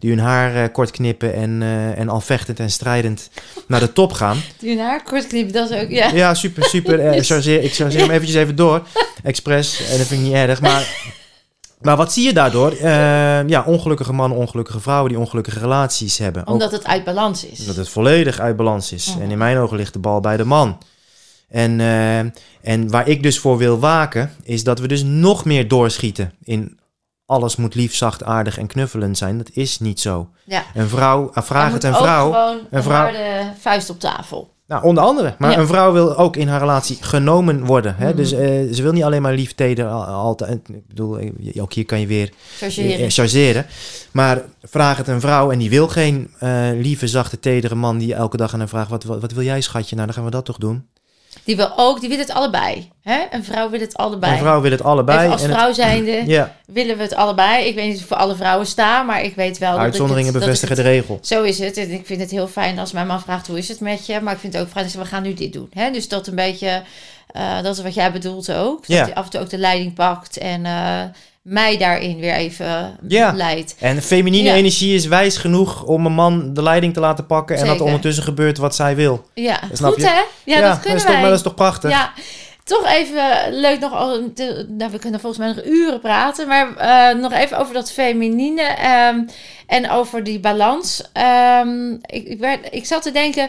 die 0.00 0.10
hun 0.10 0.18
haar 0.18 0.54
eh, 0.54 0.72
kort 0.72 0.90
knippen 0.90 1.34
en, 1.34 1.62
eh, 1.62 1.98
en 1.98 2.08
al 2.08 2.20
vechtend 2.20 2.60
en 2.60 2.70
strijdend 2.70 3.30
naar 3.66 3.80
de 3.80 3.92
top 3.92 4.12
gaan. 4.12 4.36
Die 4.58 4.76
hun 4.76 4.84
haar 4.86 5.02
kort 5.02 5.26
knippen, 5.26 5.52
dat 5.52 5.70
is 5.70 5.82
ook... 5.82 5.90
Ja. 5.90 6.08
Ja, 6.10 6.34
super, 6.34 6.64
super. 6.64 7.00
eh, 7.06 7.14
Yes. 7.14 7.26
chargeer, 7.28 7.62
ik 7.62 7.74
chargeer 7.74 8.00
hem 8.00 8.10
eventjes 8.10 8.34
even 8.36 8.56
door. 8.56 8.82
Expres. 9.22 9.88
En 9.90 9.98
dat 9.98 10.06
vind 10.06 10.20
ik 10.20 10.26
niet 10.26 10.34
erg. 10.36 10.60
Maar, 10.60 11.12
maar 11.86 11.96
wat 11.96 12.12
zie 12.12 12.24
je 12.24 12.32
daardoor? 12.32 12.70
Eh, 12.72 13.48
ja, 13.48 13.62
ongelukkige 13.66 14.12
mannen, 14.12 14.38
ongelukkige 14.38 14.80
vrouwen 14.80 15.08
die 15.10 15.18
ongelukkige 15.18 15.58
relaties 15.58 16.18
hebben. 16.18 16.42
Ook 16.46 16.52
Omdat 16.52 16.72
het 16.72 16.84
uit 16.86 17.04
balans 17.04 17.46
is. 17.46 17.60
omdat 17.60 17.76
het 17.76 17.88
volledig 17.88 18.38
uit 18.40 18.56
balans 18.56 18.92
is. 18.92 19.14
En 19.20 19.30
in 19.30 19.38
mijn 19.38 19.56
ogen 19.56 19.76
ligt 19.76 19.92
de 19.92 19.98
bal 19.98 20.20
bij 20.20 20.36
de 20.36 20.44
man. 20.44 20.78
En, 21.48 21.80
eh, 21.80 22.18
en 22.72 22.90
waar 22.90 23.08
ik 23.08 23.22
dus 23.22 23.38
voor 23.38 23.56
wil 23.58 23.78
waken, 23.78 24.30
is 24.42 24.64
dat 24.64 24.78
we 24.78 24.88
dus 24.88 25.02
nog 25.02 25.44
meer 25.44 25.68
doorschieten 25.68 26.32
in 26.44 26.78
alles 27.30 27.56
moet 27.56 27.74
lief, 27.74 27.94
zacht, 27.94 28.24
aardig 28.24 28.58
en 28.58 28.66
knuffelend 28.66 29.18
zijn. 29.18 29.38
Dat 29.38 29.50
is 29.52 29.78
niet 29.78 30.00
zo. 30.00 30.28
Ja. 30.44 30.62
Een 30.74 30.88
vrouw, 30.88 31.30
eh, 31.34 31.42
vraag 31.42 31.72
het 31.72 31.84
een 31.84 31.94
vrouw. 31.94 32.32
gewoon 32.32 32.58
een, 32.70 32.82
vrouw- 32.82 33.02
harde 33.02 33.52
vuist 33.60 33.90
op 33.90 34.00
tafel. 34.00 34.50
Nou, 34.66 34.84
onder 34.84 35.02
andere. 35.04 35.34
Maar 35.38 35.50
Ja. 35.50 35.58
een 35.58 35.66
vrouw 35.66 35.92
wil 35.92 36.16
ook 36.16 36.36
in 36.36 36.48
haar 36.48 36.60
relatie 36.60 36.96
genomen 37.00 37.64
worden. 37.64 37.94
Hè? 37.96 38.06
Mhm. 38.08 38.16
Dus 38.16 38.32
eh, 38.32 38.38
ze 38.72 38.82
wil 38.82 38.92
niet 38.92 39.02
alleen 39.02 39.22
maar 39.22 39.32
lief, 39.32 39.54
teder, 39.54 39.86
al- 39.86 40.04
altijd. 40.04 40.60
Ik 40.68 40.86
bedoel, 40.86 41.18
eh, 41.18 41.62
ook 41.62 41.72
hier 41.72 41.84
kan 41.84 42.00
je 42.00 42.06
weer 42.06 42.32
Chargeren. 42.58 42.98
eh, 42.98 43.10
chargeren. 43.10 43.66
Maar 44.12 44.42
vraag 44.62 44.96
het 44.96 45.08
een 45.08 45.20
vrouw 45.20 45.50
en 45.50 45.58
die 45.58 45.70
wil 45.70 45.88
geen 45.88 46.30
eh, 46.38 46.50
lieve, 46.74 47.08
zachte, 47.08 47.40
tedere 47.40 47.74
man 47.74 47.98
die 47.98 48.14
elke 48.14 48.36
dag 48.36 48.52
aan 48.52 48.58
haar 48.58 48.68
vraagt: 48.68 48.90
wat, 48.90 49.04
wat, 49.04 49.20
wat 49.20 49.32
wil 49.32 49.44
jij, 49.44 49.60
schatje? 49.60 49.94
Nou, 49.94 50.06
dan 50.06 50.16
gaan 50.16 50.24
we 50.24 50.30
dat 50.30 50.44
toch 50.44 50.58
doen. 50.58 50.86
Die 51.44 51.56
wil 51.56 51.72
ook, 51.76 52.00
die 52.00 52.08
wil 52.08 52.18
het 52.18 52.30
allebei. 52.30 52.90
Hè? 53.02 53.18
Een 53.30 53.44
vrouw 53.44 53.70
wil 53.70 53.80
het 53.80 53.96
allebei. 53.96 54.32
Een 54.32 54.38
vrouw 54.38 54.60
wil 54.60 54.70
het 54.70 54.82
allebei. 54.82 55.18
Even 55.18 55.32
als 55.32 55.42
en 55.42 55.50
vrouw 55.50 55.72
zijnde 55.72 56.22
ja, 56.36 56.54
willen 56.66 56.96
we 56.96 57.02
het 57.02 57.14
allebei. 57.14 57.64
Ik 57.66 57.74
weet 57.74 57.86
niet 57.86 57.94
of 57.96 58.00
ik 58.02 58.06
voor 58.08 58.16
alle 58.16 58.34
vrouwen 58.36 58.66
sta, 58.66 59.02
maar 59.02 59.22
ik 59.22 59.34
weet 59.34 59.58
wel 59.58 59.78
uitzonderingen 59.78 60.32
dat 60.32 60.42
ik 60.42 60.48
het, 60.48 60.60
dat 60.60 60.70
ik 60.70 60.76
bevestigen 60.76 60.76
het- 60.76 61.08
de 61.08 61.14
regel. 61.14 61.36
Zo 61.36 61.42
is 61.42 61.58
het. 61.58 61.76
En 61.76 61.90
ik 61.90 62.06
vind 62.06 62.20
het 62.20 62.30
heel 62.30 62.48
fijn 62.48 62.78
als 62.78 62.92
mijn 62.92 63.06
man 63.06 63.20
vraagt 63.20 63.46
hoe 63.46 63.58
is 63.58 63.68
het 63.68 63.80
met 63.80 64.06
je. 64.06 64.20
Maar 64.20 64.32
ik 64.34 64.40
vind 64.40 64.52
het 64.52 64.62
ook 64.62 64.68
fijn 64.70 64.84
als 64.84 64.94
we 64.94 65.04
gaan 65.04 65.22
nu 65.22 65.34
dit 65.34 65.52
doen. 65.52 65.68
Hè? 65.74 65.90
Dus 65.90 66.08
dat 66.08 66.26
een 66.26 66.34
beetje, 66.34 66.82
eh, 67.32 67.62
dat 67.62 67.76
is 67.76 67.82
wat 67.82 67.94
jij 67.94 68.12
bedoelt 68.12 68.52
ook. 68.52 68.86
Dat 68.86 68.96
Ja. 68.96 69.06
je 69.06 69.14
af 69.14 69.24
en 69.24 69.30
toe 69.30 69.40
ook 69.40 69.50
de 69.50 69.58
leiding 69.58 69.94
pakt 69.94 70.36
en 70.38 70.66
eh, 70.66 71.00
mij 71.42 71.76
daarin 71.78 72.18
weer 72.20 72.34
even 72.34 72.98
Ja. 73.08 73.32
leidt. 73.32 73.74
En 73.78 74.02
feminine 74.02 74.48
Ja. 74.48 74.54
energie 74.54 74.94
is 74.94 75.06
wijs 75.06 75.36
genoeg 75.36 75.84
om 75.84 76.06
een 76.06 76.12
man 76.12 76.54
de 76.54 76.62
leiding 76.62 76.94
te 76.94 77.00
laten 77.00 77.26
pakken. 77.26 77.56
En 77.56 77.66
dat 77.66 77.78
er 77.78 77.84
ondertussen 77.84 78.24
gebeurt 78.24 78.58
wat 78.58 78.74
zij 78.74 78.96
wil. 78.96 79.24
Ja, 79.34 79.60
Snap 79.72 79.92
goed 79.92 80.02
je? 80.02 80.08
hè? 80.08 80.20
Ja, 80.44 80.60
dat 80.60 80.80
kunnen 80.80 80.98
is 80.98 81.04
toch, 81.04 81.20
dat 81.20 81.32
is 81.32 81.42
toch 81.42 81.54
prachtig? 81.54 81.90
Ja, 81.90 82.12
toch 82.64 82.86
even 82.86 83.52
leuk 83.60 83.80
nog. 83.80 83.90
Nou, 84.68 84.90
we 84.90 84.98
kunnen 84.98 85.20
volgens 85.20 85.38
mij 85.38 85.52
nog 85.54 85.64
uren 85.64 86.00
praten, 86.00 86.48
maar 86.48 86.76
eh, 86.76 87.18
nog 87.20 87.32
even 87.32 87.58
over 87.58 87.74
dat 87.74 87.92
feminine 87.92 88.62
ehm, 88.62 89.18
en 89.66 89.90
over 89.90 90.24
die 90.24 90.40
balans. 90.40 91.02
Ehm, 91.12 91.92
ik, 91.92 92.24
ik, 92.24 92.38
werd, 92.38 92.66
ik 92.70 92.86
zat 92.86 93.02
te 93.02 93.12
denken. 93.12 93.48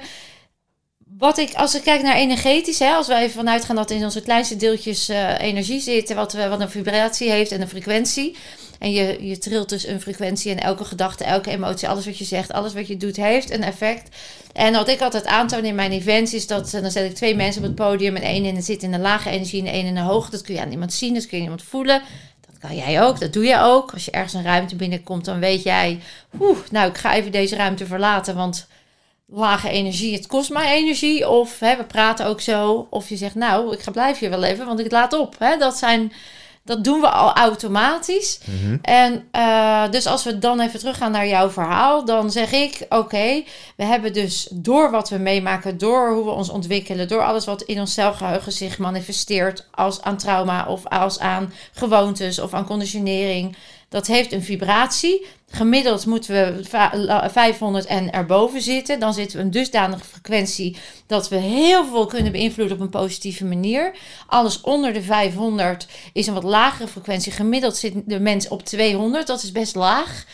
Wat 1.22 1.38
ik, 1.38 1.54
als 1.54 1.76
ik 1.76 1.84
kijk 1.84 2.02
naar 2.02 2.16
energetisch, 2.16 2.80
hè, 2.80 2.94
als 2.94 3.08
wij 3.08 3.22
even 3.22 3.36
vanuit 3.36 3.66
gaan 3.66 3.76
dat 3.76 3.92
in 3.92 4.04
onze 4.04 4.22
kleinste 4.22 4.56
deeltjes 4.56 5.10
eh, 5.10 5.40
energie 5.40 5.80
zit, 5.80 6.14
wat, 6.14 6.34
we, 6.34 6.48
wat 6.48 6.60
een 6.60 6.70
vibratie 6.70 7.30
heeft 7.30 7.52
en 7.52 7.62
een 7.62 7.68
frequentie. 7.68 8.36
En 8.80 8.92
je, 8.92 9.28
je 9.28 9.38
trilt 9.38 9.70
dus 9.70 9.88
een 9.88 10.02
frequentie 10.02 10.52
en 10.52 10.60
elke 10.60 10.86
gedachte, 10.86 11.24
elke 11.24 11.50
emotie, 11.50 11.88
alles 11.88 12.06
wat 12.06 12.18
je 12.18 12.26
zegt, 12.26 12.52
alles 12.52 12.74
wat 12.74 12.88
je 12.88 12.98
doet, 12.98 13.16
heeft 13.16 13.52
een 13.52 13.64
effect. 13.64 14.16
En 14.54 14.74
wat 14.74 14.88
ik 14.88 15.02
altijd 15.02 15.26
aantoon 15.26 15.66
in 15.66 15.76
mijn 15.76 15.92
events 15.92 16.34
is 16.34 16.48
dat 16.48 16.72
dan 16.72 16.92
zet 16.92 17.10
ik 17.10 17.16
twee 17.16 17.36
mensen 17.36 17.62
op 17.62 17.68
het 17.68 17.78
podium. 17.78 18.16
En 18.16 18.22
één 18.22 18.64
zit 18.64 18.84
in 18.84 18.94
een 18.94 19.02
lage 19.02 19.30
energie 19.30 19.62
en 19.62 19.74
één 19.74 19.86
in 19.86 19.98
een 19.98 20.04
hoge. 20.04 20.32
Dat 20.32 20.42
kun 20.42 20.54
je 20.54 20.62
aan 20.62 20.72
iemand 20.72 20.94
zien, 20.94 21.14
dat 21.14 21.28
kun 21.28 21.38
je 21.38 21.44
iemand 21.44 21.64
voelen. 21.64 22.02
Dat 22.48 22.70
kan 22.70 22.76
jij 22.76 23.04
ook, 23.04 23.20
dat 23.20 23.34
doe 23.34 23.46
je 23.46 23.60
ook. 23.60 23.94
Als 23.94 24.06
je 24.06 24.12
ergens 24.12 24.34
een 24.34 24.44
ruimte 24.44 24.76
binnenkomt, 24.76 25.26
dan 25.26 25.40
weet 25.40 25.64
jij, 25.64 26.00
oeh, 26.40 26.58
nou 26.72 26.90
ik 26.90 26.98
ga 26.98 27.14
even 27.16 27.32
deze 27.32 27.56
ruimte 27.56 27.86
verlaten, 27.86 28.36
want 28.36 28.68
lage 29.32 29.70
energie, 29.70 30.16
het 30.16 30.28
kost 30.28 30.50
mij 30.50 30.76
energie. 30.76 31.30
Of 31.30 31.60
hè, 31.60 31.78
we 31.78 31.84
praten 31.84 32.26
ook 32.26 32.42
zo. 32.42 32.88
Of 32.90 33.10
je 33.10 33.18
zegt, 33.18 33.36
nou, 33.36 33.74
ik 33.74 33.80
ga 33.80 33.92
blijven 33.92 34.20
hier 34.20 34.40
wel 34.40 34.50
even, 34.50 34.66
want 34.66 34.80
ik 34.80 34.92
laat 34.92 35.14
op. 35.14 35.36
Hè? 35.40 35.58
Dat, 35.58 35.78
zijn, 35.78 36.12
dat 36.64 36.84
doen 36.84 37.02
we 37.02 37.10
al 37.10 37.34
automatisch. 37.34 38.40
Mhm. 38.46 38.78
En 38.82 39.28
uh, 39.36 39.90
dus 39.90 40.06
als 40.06 40.24
we 40.24 40.40
dan 40.40 40.60
even 40.60 40.80
teruggaan 40.80 41.12
naar 41.12 41.28
jouw 41.28 41.50
verhaal, 41.50 42.06
dan 42.06 42.32
zeg 42.32 42.52
ik: 42.52 42.86
Oké, 42.90 43.44
we 43.76 43.84
hebben 43.84 44.14
dus 44.14 44.48
door 44.52 44.92
wat 44.92 45.10
we 45.10 45.18
meemaken, 45.18 45.78
door 45.78 46.14
hoe 46.14 46.24
we 46.26 46.32
ons 46.32 46.50
ontwikkelen, 46.50 47.08
door 47.08 47.24
alles 47.24 47.46
wat 47.46 47.62
in 47.62 47.80
ons 47.80 47.94
celgeheugen 47.94 48.52
zich 48.52 48.78
manifesteert, 48.78 49.68
als 49.72 50.02
aan 50.02 50.18
trauma 50.18 50.66
of 50.68 50.88
als 50.88 51.20
aan 51.20 51.54
gewoontes 51.72 52.40
of 52.40 52.54
aan 52.54 52.66
conditionering, 52.66 53.56
dat 53.90 54.08
heeft 54.08 54.32
een 54.32 54.44
vibratie. 54.44 55.26
Gemiddeld 55.52 56.06
moeten 56.06 56.34
we 56.34 56.64
500 57.32 57.86
en 57.86 58.12
erboven 58.12 58.62
zitten. 58.62 59.00
Dan 59.00 59.14
zitten 59.14 59.38
we 59.38 59.44
een 59.44 59.52
dusdanige 59.52 60.04
frequentie 60.04 60.78
dat 61.08 61.30
we 61.30 61.36
heel 61.36 61.86
veel 61.86 62.06
kunnen 62.06 62.32
beïnvloeden 62.32 62.76
op 62.76 62.82
een 62.82 62.90
positieve 62.90 63.46
manier. 63.46 63.96
Alles 64.28 64.62
onder 64.62 64.94
de 64.94 65.02
500 65.02 65.88
is 66.14 66.28
een 66.28 66.34
wat 66.34 66.44
lagere 66.44 66.88
frequentie. 66.88 67.32
Gemiddeld 67.32 67.78
zit 67.78 67.94
de 68.06 68.20
mens 68.20 68.48
op 68.48 68.64
200. 68.64 69.28
Dat 69.28 69.44
is 69.44 69.52
best 69.52 69.76
laag. 69.76 70.26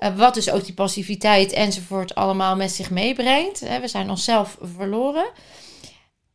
Uh, 0.00 0.16
wat 0.16 0.34
dus 0.34 0.50
ook 0.50 0.64
die 0.64 0.74
passiviteit 0.74 1.52
enzovoort 1.52 2.14
allemaal 2.14 2.56
met 2.56 2.72
zich 2.72 2.90
meebrengt. 2.90 3.60
we 3.80 3.88
zijn 3.88 4.10
onszelf 4.10 4.56
verloren. 4.60 5.26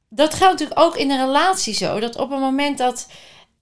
Dat 0.09 0.33
geldt 0.33 0.59
natuurlijk 0.59 0.79
ook 0.79 0.97
in 0.97 1.11
een 1.11 1.25
relatie 1.25 1.73
zo. 1.73 1.99
Dat 1.99 2.17
op 2.17 2.29
het 2.29 2.39
moment 2.39 2.77
dat 2.77 3.07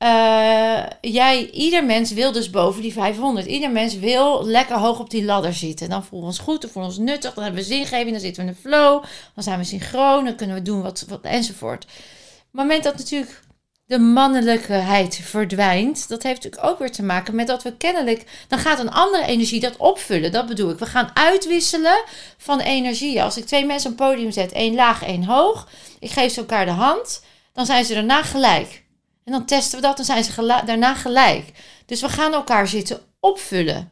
uh, 0.03 0.83
jij, 1.01 1.49
ieder 1.49 1.85
mens 1.85 2.11
wil 2.11 2.31
dus 2.31 2.49
boven 2.49 2.81
die 2.81 2.93
500. 2.93 3.45
Ieder 3.45 3.71
mens 3.71 3.95
wil 3.95 4.45
lekker 4.45 4.77
hoog 4.77 4.99
op 4.99 5.09
die 5.09 5.25
ladder 5.25 5.53
zitten. 5.53 5.89
Dan 5.89 6.03
voelen 6.03 6.19
we 6.19 6.25
ons 6.25 6.39
goed, 6.39 6.61
dan 6.61 6.69
voelen 6.69 6.91
we 6.91 6.97
ons 6.97 7.09
nuttig, 7.09 7.33
dan 7.33 7.43
hebben 7.43 7.61
we 7.61 7.67
zingeving, 7.67 8.11
dan 8.11 8.19
zitten 8.19 8.43
we 8.43 8.49
in 8.49 8.55
de 8.55 8.69
flow, 8.69 9.03
dan 9.35 9.43
zijn 9.43 9.59
we 9.59 9.63
synchroon, 9.63 10.25
dan 10.25 10.35
kunnen 10.35 10.55
we 10.55 10.61
doen 10.61 10.81
wat, 10.81 11.05
wat 11.07 11.21
enzovoort. 11.21 11.83
Het 11.83 12.47
moment 12.51 12.83
dat 12.83 12.97
natuurlijk 12.97 13.41
de 13.85 13.99
mannelijkheid 13.99 15.15
verdwijnt, 15.23 16.09
dat 16.09 16.23
heeft 16.23 16.43
natuurlijk 16.43 16.71
ook 16.71 16.79
weer 16.79 16.91
te 16.91 17.03
maken 17.03 17.35
met 17.35 17.47
dat 17.47 17.63
we 17.63 17.77
kennelijk, 17.77 18.45
dan 18.47 18.59
gaat 18.59 18.79
een 18.79 18.91
andere 18.91 19.25
energie 19.25 19.59
dat 19.59 19.77
opvullen. 19.77 20.31
Dat 20.31 20.47
bedoel 20.47 20.69
ik. 20.69 20.79
We 20.79 20.85
gaan 20.85 21.11
uitwisselen 21.13 22.03
van 22.37 22.59
energie. 22.59 23.23
Als 23.23 23.37
ik 23.37 23.45
twee 23.45 23.65
mensen 23.65 23.91
op 23.91 23.99
een 23.99 24.05
podium 24.07 24.31
zet, 24.31 24.51
één 24.51 24.75
laag, 24.75 25.03
één 25.03 25.23
hoog, 25.23 25.67
ik 25.99 26.11
geef 26.11 26.33
ze 26.33 26.39
elkaar 26.39 26.65
de 26.65 26.71
hand, 26.71 27.23
dan 27.53 27.65
zijn 27.65 27.85
ze 27.85 27.93
daarna 27.93 28.23
gelijk. 28.23 28.87
En 29.29 29.35
dan 29.35 29.45
testen 29.45 29.79
we 29.79 29.85
dat, 29.87 29.95
dan 29.97 30.05
zijn 30.05 30.23
ze 30.23 30.61
daarna 30.65 30.95
gelijk. 30.95 31.51
Dus 31.85 32.01
we 32.01 32.09
gaan 32.09 32.33
elkaar 32.33 32.67
zitten 32.67 32.99
opvullen. 33.19 33.91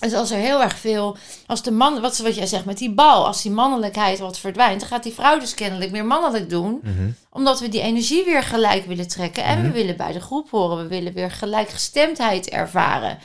Dus 0.00 0.12
als 0.14 0.30
er 0.30 0.38
heel 0.38 0.62
erg 0.62 0.78
veel, 0.78 1.16
als 1.46 1.62
de 1.62 1.70
man, 1.70 2.00
wat, 2.00 2.18
wat 2.18 2.34
jij 2.34 2.46
zegt 2.46 2.64
met 2.64 2.78
die 2.78 2.90
bal, 2.94 3.26
als 3.26 3.42
die 3.42 3.50
mannelijkheid 3.50 4.18
wat 4.18 4.38
verdwijnt, 4.38 4.80
dan 4.80 4.88
gaat 4.88 5.02
die 5.02 5.12
vrouw 5.12 5.38
dus 5.38 5.54
kennelijk 5.54 5.90
meer 5.90 6.04
mannelijk 6.04 6.50
doen. 6.50 6.80
Mhm. 6.82 7.10
Omdat 7.30 7.60
we 7.60 7.68
die 7.68 7.80
energie 7.80 8.24
weer 8.24 8.42
gelijk 8.42 8.86
willen 8.86 9.08
trekken. 9.08 9.44
En 9.44 9.56
we 9.60 9.66
Mhm. 9.66 9.72
willen 9.76 9.96
bij 9.96 10.12
de 10.12 10.20
groep 10.20 10.50
horen. 10.50 10.76
We 10.76 10.86
willen 10.86 11.12
weer 11.12 11.30
gelijkgestemdheid 11.30 12.48
ervaren. 12.48 13.18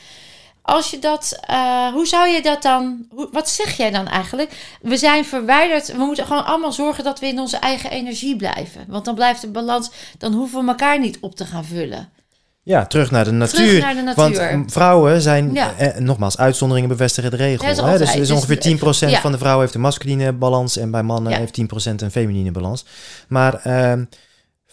Als 0.68 0.90
je 0.90 1.00
dat, 1.00 1.40
eh, 1.42 1.88
hoe 1.88 2.08
zou 2.08 2.28
je 2.28 2.42
dat 2.42 2.62
dan, 2.62 3.06
hoe, 3.10 3.30
wat 3.32 3.50
zeg 3.50 3.78
jij 3.78 3.92
dan 3.92 4.08
eigenlijk? 4.08 4.78
We 4.82 4.98
zijn 4.98 5.26
verwijderd, 5.26 5.92
we 5.92 6.04
moeten 6.04 6.26
gewoon 6.26 6.46
allemaal 6.46 6.72
zorgen 6.72 7.04
dat 7.04 7.20
we 7.20 7.28
in 7.28 7.40
onze 7.40 7.58
eigen 7.58 7.92
energie 7.92 8.36
blijven. 8.36 8.86
Want 8.88 9.06
dan 9.06 9.16
blijft 9.16 9.42
de 9.42 9.48
balans, 9.48 9.92
dan 10.18 10.34
hoeven 10.34 10.62
we 10.62 10.68
elkaar 10.68 11.00
niet 11.00 11.18
op 11.22 11.36
te 11.36 11.46
gaan 11.46 11.66
vullen. 11.66 12.10
Ja, 12.64 12.86
terug 12.86 13.12
naar 13.12 13.24
de 13.26 13.32
natuur. 13.32 13.66
Terug 13.68 13.82
naar 13.82 13.96
de 13.96 14.02
natuur. 14.02 14.52
Want 14.52 14.72
vrouwen 14.72 15.22
zijn, 15.22 15.54
Ja. 15.54 15.74
eh, 15.78 15.98
nogmaals, 15.98 16.38
uitzonderingen 16.38 16.90
bevestigen 16.90 17.32
de 17.32 17.38
regel. 17.38 17.86
Hè? 17.86 17.98
Dus, 17.98 18.12
dus 18.12 18.32
ongeveer 18.32 18.60
10% 18.60 19.10
ja. 19.10 19.22
van 19.22 19.32
de 19.32 19.38
vrouwen 19.38 19.62
heeft 19.64 19.76
een 19.76 19.82
masculine 19.82 20.34
balans 20.34 20.78
en 20.78 20.92
bij 20.92 21.04
mannen 21.04 21.32
Ja. 21.32 21.38
heeft 21.38 21.54
10% 21.54 22.02
een 22.02 22.12
feminine 22.12 22.52
balans. 22.52 22.86
Maar 23.28 23.54
ehm, 23.54 24.04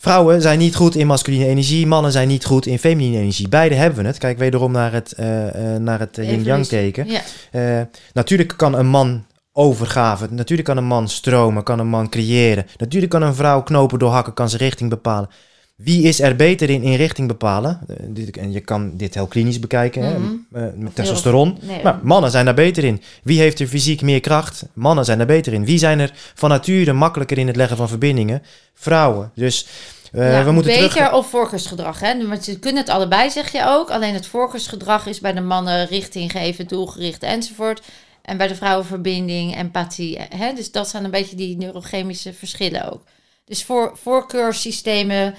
vrouwen 0.05 0.43
zijn 0.43 0.59
niet 0.59 0.77
goed 0.77 0.95
in 0.95 1.07
masculine 1.07 1.47
energie, 1.47 1.87
mannen 1.87 2.13
zijn 2.13 2.29
niet 2.29 2.45
goed 2.45 2.67
in 2.67 2.79
feminine 2.79 3.19
energie. 3.19 3.49
Beide 3.49 3.75
hebben 3.75 4.03
we 4.03 4.07
het. 4.07 4.19
Kijk, 4.19 4.39
wederom 4.39 4.73
naar 4.73 4.93
het, 4.93 5.13
eh, 5.13 5.75
eh, 5.75 5.81
naar 5.81 5.99
het 5.99 6.19
eh, 6.19 6.31
yin-yang 6.31 6.67
teken. 6.67 7.07
Ja. 7.53 7.89
Natuurlijk 8.13 8.57
kan 8.57 8.75
een 8.75 8.87
man 8.87 9.27
overgaven. 9.53 10.35
Natuurlijk 10.35 10.69
kan 10.69 10.77
een 10.77 10.85
man 10.85 11.09
stromen, 11.09 11.63
kan 11.63 11.79
een 11.79 11.87
man 11.87 12.09
creëren. 12.09 12.67
Natuurlijk 12.77 13.13
kan 13.13 13.23
een 13.23 13.35
vrouw 13.35 13.63
knopen 13.63 13.99
doorhakken, 13.99 14.35
kan 14.35 14.49
ze 14.49 14.57
richting 14.57 14.91
bepalen. 14.91 15.29
Wie 15.75 16.03
is 16.03 16.21
er 16.21 16.37
beter 16.37 16.71
in 16.71 16.83
in 16.83 16.95
richting 16.95 17.29
bepalen? 17.29 17.81
Eh, 18.15 18.43
en 18.43 18.53
je 18.53 18.61
kan 18.61 18.97
dit 18.97 19.15
heel 19.15 19.27
klinisch 19.27 19.61
bekijken, 19.61 20.03
hè, 20.03 20.19
Mhm. 20.19 20.33
eh, 20.53 20.63
met 20.77 20.95
testosteron. 20.95 21.59
Nee, 21.61 21.83
Maar 21.83 21.99
mannen 22.03 22.31
zijn 22.31 22.45
daar 22.45 22.55
beter 22.55 22.85
in. 22.85 23.03
Wie 23.23 23.41
heeft 23.41 23.61
er 23.61 23.67
fysiek 23.67 24.03
meer 24.03 24.21
kracht? 24.21 24.65
Mannen 24.73 25.05
zijn 25.05 25.19
daar 25.19 25.27
beter 25.27 25.53
in. 25.53 25.65
Wie 25.65 25.79
zijn 25.79 25.99
er 25.99 26.13
van 26.35 26.49
nature 26.51 26.93
makkelijker 26.93 27.39
in 27.39 27.47
het 27.47 27.57
leggen 27.57 27.77
van 27.77 27.89
verbindingen? 27.89 28.43
Vrouwen. 28.75 29.31
Dus 29.35 29.67
eh, 30.13 30.33
Ja, 30.33 30.45
we 30.45 30.53
moeten 30.53 30.73
beter 30.73 30.91
terug... 30.91 31.13
of 31.13 31.31
voorkeursgedrag. 31.31 32.01
Hè? 32.01 32.29
Want 32.29 32.47
je 32.47 32.59
kunt 32.59 32.79
het 32.79 32.89
allebei, 32.89 33.31
zeg 33.31 33.53
je 33.53 33.65
ook. 33.67 33.91
Alleen 33.91 34.15
het 34.15 34.27
voorkeursgedrag 34.27 35.07
is 35.07 35.21
bij 35.21 35.33
de 35.33 35.41
mannen 35.41 35.87
richting 35.87 36.31
geven, 36.31 36.67
doelgericht 36.67 37.23
enzovoort. 37.23 37.83
En 38.23 38.37
bij 38.37 38.49
de 38.49 38.55
vrouwen 38.55 38.87
verbinding, 38.87 39.57
empathie. 39.57 40.19
Hè? 40.37 40.53
Dus 40.53 40.71
dat 40.71 40.89
zijn 40.89 41.05
een 41.05 41.11
beetje 41.11 41.37
die 41.37 41.57
neurochemische 41.57 42.33
verschillen 42.33 42.93
ook. 42.93 43.03
Dus 43.45 43.65
voor, 43.65 43.99
voorkeurssystemen, 44.03 45.35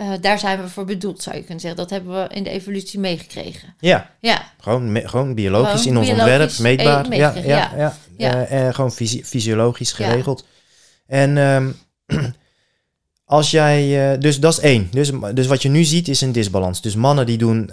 eh, 0.00 0.12
daar 0.20 0.38
zijn 0.38 0.62
we 0.62 0.68
voor 0.68 0.84
bedoeld, 0.84 1.22
zou 1.22 1.36
je 1.36 1.42
kunnen 1.42 1.60
zeggen. 1.60 1.80
Dat 1.80 1.90
hebben 1.90 2.12
we 2.22 2.34
in 2.34 2.42
de 2.42 2.50
evolutie 2.50 2.98
meegekregen. 3.00 3.74
Ja, 3.80 4.10
Ja, 4.20 4.42
gewoon, 4.60 4.92
me- 4.92 5.08
gewoon 5.08 5.34
biologisch 5.34 5.70
Gewoon 5.82 5.86
in 5.92 5.96
ons 5.98 6.06
biologisch, 6.08 6.32
ontwerp, 6.58 6.58
meetbaar. 6.76 7.04
eh, 7.04 7.18
ja, 7.18 7.28
meegekregen, 7.32 7.48
ja, 7.48 7.72
ja. 7.76 7.96
ja. 8.16 8.46
Eh, 8.46 8.66
eh, 8.68 8.74
gewoon 8.74 8.92
fysi- 8.92 9.24
fysiologisch 9.24 9.92
geregeld. 9.92 10.46
En 11.06 11.38
ehm, 11.38 11.70
als 13.24 13.50
jij... 13.50 14.18
dus 14.18 14.40
dat 14.40 14.52
is 14.52 14.58
één. 14.58 14.88
Dus, 14.90 15.10
dus 15.34 15.46
wat 15.46 15.62
je 15.62 15.68
nu 15.68 15.84
ziet 15.84 16.08
is 16.08 16.20
een 16.20 16.32
disbalans. 16.32 16.80
Dus 16.80 16.94
mannen 16.94 17.26
die 17.26 17.38
doen, 17.38 17.70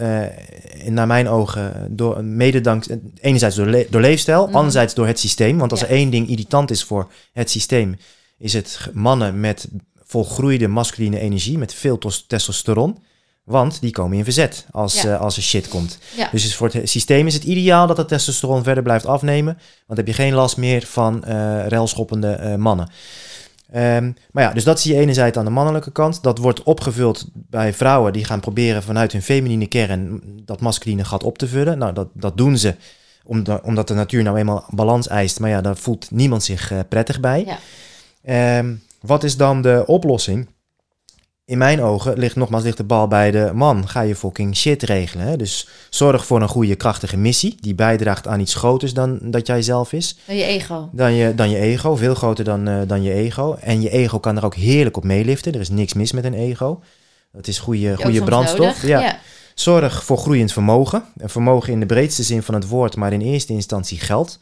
naar 0.86 1.08
mijn 1.08 1.28
ogen, 1.30 1.88
door, 1.96 2.24
mede 2.24 2.62
dank, 2.62 2.86
enerzijds 3.22 3.56
door, 3.56 3.68
le- 3.68 3.88
door 3.90 4.02
leefstijl, 4.02 4.46
Mhm. 4.48 4.56
anderzijds 4.56 4.94
door 4.94 5.08
het 5.08 5.20
systeem. 5.20 5.58
Want 5.58 5.72
als 5.72 5.82
er 5.82 5.90
één 5.90 6.10
ding 6.10 6.30
irritant 6.30 6.72
is 6.72 6.84
voor 6.84 7.12
het 7.34 7.50
systeem, 7.50 7.98
is 8.38 8.54
het 8.54 8.90
mannen 8.94 9.40
met 9.40 9.68
volgroeide 10.08 10.68
masculine 10.68 11.20
energie, 11.20 11.58
met 11.58 11.74
veel 11.74 11.98
tos- 11.98 12.26
testosteron. 12.28 12.98
Want 13.44 13.82
die 13.82 13.92
komen 13.92 14.18
in 14.18 14.24
verzet 14.24 14.66
als, 14.72 15.02
Ja. 15.02 15.14
eh, 15.14 15.22
als 15.22 15.38
er 15.38 15.44
shit 15.44 15.68
komt. 15.68 15.98
ja. 16.18 16.30
Dus 16.32 16.56
voor 16.56 16.70
het 16.74 16.90
systeem 16.90 17.28
is 17.28 17.34
het 17.34 17.44
ideaal 17.44 17.88
dat 17.88 17.98
het 17.98 18.08
testosteron 18.08 18.64
verder 18.64 18.84
blijft 18.84 19.06
afnemen. 19.06 19.58
Want 19.86 20.00
heb 20.00 20.08
je 20.08 20.14
geen 20.14 20.34
last 20.34 20.58
meer 20.58 20.84
van 20.86 21.24
railschoppende 21.68 22.32
eh, 22.32 22.56
mannen. 22.56 22.90
Ehm, 23.72 24.12
maar 24.32 24.44
ja, 24.44 24.54
dus 24.54 24.64
dat 24.64 24.80
zie 24.80 24.94
je 24.94 25.00
enerzijds 25.00 25.38
aan 25.38 25.46
de 25.46 25.52
mannelijke 25.52 25.92
kant. 25.92 26.24
Dat 26.24 26.38
wordt 26.38 26.64
opgevuld 26.64 27.26
bij 27.34 27.74
vrouwen 27.74 28.14
die 28.14 28.26
gaan 28.26 28.40
proberen 28.40 28.84
vanuit 28.84 29.12
hun 29.12 29.22
feminine 29.22 29.68
kern 29.68 30.22
dat 30.46 30.62
masculine 30.62 31.04
gat 31.06 31.24
op 31.24 31.38
te 31.38 31.48
vullen. 31.48 31.78
Nou, 31.78 31.94
dat, 31.94 32.08
dat 32.14 32.38
doen 32.38 32.58
ze 32.58 32.76
omdat, 33.24 33.62
omdat 33.62 33.88
de 33.88 33.94
natuur 33.94 34.24
nou 34.24 34.38
eenmaal 34.38 34.66
balans 34.70 35.08
eist. 35.08 35.40
Maar 35.40 35.50
ja, 35.50 35.62
daar 35.62 35.78
voelt 35.78 36.12
niemand 36.12 36.44
zich 36.44 36.72
prettig 36.90 37.20
bij. 37.20 37.46
Ja. 37.46 37.58
Ehm, 38.24 38.74
wat 39.02 39.24
is 39.24 39.38
dan 39.38 39.62
de 39.62 39.84
oplossing? 39.86 40.48
In 41.48 41.58
mijn 41.58 41.82
ogen 41.82 42.18
ligt 42.18 42.36
nogmaals 42.36 42.64
ligt 42.64 42.78
de 42.78 42.84
bal 42.84 43.08
bij 43.08 43.32
de 43.32 43.52
man. 43.54 43.88
Ga 43.88 44.02
je 44.02 44.16
fucking 44.16 44.56
shit 44.56 44.84
regelen. 44.84 45.26
Hè? 45.26 45.38
Dus 45.38 45.68
zorg 45.90 46.26
voor 46.26 46.42
een 46.42 46.48
goede, 46.48 46.76
krachtige 46.76 47.18
missie. 47.18 47.58
Die 47.60 47.76
bijdraagt 47.76 48.28
aan 48.28 48.40
iets 48.40 48.56
groters 48.56 48.94
dan 48.94 49.20
dat 49.22 49.48
jij 49.48 49.62
zelf 49.62 49.94
is. 49.94 50.18
je 50.26 50.44
ego. 50.44 50.90
Dan 50.92 51.14
je, 51.14 51.36
dan 51.36 51.50
je 51.50 51.58
ego. 51.58 51.96
Veel 51.96 52.16
groter 52.16 52.44
dan, 52.44 52.68
eh, 52.68 52.82
dan 52.88 53.04
je 53.04 53.14
ego. 53.14 53.58
En 53.62 53.82
je 53.82 53.90
ego 53.90 54.20
kan 54.20 54.38
er 54.38 54.46
ook 54.46 54.56
heerlijk 54.56 54.98
op 54.98 55.04
meeliften. 55.04 55.54
Er 55.54 55.60
is 55.60 55.70
niks 55.70 55.94
mis 55.94 56.12
met 56.12 56.24
een 56.24 56.34
ego. 56.34 56.82
Het 57.32 57.48
is 57.48 57.60
goede, 57.60 57.96
goede 57.96 58.24
brandstof. 58.24 58.82
Ja. 58.82 59.00
ja. 59.00 59.20
Zorg 59.54 60.04
voor 60.04 60.18
groeiend 60.18 60.52
vermogen. 60.52 61.04
Een 61.18 61.30
vermogen 61.30 61.74
in 61.74 61.80
de 61.80 61.86
breedste 61.86 62.24
zin 62.24 62.44
van 62.44 62.54
het 62.54 62.68
woord, 62.68 62.96
maar 62.96 63.14
in 63.14 63.22
eerste 63.22 63.54
instantie 63.54 64.00
geld. 64.00 64.40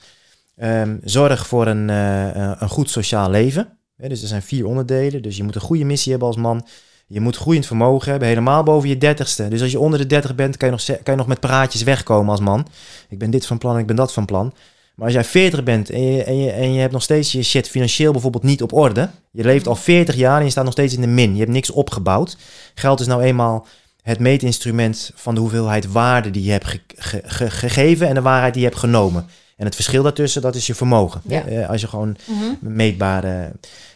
Ehm, 0.55 0.97
zorg 1.03 1.47
voor 1.47 1.67
een, 1.67 1.89
eh, 1.89 2.51
een 2.59 2.69
goed 2.69 2.89
sociaal 2.89 3.29
leven. 3.29 3.77
Dus 3.97 4.21
er 4.21 4.27
zijn 4.27 4.41
vier 4.41 4.65
onderdelen. 4.65 5.21
Dus 5.21 5.37
je 5.37 5.43
moet 5.43 5.55
een 5.55 5.61
goede 5.61 5.83
missie 5.85 6.11
hebben 6.11 6.27
als 6.29 6.37
man. 6.37 6.67
Je 7.07 7.19
moet 7.21 7.35
groeiend 7.37 7.65
vermogen 7.65 8.09
hebben, 8.09 8.27
helemaal 8.27 8.63
boven 8.63 8.89
je 8.89 8.97
dertigste. 8.97 9.47
Dus 9.47 9.61
als 9.61 9.71
je 9.71 9.79
onder 9.79 9.99
de 9.99 10.05
dertig 10.07 10.35
bent, 10.35 10.57
kan 10.57 10.69
je, 10.69 10.75
nog, 10.75 10.85
kan 10.85 11.13
je 11.13 11.19
nog 11.19 11.27
met 11.27 11.39
praatjes 11.39 11.83
wegkomen 11.83 12.29
als 12.31 12.39
man. 12.39 12.67
Ik 13.09 13.17
ben 13.19 13.31
dit 13.31 13.45
van 13.45 13.57
plan, 13.57 13.77
ik 13.77 13.87
ben 13.87 13.95
dat 13.95 14.13
van 14.13 14.25
plan. 14.25 14.53
Maar 14.95 15.05
als 15.05 15.13
jij 15.13 15.23
40 15.23 15.63
bent 15.63 15.89
en 15.89 16.01
je, 16.01 16.23
en, 16.23 16.37
je, 16.37 16.51
en 16.51 16.73
je 16.73 16.79
hebt 16.79 16.93
nog 16.93 17.03
steeds 17.03 17.31
je 17.31 17.43
shit 17.43 17.69
financieel 17.69 18.11
bijvoorbeeld 18.11 18.43
niet 18.43 18.61
op 18.61 18.73
orde. 18.73 19.09
Je 19.31 19.43
leeft 19.43 19.67
al 19.67 19.75
40 19.75 20.15
jaar 20.15 20.37
en 20.37 20.43
je 20.45 20.49
staat 20.51 20.63
nog 20.63 20.73
steeds 20.73 20.93
in 20.93 21.01
de 21.01 21.07
min. 21.07 21.33
Je 21.33 21.39
hebt 21.39 21.51
niks 21.51 21.69
opgebouwd. 21.69 22.37
Geld 22.75 22.99
is 22.99 23.07
nou 23.07 23.21
eenmaal 23.21 23.67
het 24.01 24.19
meetinstrument 24.19 25.11
van 25.15 25.33
de 25.35 25.41
hoeveelheid 25.41 25.91
waarde 25.91 26.31
die 26.31 26.43
je 26.43 26.51
hebt 26.51 26.65
ge- 26.65 26.81
ge- 26.95 27.21
ge- 27.25 27.49
gegeven 27.49 28.07
en 28.07 28.13
de 28.13 28.21
waarheid 28.21 28.53
die 28.53 28.61
je 28.61 28.67
hebt 28.67 28.79
genomen. 28.79 29.25
En 29.55 29.65
het 29.65 29.75
verschil 29.75 30.03
daartussen, 30.03 30.41
dat 30.41 30.55
is 30.55 30.67
je 30.67 30.75
vermogen. 30.75 31.21
Ja. 31.27 31.45
eh, 31.45 31.69
als 31.69 31.81
je 31.81 31.87
gewoon 31.87 32.15
Mhm. 32.27 32.43
meetbare. 32.75 33.51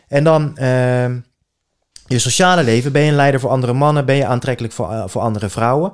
En 0.08 0.24
dan 0.24 0.58
ehm, 0.58 1.20
je 2.08 2.20
sociale 2.20 2.64
leven. 2.64 2.92
Ben 2.92 3.02
je 3.02 3.10
een 3.10 3.16
leider 3.16 3.40
voor 3.40 3.50
andere 3.50 3.74
mannen? 3.74 4.06
Ben 4.06 4.16
je 4.16 4.26
aantrekkelijk 4.26 4.74
voor, 4.74 4.92
eh, 4.92 5.04
voor 5.08 5.22
andere 5.22 5.50
vrouwen? 5.50 5.94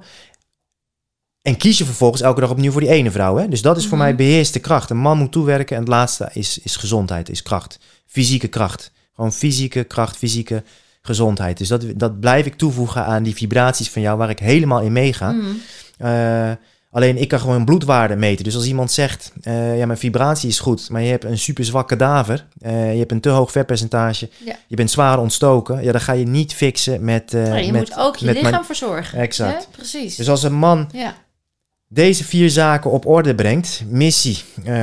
En 1.41 1.57
kies 1.57 1.78
je 1.78 1.86
vervolgens 1.86 2.22
elke 2.22 2.39
dag 2.41 2.49
opnieuw 2.49 2.72
voor 2.72 2.82
die 2.82 2.89
ene 2.89 3.11
vrouw. 3.11 3.36
Hè? 3.38 3.47
Dus 3.47 3.61
dat 3.61 3.78
is 3.78 3.84
voor 3.88 3.97
Mhm. 3.97 4.05
mij 4.05 4.16
beheerste 4.16 4.59
kracht. 4.59 4.89
Een 4.89 4.97
man 4.97 5.18
moet 5.18 5.32
toewerken. 5.32 5.76
En 5.76 5.82
het 5.82 5.91
laatste 5.91 6.30
is, 6.34 6.57
is 6.59 6.76
gezondheid, 6.76 7.30
is 7.30 7.41
kracht. 7.43 7.80
Fysieke 8.05 8.47
kracht. 8.47 8.91
Gewoon 9.16 9.34
fysieke 9.34 9.84
kracht, 9.84 10.18
fysieke 10.18 10.63
gezondheid. 11.01 11.57
Dus 11.57 11.68
dat, 11.68 11.84
dat 11.95 12.20
blijf 12.20 12.45
ik 12.45 12.55
toevoegen 12.55 13.05
aan 13.05 13.24
die 13.24 13.36
vibraties 13.36 13.89
van 13.89 14.01
jou, 14.01 14.18
waar 14.18 14.30
ik 14.30 14.39
helemaal 14.39 14.82
in 14.82 14.91
meega. 14.91 15.36
Eh, 15.97 16.51
alleen 16.95 17.17
ik 17.17 17.27
kan 17.27 17.39
gewoon 17.39 17.65
bloedwaarde 17.65 18.15
meten. 18.15 18.43
Dus 18.43 18.55
als 18.55 18.65
iemand 18.65 18.91
zegt, 18.91 19.31
eh, 19.41 19.77
ja, 19.77 19.85
mijn 19.85 19.99
vibratie 19.99 20.49
is 20.49 20.59
goed, 20.59 20.89
maar 20.89 21.01
je 21.01 21.09
hebt 21.09 21.23
een 21.23 21.37
super 21.37 21.65
zwak 21.65 21.87
kadaver, 21.87 22.45
eh, 22.59 22.91
je 22.93 22.99
hebt 22.99 23.11
een 23.11 23.19
te 23.19 23.29
hoog 23.29 23.51
vetpercentage, 23.51 24.29
Ja. 24.45 24.55
je 24.67 24.75
bent 24.75 24.91
zwaar 24.91 25.19
ontstoken, 25.19 25.83
ja, 25.83 25.91
dan 25.91 26.01
ga 26.01 26.13
je 26.13 26.25
niet 26.27 26.53
fixen 26.53 27.03
met... 27.03 27.31
Nee, 27.31 27.65
je 27.65 27.71
met, 27.71 27.81
moet 27.81 27.97
ook 27.97 28.15
je 28.15 28.25
met 28.25 28.35
lichaam 28.35 28.51
mijn- 28.51 28.65
verzorgen. 28.65 29.19
Exact. 29.19 29.63
Hè? 29.63 29.67
Precies. 29.71 30.15
Dus 30.15 30.29
als 30.29 30.43
een 30.43 30.53
man 30.53 30.89
ja. 30.93 31.15
deze 31.87 32.23
vier 32.23 32.49
zaken 32.49 32.91
op 32.91 33.05
orde 33.05 33.35
brengt, 33.35 33.83
missie 33.89 34.37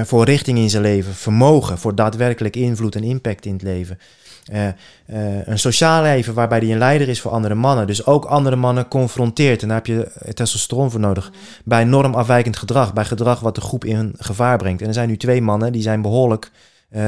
voor 0.05 0.25
richting 0.25 0.59
in 0.59 0.71
zijn 0.71 0.83
leven, 0.83 1.15
vermogen 1.15 1.79
voor 1.79 1.95
daadwerkelijk 1.95 2.57
invloed 2.57 2.95
en 2.95 3.03
impact 3.05 3.47
in 3.47 3.53
het 3.53 3.63
leven, 3.63 3.99
eh, 4.43 4.67
eh, 4.69 5.47
een 5.47 5.59
sociaal 5.59 6.03
leven 6.03 6.35
waarbij 6.35 6.59
hij 6.59 6.73
een 6.73 6.79
leider 6.79 7.09
is 7.09 7.21
voor 7.21 7.31
andere 7.31 7.55
mannen, 7.55 7.87
dus 7.87 8.07
ook 8.07 8.25
andere 8.25 8.57
mannen 8.57 8.89
confronteert. 8.89 9.63
En 9.63 9.69
daar 9.69 9.77
heb 9.77 9.87
je 9.87 10.33
testosteron 10.35 10.91
voor 10.91 11.01
nodig. 11.01 11.33
Bij 11.65 11.85
normafwijkend 11.85 12.57
gedrag, 12.57 12.93
bij 12.93 13.05
gedrag 13.05 13.41
wat 13.41 13.55
de 13.55 13.61
groep 13.61 13.85
in 13.85 14.15
gevaar 14.19 14.59
brengt. 14.59 14.83
En 14.83 14.89
er 14.89 14.95
zijn 14.95 15.09
nu 15.09 15.17
twee 15.17 15.43
mannen 15.43 15.73
die 15.73 15.83
zijn 15.83 16.03
behoorlijk 16.03 16.51
eh, 16.89 17.01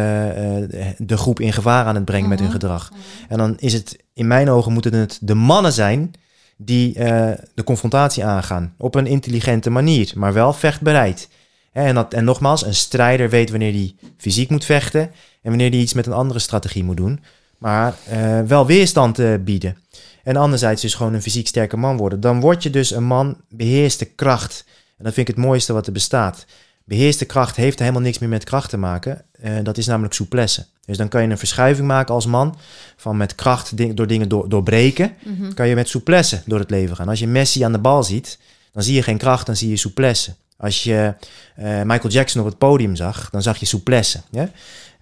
de 0.97 1.17
groep 1.17 1.41
in 1.41 1.53
gevaar 1.53 1.85
aan 1.85 1.95
het 1.95 2.05
brengen 2.05 2.29
met 2.29 2.39
hun 2.39 2.49
Mhm. 2.49 2.57
gedrag. 2.57 2.91
En 3.29 3.39
dan 3.39 3.55
is 3.59 3.73
het, 3.73 3.97
in 4.13 4.27
mijn 4.27 4.51
ogen, 4.51 4.73
moeten 4.73 4.95
het 4.95 5.19
de 5.21 5.35
mannen 5.35 5.73
zijn 5.73 6.11
die 6.57 6.93
de 7.55 7.65
confrontatie 7.65 8.25
aangaan. 8.25 8.75
Op 8.79 8.95
een 8.95 9.07
intelligente 9.07 9.71
manier, 9.71 10.13
maar 10.17 10.33
wel 10.33 10.53
vechtbereid. 10.53 11.29
En, 11.73 11.95
dat, 11.95 12.15
en 12.15 12.25
nogmaals, 12.25 12.67
een 12.67 12.75
strijder 12.75 13.31
weet 13.31 13.51
wanneer 13.51 13.73
hij 13.73 13.95
fysiek 14.17 14.51
moet 14.51 14.65
vechten 14.65 15.11
en 15.45 15.51
wanneer 15.51 15.71
hij 15.71 15.79
iets 15.79 15.93
met 15.95 16.07
een 16.07 16.13
andere 16.13 16.39
strategie 16.39 16.85
moet 16.85 16.97
doen. 16.97 17.21
Maar 17.59 17.95
eh, 18.09 18.41
wel 18.41 18.67
weerstand 18.67 19.19
eh, 19.19 19.35
bieden. 19.41 19.77
En 20.23 20.37
anderzijds 20.37 20.83
dus 20.83 20.95
gewoon 20.95 21.15
een 21.15 21.23
fysiek 21.23 21.47
sterke 21.47 21.77
man 21.77 21.97
worden. 21.97 22.21
Dan 22.21 22.41
word 22.41 22.63
je 22.63 22.71
dus 22.71 22.91
een 22.91 23.05
man 23.05 23.37
beheerste 23.49 24.05
kracht. 24.05 24.65
En 24.99 25.05
dat 25.05 25.15
vind 25.15 25.29
ik 25.29 25.35
het 25.37 25.45
mooiste 25.45 25.73
wat 25.73 25.87
er 25.87 25.93
bestaat. 25.93 26.45
Beheerste 26.85 27.25
kracht 27.25 27.57
heeft 27.57 27.79
helemaal 27.79 28.01
niks 28.01 28.19
meer 28.19 28.29
met 28.29 28.45
kracht 28.45 28.71
te 28.71 28.77
maken. 28.77 29.25
Eh, 29.41 29.53
dat 29.63 29.79
is 29.79 29.87
namelijk 29.87 30.15
souplesse. 30.15 30.67
Dus 30.85 30.97
dan 30.97 31.09
kan 31.09 31.23
je 31.23 31.29
een 31.29 31.39
verschuiving 31.39 31.87
maken 31.87 32.15
als 32.15 32.27
man. 32.27 32.57
Van 32.97 33.17
met 33.17 33.35
kracht 33.35 33.77
ding- 33.77 33.95
door 33.95 34.07
dingen 34.07 34.29
door, 34.29 34.49
doorbreken. 34.49 35.13
Mhm. 35.25 35.53
Kan 35.53 35.69
je 35.69 35.75
met 35.75 35.89
souplesse 35.89 36.43
door 36.47 36.59
het 36.59 36.71
leven 36.71 36.97
gaan. 36.97 37.09
Als 37.09 37.19
je 37.19 37.27
Messi 37.27 37.63
aan 37.63 37.73
de 37.73 37.79
bal 37.79 38.03
ziet, 38.03 38.39
dan 38.73 38.83
zie 38.83 38.95
je 38.95 39.03
geen 39.03 39.19
kracht, 39.19 39.47
dan 39.47 39.57
zie 39.57 39.69
je 39.71 39.77
souplesse. 39.77 40.35
Als 40.57 40.83
je 40.83 41.15
Michael 41.85 42.09
Jackson 42.09 42.41
op 42.41 42.47
het 42.47 42.59
podium 42.59 42.97
zag, 42.97 43.31
dan 43.31 43.43
zag 43.43 43.57
je 43.57 43.67
souplesse. 43.67 44.21
Ja? 44.31 44.49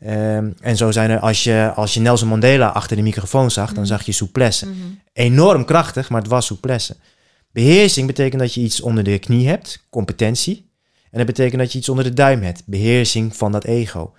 Ehm, 0.05 0.51
en 0.61 0.77
zo 0.77 0.91
zijn 0.91 1.11
er, 1.11 1.19
als 1.19 1.45
je, 1.45 1.73
als 1.75 1.95
je 1.95 2.01
Nelson 2.01 2.29
Mandela 2.29 2.69
achter 2.69 2.97
de 2.97 3.03
microfoon 3.03 3.51
zag, 3.51 3.67
dan 3.69 3.77
Mhm. 3.83 3.87
zag 3.93 4.03
je 4.03 4.13
souplesse. 4.13 4.67
Mhm. 4.67 4.77
Enorm 5.13 5.65
krachtig, 5.65 6.09
maar 6.11 6.21
het 6.21 6.31
was 6.31 6.47
souplesse. 6.47 6.97
Beheersing 7.53 8.07
betekent 8.07 8.41
dat 8.41 8.55
je 8.55 8.61
iets 8.61 8.81
onder 8.81 9.05
de 9.05 9.19
knie 9.19 9.49
hebt, 9.49 9.87
competentie. 9.91 10.71
En 11.11 11.19
dat 11.19 11.27
betekent 11.27 11.61
dat 11.61 11.73
je 11.73 11.79
iets 11.79 11.89
onder 11.89 12.05
de 12.05 12.13
duim 12.13 12.43
hebt, 12.43 12.63
beheersing 12.67 13.37
van 13.37 13.53
dat 13.53 13.65
ego. 13.65 14.13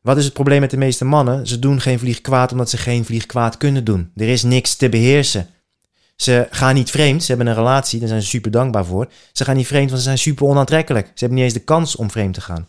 Wat 0.00 0.16
is 0.16 0.24
het 0.24 0.32
probleem 0.32 0.60
met 0.60 0.70
de 0.70 0.76
meeste 0.76 1.04
mannen? 1.04 1.46
Ze 1.46 1.58
doen 1.58 1.80
geen 1.80 1.98
vlieg 1.98 2.20
kwaad 2.20 2.52
omdat 2.52 2.70
ze 2.70 2.76
geen 2.76 3.04
vlieg 3.04 3.26
kwaad 3.26 3.56
kunnen 3.56 3.84
doen. 3.84 4.10
Er 4.16 4.28
is 4.28 4.42
niks 4.42 4.74
te 4.74 4.88
beheersen. 4.88 5.46
Ze 6.16 6.46
gaan 6.50 6.74
niet 6.74 6.90
vreemd, 6.90 7.22
ze 7.22 7.28
hebben 7.28 7.46
een 7.46 7.54
relatie, 7.54 7.98
daar 7.98 8.08
zijn 8.08 8.22
ze 8.22 8.28
super 8.28 8.50
dankbaar 8.50 8.84
voor. 8.84 9.08
Ze 9.32 9.44
gaan 9.44 9.56
niet 9.56 9.66
vreemd, 9.66 9.86
want 9.88 9.98
ze 10.02 10.06
zijn 10.06 10.18
super 10.18 10.46
onaantrekkelijk. 10.46 11.06
Ze 11.06 11.12
hebben 11.16 11.34
niet 11.34 11.44
eens 11.44 11.54
de 11.54 11.64
kans 11.64 11.96
om 11.96 12.10
vreemd 12.10 12.34
te 12.34 12.40
gaan. 12.40 12.66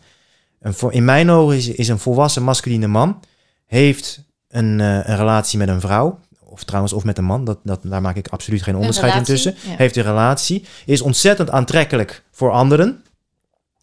In 0.90 1.04
mijn 1.04 1.30
ogen 1.30 1.56
is, 1.56 1.68
is 1.68 1.88
een 1.88 1.98
volwassen 1.98 2.42
masculine 2.42 2.86
man, 2.86 3.20
heeft 3.66 4.24
een, 4.48 4.80
eh, 4.80 4.86
een 4.86 5.16
relatie 5.16 5.58
met 5.58 5.68
een 5.68 5.80
vrouw, 5.80 6.18
of 6.40 6.64
trouwens 6.64 6.92
of 6.92 7.04
met 7.04 7.18
een 7.18 7.24
man, 7.24 7.44
dat, 7.44 7.58
dat, 7.62 7.80
daar 7.82 8.00
maak 8.00 8.16
ik 8.16 8.28
absoluut 8.28 8.62
geen 8.62 8.76
onderscheid 8.76 9.14
in 9.14 9.24
relatie, 9.24 9.52
tussen. 9.52 9.70
ja. 9.70 9.76
Heeft 9.76 9.96
een 9.96 10.02
relatie, 10.02 10.64
is 10.86 11.00
ontzettend 11.00 11.50
aantrekkelijk 11.50 12.24
voor 12.30 12.50
anderen 12.50 13.02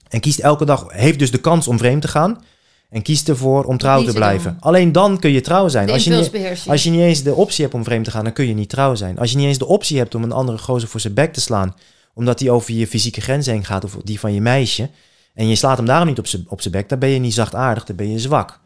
en 0.09 0.19
kiest 0.19 0.39
elke 0.39 0.65
dag, 0.65 0.85
heeft 0.87 1.19
dus 1.19 1.31
de 1.31 1.39
kans 1.39 1.67
om 1.67 1.77
vreemd 1.77 2.01
te 2.01 2.07
gaan 2.07 2.43
en 2.89 3.01
kiest 3.01 3.29
ervoor 3.29 3.63
om 3.63 3.77
trouw 3.77 3.97
Niet 3.97 4.07
te 4.07 4.13
blijven. 4.13 4.57
Alleen 4.59 4.91
dan 4.91 5.19
kun 5.19 5.31
je 5.31 5.41
trouw 5.41 5.67
zijn. 5.67 5.89
Als 5.89 6.03
je, 6.03 6.09
niet, 6.09 6.31
als 6.67 6.83
je 6.83 6.89
niet 6.89 7.01
eens 7.01 7.23
de 7.23 7.33
optie 7.33 7.63
hebt 7.63 7.75
om 7.75 7.83
vreemd 7.83 8.05
te 8.05 8.11
gaan, 8.11 8.23
dan 8.23 8.33
kun 8.33 8.47
je 8.47 8.53
niet 8.53 8.69
trouw 8.69 8.95
zijn. 8.95 9.19
Als 9.19 9.31
je 9.31 9.37
niet 9.37 9.47
eens 9.47 9.57
de 9.57 9.65
optie 9.65 9.97
hebt 9.97 10.15
om 10.15 10.23
een 10.23 10.31
andere 10.31 10.57
gozer 10.57 10.89
voor 10.89 10.99
zijn 10.99 11.13
bek 11.13 11.33
te 11.33 11.41
slaan, 11.41 11.75
omdat 12.13 12.37
die 12.37 12.51
over 12.51 12.73
je 12.73 12.87
fysieke 12.87 13.21
grens 13.21 13.45
heen 13.45 13.65
gaat 13.65 13.83
of 13.83 13.97
die 14.03 14.19
van 14.19 14.33
je 14.33 14.41
meisje, 14.41 14.89
en 15.35 15.47
je 15.47 15.55
slaat 15.55 15.77
hem 15.77 15.85
daarom 15.85 16.07
niet 16.07 16.19
op 16.19 16.27
zijn 16.27 16.45
op 16.47 16.61
zijn 16.61 16.73
bek, 16.73 16.89
dan 16.89 16.99
ben 16.99 17.09
je 17.09 17.19
niet 17.19 17.33
zachtaardig, 17.33 17.83
dan 17.85 17.95
ben 17.95 18.11
je 18.11 18.19
zwak. 18.19 18.59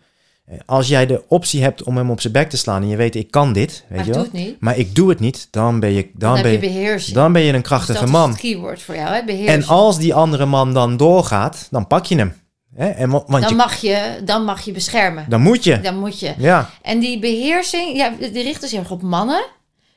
Eh, 0.45 0.57
Als 0.65 0.87
jij 0.87 1.05
de 1.05 1.23
optie 1.27 1.61
hebt 1.63 1.83
om 1.83 1.97
hem 1.97 2.11
op 2.11 2.21
zijn 2.21 2.33
bek 2.33 2.49
te 2.49 2.57
slaan 2.57 2.81
en 2.81 2.87
je 2.87 2.95
weet, 2.95 3.15
ik 3.15 3.31
kan 3.31 3.53
dit, 3.53 3.85
weet 3.87 3.97
maar 3.97 4.07
je 4.07 4.13
wel, 4.31 4.55
maar 4.59 4.77
ik 4.77 4.95
doe 4.95 5.09
het 5.09 5.19
niet, 5.19 5.47
dan 5.51 5.79
ben 5.79 5.91
je, 5.91 6.09
dan 6.13 6.33
Dan, 6.33 6.41
ben 6.41 6.51
je 6.51 7.11
dan 7.13 7.31
ben 7.33 7.41
je 7.41 7.47
een 7.47 7.53
Dus 7.53 7.61
krachtige 7.61 7.99
dat 7.99 8.09
man. 8.09 8.27
is 8.29 8.35
het 8.35 8.41
keyword 8.41 8.81
voor 8.81 8.95
jou, 8.95 9.09
hè? 9.09 9.45
En 9.45 9.65
als 9.67 9.97
die 9.97 10.13
andere 10.13 10.45
man 10.45 10.73
dan 10.73 10.97
doorgaat, 10.97 11.67
dan 11.71 11.87
pak 11.87 12.05
je 12.05 12.15
hem. 12.15 12.33
Hè? 12.75 12.89
En, 12.89 13.09
wa- 13.09 13.23
want 13.27 13.41
dan, 13.43 13.49
je, 13.51 13.55
mag 13.57 13.75
je, 13.75 14.21
dan 14.25 14.43
mag 14.45 14.61
je 14.61 14.71
beschermen. 14.71 15.25
dan 15.29 15.41
moet 15.41 15.63
je. 15.63 15.79
Dan 15.81 15.97
moet 15.99 16.19
je. 16.19 16.33
Ja. 16.37 16.69
En 16.81 16.99
die 16.99 17.19
beheersing, 17.19 17.97
ja, 17.97 18.11
die 18.19 18.43
richten 18.43 18.69
zich 18.69 18.91
op 18.91 19.01
mannen. 19.01 19.45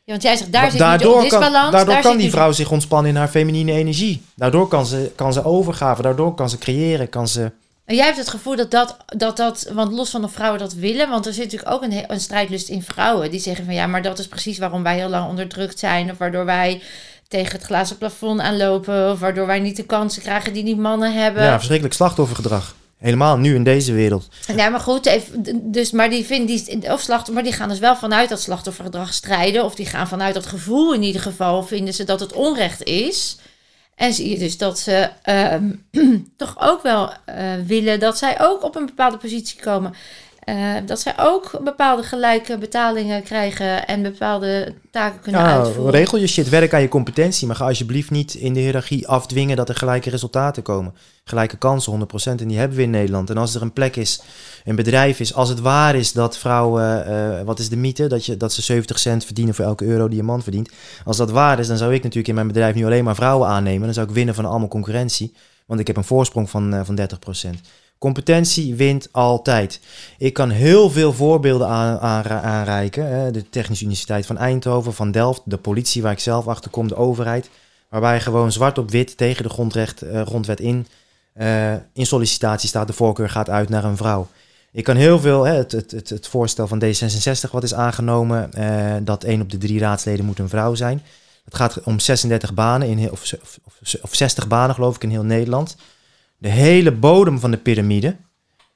Ja, 0.05 0.13
want 0.13 0.23
jij 0.23 0.37
zegt, 0.37 0.53
daar 0.53 0.63
zit 0.63 0.73
de 0.73 0.79
daardoor 0.79 1.27
kan, 1.27 1.53
daardoor 1.53 1.85
daar 1.85 2.03
kan 2.03 2.17
die 2.17 2.31
vrouw 2.31 2.53
zich 2.53 2.71
ontspannen 2.71 3.11
in 3.11 3.17
haar 3.17 3.29
feminine 3.29 3.73
energie. 3.73 4.23
Daardoor 4.35 4.69
kan 4.69 4.87
ze, 4.87 5.13
kan 5.17 5.33
ze 5.33 5.45
overgaven, 5.45 6.03
daardoor 6.03 6.35
kan 6.35 6.51
ze 6.51 6.59
creëren, 6.59 7.09
kan 7.09 7.29
ze... 7.29 7.51
En 7.85 7.95
jij 7.95 8.05
hebt 8.05 8.19
het 8.19 8.29
gevoel 8.29 8.57
dat 8.57 8.71
dat, 8.71 8.97
dat 9.07 9.37
dat, 9.37 9.71
want 9.73 9.93
los 9.93 10.11
van 10.11 10.25
of 10.25 10.33
vrouwen 10.33 10.61
dat 10.61 10.75
willen, 10.75 11.09
want 11.09 11.27
er 11.27 11.33
zit 11.33 11.45
natuurlijk 11.45 11.73
ook 11.73 11.83
een, 11.83 12.05
een 12.13 12.21
strijdlust 12.21 12.69
in 12.69 12.83
vrouwen 12.83 13.31
die 13.31 13.41
zeggen 13.41 13.65
van 13.65 13.75
ja, 13.75 13.87
maar 13.87 14.03
dat 14.03 14.19
is 14.19 14.29
precies 14.29 14.59
waarom 14.59 14.83
wij 14.83 14.97
heel 14.97 15.09
lang 15.09 15.29
onderdrukt 15.29 15.79
zijn, 15.79 16.11
of 16.11 16.19
waardoor 16.19 16.45
wij 16.45 16.83
tegen 17.29 17.53
het 17.53 17.63
glazen 17.63 17.99
plafond 17.99 18.41
aanlopen, 18.41 19.11
of 19.11 19.19
waardoor 19.19 19.47
wij 19.47 19.61
niet 19.61 19.77
de 19.77 19.85
kansen 19.85 20.23
krijgen 20.23 20.53
die 20.53 20.65
die 20.65 20.77
mannen 20.77 21.15
hebben. 21.15 21.43
Ja, 21.43 21.55
verschrikkelijk 21.55 21.95
slachtoffergedrag. 21.95 22.75
Helemaal 23.03 23.39
nu 23.39 23.55
in 23.55 23.65
deze 23.65 23.93
wereld. 23.93 24.29
Ja, 24.57 24.69
maar 24.69 24.81
goed, 24.81 25.07
even, 25.07 25.45
dus, 25.73 25.91
maar 25.91 26.11
die 26.11 26.25
vinden 26.25 26.47
die, 26.47 26.93
of 26.93 27.01
slachtoffer, 27.01 27.35
maar 27.35 27.43
die 27.43 27.53
gaan 27.53 27.69
dus 27.69 27.79
wel 27.79 27.97
vanuit 27.97 28.29
dat 28.29 28.41
slachtoffergedrag 28.41 29.13
strijden, 29.13 29.65
of 29.65 29.75
die 29.75 29.87
gaan 29.87 30.09
vanuit 30.09 30.35
dat 30.35 30.47
gevoel 30.47 30.95
in 30.95 31.03
ieder 31.03 31.21
geval, 31.21 31.63
vinden 31.63 31.95
ze 31.95 32.05
dat 32.05 32.21
het 32.21 32.33
onrecht 32.33 32.83
is. 32.83 33.37
En 33.95 34.13
zie 34.13 34.31
je 34.31 34.39
dus 34.39 34.59
dat 34.59 34.79
ze 34.79 35.11
ehm, 35.23 35.71
toch 36.37 36.57
ook 36.61 36.83
wel 36.83 37.13
eh, 37.25 37.53
willen 37.67 38.01
dat 38.01 38.19
zij 38.19 38.41
ook 38.41 38.63
op 38.63 38.77
een 38.77 38.87
bepaalde 38.87 39.17
positie 39.17 39.61
komen. 39.61 39.95
Eh, 40.43 40.75
dat 40.87 41.01
zij 41.01 41.15
ook 41.17 41.61
bepaalde 41.65 42.03
gelijke 42.03 42.59
betalingen 42.59 43.23
krijgen 43.23 43.87
en 43.87 44.03
bepaalde 44.03 44.75
taken 44.91 45.21
kunnen 45.21 45.41
Ja, 45.41 45.57
uitvoeren. 45.59 45.93
regel 45.93 46.19
je 46.19 46.27
shit, 46.27 46.49
werk 46.49 46.75
aan 46.75 46.81
je 46.81 46.89
competentie, 46.89 47.47
maar 47.47 47.57
ga 47.57 47.67
alsjeblieft 47.67 48.11
niet 48.11 48.35
in 48.35 48.55
de 48.55 48.61
hiërarchie 48.61 49.09
afdwingen 49.09 49.57
dat 49.57 49.69
er 49.69 49.75
gelijke 49.75 50.11
resultaten 50.11 50.63
komen. 50.63 50.95
Gelijke 51.25 51.57
kansen, 51.57 51.93
100%, 51.93 52.41
en 52.41 52.49
die 52.49 52.59
hebben 52.59 52.77
we 52.77 52.83
in 52.83 52.91
Nederland. 52.91 53.31
En 53.31 53.37
als 53.37 53.55
er 53.55 53.63
een 53.63 53.73
plek 53.73 53.97
is, 53.97 54.21
een 54.65 54.77
bedrijf 54.77 55.21
is, 55.21 55.35
als 55.35 55.49
het 55.49 55.61
waar 55.61 55.95
is 55.95 56.13
dat 56.13 56.39
vrouwen, 56.39 57.07
eh, 57.07 57.43
wat 57.45 57.59
is 57.59 57.69
de 57.69 57.77
mythe, 57.77 58.07
dat, 58.07 58.27
je, 58.27 58.37
dat 58.37 58.53
ze 58.53 58.63
70 58.63 58.99
cent 58.99 59.25
verdienen 59.25 59.55
voor 59.55 59.65
elke 59.65 59.85
euro 59.85 60.09
die 60.09 60.19
een 60.19 60.25
man 60.25 60.43
verdient. 60.43 60.71
Als 61.05 61.17
dat 61.17 61.31
waar 61.31 61.59
is, 61.59 61.67
dan 61.67 61.77
zou 61.77 61.91
ik 61.91 61.99
natuurlijk 62.03 62.29
in 62.29 62.35
mijn 62.35 62.47
bedrijf 62.47 62.75
nu 62.75 62.85
alleen 62.85 63.05
maar 63.05 63.15
vrouwen 63.15 63.49
aannemen. 63.49 63.85
Dan 63.85 63.95
zou 63.95 64.09
ik 64.09 64.15
winnen 64.15 64.35
van 64.35 64.45
allemaal 64.45 64.69
concurrentie, 64.69 65.35
want 65.67 65.81
ik 65.81 65.87
heb 65.87 65.97
een 65.97 66.05
voorsprong 66.05 66.51
van, 66.51 66.75
eh, 66.75 66.81
van 66.85 66.95
30%. 66.95 67.61
Competentie 68.03 68.75
wint 68.75 69.09
altijd. 69.11 69.81
Ik 70.19 70.33
kan 70.33 70.51
heel 70.51 70.91
veel 70.91 71.13
voorbeelden 71.13 71.67
aan, 71.69 71.99
aanreiken. 72.29 73.33
De 73.33 73.49
Technische 73.51 73.85
Universiteit 73.85 74.27
van 74.27 74.39
Eindhoven, 74.39 74.95
van 74.95 75.11
Delft, 75.11 75.41
de 75.45 75.57
politie 75.57 76.03
waar 76.03 76.13
ik 76.13 76.19
zelf 76.19 76.47
achter 76.47 76.71
kom, 76.71 76.89
de 76.89 76.97
overheid. 76.97 77.51
Waarbij 77.89 78.21
gewoon 78.21 78.53
zwart 78.53 78.79
op 78.79 78.91
wit 78.91 79.17
tegen 79.17 79.43
de 79.43 79.49
grondrecht, 79.49 80.03
eh, 80.03 80.27
grondwet 80.27 80.61
in, 80.61 80.87
eh, 81.33 81.73
in 81.73 82.07
sollicitatie 82.07 82.69
staat. 82.69 82.87
De 82.87 82.93
voorkeur 82.93 83.31
gaat 83.31 83.51
uit 83.51 83.69
naar 83.69 83.85
een 83.85 83.97
vrouw. 83.97 84.29
Ik 84.73 84.85
kan 84.85 84.97
heel 84.97 85.19
veel, 85.21 85.45
hè, 85.45 85.55
het, 85.55 85.73
het, 85.73 86.09
het, 86.09 86.29
voorstel 86.29 86.69
van 86.69 86.83
D66 86.85 87.51
wat 87.51 87.63
is 87.63 87.75
aangenomen, 87.75 88.53
eh, 88.53 88.95
dat 89.03 89.25
één 89.25 89.41
op 89.41 89.51
de 89.51 89.59
drie 89.59 89.79
raadsleden 89.79 90.25
moet 90.25 90.39
een 90.39 90.49
vrouw 90.49 90.75
zijn. 90.75 91.03
Het 91.45 91.55
gaat 91.55 91.83
om 91.83 91.99
36 91.99 92.55
banen, 92.55 92.89
in 92.89 93.11
of, 93.11 93.35
of, 93.43 93.59
of 94.03 94.15
60 94.15 94.49
banen 94.49 94.75
geloof 94.75 94.97
ik 94.97 95.03
in 95.03 95.11
heel 95.11 95.25
Nederland. 95.25 95.77
De 96.43 96.49
hele 96.49 96.93
bodem 96.93 97.39
van 97.41 97.51
de 97.51 97.57
piramide 97.57 98.17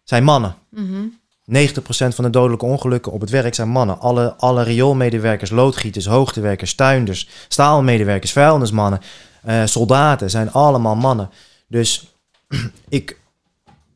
zijn 0.04 0.24
mannen. 0.24 0.54
Mhm. 0.68 1.02
90% 1.44 2.14
van 2.14 2.24
de 2.24 2.30
dodelijke 2.30 2.64
ongelukken 2.64 3.12
op 3.12 3.20
het 3.20 3.30
werk 3.30 3.54
zijn 3.54 3.68
mannen. 3.68 4.00
Alle, 4.00 4.34
alle 4.34 4.62
rioolmedewerkers, 4.62 5.50
loodgieters, 5.50 6.06
hoogtewerkers, 6.06 6.74
tuinders, 6.74 7.28
staalmedewerkers, 7.48 8.32
vuilnismannen, 8.32 9.00
eh, 9.42 9.64
soldaten 9.64 10.30
zijn 10.30 10.52
allemaal 10.52 10.96
mannen. 10.96 11.30
Dus 11.68 12.16
ik, 12.88 13.20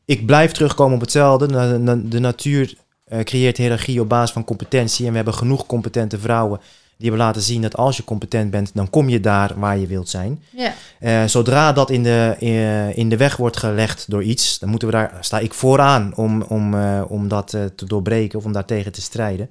ik 0.04 0.26
blijf 0.26 0.52
terugkomen 0.52 0.94
op 0.94 1.00
hetzelfde. 1.00 1.46
De, 1.46 1.82
de, 1.84 2.08
de 2.08 2.18
natuur 2.18 2.74
eh, 3.04 3.20
creëert 3.20 3.56
hiërarchie 3.56 4.00
op 4.00 4.08
basis 4.08 4.32
van 4.32 4.44
competentie. 4.44 5.04
En 5.04 5.10
we 5.10 5.16
hebben 5.16 5.34
genoeg 5.34 5.66
competente 5.66 6.18
vrouwen 6.18 6.60
die 7.00 7.08
hebben 7.08 7.26
laten 7.26 7.42
zien 7.42 7.62
dat 7.62 7.76
als 7.76 7.96
je 7.96 8.04
competent 8.04 8.50
bent, 8.50 8.70
dan 8.74 8.90
kom 8.90 9.08
je 9.08 9.20
daar 9.20 9.52
waar 9.56 9.78
je 9.78 9.86
wilt 9.86 10.08
zijn. 10.08 10.42
Ja. 10.50 10.74
Eh, 10.98 11.24
zodra 11.24 11.72
dat 11.72 11.90
in 11.90 12.02
de, 12.02 12.36
eh, 12.40 12.96
in 12.96 13.08
de 13.08 13.16
weg 13.16 13.36
wordt 13.36 13.56
gelegd 13.56 14.10
door 14.10 14.22
iets, 14.22 14.58
dan 14.58 14.68
moeten 14.68 14.88
we 14.88 14.94
daar, 14.94 15.16
sta 15.20 15.38
ik 15.38 15.54
vooraan 15.54 16.12
om, 16.16 16.42
om, 16.42 16.74
eh, 16.74 17.02
om 17.08 17.28
dat 17.28 17.50
te 17.50 17.84
doorbreken 17.86 18.38
of 18.38 18.44
om 18.44 18.52
daartegen 18.52 18.92
te 18.92 19.00
strijden. 19.00 19.50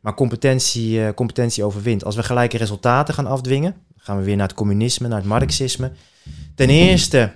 Maar 0.00 0.14
competentie, 0.14 1.14
competentie 1.14 1.64
overwint. 1.64 2.04
Als 2.04 2.16
we 2.16 2.22
gelijke 2.22 2.56
resultaten 2.56 3.14
gaan 3.14 3.26
afdwingen, 3.26 3.74
gaan 3.96 4.18
we 4.18 4.24
weer 4.24 4.36
naar 4.36 4.48
het 4.48 4.56
communisme, 4.56 5.08
naar 5.08 5.18
het 5.18 5.26
marxisme. 5.26 5.92
Ten 6.54 6.68
eerste 6.68 7.32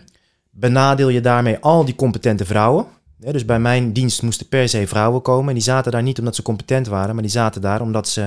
benadeel 0.51 1.09
je 1.09 1.21
daarmee 1.21 1.59
al 1.59 1.85
die 1.85 1.95
competente 1.95 2.45
vrouwen. 2.45 2.87
Ja, 3.21 3.33
dus 3.33 3.45
bij 3.45 3.59
mijn 3.59 3.93
dienst 3.93 4.23
moesten 4.23 4.49
per 4.49 4.69
se 4.69 4.87
vrouwen 4.87 5.23
komen. 5.23 5.49
En 5.49 5.55
die 5.55 5.63
zaten 5.63 5.93
daar 5.93 6.03
niet 6.03 6.19
omdat 6.19 6.35
ze 6.35 6.43
competent 6.43 6.87
waren, 6.87 7.15
maar 7.15 7.23
die 7.23 7.33
zaten 7.33 7.61
daar 7.61 7.81
omdat 7.81 8.09
ze 8.09 8.21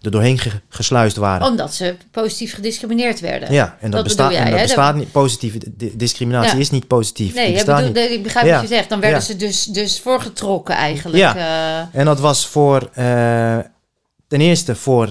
er 0.00 0.10
doorheen 0.10 0.38
ge- 0.38 0.50
gesluist 0.68 1.16
waren. 1.16 1.46
Omdat 1.46 1.74
ze 1.74 1.96
positief 2.10 2.54
gediscrimineerd 2.54 3.20
werden. 3.20 3.52
Ja, 3.52 3.66
en 3.80 3.90
dat, 3.90 3.92
Dat 3.92 4.02
bestaat, 4.04 4.32
jij, 4.32 4.44
en 4.44 4.50
dat 4.50 4.60
bestaat 4.60 4.94
niet. 4.96 5.12
Positieve 5.12 5.58
di- 5.76 5.96
discriminatie 5.96 6.52
Ja. 6.54 6.58
is 6.58 6.70
niet 6.70 6.86
positief. 6.86 7.34
Nee, 7.34 7.44
die 7.46 7.52
je 7.52 7.64
bestaat 7.64 7.86
bedoel, 7.86 8.02
niet. 8.02 8.12
ik 8.12 8.22
begrijp 8.22 8.46
Ja. 8.46 8.52
wat 8.60 8.68
je 8.68 8.74
zegt. 8.74 8.88
Dan 8.88 9.00
werden 9.00 9.22
ze 9.22 9.36
dus, 9.36 9.64
dus 9.64 10.00
voorgetrokken 10.00 10.74
eigenlijk. 10.74 11.18
Ja. 11.18 11.36
eh. 11.92 11.98
En 12.00 12.04
dat 12.04 12.20
was 12.20 12.46
voor 12.46 12.90
eh, 12.92 13.58
ten 14.28 14.40
eerste 14.40 14.74
voor 14.74 15.10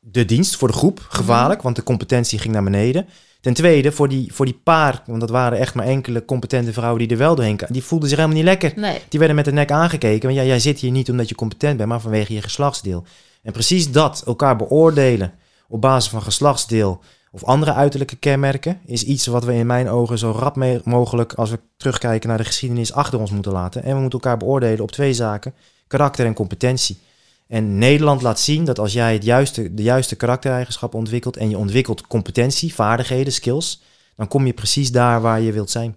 de 0.00 0.24
dienst, 0.24 0.56
voor 0.56 0.68
de 0.68 0.74
groep, 0.74 0.98
Mhm. 1.00 1.16
gevaarlijk, 1.16 1.62
want 1.62 1.76
de 1.76 1.82
competentie 1.82 2.38
ging 2.38 2.54
naar 2.54 2.64
beneden. 2.64 3.06
Ten 3.40 3.54
tweede 3.54 3.92
voor 3.92 4.08
die, 4.08 4.34
voor 4.34 4.44
die 4.44 4.60
paar, 4.64 5.02
want 5.06 5.20
dat 5.20 5.30
waren 5.30 5.58
echt 5.58 5.74
maar 5.74 5.86
enkele 5.86 6.24
competente 6.24 6.72
vrouwen 6.72 6.98
die 6.98 7.10
er 7.10 7.16
wel 7.16 7.34
doorheen 7.34 7.56
kwamen. 7.56 7.74
Die 7.74 7.84
voelden 7.84 8.08
zich 8.08 8.18
helemaal 8.18 8.38
niet 8.38 8.46
lekker. 8.46 8.72
nee. 8.76 9.00
Die 9.08 9.18
werden 9.18 9.36
met 9.36 9.44
de 9.44 9.52
nek 9.52 9.70
aangekeken. 9.70 10.28
Want 10.28 10.40
ja, 10.40 10.46
jij 10.46 10.58
zit 10.58 10.78
hier 10.78 10.90
niet 10.90 11.10
omdat 11.10 11.28
je 11.28 11.34
competent 11.34 11.76
bent, 11.76 11.88
maar 11.88 12.00
vanwege 12.00 12.34
je 12.34 12.42
geslachtsdeel. 12.42 13.04
En 13.42 13.52
precies 13.52 13.92
dat, 13.92 14.22
elkaar 14.26 14.56
beoordelen 14.56 15.32
op 15.68 15.80
basis 15.80 16.10
van 16.10 16.22
geslachtsdeel 16.22 17.00
of 17.30 17.44
andere 17.44 17.72
uiterlijke 17.72 18.16
kenmerken, 18.16 18.80
is 18.86 19.04
iets 19.04 19.26
wat 19.26 19.44
we 19.44 19.54
in 19.54 19.66
mijn 19.66 19.88
ogen 19.88 20.18
zo 20.18 20.30
rap 20.30 20.82
mogelijk, 20.84 21.32
als 21.32 21.50
we 21.50 21.58
terugkijken 21.76 22.28
naar 22.28 22.38
de 22.38 22.44
geschiedenis, 22.44 22.92
achter 22.92 23.18
ons 23.18 23.30
moeten 23.30 23.52
laten. 23.52 23.82
En 23.82 23.94
we 23.94 24.00
moeten 24.00 24.20
elkaar 24.20 24.36
beoordelen 24.36 24.80
op 24.80 24.90
twee 24.90 25.12
zaken: 25.12 25.54
karakter 25.86 26.26
en 26.26 26.34
competentie. 26.34 26.98
En 27.48 27.78
Nederland 27.78 28.22
laat 28.22 28.40
zien 28.40 28.64
dat 28.64 28.78
als 28.78 28.92
jij 28.92 29.12
het 29.12 29.24
juiste, 29.24 29.74
de 29.74 29.82
juiste 29.82 30.16
karaktereigenschappen 30.16 30.98
ontwikkelt 30.98 31.36
en 31.36 31.50
je 31.50 31.58
ontwikkelt 31.58 32.06
competentie, 32.06 32.74
vaardigheden, 32.74 33.32
skills, 33.32 33.82
dan 34.16 34.28
kom 34.28 34.46
je 34.46 34.52
precies 34.52 34.92
daar 34.92 35.20
waar 35.20 35.40
je 35.40 35.52
wilt 35.52 35.70
zijn. 35.70 35.96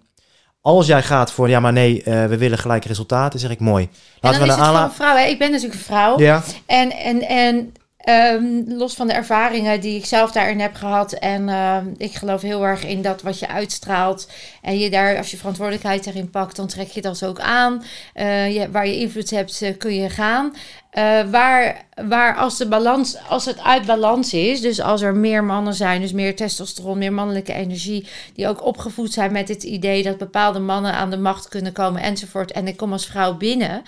Als 0.60 0.86
jij 0.86 1.02
gaat 1.02 1.32
voor, 1.32 1.48
ja 1.48 1.60
maar 1.60 1.72
nee, 1.72 2.02
eh, 2.02 2.26
we 2.26 2.36
willen 2.38 2.58
gelijke 2.58 2.88
resultaten, 2.88 3.40
zeg 3.40 3.50
ik 3.50 3.60
mooi. 3.60 3.84
En 3.84 3.90
Laten 4.20 4.38
dan 4.38 4.48
we 4.48 4.54
is 4.54 4.60
een 4.60 4.66
het 4.66 4.76
aanla- 4.76 4.90
vrouw. 4.90 5.16
Hè? 5.16 5.24
Ik 5.24 5.38
ben 5.38 5.50
natuurlijk 5.50 5.78
een 5.78 5.84
vrouw. 5.86 6.18
Ja, 6.18 6.42
En, 6.66 6.90
en, 6.90 7.28
en 7.28 7.74
ehm, 8.02 8.62
los 8.66 8.94
van 8.94 9.06
de 9.06 9.12
ervaringen 9.12 9.80
die 9.80 9.96
ik 9.96 10.04
zelf 10.04 10.32
daarin 10.32 10.60
heb 10.60 10.74
gehad. 10.74 11.12
En 11.12 11.48
ehm, 11.48 11.86
ik 11.96 12.14
geloof 12.14 12.42
heel 12.42 12.64
erg 12.64 12.84
in 12.84 13.02
dat 13.02 13.22
wat 13.22 13.38
je 13.38 13.48
uitstraalt. 13.48 14.28
En 14.62 14.78
je 14.78 14.90
daar, 14.90 15.16
als 15.16 15.30
je 15.30 15.36
verantwoordelijkheid 15.36 16.06
erin 16.06 16.30
pakt, 16.30 16.56
dan 16.56 16.66
trek 16.66 16.88
je 16.88 17.00
dat 17.00 17.24
ook 17.24 17.40
aan. 17.40 17.84
Eh, 18.12 18.64
waar 18.70 18.86
je 18.86 18.96
invloed 18.96 19.30
hebt, 19.30 19.62
eh, 19.62 19.78
kun 19.78 19.94
je 19.94 20.10
gaan. 20.10 20.52
Eh, 20.92 21.22
waar, 21.30 21.84
waar 22.06 22.36
als, 22.36 22.58
de 22.58 22.68
balans, 22.68 23.16
als 23.28 23.44
het 23.44 23.60
uit 23.60 23.86
balans 23.86 24.34
is, 24.34 24.60
dus 24.60 24.80
als 24.80 25.02
er 25.02 25.14
meer 25.14 25.44
mannen 25.44 25.74
zijn, 25.74 26.00
dus 26.00 26.12
meer 26.12 26.36
testosteron, 26.36 26.98
meer 26.98 27.12
mannelijke 27.12 27.52
energie, 27.52 28.06
die 28.34 28.48
ook 28.48 28.64
opgevoed 28.64 29.12
zijn 29.12 29.32
met 29.32 29.48
het 29.48 29.62
idee 29.62 30.02
dat 30.02 30.18
bepaalde 30.18 30.58
mannen 30.58 30.92
aan 30.92 31.10
de 31.10 31.16
macht 31.16 31.48
kunnen 31.48 31.72
komen 31.72 32.02
enzovoort. 32.02 32.52
En 32.52 32.68
ik 32.68 32.76
kom 32.76 32.92
als 32.92 33.06
vrouw 33.06 33.36
binnen 33.36 33.82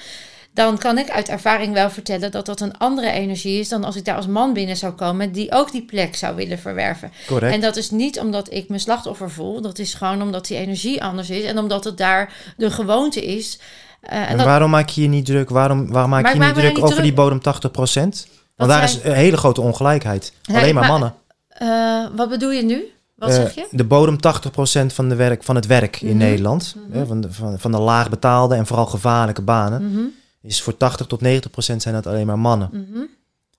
dan 0.55 0.79
kan 0.79 0.99
ik 0.99 1.11
uit 1.11 1.29
ervaring 1.29 1.73
wel 1.75 1.91
vertellen 1.91 2.31
dat 2.31 2.47
dat 2.47 2.61
een 2.61 2.79
andere 2.79 3.11
energie 3.11 3.61
is 3.61 3.69
dan 3.69 3.85
als 3.85 3.97
ik 3.97 4.05
daar 4.05 4.17
als 4.17 4.27
man 4.27 4.53
binnen 4.53 4.77
zou 4.77 4.93
komen 4.93 5.33
die 5.33 5.53
ook 5.53 5.73
die 5.73 5.83
plek 5.85 6.17
zou 6.17 6.37
willen 6.37 6.59
verwerven. 6.59 7.13
correct. 7.27 7.55
En 7.55 7.61
dat 7.61 7.77
is 7.77 7.91
niet 7.91 8.19
omdat 8.21 8.53
ik 8.53 8.69
me 8.69 8.79
slachtoffer 8.79 9.31
voel, 9.31 9.61
dat 9.61 9.79
is 9.79 9.95
gewoon 9.95 10.23
omdat 10.23 10.47
die 10.47 10.57
energie 10.57 11.03
anders 11.03 11.31
is 11.31 11.45
en 11.45 11.59
omdat 11.59 11.85
het 11.85 11.97
daar 11.97 12.33
de 12.57 12.71
gewoonte 12.71 13.25
is. 13.27 13.59
Eh, 14.01 14.19
en 14.21 14.27
en 14.27 14.37
dat, 14.37 14.47
waarom 14.47 14.71
maak 14.71 14.89
je 14.89 15.03
je 15.03 15.09
niet 15.09 15.27
druk? 15.27 15.49
Waarom, 15.51 15.93
waarom 15.93 16.11
maak 16.11 16.23
Maar 16.23 16.33
je 16.35 16.39
je 16.41 16.45
niet 16.47 16.55
druk 16.55 16.85
over 16.85 17.03
die 17.03 17.13
bodem 17.13 17.41
80% 17.41 18.27
Want 18.57 18.71
daar 18.71 18.89
zijn- 18.89 19.01
is 19.03 19.09
een 19.09 19.15
hele 19.15 19.37
grote 19.37 19.61
ongelijkheid. 19.61 20.33
Nee, 20.45 20.57
Alleen 20.57 20.75
maar, 20.75 20.83
maar- 20.83 20.93
mannen. 20.93 21.15
eh, 21.49 22.17
wat 22.17 22.29
bedoel 22.29 22.51
je 22.51 22.63
nu? 22.63 22.85
Wat 23.17 23.29
Eh, 23.29 23.35
zeg 23.35 23.55
je? 23.55 23.67
De 23.71 23.85
bodem 23.85 24.17
80% 24.21 24.93
van, 24.93 25.09
de 25.09 25.15
werk, 25.15 25.43
van 25.43 25.55
het 25.55 25.67
werk 25.67 26.01
in 26.01 26.09
Mhm. 26.09 26.17
Nederland, 26.17 26.75
Mhm. 26.91 27.07
van, 27.07 27.21
de, 27.21 27.33
van, 27.33 27.59
van 27.59 27.71
de 27.73 27.79
laag 27.79 28.11
betaalde 28.11 28.55
en 28.55 28.67
vooral 28.67 28.87
gevaarlijke 28.87 29.43
banen, 29.43 29.91
Mhm, 29.91 30.01
is 30.49 30.63
voor 30.63 30.77
80 30.77 31.07
tot 31.07 31.21
90% 31.25 31.77
zijn 31.77 31.95
dat 31.95 32.07
alleen 32.07 32.27
maar 32.27 32.39
mannen. 32.39 32.69
mhm. 32.73 32.99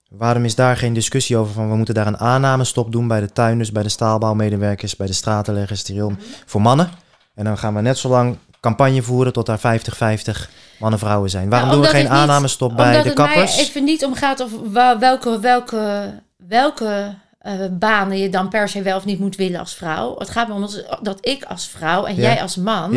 Waarom 0.09 0.45
is 0.45 0.55
daar 0.55 0.77
geen 0.77 0.93
discussie 0.93 1.37
over 1.37 1.53
van 1.53 1.69
we 1.69 1.75
moeten 1.75 1.93
daar 1.93 2.07
een 2.07 2.17
aannamestop 2.17 2.91
doen 2.91 3.07
bij 3.07 3.19
de 3.19 3.31
tuinders, 3.31 3.71
bij 3.71 3.83
de 3.83 3.89
staalbouwmedewerkers, 3.89 4.95
bij 4.95 5.07
de 5.07 5.13
stratenleggers, 5.13 5.79
steril, 5.79 6.09
Mhm. 6.09 6.19
voor 6.45 6.61
mannen? 6.61 6.89
En 7.35 7.43
dan 7.43 7.57
gaan 7.57 7.73
we 7.75 7.81
net 7.81 7.97
zo 7.97 8.09
lang 8.09 8.37
campagne 8.59 9.01
voeren 9.01 9.33
tot 9.33 9.45
daar 9.45 9.59
50-50 9.59 10.49
mannen-vrouwen 10.79 11.29
zijn. 11.29 11.49
Waarom 11.49 11.67
Nou, 11.69 11.81
doen 11.81 11.89
we 11.91 11.95
omdat 11.95 12.01
geen 12.01 12.11
het 12.11 12.11
niet- 12.11 12.29
aannamestop 12.29 12.75
bij 12.75 12.85
Omdat 12.87 13.03
de 13.03 13.09
het 13.09 13.17
mij 13.17 13.27
kappers? 13.27 13.57
even 13.57 13.83
niet 13.83 14.05
om 14.05 14.13
gaat 14.15 14.39
of 14.39 14.51
welke, 14.99 15.39
welke, 15.39 16.13
welke 16.47 17.13
eh, 17.39 17.53
banen 17.71 18.17
je 18.17 18.29
dan 18.29 18.49
per 18.49 18.69
se 18.69 18.81
wel 18.81 18.97
of 18.97 19.05
niet 19.05 19.19
moet 19.19 19.35
willen 19.35 19.59
als 19.59 19.73
vrouw. 19.75 20.15
Het 20.17 20.29
gaat 20.29 20.47
me 20.47 20.53
om 20.53 20.67
dat- 21.01 21.17
ik 21.27 21.43
als 21.43 21.67
vrouw 21.67 22.05
en 22.05 22.15
jij 22.15 22.41
als 22.41 22.55
man 22.55 22.93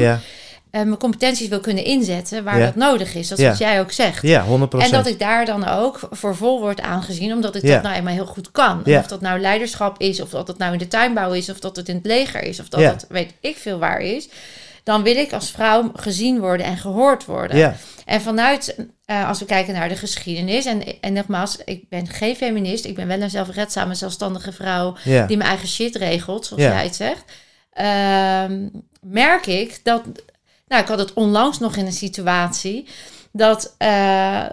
eh, 0.71 0.83
mijn 0.83 0.97
competenties 0.99 1.49
wil 1.49 1.61
kunnen 1.61 1.85
inzetten 1.85 2.45
waar 2.45 2.59
Ja. 2.59 2.65
dat 2.65 2.75
nodig 2.75 3.15
is. 3.15 3.29
Dat 3.29 3.39
is 3.39 3.45
Ja. 3.45 3.51
wat 3.51 3.59
jij 3.59 3.81
ook 3.81 3.93
zegt. 3.93 4.23
ja 4.23 4.45
100% 4.45 4.91
En 4.93 4.99
dat 4.99 5.07
ik 5.07 5.19
daar 5.19 5.45
dan 5.47 5.69
ook 5.69 5.99
voor 6.11 6.37
vol 6.37 6.61
word 6.61 6.81
aangezien, 6.81 7.33
omdat 7.33 7.55
ik 7.55 7.63
Ja. 7.63 7.75
dat 7.75 7.83
nou 7.83 7.95
eenmaal 7.97 8.15
heel 8.15 8.27
goed 8.27 8.51
kan. 8.51 8.83
Of 8.87 9.07
dat 9.07 9.21
nou 9.21 9.41
leiderschap 9.41 10.01
is, 10.01 10.21
of 10.21 10.31
dat 10.31 10.49
het 10.49 10.59
nou 10.59 10.73
in 10.73 10.79
de 10.79 10.89
tuinbouw 10.89 11.33
is, 11.33 11.49
of 11.51 11.61
dat 11.61 11.77
het 11.77 11.89
in 11.89 11.95
het 11.97 12.07
leger 12.07 12.43
is, 12.43 12.61
of 12.61 12.69
dat 12.69 12.81
het 12.81 13.07
weet 13.09 13.33
ik 13.41 13.57
veel 13.57 13.79
waar 13.79 14.01
is. 14.01 14.29
Dan 14.83 15.03
wil 15.03 15.17
ik 15.17 15.33
als 15.33 15.51
vrouw 15.51 15.91
gezien 15.95 16.41
worden 16.41 16.67
en 16.67 16.77
gehoord 16.77 17.25
worden. 17.25 17.57
Ja, 17.57 17.77
En 18.05 18.21
vanuit, 18.21 18.77
eh, 19.05 19.29
als 19.29 19.39
we 19.39 19.45
kijken 19.45 19.75
naar 19.75 19.89
de 19.89 19.97
geschiedenis, 19.97 20.65
en, 20.67 20.83
en 21.01 21.13
nogmaals, 21.13 21.57
ik 21.65 21.89
ben 21.89 22.07
geen 22.07 22.37
feminist, 22.37 22.85
ik 22.85 22.95
ben 22.95 23.07
wel 23.07 23.21
een 23.21 23.31
zelfredzame, 23.31 23.95
zelfstandige 23.95 24.53
vrouw 24.53 24.97
die 25.05 25.37
mijn 25.37 25.43
eigen 25.43 25.69
shit 25.69 25.97
regelt, 25.97 26.47
zoals 26.47 26.63
jij 26.63 26.83
het 26.85 26.97
zegt, 26.97 27.25
ehm, 27.73 28.69
merk 29.01 29.47
ik 29.47 29.81
dat. 29.83 30.03
Nou, 30.69 30.83
ik 30.83 30.89
had 30.89 30.99
het 30.99 31.13
onlangs 31.13 31.59
nog 31.59 31.77
in 31.77 31.87
een 31.87 31.93
situatie 31.93 32.87
dat 33.33 33.75
eh, 33.79 34.45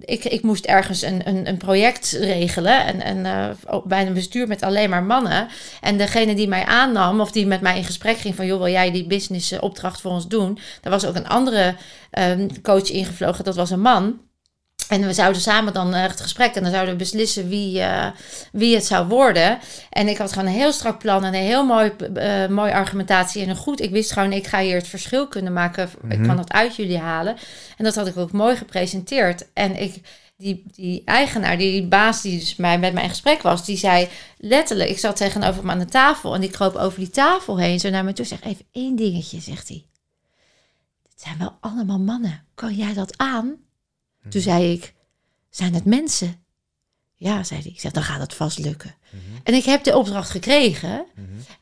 ik, 0.00 0.24
ik 0.24 0.42
moest 0.42 0.64
ergens 0.64 1.02
een, 1.02 1.28
een, 1.28 1.48
een 1.48 1.56
project 1.56 2.16
regelen 2.20 2.84
en, 2.84 3.00
en 3.00 3.26
eh, 3.26 3.78
bij 3.84 4.06
een 4.06 4.14
bestuur 4.14 4.46
met 4.46 4.62
alleen 4.62 4.90
maar 4.90 5.02
mannen. 5.02 5.48
En 5.80 5.96
degene 5.96 6.34
die 6.34 6.48
mij 6.48 6.64
aannam 6.64 7.20
of 7.20 7.32
die 7.32 7.46
met 7.46 7.60
mij 7.60 7.76
in 7.76 7.84
gesprek 7.84 8.18
ging 8.18 8.34
van 8.34 8.46
joh, 8.46 8.58
wil 8.58 8.72
jij 8.72 8.90
die 8.90 9.06
business 9.06 9.52
eh, 9.52 9.62
opdracht 9.62 10.00
voor 10.00 10.10
ons 10.10 10.28
doen? 10.28 10.58
Daar 10.80 10.92
was 10.92 11.06
ook 11.06 11.14
een 11.14 11.28
andere 11.28 11.74
ehm, 12.10 12.48
coach 12.62 12.90
ingevlogen, 12.90 13.44
dat 13.44 13.56
was 13.56 13.70
een 13.70 13.80
man. 13.80 14.18
En 14.88 15.06
we 15.06 15.12
zouden 15.12 15.42
samen 15.42 15.72
dan 15.72 15.94
eh, 15.94 16.02
het 16.02 16.20
gesprek 16.20 16.54
en 16.54 16.62
dan 16.62 16.72
zouden 16.72 16.92
we 16.92 16.98
beslissen 16.98 17.48
wie, 17.48 17.80
eh, 17.80 18.06
wie 18.52 18.74
het 18.74 18.84
zou 18.86 19.06
worden. 19.08 19.58
En 19.90 20.08
ik 20.08 20.18
had 20.18 20.32
gewoon 20.32 20.48
een 20.48 20.54
heel 20.54 20.72
strak 20.72 20.98
plan 20.98 21.24
en 21.24 21.34
een 21.34 21.42
heel 21.42 21.64
mooi, 21.64 21.92
eh 22.14 22.46
mooie 22.48 22.74
argumentatie. 22.74 23.42
En 23.42 23.48
een 23.48 23.56
goed, 23.56 23.80
ik 23.80 23.90
wist 23.90 24.12
gewoon, 24.12 24.32
ik 24.32 24.46
ga 24.46 24.60
hier 24.60 24.76
het 24.76 24.88
verschil 24.88 25.28
kunnen 25.28 25.52
maken. 25.52 25.88
Ik 26.08 26.18
Mhm. 26.18 26.26
kan 26.26 26.36
dat 26.36 26.52
uit 26.52 26.76
jullie 26.76 26.98
halen. 26.98 27.36
En 27.76 27.84
dat 27.84 27.94
had 27.94 28.06
ik 28.06 28.16
ook 28.16 28.32
mooi 28.32 28.56
gepresenteerd. 28.56 29.46
En 29.52 29.80
ik, 29.82 30.00
die, 30.36 30.62
die 30.74 31.02
eigenaar, 31.04 31.58
die 31.58 31.86
baas 31.86 32.22
die 32.22 32.38
dus 32.38 32.56
mij, 32.56 32.78
met 32.78 32.92
mij 32.92 33.02
in 33.02 33.08
gesprek 33.08 33.42
was, 33.42 33.64
die 33.64 33.76
zei 33.76 34.08
letterlijk, 34.38 34.90
ik 34.90 34.98
zat 34.98 35.16
tegenover 35.16 35.60
hem 35.60 35.70
aan 35.70 35.78
de 35.78 35.84
tafel 35.84 36.34
en 36.34 36.42
ik 36.42 36.52
kroop 36.52 36.74
over 36.74 36.98
die 36.98 37.10
tafel 37.10 37.58
heen. 37.58 37.80
Zo 37.80 37.90
naar 37.90 38.04
me 38.04 38.12
toe, 38.12 38.24
zeg 38.24 38.42
even 38.42 38.64
één 38.72 38.96
dingetje, 38.96 39.40
zegt 39.40 39.68
hij. 39.68 39.84
Het 41.10 41.22
zijn 41.24 41.38
wel 41.38 41.56
allemaal 41.60 41.98
mannen. 41.98 42.44
Kan 42.54 42.74
jij 42.74 42.94
dat 42.94 43.18
aan? 43.18 43.54
Toen 44.28 44.40
zei 44.40 44.72
ik, 44.72 44.94
zijn 45.50 45.74
het 45.74 45.84
mensen? 45.84 46.44
Ja, 47.14 47.44
zei 47.44 47.60
hij. 47.62 47.70
Ik 47.70 47.80
zeg, 47.80 47.92
dan 47.92 48.02
gaat 48.02 48.20
het 48.20 48.34
vast 48.34 48.58
lukken. 48.58 48.94
En 49.42 49.54
ik 49.54 49.64
heb 49.64 49.84
de 49.84 49.96
opdracht 49.96 50.30
gekregen, 50.30 51.06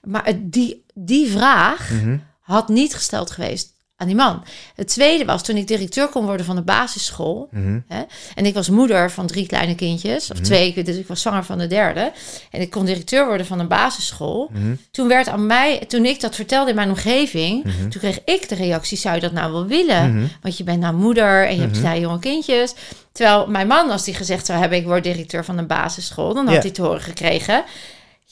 maar 0.03 0.25
het- 0.25 0.53
die, 0.53 0.85
die 0.95 1.31
vraag 1.31 1.91
Mhm. 1.91 2.19
had 2.41 2.69
niet 2.69 2.95
gesteld 2.95 3.31
geweest 3.31 3.74
aan 3.97 4.07
die 4.07 4.17
man. 4.17 4.43
Het 4.75 4.89
tweede 4.89 5.25
was 5.25 5.43
toen 5.45 5.57
ik 5.57 5.67
directeur 5.67 6.09
kon 6.09 6.25
worden 6.25 6.47
van 6.47 6.57
de 6.57 6.63
basisschool. 6.63 7.49
Mhm. 7.51 7.79
Hè? 7.89 8.03
En 8.35 8.47
ik 8.47 8.55
was 8.55 8.69
moeder 8.69 9.11
van 9.11 9.27
drie 9.27 9.47
kleine 9.47 9.75
kindjes, 9.75 10.31
of 10.31 10.39
twee, 10.41 10.83
dus 10.85 10.97
ik 10.97 11.07
was 11.07 11.21
zwanger 11.21 11.45
van 11.45 11.59
de 11.59 11.67
derde. 11.67 12.13
En 12.51 12.61
ik 12.61 12.71
kon 12.71 12.85
directeur 12.85 13.27
worden 13.27 13.47
van 13.47 13.59
een 13.59 13.69
basisschool. 13.69 14.51
Mhm. 14.53 14.75
Toen 14.91 15.09
werd 15.09 15.29
aan 15.29 15.47
mij, 15.47 15.79
toen 15.89 16.05
ik 16.05 16.21
dat 16.21 16.35
vertelde 16.35 16.71
in 16.71 16.77
mijn 16.77 16.89
omgeving, 16.89 17.65
Mhm. 17.65 17.89
toen 17.89 18.01
kreeg 18.01 18.19
ik 18.25 18.49
de 18.49 18.55
reactie: 18.55 18.99
zou 18.99 19.15
je 19.15 19.21
dat 19.21 19.33
nou 19.33 19.53
wel 19.53 19.67
willen? 19.67 20.15
Mhm. 20.17 20.27
Want 20.43 20.57
je 20.57 20.65
bent 20.65 20.81
nou 20.81 20.95
moeder 20.95 21.47
en 21.47 21.55
je 21.55 21.61
hebt 21.61 21.77
Mhm. 21.77 21.85
twee 21.85 22.01
jonge 22.01 22.19
kindjes. 22.19 22.75
Terwijl 23.13 23.47
mijn 23.47 23.67
man, 23.67 23.91
als 23.91 24.05
die 24.05 24.15
gezegd 24.15 24.47
zou 24.47 24.59
hebben: 24.61 24.79
ik 24.79 24.85
word 24.85 25.03
directeur 25.05 25.45
van 25.45 25.59
een 25.59 25.67
basisschool, 25.67 26.35
dan 26.35 26.47
had 26.49 26.63
hij 26.63 26.73
te 26.73 26.83
horen 26.83 27.01
gekregen. 27.03 27.65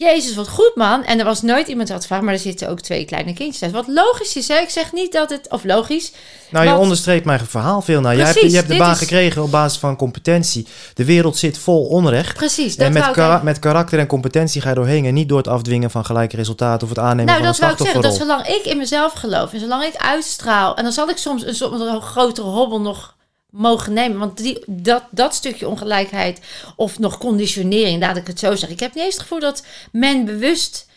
Jezus, 0.02 0.34
wat 0.34 0.48
goed 0.48 0.72
man. 0.74 1.04
En 1.04 1.18
er 1.18 1.24
was 1.24 1.42
nooit 1.42 1.68
iemand 1.68 1.86
die 1.86 1.92
had 1.96 2.02
gevraagd, 2.04 2.24
maar 2.24 2.34
er 2.34 2.40
zitten 2.40 2.68
ook 2.68 2.80
twee 2.80 3.04
kleine 3.04 3.32
kindjes. 3.32 3.70
Wat 3.70 3.88
logisch 3.88 4.36
is, 4.36 4.48
hè? 4.48 4.58
Ik 4.58 4.68
zeg 4.70 4.92
niet 4.92 5.12
dat 5.12 5.30
het, 5.30 5.50
of 5.50 5.64
logisch. 5.64 6.12
Nou, 6.50 6.64
je 6.64 6.70
Want- 6.70 6.82
onderstreept 6.82 7.24
mijn 7.24 7.40
verhaal 7.46 7.82
veel. 7.82 8.00
Nou, 8.00 8.16
jij 8.16 8.24
hebt, 8.26 8.40
je 8.40 8.56
hebt 8.56 8.68
de 8.68 8.76
baan 8.76 8.92
is- 8.92 8.98
gekregen 8.98 9.42
op 9.42 9.50
basis 9.50 9.78
van 9.78 9.96
competentie. 9.96 10.66
De 10.94 11.04
wereld 11.04 11.36
zit 11.36 11.58
vol 11.58 11.84
onrecht. 11.84 12.34
Precies, 12.36 12.76
dat 12.76 12.86
En 12.86 12.92
met, 12.92 13.06
ik 13.16 13.42
met 13.42 13.58
karakter 13.58 13.98
en 13.98 14.06
competentie 14.06 14.60
ga 14.60 14.68
je 14.68 14.74
doorheen. 14.74 15.04
En 15.04 15.14
niet 15.14 15.28
door 15.28 15.38
het 15.38 15.48
afdwingen 15.48 15.90
van 15.90 16.04
gelijke 16.04 16.36
resultaten 16.36 16.82
of 16.82 16.88
het 16.88 16.98
aannemen 16.98 17.24
Nou, 17.24 17.36
van 17.38 17.46
dat 17.46 17.54
een 17.54 17.60
wou 17.60 17.72
ik 17.72 17.78
zeggen. 17.78 18.02
Dat 18.02 18.12
slachtofferrol. 18.14 18.44
zolang 18.46 18.60
ik 18.66 18.72
in 18.72 18.78
mezelf 18.78 19.12
geloof 19.12 19.52
en 19.52 19.60
zolang 19.60 19.84
ik 19.84 19.96
uitstraal... 19.96 20.76
en 20.76 20.82
dan 20.82 20.92
zal 20.92 21.08
ik 21.08 21.16
soms 21.16 21.46
een, 21.46 21.54
soms 21.54 21.80
een 21.80 22.00
grotere 22.02 22.46
hobbel 22.46 22.80
nog 22.80 23.16
mogen 23.52 23.92
nemen. 23.92 24.18
Want 24.18 24.36
die, 24.36 24.64
dat, 24.66 25.02
dat 25.10 25.34
stukje 25.34 25.68
ongelijkheid 25.68 26.40
of 26.76 26.98
nog 26.98 27.18
conditionering, 27.18 28.00
laat 28.00 28.16
ik 28.16 28.26
het 28.26 28.38
zo 28.38 28.50
zeggen. 28.50 28.70
Ik 28.70 28.80
heb 28.80 28.94
niet 28.94 29.04
eens 29.04 29.14
het 29.14 29.22
gevoel 29.22 29.40
dat 29.40 29.64
men 29.92 30.24
bewust... 30.24 30.90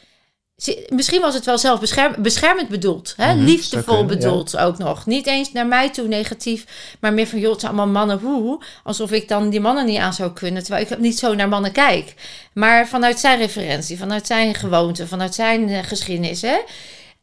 Misschien 0.90 1.22
was 1.22 1.34
het 1.34 1.46
wel 1.46 1.58
zelf 1.58 1.80
bescherm, 1.80 2.16
beschermend 2.18 2.70
bedoeld. 2.70 3.14
Hè? 3.18 3.34
Mhm, 3.34 3.46
Liefdevol 3.46 3.98
kunnen, 3.98 4.18
bedoeld 4.18 4.58
ook 4.58 4.78
nog. 4.78 5.06
Niet 5.06 5.28
eens 5.28 5.52
naar 5.52 5.68
mij 5.68 5.90
toe 5.90 6.08
negatief. 6.08 6.66
Maar 7.00 7.14
meer 7.14 7.28
van, 7.28 7.40
joh, 7.40 7.52
het 7.52 7.60
zijn 7.60 7.72
allemaal 7.72 7.94
mannen. 7.94 8.20
Hoe? 8.20 8.64
Alsof 8.84 9.12
ik 9.12 9.28
dan 9.28 9.50
die 9.50 9.60
mannen 9.60 9.86
niet 9.86 10.00
aan 10.00 10.14
zou 10.14 10.32
kunnen. 10.32 10.64
Terwijl 10.64 10.86
ik 10.86 11.00
niet 11.00 11.20
zo 11.20 11.34
naar 11.34 11.50
mannen 11.50 11.72
kijk. 11.72 12.14
Maar 12.54 12.88
vanuit 12.88 13.20
zijn 13.20 13.38
referentie, 13.38 13.98
vanuit 13.98 14.28
zijn 14.28 14.54
gewoonte, 14.56 15.08
vanuit 15.08 15.36
zijn 15.36 15.70
eh, 15.70 15.84
geschiedenis. 15.84 16.42
Hè? 16.42 16.58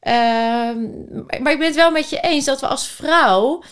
Ehm, 0.00 0.78
maar 1.42 1.52
ik 1.52 1.58
ben 1.58 1.66
het 1.66 1.74
wel 1.74 1.90
met 1.90 2.10
je 2.10 2.20
eens 2.20 2.44
dat 2.44 2.60
we 2.60 2.66
als 2.66 2.86
vrouw 2.86 3.62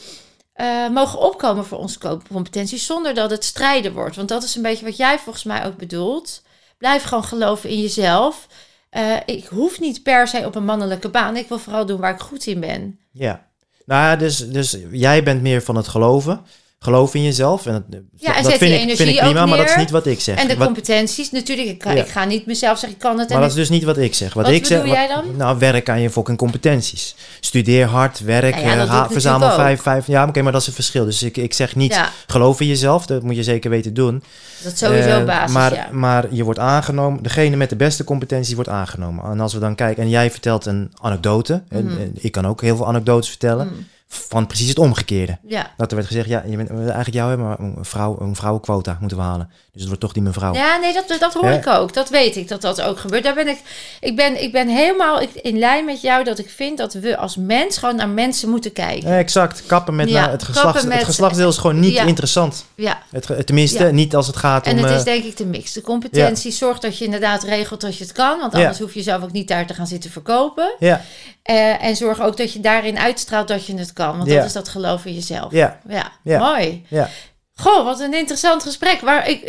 eh, 0.61 0.89
mogen 0.89 1.19
opkomen 1.19 1.65
voor 1.67 1.79
onze 1.79 1.99
co- 1.99 2.21
competenties 2.33 2.87
zonder 2.87 3.15
dat 3.15 3.31
het 3.31 3.45
strijden 3.45 3.93
wordt. 3.93 4.17
Want 4.17 4.29
dat 4.29 4.43
is 4.43 4.55
een 4.55 4.63
beetje 4.63 4.85
wat 4.85 4.97
jij 4.97 5.19
volgens 5.19 5.45
mij 5.45 5.67
ook 5.67 5.77
bedoelt. 5.77 6.43
Blijf 6.79 7.03
gewoon 7.03 7.25
geloven 7.25 7.71
in 7.71 7.81
jezelf. 7.81 8.47
Eh, 8.91 9.17
ik 9.27 9.47
hoef 9.47 9.81
niet 9.81 10.03
per 10.03 10.29
se 10.29 10.47
op 10.47 10.55
een 10.55 10.65
mannelijke 10.65 11.09
baan. 11.09 11.37
Ik 11.37 11.49
wil 11.49 11.59
vooral 11.59 11.87
doen 11.87 12.01
waar 12.01 12.15
ik 12.15 12.21
goed 12.21 12.47
in 12.47 12.61
ben. 12.61 12.99
Ja. 13.13 13.47
Nou 13.85 14.19
dus, 14.19 14.51
dus 14.51 14.77
jij 14.91 15.23
bent 15.23 15.43
meer 15.43 15.63
van 15.63 15.77
het 15.77 15.89
geloven. 15.89 16.45
Geloof 16.85 17.15
in 17.15 17.23
jezelf. 17.23 17.67
En 17.67 17.73
dat, 17.73 18.01
Ja, 18.17 18.37
en 18.37 18.43
dat 18.43 18.53
vind, 18.53 18.63
ik, 18.63 18.69
vind 18.69 18.83
energie 18.83 19.15
ik 19.15 19.19
prima, 19.21 19.47
maar 19.47 19.59
dat 19.59 19.69
is 19.69 19.77
niet 19.77 19.91
wat 19.91 20.07
ik 20.07 20.21
zeg. 20.21 20.37
En 20.39 20.49
de 20.49 20.57
Wat- 20.57 20.65
competenties, 20.67 21.31
natuurlijk. 21.31 21.69
Ik, 21.69 21.83
ga- 21.83 21.91
Ja. 21.93 22.03
ik 22.03 22.09
ga 22.09 22.25
niet 22.25 22.47
mezelf 22.47 22.79
zeggen, 22.79 22.99
ik 22.99 23.05
kan 23.05 23.19
het. 23.19 23.27
En 23.29 23.33
Maar 23.33 23.41
dat 23.43 23.51
is 23.51 23.57
dus 23.57 23.69
niet 23.69 23.85
wat 23.85 23.97
ik 23.99 24.15
zeg. 24.15 24.35
Wat, 24.35 24.45
Wat 24.45 24.55
ik 24.55 24.67
zeg, 24.67 24.87
jij 24.87 25.09
dan? 25.09 25.37
Nou, 25.37 25.59
werk 25.59 25.89
aan 25.89 26.01
je 26.01 26.11
fucking 26.11 26.39
competenties. 26.39 27.15
Studeer 27.41 27.87
hard, 27.87 28.21
werk, 28.21 28.55
ja, 28.59 28.77
eh, 28.83 28.89
ha- 28.89 29.09
verzamel 29.11 29.51
vijf, 29.51 29.83
vijf. 29.83 30.07
Ja, 30.07 30.27
oké, 30.29 30.43
maar 30.43 30.53
dat 30.53 30.61
is 30.61 30.67
het 30.67 30.75
verschil. 30.75 31.05
Dus 31.05 31.23
ik, 31.23 31.37
ik 31.37 31.53
zeg 31.55 31.77
niet, 31.77 32.01
geloof 32.27 32.61
in 32.61 32.67
jezelf. 32.67 33.07
Dat 33.07 33.23
moet 33.23 33.37
je 33.37 33.43
zeker 33.43 33.71
weten 33.71 33.95
doen. 33.95 34.23
dat 34.63 34.73
is 34.73 34.79
sowieso 34.79 35.09
Eh, 35.09 35.25
basis, 35.25 35.53
maar, 35.55 35.89
maar 35.93 36.27
je 36.31 36.45
wordt 36.45 36.59
aangenomen. 36.59 37.23
Degene 37.23 37.57
met 37.57 37.71
de 37.71 37.77
beste 37.77 38.05
competentie 38.05 38.55
wordt 38.55 38.71
aangenomen. 38.71 39.25
En 39.25 39.41
als 39.41 39.53
we 39.53 39.59
dan 39.61 39.75
kijken, 39.75 40.03
en 40.03 40.09
jij 40.09 40.31
vertelt 40.31 40.67
een 40.67 40.93
anekdote. 41.01 41.63
En, 41.69 41.85
Mhm. 41.85 42.01
en 42.01 42.13
ik 42.21 42.33
kan 42.33 42.47
ook 42.47 42.61
heel 42.63 42.77
veel 42.77 42.87
anekdotes 42.87 43.29
vertellen. 43.29 43.67
Mm. 43.67 43.87
Van 44.13 44.47
precies 44.47 44.69
het 44.69 44.79
omgekeerde. 44.79 45.39
Ja. 45.47 45.73
Dat 45.77 45.91
er 45.91 45.97
werd 45.97 46.09
gezegd, 46.09 46.29
ja, 46.29 46.43
je 46.47 46.57
bent 46.57 46.71
eigenlijk 46.71 47.13
jou 47.13 47.29
hebben, 47.29 47.47
maar 47.47 47.61
een, 47.61 47.85
vrouw, 47.85 48.21
een 48.21 48.37
vrouwenquota 48.37 48.97
moeten 49.01 49.19
we 49.19 49.23
halen. 49.23 49.51
Dus 49.73 49.81
het 49.81 49.87
wordt 49.87 50.01
toch 50.01 50.13
die 50.13 50.23
mevrouw. 50.23 50.55
Ja, 50.55 50.77
nee, 50.77 50.93
dat, 50.93 51.17
dat 51.21 51.35
hoor 51.35 51.45
Hè? 51.45 51.57
ik 51.59 51.67
ook. 51.67 51.93
Dat 51.95 52.09
weet 52.09 52.37
ik, 52.37 52.49
dat 52.49 52.61
dat 52.61 52.83
ook 52.83 52.99
gebeurt. 52.99 53.23
Daar 53.25 53.35
ben 53.35 53.49
ik, 53.49 53.59
ik, 54.01 54.17
ben, 54.17 54.43
ik 54.43 54.53
ben 54.53 54.69
helemaal 54.69 55.21
in 55.35 55.59
lijn 55.59 55.85
met 55.85 56.01
jou 56.01 56.25
dat 56.25 56.39
ik 56.39 56.51
vind 56.51 56.79
dat 56.79 56.93
we 56.95 57.17
als 57.17 57.37
mens 57.37 57.79
gewoon 57.79 57.97
naar 57.97 58.09
mensen 58.09 58.49
moeten 58.49 58.73
kijken. 58.73 59.09
Eh, 59.09 59.19
exact, 59.19 59.63
kappen 59.67 59.95
met 59.97 60.09
Ja, 60.11 60.31
het, 60.31 60.45
met- 60.85 60.93
het 60.95 61.05
geslachtsdeel 61.05 61.49
is 61.49 61.57
gewoon 61.57 61.81
niet 61.81 61.93
Ja. 61.93 62.03
interessant. 62.05 62.65
Ja, 62.75 63.03
Het, 63.11 63.47
tenminste, 63.47 63.85
niet 63.85 64.15
als 64.17 64.27
het 64.27 64.37
gaat 64.37 64.67
om... 64.67 64.73
en 64.73 64.79
het 64.79 64.91
eh, 64.91 64.97
is 64.97 65.05
denk 65.05 65.25
ik 65.25 65.37
de 65.37 65.47
mix. 65.47 65.73
De 65.73 65.81
competentie 65.81 66.53
zorgt 66.53 66.83
dat 66.83 66.99
je 66.99 67.05
inderdaad 67.05 67.43
regelt 67.43 67.81
dat 67.81 67.97
je 67.97 68.05
het 68.05 68.13
kan. 68.13 68.39
Want 68.41 68.55
anders 68.55 68.79
hoef 68.79 68.95
je 68.95 69.03
zelf 69.03 69.23
ook 69.23 69.33
niet 69.33 69.49
daar 69.49 69.67
te 69.67 69.75
gaan 69.75 69.87
zitten 69.87 70.11
verkopen. 70.11 70.75
ja, 70.79 71.01
Eh, 71.43 71.85
en 71.85 71.97
zorg 71.97 72.21
ook 72.21 72.37
dat 72.37 72.53
je 72.53 72.61
daarin 72.61 72.99
uitstraalt 72.99 73.49
dat 73.49 73.67
je 73.67 73.77
het 73.77 73.93
kan. 73.93 74.17
Want 74.17 74.29
dat 74.29 74.45
is 74.45 74.53
dat 74.53 74.69
geloof 74.69 75.05
in 75.05 75.15
jezelf. 75.15 75.53
Ja, 75.53 75.79
Ja. 76.23 76.39
mooi. 76.39 76.85
ja. 76.89 77.09
Goh, 77.61 77.85
wat 77.85 78.01
een 78.01 78.15
interessant 78.15 78.63
gesprek. 78.63 79.01
Waar 79.01 79.29
ik, 79.29 79.41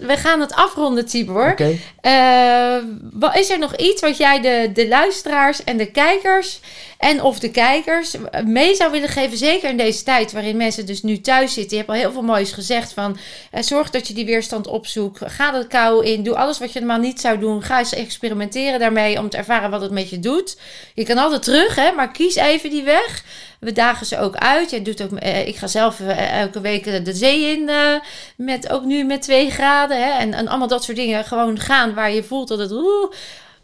we 0.00 0.16
gaan 0.16 0.40
het 0.40 0.54
afronden, 0.54 1.06
Tibor. 1.06 1.50
Oké. 1.50 1.76
Eh, 2.00 2.76
wat- 3.12 3.36
is 3.36 3.50
er 3.50 3.58
nog 3.58 3.76
iets 3.76 4.00
wat 4.00 4.16
jij 4.16 4.40
de, 4.40 4.70
de 4.74 4.88
luisteraars 4.88 5.64
en 5.64 5.76
de 5.76 5.90
kijkers 5.90 6.60
en 6.98 7.22
of 7.22 7.38
de 7.38 7.50
kijkers 7.50 8.14
mee 8.44 8.74
zou 8.74 8.90
willen 8.90 9.08
geven? 9.08 9.38
Zeker 9.38 9.70
in 9.70 9.76
deze 9.76 10.02
tijd 10.02 10.32
waarin 10.32 10.56
mensen 10.56 10.86
dus 10.86 11.02
nu 11.02 11.20
thuis 11.20 11.52
zitten. 11.52 11.70
Je 11.76 11.82
hebt 11.82 11.88
al 11.88 12.00
heel 12.00 12.12
veel 12.12 12.22
moois 12.22 12.52
gezegd 12.52 12.92
van 12.92 13.18
eh, 13.50 13.62
zorg 13.62 13.90
dat 13.90 14.08
je 14.08 14.14
die 14.14 14.24
weerstand 14.26 14.66
opzoekt. 14.66 15.20
Ga 15.26 15.50
de 15.50 15.66
kou 15.66 16.04
in. 16.06 16.22
Doe 16.22 16.36
alles 16.36 16.58
wat 16.58 16.72
je 16.72 16.78
normaal 16.78 16.98
niet 16.98 17.20
zou 17.20 17.38
doen. 17.38 17.62
Ga 17.62 17.78
eens 17.78 17.94
experimenteren 17.94 18.80
daarmee 18.80 19.18
om 19.18 19.28
te 19.28 19.36
ervaren 19.36 19.70
wat 19.70 19.80
het 19.80 19.90
met 19.90 20.10
je 20.10 20.20
doet. 20.20 20.56
Je 20.94 21.04
kan 21.04 21.18
altijd 21.18 21.42
terug, 21.42 21.74
hè, 21.74 21.92
maar 21.92 22.10
kies 22.12 22.34
even 22.34 22.70
die 22.70 22.82
weg. 22.82 23.24
We 23.60 23.72
dagen 23.72 24.06
ze 24.06 24.18
ook 24.18 24.36
uit. 24.36 24.70
Jij 24.70 24.82
doet 24.82 25.02
ook, 25.02 25.12
eh, 25.12 25.46
ik 25.46 25.56
ga 25.56 25.66
zelf 25.66 26.00
eh, 26.00 26.40
elke 26.40 26.60
week 26.60 26.86
eh, 26.86 27.04
de 27.04 27.14
zee 27.14 27.56
in. 27.56 27.70
met, 28.36 28.70
ook 28.70 28.84
nu 28.84 29.04
met 29.04 29.22
twee 29.22 29.50
graden. 29.50 29.96
Hè, 29.96 30.10
en, 30.18 30.34
en 30.34 30.48
allemaal 30.48 30.68
dat 30.68 30.84
soort 30.84 30.96
dingen. 30.96 31.24
Gewoon 31.24 31.58
gaan 31.58 31.94
waar 31.94 32.12
je 32.12 32.22
voelt 32.22 32.48
dat 32.48 32.58
het 32.58 32.72
oeh, 32.72 33.12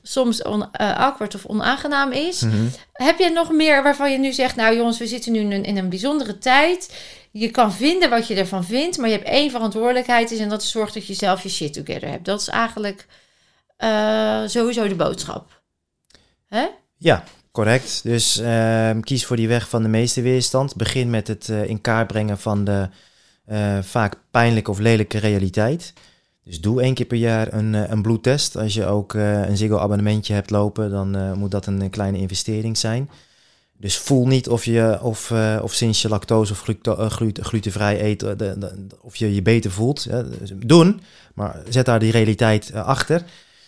soms 0.02 0.42
on, 0.42 0.70
awkward 0.72 1.34
of 1.34 1.44
onaangenaam 1.44 2.12
is. 2.12 2.40
Mhm. 2.40 2.66
Heb 2.92 3.18
je 3.18 3.30
nog 3.30 3.50
meer 3.50 3.82
waarvan 3.82 4.12
je 4.12 4.18
nu 4.18 4.32
zegt... 4.32 4.56
nou 4.56 4.76
jongens, 4.76 4.98
we 4.98 5.06
zitten 5.06 5.32
nu 5.32 5.38
in 5.38 5.52
een, 5.52 5.64
in 5.64 5.76
een 5.76 5.88
bijzondere 5.88 6.38
tijd. 6.38 6.94
Je 7.30 7.50
kan 7.50 7.72
vinden 7.72 8.10
wat 8.10 8.26
je 8.26 8.34
ervan 8.34 8.64
vindt... 8.64 8.98
maar 8.98 9.08
je 9.08 9.14
hebt 9.14 9.28
één 9.28 9.50
verantwoordelijkheid 9.50 10.30
is... 10.30 10.38
en 10.38 10.48
dat 10.48 10.62
is 10.62 10.70
zorg 10.70 10.92
dat 10.92 11.06
je 11.06 11.14
zelf 11.14 11.42
je 11.42 11.48
shit 11.48 11.72
together 11.72 12.08
hebt. 12.08 12.24
Dat 12.24 12.40
is 12.40 12.48
eigenlijk 12.48 13.06
sowieso 14.46 14.88
de 14.88 14.94
boodschap. 14.96 15.62
Hè? 16.48 16.66
Ja, 16.98 17.24
correct. 17.55 18.01
Dus 18.02 18.39
ehm, 18.39 19.01
kies 19.01 19.26
voor 19.26 19.36
die 19.36 19.48
weg 19.48 19.68
van 19.68 19.82
de 19.82 19.89
meeste 19.89 20.22
weerstand. 20.22 20.76
Begin 20.76 21.10
met 21.10 21.28
het 21.28 21.48
eh, 21.48 21.68
in 21.68 21.81
kaart 21.81 22.06
brengen 22.06 22.39
van 22.39 22.64
de 22.64 22.89
eh, 23.44 23.78
vaak 23.82 24.14
pijnlijke 24.31 24.70
of 24.70 24.78
lelijke 24.78 25.18
realiteit. 25.18 25.93
Dus 26.44 26.60
doe 26.60 26.82
één 26.82 26.94
keer 26.94 27.06
per 27.06 27.16
jaar 27.16 27.52
een, 27.52 27.74
eh, 27.74 27.90
een 27.90 28.02
bloedtest. 28.02 28.56
Als 28.56 28.74
je 28.74 28.86
ook 28.86 29.14
een 29.14 29.56
Ziggo-abonnementje 29.56 30.35
hebt 30.35 30.51
lopen, 30.51 30.90
dan 30.90 31.39
moet 31.39 31.51
dat 31.51 31.66
een, 31.66 31.90
kleine 31.90 32.18
investering 32.18 32.78
zijn. 32.78 33.10
Dus 33.78 33.98
voel 33.98 34.26
niet 34.26 34.48
of, 34.48 34.64
je, 34.64 34.98
of, 35.02 35.32
of 35.62 35.72
sinds 35.72 36.02
je 36.02 36.09
lactose 36.09 36.52
of 36.52 36.64
glutenvrij 37.40 38.02
eet, 38.02 38.24
of 39.01 39.16
je 39.16 39.35
je 39.35 39.43
beter 39.43 39.70
voelt. 39.70 40.05
Hè. 40.05 40.39
Dus 40.39 40.52
Doen, 40.56 41.01
maar 41.35 41.62
zet 41.68 41.86
daar 41.86 41.98
die 41.98 42.12
realiteit 42.12 42.74
achter. 42.74 43.24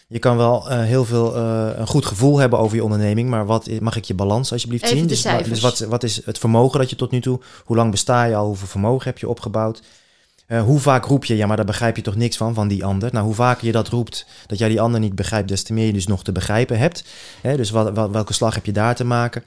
Je 0.08 0.18
kan 0.18 0.36
wel 0.36 0.70
eh, 0.70 0.78
heel 0.82 1.04
veel 1.04 1.36
eh, 1.36 1.68
een 1.76 1.86
goed 1.86 2.06
gevoel 2.06 2.38
hebben 2.38 2.58
over 2.58 2.76
je 2.76 2.84
onderneming, 2.84 3.28
maar 3.28 3.46
wat 3.46 3.68
mag 3.80 3.96
ik 3.96 4.04
je 4.04 4.14
balans 4.14 4.52
alsjeblieft 4.52 4.84
Even 4.84 4.96
zien? 4.98 5.06
dus 5.06 5.22
dus 5.48 5.60
wat, 5.60 5.78
wat 5.78 6.02
is 6.02 6.24
het 6.24 6.38
vermogen 6.38 6.78
dat 6.80 6.90
je 6.90 6.96
tot 6.96 7.10
nu 7.10 7.20
toe, 7.20 7.40
hoe 7.64 7.76
lang 7.76 7.90
besta 7.90 8.24
je 8.24 8.34
al, 8.36 8.46
hoeveel 8.46 8.66
vermogen 8.68 9.04
heb 9.08 9.18
je 9.18 9.28
opgebouwd? 9.28 9.82
Eh, 10.46 10.62
hoe 10.62 10.78
vaak 10.78 11.04
roep 11.04 11.24
je, 11.24 11.36
ja, 11.36 11.46
maar 11.46 11.56
daar 11.56 11.66
begrijp 11.66 11.96
je 11.96 12.02
toch 12.02 12.16
niks 12.16 12.36
van, 12.36 12.54
van 12.54 12.68
die 12.68 12.84
ander. 12.84 13.08
Nou, 13.12 13.24
hoe 13.24 13.34
vaker 13.34 13.66
je 13.66 13.72
dat 13.72 13.88
roept, 13.88 14.26
dat 14.46 14.58
jij 14.58 14.68
die 14.68 14.80
ander 14.80 15.00
niet 15.00 15.14
begrijpt, 15.14 15.48
des 15.48 15.62
te 15.62 15.72
meer 15.72 15.86
je 15.86 15.92
dus 15.92 16.06
nog 16.06 16.22
te 16.24 16.32
begrijpen 16.32 16.78
hebt. 16.78 17.04
Hè, 17.40 17.56
dus 17.56 17.70
wat, 17.70 17.90
wat- 17.94 18.10
welke 18.10 18.32
slag 18.32 18.54
heb 18.54 18.66
je 18.66 18.72
daar 18.72 18.94
te 18.94 19.04
maken? 19.04 19.42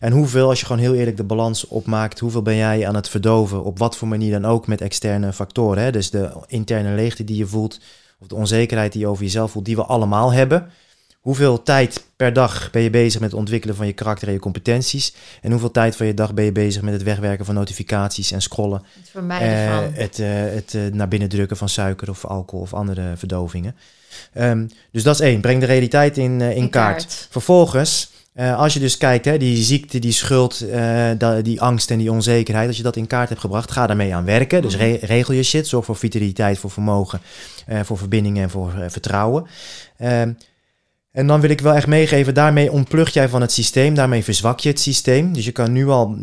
En 0.00 0.12
hoeveel, 0.12 0.48
als 0.48 0.60
je 0.60 0.66
gewoon 0.66 0.82
heel 0.82 0.94
eerlijk 0.94 1.16
de 1.16 1.24
balans 1.24 1.66
opmaakt, 1.66 2.18
hoeveel 2.18 2.42
ben 2.42 2.56
jij 2.56 2.86
aan 2.88 2.94
het 2.94 3.08
verdoven, 3.08 3.64
op 3.64 3.78
wat 3.78 3.96
voor 3.96 4.08
manier 4.08 4.32
dan 4.40 4.44
ook 4.50 4.66
met 4.66 4.80
externe 4.80 5.32
factoren. 5.32 5.82
Hè? 5.82 5.90
Dus 5.90 6.10
de 6.10 6.30
interne 6.46 6.94
leegte 6.94 7.24
die 7.24 7.36
je 7.36 7.46
voelt, 7.46 7.80
of 8.20 8.26
de 8.26 8.34
onzekerheid 8.34 8.92
die 8.92 9.00
je 9.00 9.06
over 9.06 9.22
jezelf 9.24 9.50
voelt, 9.50 9.64
die 9.64 9.76
we 9.76 9.84
allemaal 9.84 10.32
hebben. 10.32 10.70
Hoeveel 11.20 11.62
tijd 11.62 12.04
per 12.16 12.32
dag 12.32 12.70
ben 12.70 12.82
je 12.82 12.90
bezig 12.90 13.20
met 13.20 13.30
het 13.30 13.38
ontwikkelen 13.38 13.76
van 13.76 13.86
je 13.86 13.92
karakter 13.92 14.28
en 14.28 14.34
je 14.34 14.40
competenties? 14.40 15.14
En 15.42 15.50
hoeveel 15.50 15.70
tijd 15.70 15.96
van 15.96 16.06
je 16.06 16.14
dag 16.14 16.34
ben 16.34 16.44
je 16.44 16.52
bezig 16.52 16.82
met 16.82 16.92
het 16.92 17.02
wegwerken 17.02 17.44
van 17.44 17.54
notificaties 17.54 18.30
en 18.30 18.42
scrollen? 18.42 18.82
Het 19.00 19.08
vermijden 19.10 19.48
Eh, 19.48 19.74
van. 19.74 19.84
het 19.92 20.18
eh, 20.18 20.28
het 20.30 20.74
eh, 20.74 20.82
naar 20.92 21.08
binnen 21.08 21.28
drukken 21.28 21.56
van 21.56 21.68
suiker 21.68 22.10
of 22.10 22.24
alcohol 22.24 22.64
of 22.64 22.74
andere 22.74 23.12
verdovingen. 23.16 23.76
Ehm, 24.32 24.66
dus 24.92 25.02
dat 25.02 25.14
is 25.14 25.20
één. 25.20 25.40
Breng 25.40 25.60
de 25.60 25.66
realiteit 25.66 26.16
in, 26.16 26.40
in, 26.40 26.50
In 26.56 26.70
kaart. 26.70 26.96
kaart. 26.96 27.26
Vervolgens, 27.30 28.10
eh, 28.32 28.58
als 28.58 28.74
je 28.74 28.80
dus 28.80 28.96
kijkt, 28.96 29.24
hè, 29.24 29.38
die 29.38 29.62
ziekte, 29.62 29.98
die 29.98 30.12
schuld, 30.12 30.60
eh, 30.60 31.10
die 31.42 31.60
angst 31.60 31.90
en 31.90 31.98
die 31.98 32.12
onzekerheid, 32.12 32.68
als 32.68 32.76
je 32.76 32.82
dat 32.82 32.96
in 32.96 33.06
kaart 33.06 33.28
hebt 33.28 33.40
gebracht, 33.40 33.70
ga 33.70 33.86
daarmee 33.86 34.14
aan 34.14 34.24
werken. 34.24 34.62
Dus 34.62 34.74
Mhm. 34.76 34.82
re- 34.84 34.98
regel 35.02 35.34
je 35.34 35.42
shit. 35.42 35.66
Zorg 35.68 35.84
voor 35.84 35.96
vitaliteit, 35.96 36.58
voor 36.58 36.70
vermogen, 36.70 37.20
eh, 37.66 37.80
voor 37.82 37.98
verbindingen 37.98 38.42
en 38.42 38.50
voor 38.50 38.72
vertrouwen. 38.88 39.46
Ehm, 39.96 40.32
En 41.12 41.26
dan 41.26 41.40
wil 41.40 41.50
ik 41.50 41.60
wel 41.60 41.74
echt 41.74 41.86
meegeven, 41.86 42.34
daarmee 42.34 42.72
ontplucht 42.72 43.14
jij 43.14 43.28
van 43.28 43.40
het 43.40 43.52
systeem, 43.52 43.94
daarmee 43.94 44.24
verzwak 44.24 44.60
je 44.60 44.68
het 44.68 44.80
systeem. 44.80 45.32
Dus 45.32 45.44
je 45.44 45.52
kan 45.52 45.72
nu 45.72 45.88
al, 45.88 46.14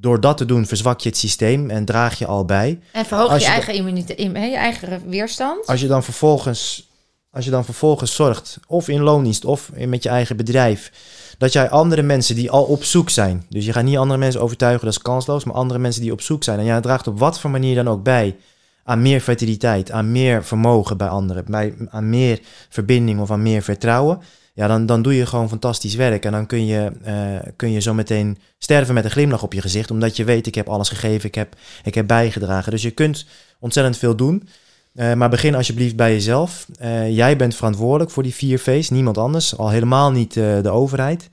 door 0.00 0.20
dat 0.20 0.36
te 0.36 0.44
doen, 0.44 0.66
verzwak 0.66 1.00
je 1.00 1.08
het 1.08 1.18
systeem 1.18 1.70
en 1.70 1.84
draag 1.84 2.18
je 2.18 2.26
al 2.26 2.44
bij. 2.44 2.80
En 2.92 3.04
verhoog 3.06 3.34
je, 3.34 3.40
je 3.40 3.46
eigen 3.46 3.74
immuniteit, 3.74 4.18
je 4.20 4.56
eigen 4.56 5.08
weerstand. 5.08 5.66
Als 5.66 5.80
je 5.80 5.86
dan 5.86 6.02
vervolgens, 6.04 6.90
als 7.30 7.44
je 7.44 7.50
dan 7.50 7.64
vervolgens 7.64 8.14
zorgt, 8.14 8.58
of 8.66 8.88
in 8.88 9.00
loondienst 9.00 9.44
of 9.44 9.70
met 9.76 10.02
je 10.02 10.08
eigen 10.08 10.36
bedrijf, 10.36 10.90
dat 11.38 11.52
jij 11.52 11.70
andere 11.70 12.02
mensen 12.02 12.34
die 12.34 12.50
al 12.50 12.64
op 12.64 12.84
zoek 12.84 13.10
zijn, 13.10 13.46
dus 13.48 13.64
je 13.64 13.72
gaat 13.72 13.84
niet 13.84 13.96
andere 13.96 14.18
mensen 14.18 14.40
overtuigen, 14.40 14.84
dat 14.84 14.94
is 14.94 15.02
kansloos, 15.02 15.44
maar 15.44 15.54
andere 15.54 15.80
mensen 15.80 16.02
die 16.02 16.12
op 16.12 16.20
zoek 16.20 16.44
zijn, 16.44 16.58
en 16.58 16.64
jij 16.64 16.80
draagt 16.80 17.06
op 17.06 17.18
wat 17.18 17.40
voor 17.40 17.50
manier 17.50 17.74
dan 17.74 17.88
ook 17.88 18.02
bij 18.02 18.36
aan 18.84 19.02
meer 19.02 19.20
fertiliteit, 19.20 19.90
aan 19.90 20.12
meer 20.12 20.44
vermogen 20.44 20.96
bij 20.96 21.08
anderen, 21.08 21.44
bij, 21.46 21.74
aan 21.88 22.10
meer 22.10 22.40
verbinding 22.68 23.20
of 23.20 23.30
aan 23.30 23.42
meer 23.42 23.62
vertrouwen, 23.62 24.20
ja, 24.54 24.66
dan, 24.66 24.86
dan 24.86 25.02
doe 25.02 25.16
je 25.16 25.26
gewoon 25.26 25.48
fantastisch 25.48 25.94
werk. 25.94 26.24
En 26.24 26.32
dan 26.32 26.46
kun 26.46 26.66
je, 26.66 26.92
eh, 27.02 27.52
kun 27.56 27.70
je 27.70 27.80
zo 27.80 27.94
meteen 27.94 28.38
sterven 28.58 28.94
met 28.94 29.04
een 29.04 29.10
glimlach 29.10 29.42
op 29.42 29.52
je 29.52 29.60
gezicht, 29.60 29.90
omdat 29.90 30.16
je 30.16 30.24
weet, 30.24 30.46
ik 30.46 30.54
heb 30.54 30.68
alles 30.68 30.88
gegeven, 30.88 31.28
ik 31.28 31.34
heb, 31.34 31.56
ik 31.84 31.94
heb 31.94 32.06
bijgedragen. 32.06 32.70
Dus 32.70 32.82
je 32.82 32.90
kunt 32.90 33.26
ontzettend 33.58 33.98
veel 33.98 34.16
doen. 34.16 34.48
Eh, 34.94 35.12
maar 35.12 35.28
begin 35.28 35.54
alsjeblieft 35.54 35.96
bij 35.96 36.12
jezelf. 36.12 36.66
Eh, 36.78 37.16
jij 37.16 37.36
bent 37.36 37.54
verantwoordelijk 37.54 38.10
voor 38.10 38.22
die 38.22 38.34
vier 38.34 38.58
V's, 38.58 38.90
niemand 38.90 39.18
anders. 39.18 39.56
Al 39.56 39.70
helemaal 39.70 40.10
niet 40.10 40.36
eh, 40.36 40.60
de 40.62 40.70
overheid. 40.70 41.28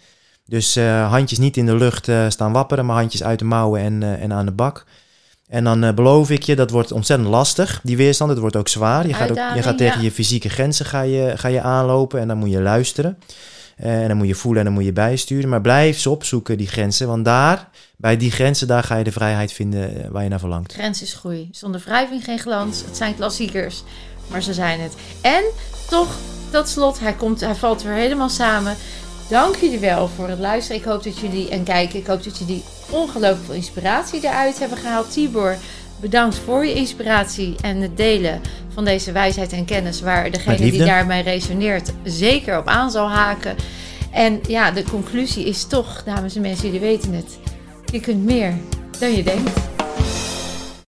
Dus 0.45 0.75
handjes 1.07 1.39
niet 1.39 1.57
in 1.57 1.65
de 1.65 1.75
lucht 1.75 2.09
staan 2.27 2.51
wapperen, 2.51 2.85
maar 2.85 2.95
handjes 2.95 3.23
uit 3.23 3.39
de 3.39 3.45
mouwen 3.45 3.81
en, 3.81 4.19
en 4.19 4.33
aan 4.33 4.45
de 4.45 4.51
bak. 4.51 4.85
En 5.47 5.63
dan 5.63 5.95
beloof 5.95 6.29
ik 6.29 6.43
je, 6.43 6.55
dat 6.55 6.69
wordt 6.69 6.91
ontzettend 6.91 7.29
lastig, 7.29 7.79
die 7.83 7.97
weerstand. 7.97 8.29
Het 8.29 8.39
wordt 8.39 8.55
ook 8.55 8.67
zwaar. 8.67 9.07
Je 9.07 9.13
gaat, 9.13 9.29
ook, 9.29 9.55
je 9.55 9.61
gaat 9.61 9.77
tegen 9.77 9.97
ja. 9.97 10.03
je 10.03 10.11
fysieke 10.11 10.49
grenzen 10.49 10.85
ga 10.85 11.01
je, 11.01 11.33
ga 11.35 11.47
je 11.47 11.61
aanlopen 11.61 12.19
en 12.19 12.27
dan 12.27 12.37
moet 12.37 12.51
je 12.51 12.61
luisteren. 12.61 13.17
Eh, 13.81 14.01
en 14.01 14.07
dan 14.07 14.17
moet 14.17 14.27
je 14.27 14.35
voelen 14.35 14.59
en 14.59 14.65
dan 14.65 14.73
moet 14.73 14.85
je 14.85 14.93
bijsturen. 14.93 15.49
Maar 15.49 15.61
blijf 15.61 15.99
ze 15.99 16.09
opzoeken, 16.09 16.57
die 16.57 16.67
grenzen. 16.67 17.07
Want 17.07 17.25
daar, 17.25 17.69
bij 17.97 18.17
die 18.17 18.31
grenzen, 18.31 18.67
daar 18.67 18.83
ga 18.83 18.95
je 18.95 19.03
de 19.03 19.11
vrijheid 19.11 19.53
vinden 19.53 20.03
eh, 20.03 20.09
waar 20.09 20.23
je 20.23 20.29
naar 20.29 20.39
verlangt. 20.39 20.73
Grens 20.73 21.01
is 21.01 21.13
groei. 21.13 21.49
Zonder 21.51 21.81
wrijving 21.85 22.23
geen 22.23 22.39
glans. 22.39 22.83
Het 22.85 22.97
zijn 22.97 23.15
klassiekers, 23.15 23.83
maar 24.27 24.41
ze 24.41 24.53
zijn 24.53 24.79
het. 24.79 24.95
En 25.21 25.43
toch, 25.89 26.15
tot 26.51 26.67
slot, 26.67 26.99
hij, 26.99 27.13
komt, 27.13 27.39
hij 27.39 27.55
valt 27.55 27.83
weer 27.83 27.93
helemaal 27.93 28.29
samen. 28.29 28.75
Dank 29.29 29.55
jullie 29.55 29.79
wel 29.79 30.07
voor 30.07 30.29
het 30.29 30.39
luisteren. 30.39 30.81
Ik 30.81 30.87
hoop 30.87 31.03
dat 31.03 31.19
jullie 31.19 31.49
en 31.49 31.63
kijken. 31.63 31.99
Ik 31.99 32.07
hoop 32.07 32.23
dat 32.23 32.37
jullie 32.37 32.63
ongelooflijk 32.89 33.45
veel 33.45 33.55
inspiratie 33.55 34.23
eruit 34.23 34.59
hebben 34.59 34.77
gehaald. 34.77 35.11
Tibor, 35.11 35.55
bedankt 36.01 36.37
voor 36.37 36.65
je 36.65 36.73
inspiratie 36.73 37.55
en 37.61 37.77
het 37.77 37.97
delen 37.97 38.41
van 38.73 38.85
deze 38.85 39.11
wijsheid 39.11 39.53
en 39.53 39.65
kennis. 39.65 40.01
Waar 40.01 40.31
degene 40.31 40.71
die 40.71 40.85
daarmee 40.85 41.23
resoneert 41.23 41.91
zeker 42.03 42.57
op 42.57 42.67
aan 42.67 42.91
zal 42.91 43.09
haken. 43.09 43.55
En 44.11 44.39
ja, 44.47 44.71
de 44.71 44.83
conclusie 44.83 45.45
is 45.45 45.65
toch, 45.65 46.03
dames 46.03 46.35
en 46.35 46.41
mensen, 46.41 46.65
jullie 46.65 46.79
weten 46.79 47.13
het. 47.13 47.39
Je 47.91 47.99
kunt 47.99 48.23
meer 48.23 48.53
dan 48.99 49.15
je 49.15 49.23
denkt. 49.23 49.80